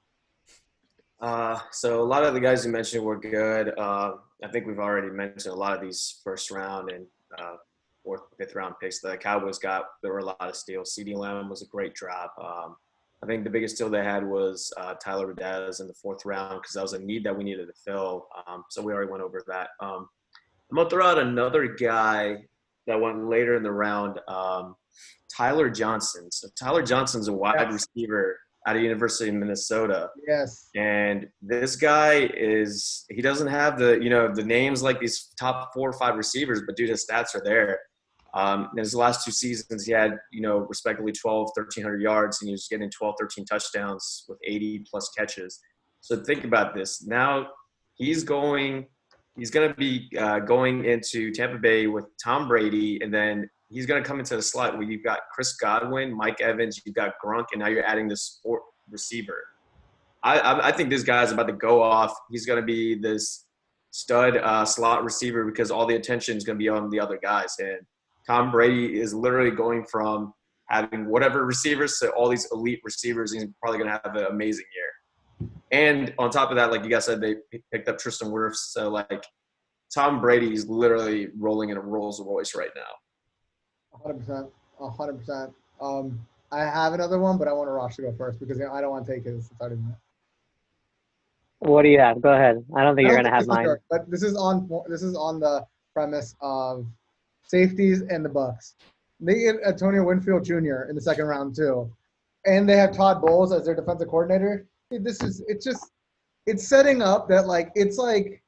Uh, 1.22 1.60
so 1.72 2.02
a 2.02 2.04
lot 2.04 2.24
of 2.24 2.34
the 2.34 2.40
guys 2.40 2.66
you 2.66 2.72
mentioned 2.72 3.04
were 3.04 3.18
good. 3.20 3.78
Uh, 3.78 4.14
I 4.44 4.48
think 4.52 4.66
we've 4.66 4.80
already 4.80 5.10
mentioned 5.10 5.54
a 5.54 5.58
lot 5.58 5.76
of 5.76 5.82
these 5.82 6.20
first 6.24 6.50
round 6.50 6.90
and 6.90 7.06
uh, 7.38 7.58
fourth, 8.04 8.22
fifth 8.38 8.56
round 8.56 8.76
picks. 8.82 9.00
The 9.02 9.18
Cowboys 9.18 9.60
got 9.60 9.86
there 10.02 10.12
were 10.12 10.20
a 10.20 10.26
lot 10.26 10.38
of 10.42 10.56
steals. 10.56 10.96
CeeDee 10.96 11.16
Lamb 11.16 11.50
was 11.50 11.62
a 11.62 11.68
great 11.68 11.94
drop. 11.94 12.34
Um, 12.44 12.76
I 13.24 13.28
think 13.28 13.44
the 13.44 13.52
biggest 13.52 13.76
steal 13.76 13.90
they 13.90 14.04
had 14.04 14.28
was 14.28 14.74
uh, 14.78 14.96
Tyler 14.96 15.32
Biadasz 15.36 15.80
in 15.80 15.88
the 15.88 15.94
fourth 15.94 16.26
round 16.26 16.60
because 16.62 16.74
that 16.74 16.82
was 16.82 16.94
a 16.94 17.00
need 17.00 17.24
that 17.26 17.38
we 17.38 17.44
needed 17.44 17.68
to 17.68 17.74
fill. 17.86 18.28
Um, 18.48 18.64
so 18.70 18.82
we 18.82 18.92
already 18.92 19.12
went 19.12 19.22
over 19.24 19.44
that. 19.48 19.70
Um, 19.80 20.10
I'm 20.72 20.78
gonna 20.78 20.90
throw 20.90 21.06
out 21.06 21.20
another 21.20 21.68
guy 21.68 22.38
that 22.88 23.00
went 23.00 23.26
later 23.30 23.56
in 23.56 23.62
the 23.62 23.72
round. 23.72 24.20
Um, 24.28 24.76
Tyler 25.32 25.70
Johnson. 25.70 26.32
So 26.32 26.48
Tyler 26.60 26.82
Johnson's 26.82 27.28
a 27.28 27.34
wide 27.34 27.56
Yes. 27.60 27.86
receiver 27.96 28.40
out 28.68 28.76
of 28.76 28.82
University 28.82 29.30
of 29.30 29.36
Minnesota. 29.36 30.10
Yes. 30.28 30.70
And 30.76 31.28
this 31.42 31.76
guy 31.76 32.30
is 32.36 33.06
he 33.10 33.22
doesn't 33.22 33.48
have 33.48 33.80
the 33.80 34.00
you 34.02 34.10
know 34.10 34.34
the 34.34 34.44
names 34.44 34.84
like 34.84 35.00
these 35.00 35.34
top 35.40 35.72
four 35.74 35.90
or 35.90 35.94
five 35.94 36.16
receivers, 36.16 36.62
but 36.66 36.76
dude, 36.76 36.90
his 36.90 37.06
stats 37.10 37.36
are 37.36 37.42
there. 37.44 37.80
Um, 38.34 38.70
in 38.72 38.78
his 38.78 38.96
last 38.96 39.26
two 39.26 39.32
seasons, 39.32 39.86
he 39.86 39.92
had 39.92 40.18
you 40.32 40.42
know 40.42 40.60
respectively 40.60 41.12
12, 41.12 41.50
1300 41.56 42.02
yards, 42.02 42.42
and 42.42 42.48
he 42.48 42.54
was 42.54 42.68
getting 42.70 42.90
12, 42.90 43.16
13 43.20 43.46
touchdowns 43.46 44.26
with 44.30 44.38
80 44.46 44.86
plus 44.90 45.10
catches. 45.18 45.60
So 46.00 46.24
think 46.24 46.44
about 46.44 46.74
this. 46.74 47.06
Now 47.06 47.48
he's 47.96 48.24
going, 48.24 48.88
he's 49.38 49.52
going 49.52 49.70
to 49.70 49.76
be 49.76 50.10
uh, 50.18 50.40
going 50.40 50.86
into 50.86 51.32
Tampa 51.32 51.60
Bay 51.60 51.88
with 51.88 52.06
Tom 52.24 52.48
Brady, 52.48 53.02
and 53.02 53.14
then 53.14 53.50
he's 53.72 53.86
going 53.86 54.02
to 54.04 54.08
come 54.08 54.20
into 54.20 54.36
the 54.36 54.42
slot 54.42 54.78
where 54.78 54.84
you've 54.84 55.04
got 55.04 55.20
Chris 55.34 55.54
Godwin, 55.54 56.16
Mike 56.16 56.42
Evans, 56.42 56.82
you've 56.86 56.96
got 56.96 57.14
Gronk, 57.24 57.46
and 57.54 57.62
now 57.62 57.68
you're 57.68 57.86
adding 57.86 58.08
this 58.08 58.24
sport 58.24 58.62
receiver. 58.90 59.44
I, 60.24 60.40
I, 60.40 60.68
I 60.68 60.72
think 60.72 60.90
this 60.90 61.04
guy's 61.04 61.32
about 61.32 61.48
to 61.48 61.54
go 61.54 61.82
off. 61.82 62.14
He's 62.30 62.46
going 62.46 62.60
to 62.60 62.66
be 62.66 62.96
this 62.96 63.46
stud 63.92 64.38
uh, 64.38 64.66
slot 64.66 65.04
receiver 65.04 65.46
because 65.46 65.72
all 65.72 65.86
the 65.86 65.96
attention 65.96 66.38
is 66.38 66.44
going 66.44 66.58
to 66.58 66.62
be 66.62 66.70
on 66.70 66.90
the 66.90 67.00
other 67.00 67.18
guys. 67.22 67.56
And 67.60 67.80
Tom 68.28 68.52
Brady 68.52 69.00
is 69.00 69.14
literally 69.14 69.52
going 69.52 69.86
from 69.86 70.34
having 70.70 71.10
whatever 71.10 71.46
receivers 71.46 71.98
to 72.00 72.12
all 72.12 72.30
these 72.30 72.48
elite 72.52 72.80
receivers. 72.84 73.34
He's 73.34 73.46
probably 73.62 73.80
going 73.80 73.90
to 73.92 74.00
have 74.04 74.16
an 74.16 74.26
amazing 74.26 74.66
year. 74.76 75.50
And 75.72 76.14
on 76.20 76.30
top 76.30 76.52
of 76.52 76.58
that, 76.58 76.72
like 76.72 76.84
you 76.84 76.90
guys 76.90 77.06
said, 77.06 77.22
they 77.22 77.36
picked 77.72 77.90
up 77.90 77.98
Tristan 77.98 78.30
Wirfs. 78.30 78.72
So 78.72 78.90
like 78.90 79.26
Tom 79.94 80.22
Brady 80.22 80.54
is 80.54 80.68
literally 80.68 81.30
rolling 81.38 81.70
in 81.70 81.78
a 81.78 81.82
Rolls 81.82 82.22
Royce 82.22 82.56
right 82.56 82.70
now. 82.76 82.82
Hundred 83.94 84.20
percent. 84.20 84.48
hundred 84.80 85.20
percent. 85.20 85.52
Um, 85.80 86.26
I 86.52 86.60
have 86.62 86.94
another 86.94 87.20
one, 87.20 87.38
but 87.38 87.48
I 87.48 87.54
want 87.54 87.68
to 87.68 87.72
Rosh 87.72 87.96
to 87.96 88.04
go 88.04 88.14
first 88.14 88.40
because 88.40 88.58
you 88.58 88.66
know, 88.66 88.74
I 88.74 88.82
don't 88.82 88.92
want 88.92 89.06
to 89.06 89.14
take 89.14 89.26
his 89.26 89.50
thirty 89.60 89.76
minutes. 89.76 90.00
What 91.60 91.84
do 91.84 91.90
you 91.90 92.00
have? 92.00 92.22
Go 92.22 92.34
ahead. 92.34 92.64
I 92.76 92.84
don't 92.84 92.96
think 92.96 93.08
I 93.08 93.12
you're 93.12 93.18
gonna 93.20 93.30
think 93.30 93.36
have 93.40 93.48
mine. 93.48 93.66
yours, 93.66 93.80
But 93.90 94.10
this 94.10 94.24
is 94.24 94.36
on 94.36 94.70
this 94.88 95.04
is 95.04 95.16
on 95.16 95.40
the 95.40 95.66
premise 95.94 96.36
of 96.42 96.86
safeties 97.44 98.02
and 98.02 98.26
the 98.26 98.30
Bucks. 98.30 98.76
They 99.20 99.40
get 99.42 99.58
Antonio 99.66 100.04
Winfield 100.04 100.44
Jr. 100.44 100.84
in 100.90 100.96
the 100.96 101.02
second 101.02 101.26
round 101.26 101.56
too, 101.56 101.92
and 102.46 102.68
they 102.68 102.78
have 102.78 102.96
Todd 102.96 103.22
Bowles 103.22 103.54
as 103.54 103.66
their 103.66 103.76
defensive 103.76 104.08
coordinator. 104.08 104.66
This 104.90 105.22
is 105.22 105.44
it's 105.48 105.64
just 105.64 105.92
it's 106.48 106.68
setting 106.68 107.02
up 107.02 107.30
that 107.30 107.46
like 107.46 107.72
it's 107.76 107.98
like 107.98 108.42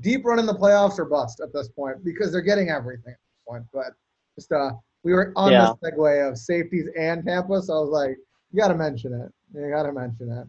deep 0.00 0.24
run 0.24 0.38
in 0.38 0.46
the 0.46 0.54
playoffs 0.54 0.98
or 0.98 1.04
bust 1.04 1.40
at 1.40 1.52
this 1.52 1.68
point 1.68 2.04
because 2.04 2.30
they're 2.30 2.40
getting 2.40 2.70
everything 2.70 3.12
at 3.12 3.18
this 3.18 3.40
point. 3.48 3.64
But 3.72 3.88
just 4.36 4.52
uh, 4.52 4.70
we 5.02 5.12
were 5.12 5.32
on 5.36 5.52
Yeah. 5.52 5.72
the 5.80 5.90
segue 5.92 6.28
of 6.28 6.38
safeties 6.38 6.88
and 6.98 7.24
Tampa, 7.24 7.60
so 7.62 7.74
I 7.76 7.80
was 7.80 7.90
like, 7.90 8.16
you 8.52 8.60
got 8.60 8.68
to 8.68 8.74
mention 8.76 9.12
it. 9.12 9.32
You 9.54 9.70
got 9.70 9.84
to 9.84 9.92
mention 9.92 10.30
it. 10.30 10.46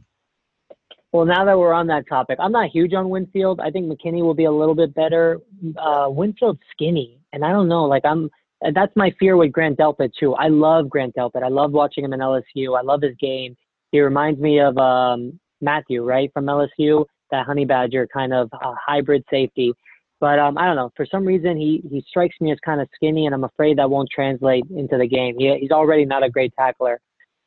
Well, 1.14 1.26
now 1.26 1.46
that 1.46 1.58
we're 1.58 1.74
on 1.74 1.88
that 1.88 2.08
topic, 2.08 2.38
I'm 2.40 2.52
not 2.52 2.70
huge 2.70 2.94
on 2.94 3.10
Winfield. 3.10 3.60
I 3.62 3.72
think 3.72 3.92
McKinney 3.92 4.22
will 4.22 4.34
be 4.34 4.44
a 4.46 4.52
little 4.52 4.76
bit 4.76 4.94
better. 4.94 5.40
Uh, 5.78 6.08
Winfield's 6.10 6.60
skinny, 6.72 7.20
and 7.34 7.46
I 7.46 7.52
don't 7.52 7.68
know. 7.70 7.86
Like 7.86 8.04
I'm, 8.06 8.30
that's 8.74 8.96
my 8.96 9.14
fear 9.20 9.38
with 9.38 9.52
Grant 9.52 9.78
Delpit 9.80 10.12
too. 10.20 10.36
I 10.36 10.50
love 10.50 10.90
Grant 10.90 11.16
Delpit. 11.16 11.44
I 11.44 11.48
love 11.48 11.72
watching 11.72 12.04
him 12.04 12.14
in 12.14 12.20
LSU. 12.20 12.78
I 12.78 12.82
love 12.82 13.02
his 13.02 13.16
game. 13.20 13.56
He 13.92 14.02
reminds 14.02 14.40
me 14.40 14.60
of 14.60 14.78
um, 14.78 15.40
Mathieu, 15.62 16.04
right, 16.04 16.30
from 16.34 16.46
LSU, 16.46 17.06
that 17.32 17.46
Honey 17.46 17.66
Badger 17.66 18.08
kind 18.14 18.34
of 18.34 18.50
uh, 18.54 18.74
hybrid 18.86 19.24
safety. 19.30 19.74
But 20.20 20.40
um, 20.40 20.58
I 20.58 20.66
don't 20.66 20.76
know. 20.76 20.92
For 20.96 21.06
some 21.06 21.24
reason, 21.26 21.58
he 21.58 21.84
he 21.90 22.04
strikes 22.08 22.36
me 22.42 22.52
as 22.52 22.58
kind 22.66 22.82
of 22.82 22.90
skinny, 22.96 23.26
and 23.28 23.36
I'm 23.36 23.44
afraid 23.44 23.78
that 23.78 23.90
won't 23.90 24.10
translate 24.10 24.66
into 24.76 24.98
the 24.98 25.08
game. 25.08 25.36
He, 25.38 25.56
he's 25.60 25.72
already 25.72 26.06
not 26.06 26.24
a 26.24 26.30
great 26.30 26.54
tackler. 26.58 27.00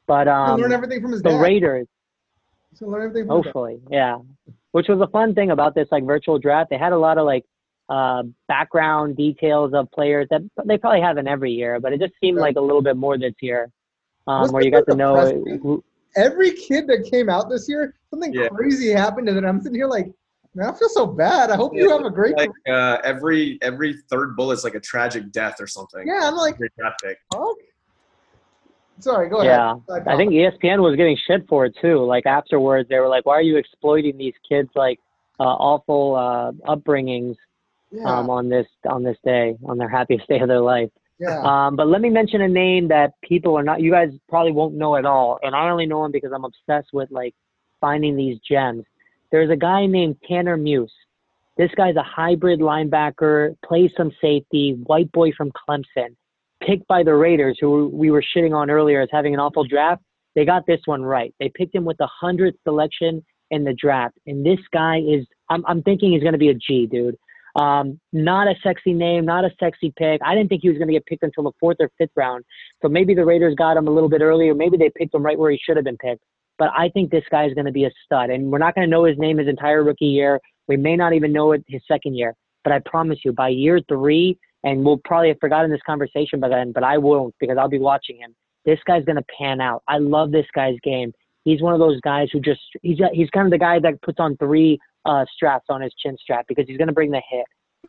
But 0.06 0.26
He'll 0.26 0.34
um, 0.34 0.60
learn 0.60 0.72
everything 0.72 1.00
from 1.00 1.12
his 1.12 1.22
the 1.22 1.30
dad. 1.30 1.40
Raiders. 1.40 1.86
He'll 2.78 2.88
learn 2.90 3.02
everything 3.02 3.26
from 3.28 3.36
his 3.38 3.44
dad. 3.44 3.48
Hopefully, 3.48 3.80
yeah. 3.90 4.18
Which 4.72 4.86
was 4.88 5.00
a 5.00 5.08
fun 5.08 5.34
thing 5.34 5.50
about 5.50 5.74
this 5.74 5.88
like 5.90 6.04
virtual 6.04 6.38
draft. 6.38 6.70
They 6.70 6.78
had 6.78 6.92
a 6.92 6.98
lot 6.98 7.18
of 7.18 7.26
like 7.26 7.44
uh, 7.88 8.22
background 8.46 9.16
details 9.16 9.72
of 9.74 9.90
players 9.90 10.28
that 10.30 10.42
they 10.64 10.78
probably 10.78 11.00
have 11.00 11.18
in 11.18 11.26
every 11.26 11.50
year, 11.52 11.80
but 11.80 11.92
it 11.92 12.00
just 12.00 12.12
seemed 12.20 12.36
Yeah. 12.38 12.42
like 12.42 12.56
a 12.56 12.60
little 12.60 12.82
bit 12.82 12.96
more 12.96 13.18
this 13.18 13.34
year, 13.40 13.68
um, 14.28 14.42
Wasn't 14.42 14.54
where 14.54 14.62
you 14.62 14.70
got 14.70 14.86
to 14.86 14.94
know. 14.94 15.42
who- 15.60 15.82
every 16.16 16.52
kid 16.52 16.86
that 16.86 17.04
came 17.10 17.28
out 17.28 17.48
this 17.50 17.68
year, 17.68 17.94
something 18.10 18.32
Yeah. 18.32 18.48
crazy 18.48 18.90
happened 18.90 19.26
to 19.26 19.32
them. 19.32 19.44
I'm 19.44 19.60
sitting 19.60 19.74
here 19.76 19.88
like, 19.88 20.12
man, 20.54 20.68
I 20.70 20.78
feel 20.78 20.88
so 20.88 21.06
bad. 21.06 21.50
I 21.50 21.56
hope 21.56 21.72
you 21.74 21.90
have 21.90 22.04
a 22.04 22.10
great. 22.10 22.36
Like 22.36 22.50
uh, 22.68 22.98
every 23.04 23.58
every 23.62 23.94
third 24.10 24.36
bullet's 24.36 24.64
like 24.64 24.74
a 24.74 24.80
tragic 24.80 25.30
death 25.32 25.60
or 25.60 25.66
something. 25.66 26.06
yeah, 26.06 26.20
I'm 26.24 26.36
like, 26.36 26.56
Great 26.56 26.72
draft 26.78 27.02
pick. 27.02 27.18
fuck. 27.32 27.56
Sorry, 28.98 29.28
go 29.30 29.42
Yeah. 29.42 29.72
ahead. 29.72 29.82
Yeah, 29.88 29.94
ahead, 29.96 30.08
I 30.08 30.16
think 30.16 30.32
ESPN 30.32 30.82
was 30.82 30.94
getting 30.96 31.16
shit 31.26 31.46
for 31.48 31.64
it 31.64 31.74
too. 31.80 32.04
Like 32.04 32.26
afterwards, 32.26 32.88
they 32.88 32.98
were 32.98 33.08
like, 33.08 33.24
"Why 33.24 33.34
are 33.34 33.42
you 33.42 33.56
exploiting 33.56 34.18
these 34.18 34.34
kids 34.46 34.68
like 34.74 34.98
uh, 35.38 35.44
awful 35.44 36.16
uh, 36.16 36.52
upbringings 36.74 37.36
yeah, 37.90 38.04
um, 38.18 38.28
on 38.28 38.48
this 38.50 38.66
on 38.88 39.02
this 39.02 39.16
day, 39.24 39.56
on 39.64 39.78
their 39.78 39.88
happiest 39.88 40.28
day 40.28 40.38
of 40.40 40.48
their 40.48 40.60
life?" 40.60 40.90
yeah. 41.18 41.40
Um, 41.42 41.76
but 41.76 41.86
let 41.86 42.02
me 42.02 42.10
mention 42.10 42.42
a 42.42 42.48
name 42.48 42.88
that 42.88 43.12
people 43.22 43.56
are 43.56 43.62
not, 43.62 43.80
you 43.80 43.90
guys 43.90 44.10
probably 44.28 44.52
won't 44.52 44.74
know 44.74 44.96
at 44.96 45.04
all. 45.06 45.38
And 45.42 45.54
I 45.54 45.68
only 45.70 45.86
know 45.86 46.04
him 46.04 46.12
because 46.12 46.32
I'm 46.34 46.44
obsessed 46.44 46.92
with 46.92 47.10
like 47.10 47.34
finding 47.80 48.16
these 48.16 48.38
gems. 48.46 48.84
There's 49.32 49.50
a 49.50 49.56
guy 49.56 49.86
named 49.86 50.16
Tanner 50.26 50.56
Muse. 50.56 50.92
This 51.56 51.70
guy's 51.76 51.96
a 51.96 52.02
hybrid 52.02 52.60
linebacker, 52.60 53.56
plays 53.64 53.92
some 53.96 54.10
safety, 54.20 54.80
white 54.84 55.10
boy 55.12 55.32
from 55.36 55.52
Clemson, 55.52 56.16
picked 56.62 56.86
by 56.88 57.02
the 57.02 57.14
Raiders, 57.14 57.58
who 57.60 57.88
we 57.92 58.10
were 58.10 58.22
shitting 58.22 58.54
on 58.54 58.70
earlier 58.70 59.00
as 59.00 59.08
having 59.12 59.34
an 59.34 59.40
awful 59.40 59.64
draft. 59.64 60.02
They 60.34 60.44
got 60.44 60.66
this 60.66 60.80
one 60.86 61.02
right. 61.02 61.34
They 61.38 61.50
picked 61.54 61.74
him 61.74 61.84
with 61.84 61.98
the 61.98 62.08
100th 62.22 62.54
selection 62.64 63.24
in 63.50 63.64
the 63.64 63.74
draft. 63.74 64.16
And 64.26 64.46
this 64.46 64.60
guy 64.72 64.98
is, 64.98 65.26
I'm, 65.48 65.64
I'm 65.66 65.82
thinking 65.82 66.12
he's 66.12 66.22
going 66.22 66.32
to 66.32 66.38
be 66.38 66.48
a 66.48 66.54
G, 66.54 66.86
dude. 66.86 67.16
Um, 67.56 67.98
not 68.12 68.46
a 68.46 68.54
sexy 68.62 68.92
name, 68.92 69.24
not 69.24 69.44
a 69.44 69.50
sexy 69.58 69.92
pick. 69.96 70.20
I 70.24 70.34
didn't 70.34 70.48
think 70.48 70.62
he 70.62 70.68
was 70.68 70.78
going 70.78 70.88
to 70.88 70.94
get 70.94 71.06
picked 71.06 71.24
until 71.24 71.44
the 71.44 71.52
fourth 71.58 71.78
or 71.80 71.90
fifth 71.98 72.12
round. 72.14 72.44
So 72.80 72.88
maybe 72.88 73.12
the 73.12 73.24
Raiders 73.24 73.54
got 73.56 73.76
him 73.76 73.88
a 73.88 73.90
little 73.90 74.08
bit 74.08 74.22
earlier. 74.22 74.54
Maybe 74.54 74.76
they 74.76 74.90
picked 74.90 75.14
him 75.14 75.22
right 75.22 75.38
where 75.38 75.50
he 75.50 75.58
should 75.58 75.76
have 75.76 75.84
been 75.84 75.98
picked. 75.98 76.22
But 76.60 76.70
I 76.76 76.90
think 76.90 77.10
this 77.10 77.24
guy 77.30 77.46
is 77.46 77.54
going 77.54 77.64
to 77.64 77.72
be 77.72 77.86
a 77.86 77.90
stud. 78.04 78.28
And 78.28 78.52
we're 78.52 78.58
not 78.58 78.74
going 78.74 78.86
to 78.86 78.90
know 78.90 79.04
his 79.04 79.16
name 79.18 79.38
his 79.38 79.48
entire 79.48 79.82
rookie 79.82 80.04
year. 80.04 80.38
We 80.68 80.76
may 80.76 80.94
not 80.94 81.14
even 81.14 81.32
know 81.32 81.52
it 81.52 81.64
his 81.66 81.80
second 81.88 82.14
year. 82.14 82.34
But 82.62 82.74
I 82.74 82.80
promise 82.84 83.18
you, 83.24 83.32
by 83.32 83.48
year 83.48 83.80
three, 83.88 84.38
and 84.62 84.84
we'll 84.84 85.00
probably 85.06 85.28
have 85.28 85.38
forgotten 85.40 85.70
this 85.70 85.80
conversation 85.86 86.38
by 86.38 86.50
then, 86.50 86.72
but 86.72 86.84
I 86.84 86.98
won't 86.98 87.34
because 87.40 87.56
I'll 87.58 87.70
be 87.70 87.78
watching 87.78 88.18
him. 88.18 88.34
This 88.66 88.78
guy's 88.86 89.06
going 89.06 89.16
to 89.16 89.24
pan 89.38 89.62
out. 89.62 89.82
I 89.88 89.96
love 89.96 90.32
this 90.32 90.44
guy's 90.54 90.76
game. 90.84 91.14
He's 91.44 91.62
one 91.62 91.72
of 91.72 91.78
those 91.78 91.98
guys 92.02 92.28
who 92.30 92.40
just 92.40 92.60
he's 92.82 92.98
he's 93.14 93.30
kind 93.30 93.46
of 93.46 93.50
the 93.50 93.58
guy 93.58 93.78
that 93.78 94.02
puts 94.02 94.20
on 94.20 94.36
three 94.36 94.78
uh, 95.06 95.24
straps 95.34 95.64
on 95.70 95.80
his 95.80 95.94
chin 95.98 96.14
strap 96.20 96.44
because 96.46 96.66
he's 96.68 96.76
going 96.76 96.88
to 96.88 96.94
bring 96.94 97.10
the 97.10 97.22
hit, 97.30 97.46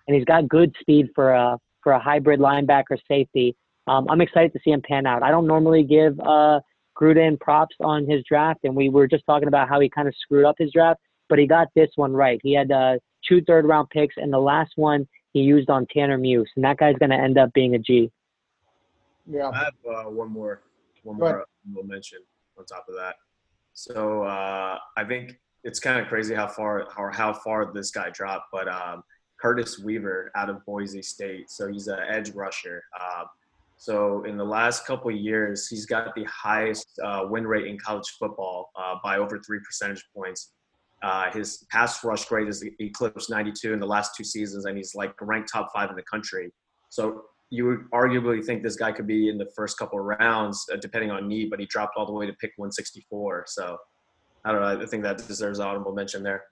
and 0.07 0.15
he's 0.15 0.23
got 0.23 0.47
good 0.47 0.73
speed 0.79 1.07
for 1.13 1.33
a 1.33 1.57
for 1.83 1.91
a 1.91 1.99
hybrid 1.99 2.39
linebacker 2.39 2.97
safety. 3.05 3.53
Um, 3.87 4.07
I'm 4.09 4.21
excited 4.21 4.53
to 4.53 4.59
see 4.63 4.71
him 4.71 4.81
pan 4.81 5.05
out. 5.05 5.23
I 5.23 5.31
don't 5.31 5.47
normally 5.47 5.83
give 5.83 6.17
uh, 6.21 6.61
Gruden 7.01 7.39
props 7.39 7.75
on 7.79 8.07
his 8.07 8.23
draft, 8.27 8.59
and 8.63 8.75
we 8.75 8.89
were 8.89 9.07
just 9.07 9.25
talking 9.25 9.47
about 9.47 9.67
how 9.67 9.79
he 9.79 9.89
kind 9.89 10.07
of 10.07 10.13
screwed 10.21 10.45
up 10.45 10.55
his 10.59 10.71
draft, 10.71 10.99
but 11.29 11.39
he 11.39 11.47
got 11.47 11.67
this 11.75 11.89
one 11.95 12.13
right. 12.13 12.39
He 12.43 12.53
had 12.53 12.71
uh, 12.71 12.97
two 13.27 13.41
third 13.43 13.65
round 13.65 13.89
picks, 13.89 14.15
and 14.17 14.31
the 14.31 14.39
last 14.39 14.73
one 14.75 15.07
he 15.33 15.41
used 15.41 15.69
on 15.69 15.87
Tanner 15.93 16.17
Muse, 16.17 16.49
and 16.55 16.63
that 16.65 16.77
guy's 16.77 16.95
going 16.97 17.09
to 17.09 17.15
end 17.17 17.37
up 17.37 17.51
being 17.53 17.73
a 17.75 17.79
G. 17.79 18.11
yeah. 19.25 19.49
I 19.49 19.57
have 19.57 19.73
uh, 19.89 20.09
one 20.09 20.29
more, 20.29 20.61
one 21.03 21.17
Go 21.17 21.25
ahead. 21.25 21.35
more 21.37 21.45
we'll 21.73 21.85
mention 21.85 22.19
on 22.57 22.65
top 22.65 22.85
of 22.87 22.95
that. 22.95 23.15
So 23.73 24.23
uh, 24.23 24.77
I 24.97 25.03
think 25.03 25.39
it's 25.63 25.79
kind 25.79 25.99
of 25.99 26.07
crazy 26.07 26.35
how 26.35 26.47
far 26.47 26.87
how, 26.95 27.11
how 27.11 27.33
far 27.33 27.71
this 27.73 27.91
guy 27.91 28.09
dropped, 28.09 28.47
but 28.51 28.67
um, 28.67 29.03
Curtis 29.39 29.79
Weaver 29.79 30.31
out 30.35 30.49
of 30.49 30.63
Boise 30.65 31.01
State. 31.01 31.49
So 31.49 31.67
he's 31.67 31.87
an 31.87 31.99
edge 32.07 32.31
rusher. 32.31 32.83
Um, 32.99 33.25
so 33.81 34.23
in 34.25 34.37
the 34.37 34.45
last 34.45 34.85
couple 34.85 35.09
of 35.09 35.15
years, 35.15 35.67
he's 35.67 35.87
got 35.87 36.13
the 36.13 36.23
highest 36.25 36.87
uh, 37.03 37.21
win 37.27 37.47
rate 37.47 37.65
in 37.65 37.79
college 37.79 38.15
football 38.19 38.69
uh, 38.75 38.97
by 39.03 39.17
over 39.17 39.39
three 39.39 39.57
percentage 39.65 40.05
points. 40.15 40.53
Uh, 41.01 41.31
his 41.31 41.65
pass 41.71 42.03
rush 42.03 42.25
grade 42.25 42.47
is 42.47 42.63
eclipsed 42.79 43.31
92 43.31 43.73
in 43.73 43.79
the 43.79 43.85
last 43.87 44.15
two 44.15 44.23
seasons, 44.23 44.65
and 44.65 44.77
he's 44.77 44.93
like 44.93 45.15
ranked 45.19 45.49
top 45.51 45.69
five 45.73 45.89
in 45.89 45.95
the 45.95 46.03
country. 46.03 46.51
So 46.89 47.23
you 47.49 47.65
would 47.65 47.89
arguably 47.89 48.45
think 48.45 48.61
this 48.61 48.75
guy 48.75 48.91
could 48.91 49.07
be 49.07 49.29
in 49.29 49.39
the 49.39 49.49
first 49.55 49.79
couple 49.79 49.97
of 49.97 50.05
rounds, 50.05 50.63
uh, 50.71 50.75
depending 50.75 51.09
on 51.09 51.27
need, 51.27 51.49
but 51.49 51.59
he 51.59 51.65
dropped 51.65 51.97
all 51.97 52.05
the 52.05 52.13
way 52.13 52.27
to 52.27 52.33
pick 52.33 52.51
164. 52.57 53.45
So 53.47 53.79
I 54.45 54.51
don't 54.51 54.61
know. 54.61 54.79
I 54.79 54.85
think 54.85 55.01
that 55.01 55.27
deserves 55.27 55.57
an 55.57 55.65
honorable 55.65 55.93
mention 55.93 56.21
there. 56.21 56.43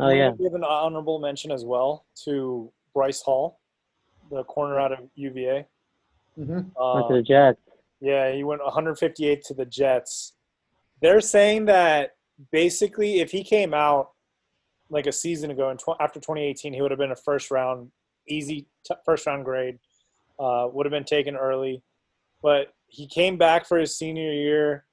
Oh 0.00 0.08
yeah, 0.08 0.32
Give 0.32 0.54
an 0.54 0.64
honorable 0.64 1.20
mention 1.20 1.52
as 1.52 1.64
well 1.64 2.04
to 2.24 2.72
Bryce 2.94 3.22
Hall, 3.22 3.60
the 4.30 4.44
corner 4.44 4.78
out 4.78 4.92
of 4.92 4.98
UVA. 5.14 5.66
hmm 6.36 6.50
went 6.52 6.76
Um, 6.78 7.08
to 7.08 7.14
the 7.16 7.22
Jets. 7.22 7.60
Yeah, 8.00 8.32
he 8.32 8.44
went 8.44 8.62
158 8.62 9.42
to 9.44 9.54
the 9.54 9.66
Jets. 9.66 10.34
They're 11.02 11.20
saying 11.20 11.64
that 11.66 12.12
basically, 12.52 13.20
if 13.20 13.30
he 13.32 13.42
came 13.42 13.74
out 13.74 14.10
like 14.90 15.06
a 15.06 15.12
season 15.12 15.50
ago, 15.50 15.70
in 15.70 15.76
tw- 15.76 15.98
after 16.00 16.20
2018, 16.20 16.72
he 16.72 16.80
would 16.82 16.90
have 16.90 16.98
been 16.98 17.10
a 17.12 17.16
first 17.16 17.50
round, 17.50 17.90
easy 18.28 18.66
t- 18.86 18.94
first 19.04 19.26
round 19.26 19.44
grade. 19.44 19.78
Uh, 20.38 20.68
would 20.72 20.86
have 20.86 20.92
been 20.92 21.02
taken 21.04 21.34
early, 21.34 21.82
but 22.42 22.72
he 22.86 23.08
came 23.08 23.36
back 23.36 23.66
for 23.66 23.76
his 23.76 23.96
senior 23.98 24.32
year, 24.32 24.84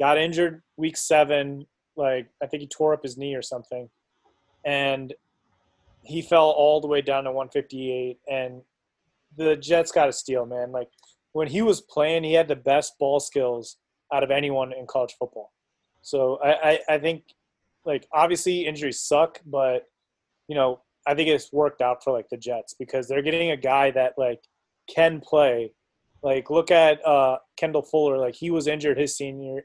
got 0.00 0.18
injured 0.18 0.62
week 0.76 0.96
seven. 0.96 1.64
Like 1.96 2.26
I 2.42 2.46
think 2.46 2.62
he 2.62 2.66
tore 2.66 2.92
up 2.92 3.02
his 3.04 3.16
knee 3.16 3.36
or 3.36 3.42
something, 3.42 3.88
and 4.64 5.14
he 6.02 6.22
fell 6.22 6.50
all 6.50 6.80
the 6.80 6.88
way 6.88 7.00
down 7.02 7.22
to 7.24 7.30
158. 7.30 8.18
And 8.28 8.62
the 9.36 9.56
Jets 9.56 9.92
got 9.92 10.08
a 10.08 10.12
steal, 10.12 10.46
man. 10.46 10.72
Like 10.72 10.88
when 11.32 11.48
he 11.48 11.62
was 11.62 11.80
playing, 11.80 12.24
he 12.24 12.34
had 12.34 12.48
the 12.48 12.56
best 12.56 12.94
ball 12.98 13.20
skills 13.20 13.76
out 14.12 14.22
of 14.22 14.30
anyone 14.30 14.72
in 14.72 14.86
college 14.86 15.14
football. 15.18 15.52
So 16.02 16.38
I, 16.42 16.70
I, 16.70 16.78
I 16.90 16.98
think, 16.98 17.22
like, 17.84 18.06
obviously 18.12 18.66
injuries 18.66 19.00
suck, 19.00 19.40
but 19.46 19.84
you 20.48 20.54
know, 20.54 20.80
I 21.06 21.14
think 21.14 21.28
it's 21.28 21.52
worked 21.52 21.80
out 21.80 22.02
for 22.02 22.12
like 22.12 22.28
the 22.30 22.36
Jets 22.36 22.74
because 22.78 23.06
they're 23.06 23.22
getting 23.22 23.52
a 23.52 23.56
guy 23.56 23.90
that 23.92 24.14
like 24.18 24.40
can 24.92 25.20
play. 25.20 25.72
Like, 26.22 26.50
look 26.50 26.70
at 26.70 27.06
uh, 27.06 27.38
Kendall 27.56 27.82
Fuller. 27.82 28.18
Like, 28.18 28.34
he 28.34 28.50
was 28.50 28.66
injured 28.66 28.98
his 28.98 29.16
senior, 29.16 29.64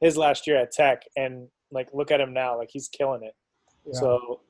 his 0.00 0.16
last 0.16 0.46
year 0.46 0.56
at 0.56 0.70
Tech, 0.70 1.02
and 1.16 1.48
like, 1.72 1.88
look 1.92 2.12
at 2.12 2.20
him 2.20 2.32
now. 2.32 2.56
Like, 2.56 2.70
he's 2.72 2.88
killing 2.88 3.24
it. 3.24 3.34
Yeah. 3.84 3.98
So, 3.98 4.40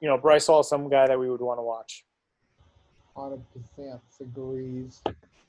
you 0.00 0.08
know, 0.08 0.18
Bryce 0.18 0.48
Hall, 0.48 0.60
is 0.60 0.68
some 0.68 0.88
guy 0.90 1.06
that 1.06 1.18
we 1.18 1.30
would 1.30 1.40
want 1.40 1.58
to 1.58 1.62
watch. 1.62 2.04
Hundred 3.16 3.42
percent 3.52 4.00
agrees. 4.20 5.00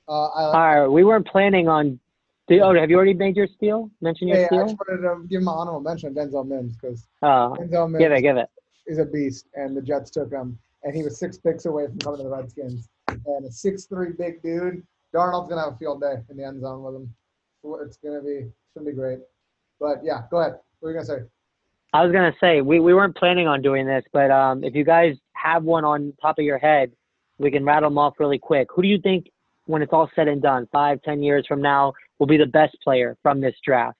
Uh, 0.07 0.27
I, 0.27 0.43
All 0.43 0.51
right, 0.53 0.87
we 0.87 1.03
weren't 1.03 1.27
planning 1.27 1.67
on. 1.67 1.99
Do, 2.47 2.61
oh, 2.61 2.73
have 2.73 2.89
you 2.89 2.95
already 2.95 3.13
made 3.13 3.35
your 3.35 3.47
steal? 3.47 3.91
Mention 3.99 4.29
your 4.29 4.37
yeah, 4.39 4.47
I 4.53 4.63
just 4.63 4.77
wanted 4.77 5.01
to 5.01 5.27
give 5.27 5.41
him 5.41 5.49
an 5.49 5.53
honorable 5.53 5.81
mention, 5.81 6.13
Denzel 6.15 6.47
Mims, 6.47 6.77
because 6.77 7.05
Oh, 7.21 7.57
Denzel 7.59 7.91
Mims 7.91 8.01
give 8.01 8.13
it, 8.13 8.21
give 8.21 8.37
it. 8.37 8.47
is 8.85 8.99
a 8.99 9.05
beast, 9.05 9.47
and 9.55 9.75
the 9.75 9.81
Jets 9.81 10.09
took 10.11 10.31
him, 10.31 10.57
and 10.83 10.95
he 10.95 11.03
was 11.03 11.19
six 11.19 11.37
picks 11.37 11.65
away 11.65 11.87
from 11.87 11.99
coming 11.99 12.19
to 12.19 12.23
the 12.23 12.29
Redskins. 12.29 12.87
And 13.09 13.45
a 13.45 13.51
six-three 13.51 14.13
big 14.17 14.41
dude, 14.41 14.81
Darnold's 15.13 15.49
gonna 15.49 15.61
have 15.65 15.73
a 15.73 15.77
field 15.77 15.99
day 15.99 16.15
in 16.29 16.37
the 16.37 16.45
end 16.45 16.61
zone 16.61 16.83
with 16.83 16.95
him. 16.95 17.13
It's 17.85 17.97
gonna 17.97 18.21
be, 18.21 18.29
it's 18.29 18.73
gonna 18.77 18.89
be 18.89 18.95
great. 18.95 19.19
But 19.77 20.05
yeah, 20.05 20.21
go 20.31 20.37
ahead. 20.37 20.53
What 20.79 20.87
were 20.87 20.91
you 20.91 20.95
gonna 20.95 21.05
say? 21.05 21.27
I 21.91 22.03
was 22.03 22.13
gonna 22.13 22.33
say 22.39 22.61
we, 22.61 22.79
we 22.79 22.93
weren't 22.93 23.17
planning 23.17 23.47
on 23.47 23.61
doing 23.61 23.85
this, 23.85 24.05
but 24.13 24.31
um, 24.31 24.63
if 24.63 24.73
you 24.73 24.85
guys 24.85 25.17
have 25.33 25.63
one 25.63 25.83
on 25.83 26.13
top 26.21 26.39
of 26.39 26.45
your 26.45 26.59
head, 26.59 26.93
we 27.39 27.51
can 27.51 27.63
rattle 27.63 27.89
them 27.89 27.97
off 27.97 28.15
really 28.19 28.39
quick. 28.39 28.67
Who 28.75 28.81
do 28.81 28.87
you 28.87 28.99
think, 28.99 29.27
when 29.65 29.81
it's 29.81 29.93
all 29.93 30.09
said 30.15 30.27
and 30.27 30.41
done, 30.41 30.67
five, 30.71 31.01
ten 31.03 31.21
years 31.21 31.45
from 31.47 31.61
now, 31.61 31.93
will 32.19 32.27
be 32.27 32.37
the 32.37 32.45
best 32.45 32.77
player 32.83 33.17
from 33.21 33.41
this 33.41 33.55
draft? 33.65 33.97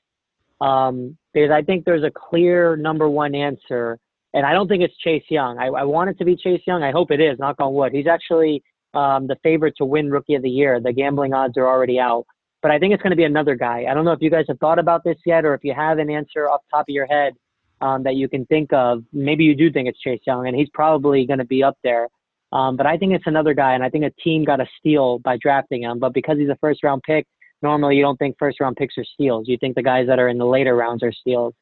Um, 0.59 1.17
because 1.33 1.51
I 1.51 1.61
think 1.61 1.85
there's 1.85 2.03
a 2.03 2.11
clear 2.11 2.75
number 2.75 3.09
one 3.09 3.35
answer, 3.35 3.99
and 4.33 4.45
I 4.45 4.53
don't 4.53 4.67
think 4.67 4.83
it's 4.83 4.97
Chase 4.97 5.25
Young. 5.29 5.59
I, 5.59 5.67
I 5.67 5.83
want 5.83 6.09
it 6.09 6.17
to 6.17 6.25
be 6.25 6.35
Chase 6.35 6.61
Young. 6.65 6.83
I 6.83 6.91
hope 6.91 7.11
it 7.11 7.21
is. 7.21 7.38
Knock 7.38 7.57
on 7.59 7.73
wood. 7.73 7.91
He's 7.93 8.07
actually 8.07 8.63
um, 8.93 9.27
the 9.27 9.35
favorite 9.43 9.75
to 9.77 9.85
win 9.85 10.09
Rookie 10.09 10.35
of 10.35 10.41
the 10.41 10.49
Year. 10.49 10.79
The 10.79 10.93
gambling 10.93 11.33
odds 11.33 11.57
are 11.57 11.67
already 11.67 11.99
out. 11.99 12.25
But 12.63 12.71
I 12.71 12.79
think 12.79 12.91
it's 12.91 13.03
going 13.03 13.11
to 13.11 13.17
be 13.17 13.23
another 13.23 13.55
guy. 13.55 13.85
I 13.88 13.93
don't 13.93 14.03
know 14.03 14.13
if 14.13 14.21
you 14.21 14.31
guys 14.31 14.45
have 14.47 14.57
thought 14.57 14.79
about 14.79 15.03
this 15.03 15.17
yet, 15.27 15.45
or 15.45 15.53
if 15.53 15.63
you 15.63 15.75
have 15.75 15.99
an 15.99 16.09
answer 16.09 16.49
off 16.49 16.61
top 16.71 16.85
of 16.89 16.93
your 16.93 17.05
head 17.05 17.33
um, 17.81 18.01
that 18.03 18.15
you 18.15 18.27
can 18.27 18.47
think 18.47 18.73
of. 18.73 19.03
Maybe 19.13 19.43
you 19.43 19.53
do 19.53 19.71
think 19.71 19.88
it's 19.88 19.99
Chase 19.99 20.21
Young, 20.25 20.47
and 20.47 20.55
he's 20.55 20.69
probably 20.73 21.25
going 21.27 21.38
to 21.38 21.45
be 21.45 21.63
up 21.63 21.77
there. 21.83 22.07
Um, 22.51 22.77
but 22.77 22.85
I 22.85 22.97
think 22.97 23.13
it's 23.13 23.27
another 23.27 23.53
guy, 23.53 23.73
and 23.73 23.83
I 23.83 23.89
think 23.89 24.05
a 24.05 24.11
team 24.21 24.45
got 24.45 24.61
a 24.61 24.67
steal 24.79 25.19
by 25.19 25.37
drafting 25.37 25.83
him. 25.83 25.99
But 25.99 26.13
because 26.13 26.37
he's 26.37 26.49
a 26.49 26.57
first 26.61 26.83
round 26.83 27.03
pick, 27.03 27.25
normally 27.61 27.95
you 27.97 28.01
don't 28.01 28.17
think 28.17 28.37
first 28.39 28.59
round 28.59 28.77
picks 28.77 28.97
are 28.97 29.03
steals. 29.03 29.47
You 29.47 29.57
think 29.57 29.75
the 29.75 29.83
guys 29.83 30.07
that 30.07 30.19
are 30.19 30.29
in 30.29 30.37
the 30.37 30.45
later 30.45 30.75
rounds 30.75 31.03
are 31.03 31.11
steals. 31.11 31.53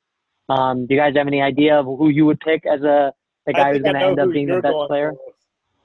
Um, 0.48 0.86
do 0.86 0.94
you 0.94 1.00
guys 1.00 1.16
have 1.16 1.26
any 1.28 1.42
idea 1.42 1.80
of 1.80 1.86
who 1.86 2.10
you 2.10 2.26
would 2.28 2.40
pick 2.40 2.66
as 2.68 2.82
a 2.84 3.12
the 3.48 3.54
guy 3.54 3.74
who's 3.74 3.82
think 3.82 3.96
I 3.96 4.00
going 4.00 4.16
to 4.16 4.22
end 4.22 4.30
up 4.30 4.32
being 4.34 4.48
the 4.48 4.62
best 4.62 4.76
player? 4.88 5.12
with. 5.12 5.20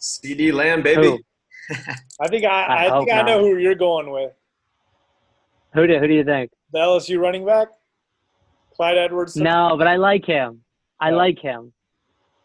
CeeDee 0.01 0.53
Lamb, 0.53 0.83
baby. 0.83 1.23
I 2.21 2.29
think 2.29 2.45
I, 2.45 2.65
I 2.65 2.87
I, 2.87 2.89
hope 2.89 3.07
think 3.07 3.17
I 3.19 3.23
know 3.23 3.41
who 3.41 3.57
you're 3.59 3.75
going 3.75 4.11
with. 4.11 4.33
Who 5.75 5.87
do 5.87 5.99
who 5.99 6.07
do 6.09 6.15
you 6.15 6.25
think? 6.25 6.51
The 6.73 6.79
LSU 6.79 7.19
running 7.21 7.47
back, 7.47 7.69
Clyde 8.75 8.99
Edwards. 8.99 9.37
No, 9.37 9.77
but 9.79 9.87
I 9.87 9.97
like 9.97 10.25
him. 10.27 10.63
I 10.99 11.11
Yeah. 11.11 11.17
like 11.17 11.39
him. 11.39 11.73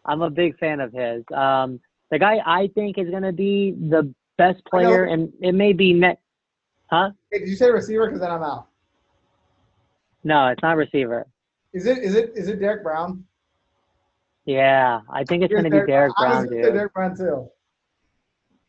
I'm 0.04 0.22
a 0.22 0.30
big 0.30 0.56
fan 0.58 0.80
of 0.80 0.92
his. 0.92 1.24
Um, 1.34 1.80
the 2.10 2.18
guy 2.18 2.38
I 2.44 2.68
think 2.74 2.98
is 2.98 3.10
going 3.10 3.22
to 3.22 3.32
be 3.32 3.72
the 3.72 4.12
best 4.38 4.64
player, 4.66 5.04
and 5.04 5.32
it 5.40 5.52
may 5.52 5.72
be 5.72 5.92
net. 5.92 6.20
Huh? 6.90 7.10
Hey, 7.30 7.40
did 7.40 7.48
you 7.48 7.56
say 7.56 7.70
receiver? 7.70 8.06
Because 8.06 8.20
then 8.20 8.30
I'm 8.30 8.42
out. 8.42 8.68
No, 10.24 10.48
it's 10.48 10.62
not 10.62 10.76
receiver. 10.76 11.26
Is 11.72 11.86
it? 11.86 11.98
Is 11.98 12.14
it? 12.14 12.32
Is 12.34 12.48
it 12.48 12.60
Derrick 12.60 12.82
Brown? 12.82 13.24
Yeah, 14.44 15.00
I 15.10 15.24
think 15.24 15.42
it's 15.42 15.52
going 15.52 15.64
to 15.64 15.70
be 15.70 15.84
Derrick 15.86 16.12
Brown, 16.16 16.48
dude. 16.48 16.62
Derrick 16.62 16.94
Brown 16.94 17.16
too. 17.16 17.50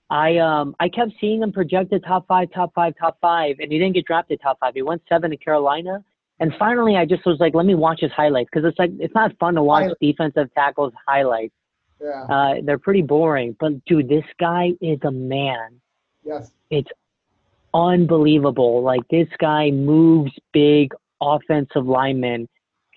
I 0.09 0.37
um 0.37 0.75
I 0.79 0.89
kept 0.89 1.11
seeing 1.19 1.41
him 1.43 1.51
projected 1.51 2.03
top 2.03 2.27
five, 2.27 2.49
top 2.53 2.73
five, 2.73 2.93
top 2.99 3.17
five, 3.21 3.57
and 3.59 3.71
he 3.71 3.77
didn't 3.77 3.93
get 3.93 4.05
drafted 4.05 4.39
top 4.41 4.57
five. 4.59 4.73
He 4.73 4.81
went 4.81 5.01
seven 5.09 5.31
to 5.31 5.37
Carolina, 5.37 6.03
and 6.39 6.53
finally 6.57 6.95
I 6.95 7.05
just 7.05 7.25
was 7.25 7.37
like, 7.39 7.53
let 7.53 7.65
me 7.65 7.75
watch 7.75 7.99
his 8.01 8.11
highlights 8.11 8.49
because 8.51 8.67
it's 8.67 8.79
like 8.79 8.91
it's 8.99 9.13
not 9.13 9.37
fun 9.37 9.55
to 9.55 9.63
watch 9.63 9.91
defensive 10.01 10.53
tackles 10.53 10.93
highlights. 11.07 11.53
Yeah. 12.01 12.23
Uh, 12.23 12.53
they're 12.63 12.77
pretty 12.77 13.01
boring. 13.01 13.55
But 13.59 13.83
dude, 13.85 14.09
this 14.09 14.25
guy 14.39 14.71
is 14.81 14.99
a 15.03 15.11
man. 15.11 15.79
Yes. 16.23 16.51
It's 16.69 16.89
unbelievable. 17.73 18.83
Like 18.83 19.01
this 19.09 19.27
guy 19.39 19.71
moves 19.71 20.31
big 20.53 20.93
offensive 21.21 21.85
linemen 21.85 22.47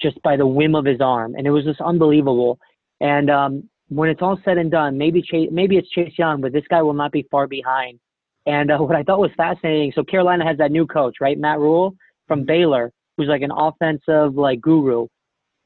just 0.01 0.21
by 0.23 0.37
the 0.37 0.47
whim 0.47 0.75
of 0.75 0.85
his 0.85 1.01
arm, 1.01 1.35
and 1.35 1.47
it 1.47 1.51
was 1.51 1.65
just 1.65 1.81
unbelievable. 1.81 2.59
And 3.01 3.31
um, 3.31 3.69
when 3.89 4.09
it's 4.09 4.23
all 4.23 4.39
said 4.45 4.59
and 4.59 4.71
done, 4.71 4.97
maybe 4.97 5.23
Chase, 5.23 5.49
maybe 5.53 5.77
it's 5.77 5.89
Chase 5.91 6.13
Young, 6.17 6.41
but 6.41 6.53
this 6.53 6.65
guy 6.71 6.83
will 6.83 6.95
not 6.95 7.13
be 7.13 7.27
far 7.31 7.47
behind. 7.47 7.99
And 8.47 8.71
uh, 8.71 8.79
what 8.81 8.97
I 8.97 9.03
thought 9.03 9.21
was 9.21 9.31
fascinating, 9.37 9.93
so 9.95 10.03
Carolina 10.03 10.45
has 10.45 10.59
that 10.59 10.71
new 10.71 10.87
coach, 10.87 11.17
right, 11.21 11.39
Matt 11.39 11.59
Rhule 11.59 11.95
from 12.27 12.45
Baylor, 12.45 12.93
who's 13.17 13.29
like 13.29 13.43
an 13.43 13.53
offensive 13.53 14.35
like 14.37 14.61
guru. 14.61 15.07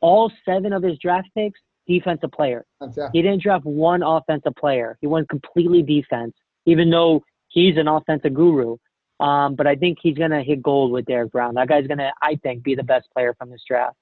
All 0.00 0.30
seven 0.44 0.72
of 0.72 0.82
his 0.82 0.98
draft 0.98 1.28
picks, 1.36 1.60
defensive 1.86 2.32
player. 2.32 2.64
Yeah. 2.96 3.08
He 3.12 3.22
didn't 3.22 3.42
draft 3.42 3.64
one 3.64 4.02
offensive 4.02 4.54
player. 4.56 4.98
He 5.00 5.06
went 5.06 5.28
completely 5.28 5.82
defense, 5.82 6.34
even 6.66 6.90
though 6.90 7.22
he's 7.48 7.76
an 7.76 7.88
offensive 7.88 8.34
guru. 8.34 8.76
Um, 9.20 9.54
but 9.54 9.66
I 9.66 9.76
think 9.76 9.98
he's 10.02 10.18
gonna 10.18 10.42
hit 10.42 10.62
gold 10.62 10.90
with 10.90 11.04
Derrick 11.06 11.32
Brown. 11.32 11.54
That 11.54 11.68
guy's 11.68 11.86
gonna, 11.86 12.12
I 12.20 12.36
think, 12.36 12.62
be 12.62 12.74
the 12.74 12.82
best 12.82 13.08
player 13.14 13.34
from 13.38 13.50
this 13.50 13.62
draft. 13.66 13.96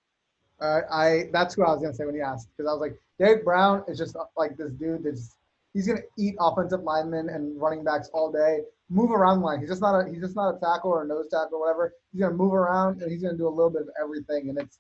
Uh, 0.61 0.81
I 0.91 1.25
that's 1.33 1.55
who 1.55 1.65
I 1.65 1.73
was 1.73 1.83
gonna 1.83 1.95
say 1.95 2.05
when 2.05 2.15
you 2.15 2.23
asked 2.23 2.49
because 2.57 2.69
I 2.69 2.73
was 2.73 2.81
like 2.81 2.99
Derrick 3.19 3.45
Brown 3.45 3.85
is 3.89 3.99
just 3.99 4.17
uh, 4.17 4.25
like 4.37 4.57
this 4.57 4.73
dude 4.73 5.05
that's 5.05 5.37
he's 5.75 5.87
gonna 5.87 6.01
eat 6.19 6.35
offensive 6.41 6.83
linemen 6.83 7.29
and 7.29 7.61
running 7.61 7.85
backs 7.85 8.09
all 8.15 8.31
day, 8.31 8.61
move 8.89 9.11
around 9.11 9.41
the 9.41 9.47
line. 9.47 9.61
He's 9.61 9.69
just 9.69 9.83
not 9.83 9.99
a 9.99 10.09
he's 10.09 10.21
just 10.21 10.37
not 10.37 10.55
a 10.55 10.59
tackle 10.61 10.91
or 10.91 11.03
a 11.03 11.07
nose 11.07 11.27
tackle 11.31 11.59
or 11.59 11.61
whatever. 11.61 11.93
He's 12.13 12.21
gonna 12.21 12.35
move 12.35 12.55
around 12.55 13.03
and 13.03 13.11
he's 13.11 13.23
gonna 13.23 13.37
do 13.37 13.49
a 13.49 13.51
little 13.51 13.71
bit 13.71 13.83
of 13.83 13.89
everything. 14.01 14.49
And 14.49 14.59
it's 14.59 14.79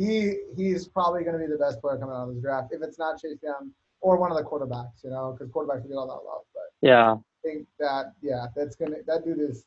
he 0.00 0.38
he's 0.56 0.88
probably 0.88 1.22
gonna 1.24 1.38
be 1.38 1.46
the 1.46 1.58
best 1.58 1.80
player 1.82 1.98
coming 1.98 2.14
out 2.16 2.28
of 2.28 2.34
this 2.34 2.42
draft 2.42 2.72
if 2.72 2.80
it's 2.82 2.98
not 2.98 3.20
Chase 3.20 3.36
Young 3.42 3.70
or 4.00 4.16
one 4.18 4.30
of 4.32 4.38
the 4.38 4.42
quarterbacks, 4.44 5.04
you 5.04 5.10
know, 5.10 5.32
because 5.36 5.52
quarterbacks 5.52 5.82
will 5.82 5.88
get 5.90 5.96
all 5.96 6.06
that 6.06 6.24
love. 6.26 6.42
But 6.54 6.62
Yeah. 6.80 7.12
I 7.12 7.18
think 7.42 7.66
that 7.78 8.12
yeah, 8.22 8.46
that's 8.56 8.76
gonna 8.76 8.96
that 9.06 9.24
dude 9.24 9.40
is 9.40 9.66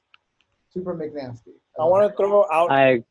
super 0.69 0.95
McNasty. 0.95 1.53
I 1.79 1.85
want 1.85 2.09
to 2.09 2.17
throw 2.17 2.45
out 2.51 2.71
I 2.71 3.03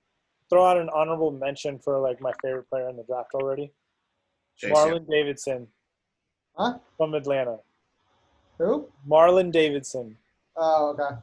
throw 0.51 0.65
out 0.67 0.79
an 0.79 0.89
honorable 0.91 1.31
mention 1.31 1.79
for 1.79 1.99
like 2.01 2.21
my 2.21 2.33
favorite 2.43 2.69
player 2.69 2.89
in 2.89 2.97
the 2.97 3.05
draft 3.05 3.35
already, 3.35 3.73
Chase 4.57 4.71
Young. 4.71 4.89
Marlon 4.89 5.09
Davidson 5.09 5.69
Huh? 6.57 6.79
from 6.97 7.15
Atlanta. 7.15 7.59
Who? 8.59 8.89
Marlon 9.09 9.51
Davidson. 9.53 10.17
Oh, 10.57 10.91
okay. 10.91 11.17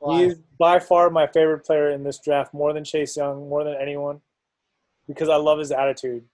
Why? 0.00 0.18
He 0.18 0.24
is 0.26 0.38
by 0.58 0.78
far 0.80 1.08
my 1.08 1.26
favorite 1.28 1.64
player 1.64 1.90
in 1.90 2.02
this 2.02 2.18
draft, 2.18 2.52
more 2.52 2.72
than 2.72 2.84
Chase 2.84 3.16
Young, 3.16 3.48
more 3.48 3.64
than 3.64 3.74
anyone, 3.80 4.20
because 5.10 5.28
I 5.28 5.36
love 5.36 5.58
his 5.58 5.72
attitude. 5.72 6.24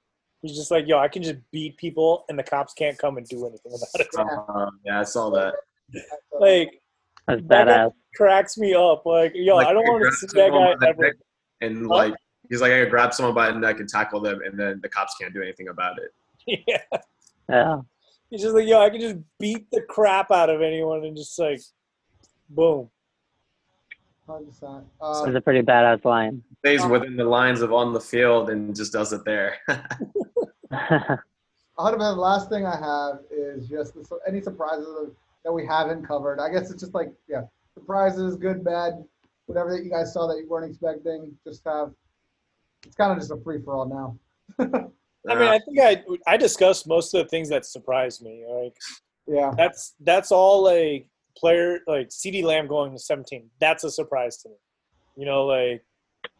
He's 0.43 0.55
just 0.55 0.71
like, 0.71 0.87
yo, 0.87 0.99
I 0.99 1.09
can 1.09 1.23
just 1.23 1.37
beat 1.51 1.79
people, 1.79 2.25
and 2.29 2.39
the 2.39 2.43
cops 2.43 2.75
can't 2.75 2.97
come 2.99 3.17
and 3.17 3.27
do 3.27 3.47
anything 3.47 3.73
about 3.73 3.89
it. 3.95 4.07
Uh, 4.17 4.71
yeah, 4.85 5.01
I 5.01 5.05
saw 5.05 5.31
that. 5.31 5.55
Like, 6.39 6.83
that's 7.27 7.43
that 7.49 7.93
cracks 8.15 8.59
me 8.59 8.75
up. 8.75 9.07
Like, 9.07 9.33
yo, 9.35 9.57
Like, 9.57 9.69
I 9.69 9.73
don't 9.73 9.85
want 9.85 10.05
to 10.05 10.13
see 10.13 10.27
that 10.35 10.51
guy 10.51 10.89
ever. 10.89 11.03
neck 11.03 11.15
And 11.63 11.87
Huh? 11.89 11.95
like 11.95 12.15
he's 12.51 12.61
like, 12.61 12.73
I 12.73 12.81
could 12.83 12.91
grab 12.91 13.15
someone 13.15 13.35
by 13.35 13.51
the 13.51 13.59
neck 13.59 13.81
and 13.81 13.89
tackle 13.89 14.21
them, 14.21 14.43
and 14.45 14.59
then 14.59 14.81
the 14.83 14.89
cops 14.89 15.15
can't 15.19 15.33
do 15.33 15.43
anything 15.43 15.69
about 15.69 15.97
it. 15.99 16.11
yeah. 16.69 16.99
Yeah. 17.49 17.81
He's 18.31 18.43
just 18.43 18.55
like, 18.55 18.67
yo, 18.67 18.81
I 18.81 18.91
can 18.91 19.01
just 19.01 19.17
beat 19.39 19.71
the 19.71 19.81
crap 19.89 20.31
out 20.31 20.51
of 20.51 20.61
anyone 20.61 21.05
and 21.05 21.17
just 21.17 21.39
like, 21.39 21.61
boom. 22.51 22.91
100%. 24.29 24.85
Uh, 25.01 25.25
That's 25.25 25.37
a 25.37 25.41
pretty 25.41 25.63
badass 25.63 26.05
line. 26.05 26.43
Stays 26.65 26.85
within 26.87 27.17
the 27.17 27.25
lines 27.25 27.61
of 27.63 27.73
on 27.73 27.93
the 27.93 28.01
field 28.01 28.51
and 28.51 28.75
just 28.75 28.93
does 28.93 29.13
it 29.13 29.25
there. 29.25 29.57
100%. 30.73 31.21
The 31.79 32.13
last 32.15 32.49
thing 32.49 32.67
I 32.67 32.77
have 32.77 33.21
is 33.31 33.69
just 33.69 33.95
the, 33.95 34.05
so 34.05 34.19
any 34.27 34.41
surprises 34.41 35.11
that 35.45 35.53
we 35.53 35.65
haven't 35.65 36.07
covered. 36.07 36.41
I 36.41 36.51
guess 36.51 36.71
it's 36.71 36.81
just 36.81 36.95
like, 36.95 37.13
yeah, 37.29 37.43
surprises, 37.75 38.37
good, 38.37 38.65
bad, 38.65 39.05
whatever 39.47 39.77
that 39.77 39.85
you 39.85 39.91
guys 39.91 40.13
saw 40.13 40.27
that 40.27 40.39
you 40.39 40.49
weren't 40.49 40.71
expecting. 40.71 41.37
Just 41.45 41.63
have, 41.65 41.93
it's 42.85 42.97
kind 42.97 43.13
of 43.13 43.19
just 43.19 43.31
a 43.31 43.37
free 43.37 43.63
for 43.63 43.75
all 43.75 43.87
now. 43.87 44.19
I 45.29 45.35
mean, 45.35 45.49
I 45.49 45.59
think 45.59 45.81
I 45.81 46.05
I 46.27 46.37
discussed 46.37 46.87
most 46.87 47.13
of 47.13 47.25
the 47.25 47.29
things 47.29 47.49
that 47.49 47.67
surprised 47.67 48.23
me. 48.23 48.45
Like 48.49 48.77
yeah. 49.27 49.53
that's 49.57 49.95
that's 50.01 50.31
all 50.31 50.63
like 50.63 51.09
player 51.37 51.81
like 51.87 52.09
CeeDee 52.09 52.45
Lamb 52.45 52.67
going 52.67 52.93
to 52.93 52.99
17. 52.99 53.49
That's 53.61 53.85
a 53.85 53.91
surprise 53.91 54.39
to 54.39 54.49
me. 54.49 54.55
You 55.17 55.27
know, 55.27 55.47
like 55.47 55.83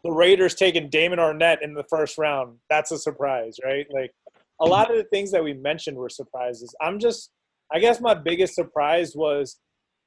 the 0.03 0.11
Raiders 0.11 0.55
taking 0.55 0.89
Damon 0.89 1.19
Arnette 1.19 1.61
in 1.61 1.73
the 1.73 1.85
first 1.89 2.17
round. 2.17 2.57
That's 2.69 2.91
a 2.91 2.97
surprise, 2.97 3.57
right? 3.63 3.87
Like 3.91 4.11
a 4.59 4.65
lot 4.65 4.91
of 4.91 4.97
the 4.97 5.03
things 5.05 5.31
that 5.31 5.43
we 5.43 5.53
mentioned 5.53 5.97
were 5.97 6.09
surprises. 6.09 6.75
I'm 6.81 6.99
just 6.99 7.31
I 7.71 7.79
guess 7.79 7.99
my 7.99 8.13
biggest 8.13 8.55
surprise 8.55 9.13
was 9.15 9.59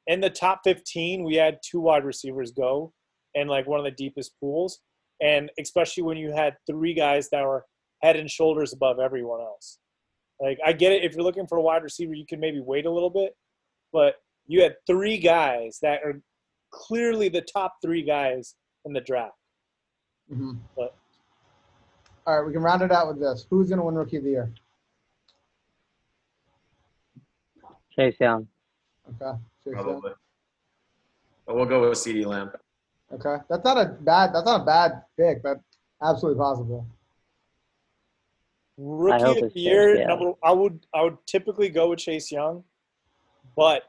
in 0.06 0.20
the 0.20 0.30
top 0.30 0.60
15 0.64 1.24
we 1.24 1.34
had 1.34 1.58
two 1.62 1.80
wide 1.80 2.04
receivers 2.04 2.52
go 2.52 2.92
and 3.34 3.50
like 3.50 3.66
one 3.66 3.78
of 3.78 3.84
the 3.84 3.90
deepest 3.90 4.32
pools 4.40 4.80
and 5.20 5.50
especially 5.60 6.02
when 6.02 6.16
you 6.16 6.32
had 6.32 6.56
three 6.66 6.94
guys 6.94 7.28
that 7.30 7.44
were 7.44 7.66
head 8.02 8.16
and 8.16 8.30
shoulders 8.30 8.72
above 8.72 8.98
everyone 8.98 9.40
else. 9.40 9.78
Like 10.40 10.58
I 10.64 10.72
get 10.72 10.92
it 10.92 11.04
if 11.04 11.14
you're 11.14 11.24
looking 11.24 11.46
for 11.46 11.58
a 11.58 11.62
wide 11.62 11.82
receiver, 11.82 12.14
you 12.14 12.24
can 12.26 12.40
maybe 12.40 12.60
wait 12.60 12.86
a 12.86 12.90
little 12.90 13.10
bit, 13.10 13.36
but 13.92 14.14
you 14.50 14.60
had 14.62 14.74
three 14.84 15.16
guys 15.16 15.78
that 15.80 16.02
are 16.02 16.20
clearly 16.72 17.28
the 17.28 17.40
top 17.40 17.76
three 17.80 18.02
guys 18.02 18.56
in 18.84 18.92
the 18.92 19.00
draft. 19.00 19.36
hmm 20.28 20.54
But- 20.76 20.94
All 22.26 22.36
right, 22.38 22.44
we 22.46 22.52
can 22.52 22.60
round 22.62 22.82
it 22.82 22.90
out 22.90 23.06
with 23.08 23.20
this. 23.20 23.46
Who's 23.48 23.68
going 23.68 23.78
to 23.78 23.84
win 23.84 23.94
Rookie 23.94 24.16
of 24.16 24.24
the 24.24 24.30
Year? 24.30 24.52
Chase 27.94 28.16
Young. 28.20 28.48
Okay. 29.08 29.38
Chase 29.64 29.74
Young. 29.74 30.00
But 31.46 31.56
we'll 31.56 31.66
go 31.66 31.88
with 31.88 31.98
CeeDee 31.98 32.26
Lamb. 32.26 32.50
Okay. 33.12 33.36
That's 33.48 33.64
not 33.64 33.76
a 33.78 33.86
bad. 34.00 34.32
That's 34.34 34.44
not 34.46 34.62
a 34.62 34.64
bad 34.64 35.02
pick. 35.16 35.42
That's 35.42 35.60
absolutely 36.02 36.38
possible. 36.40 36.86
Rookie 38.78 39.24
of 39.24 39.52
the 39.52 39.60
year, 39.60 39.94
Chase, 39.94 40.00
yeah. 40.00 40.06
number 40.08 40.32
I 40.42 40.52
would 40.52 40.86
I 40.94 41.02
would 41.02 41.18
typically 41.26 41.68
go 41.68 41.90
with 41.90 41.98
Chase 41.98 42.30
Young, 42.32 42.64
but 43.56 43.82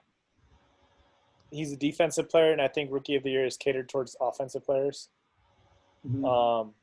he's 1.51 1.71
a 1.71 1.77
defensive 1.77 2.29
player, 2.29 2.51
and 2.51 2.61
I 2.61 2.67
think 2.67 2.91
rookie 2.91 3.15
of 3.15 3.23
the 3.23 3.31
year 3.31 3.45
is 3.45 3.57
catered 3.57 3.89
towards 3.89 4.15
offensive 4.19 4.65
players. 4.65 5.09
Mhm. 6.07 6.25
Um, 6.25 6.73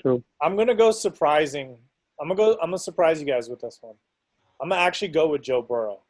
True. 0.00 0.22
I'm 0.40 0.56
gonna 0.56 0.74
go 0.74 0.90
surprising. 0.90 1.76
I'm 2.20 2.28
gonna 2.28 2.36
go. 2.36 2.52
I'm 2.54 2.70
gonna 2.70 2.78
surprise 2.78 3.20
you 3.20 3.26
guys 3.26 3.48
with 3.48 3.60
this 3.60 3.78
one. 3.80 3.94
I'm 4.60 4.68
gonna 4.70 4.80
actually 4.80 5.08
go 5.08 5.28
with 5.28 5.42
Joe 5.42 5.62
Burrow 5.62 6.00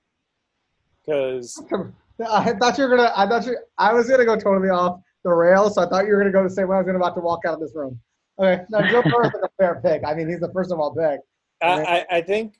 because 1.04 1.62
I 2.28 2.52
thought 2.54 2.78
you 2.78 2.84
were 2.84 2.96
gonna. 2.96 3.12
I 3.16 3.26
thought 3.26 3.46
you. 3.46 3.58
I 3.78 3.92
was 3.92 4.08
gonna 4.08 4.24
go 4.24 4.36
totally 4.36 4.70
off 4.70 5.00
the 5.24 5.30
rails. 5.30 5.74
So 5.74 5.82
I 5.82 5.88
thought 5.88 6.06
you 6.06 6.12
were 6.12 6.18
gonna 6.18 6.32
go 6.32 6.42
the 6.42 6.50
same 6.50 6.68
way. 6.68 6.76
I 6.76 6.80
was 6.80 6.86
gonna 6.86 6.98
about 6.98 7.14
to 7.16 7.20
walk 7.20 7.40
out 7.46 7.54
of 7.54 7.60
this 7.60 7.74
room. 7.74 8.00
Okay. 8.38 8.62
Now 8.70 8.88
Joe 8.88 9.02
Burrow's 9.02 9.32
like 9.34 9.44
a 9.44 9.50
fair 9.58 9.80
pick. 9.84 10.02
I 10.06 10.14
mean, 10.14 10.28
he's 10.28 10.40
the 10.40 10.52
first 10.52 10.72
of 10.72 10.80
all 10.80 10.94
pick. 10.94 11.20
I, 11.62 11.82
I, 11.82 12.06
I 12.16 12.20
think 12.22 12.54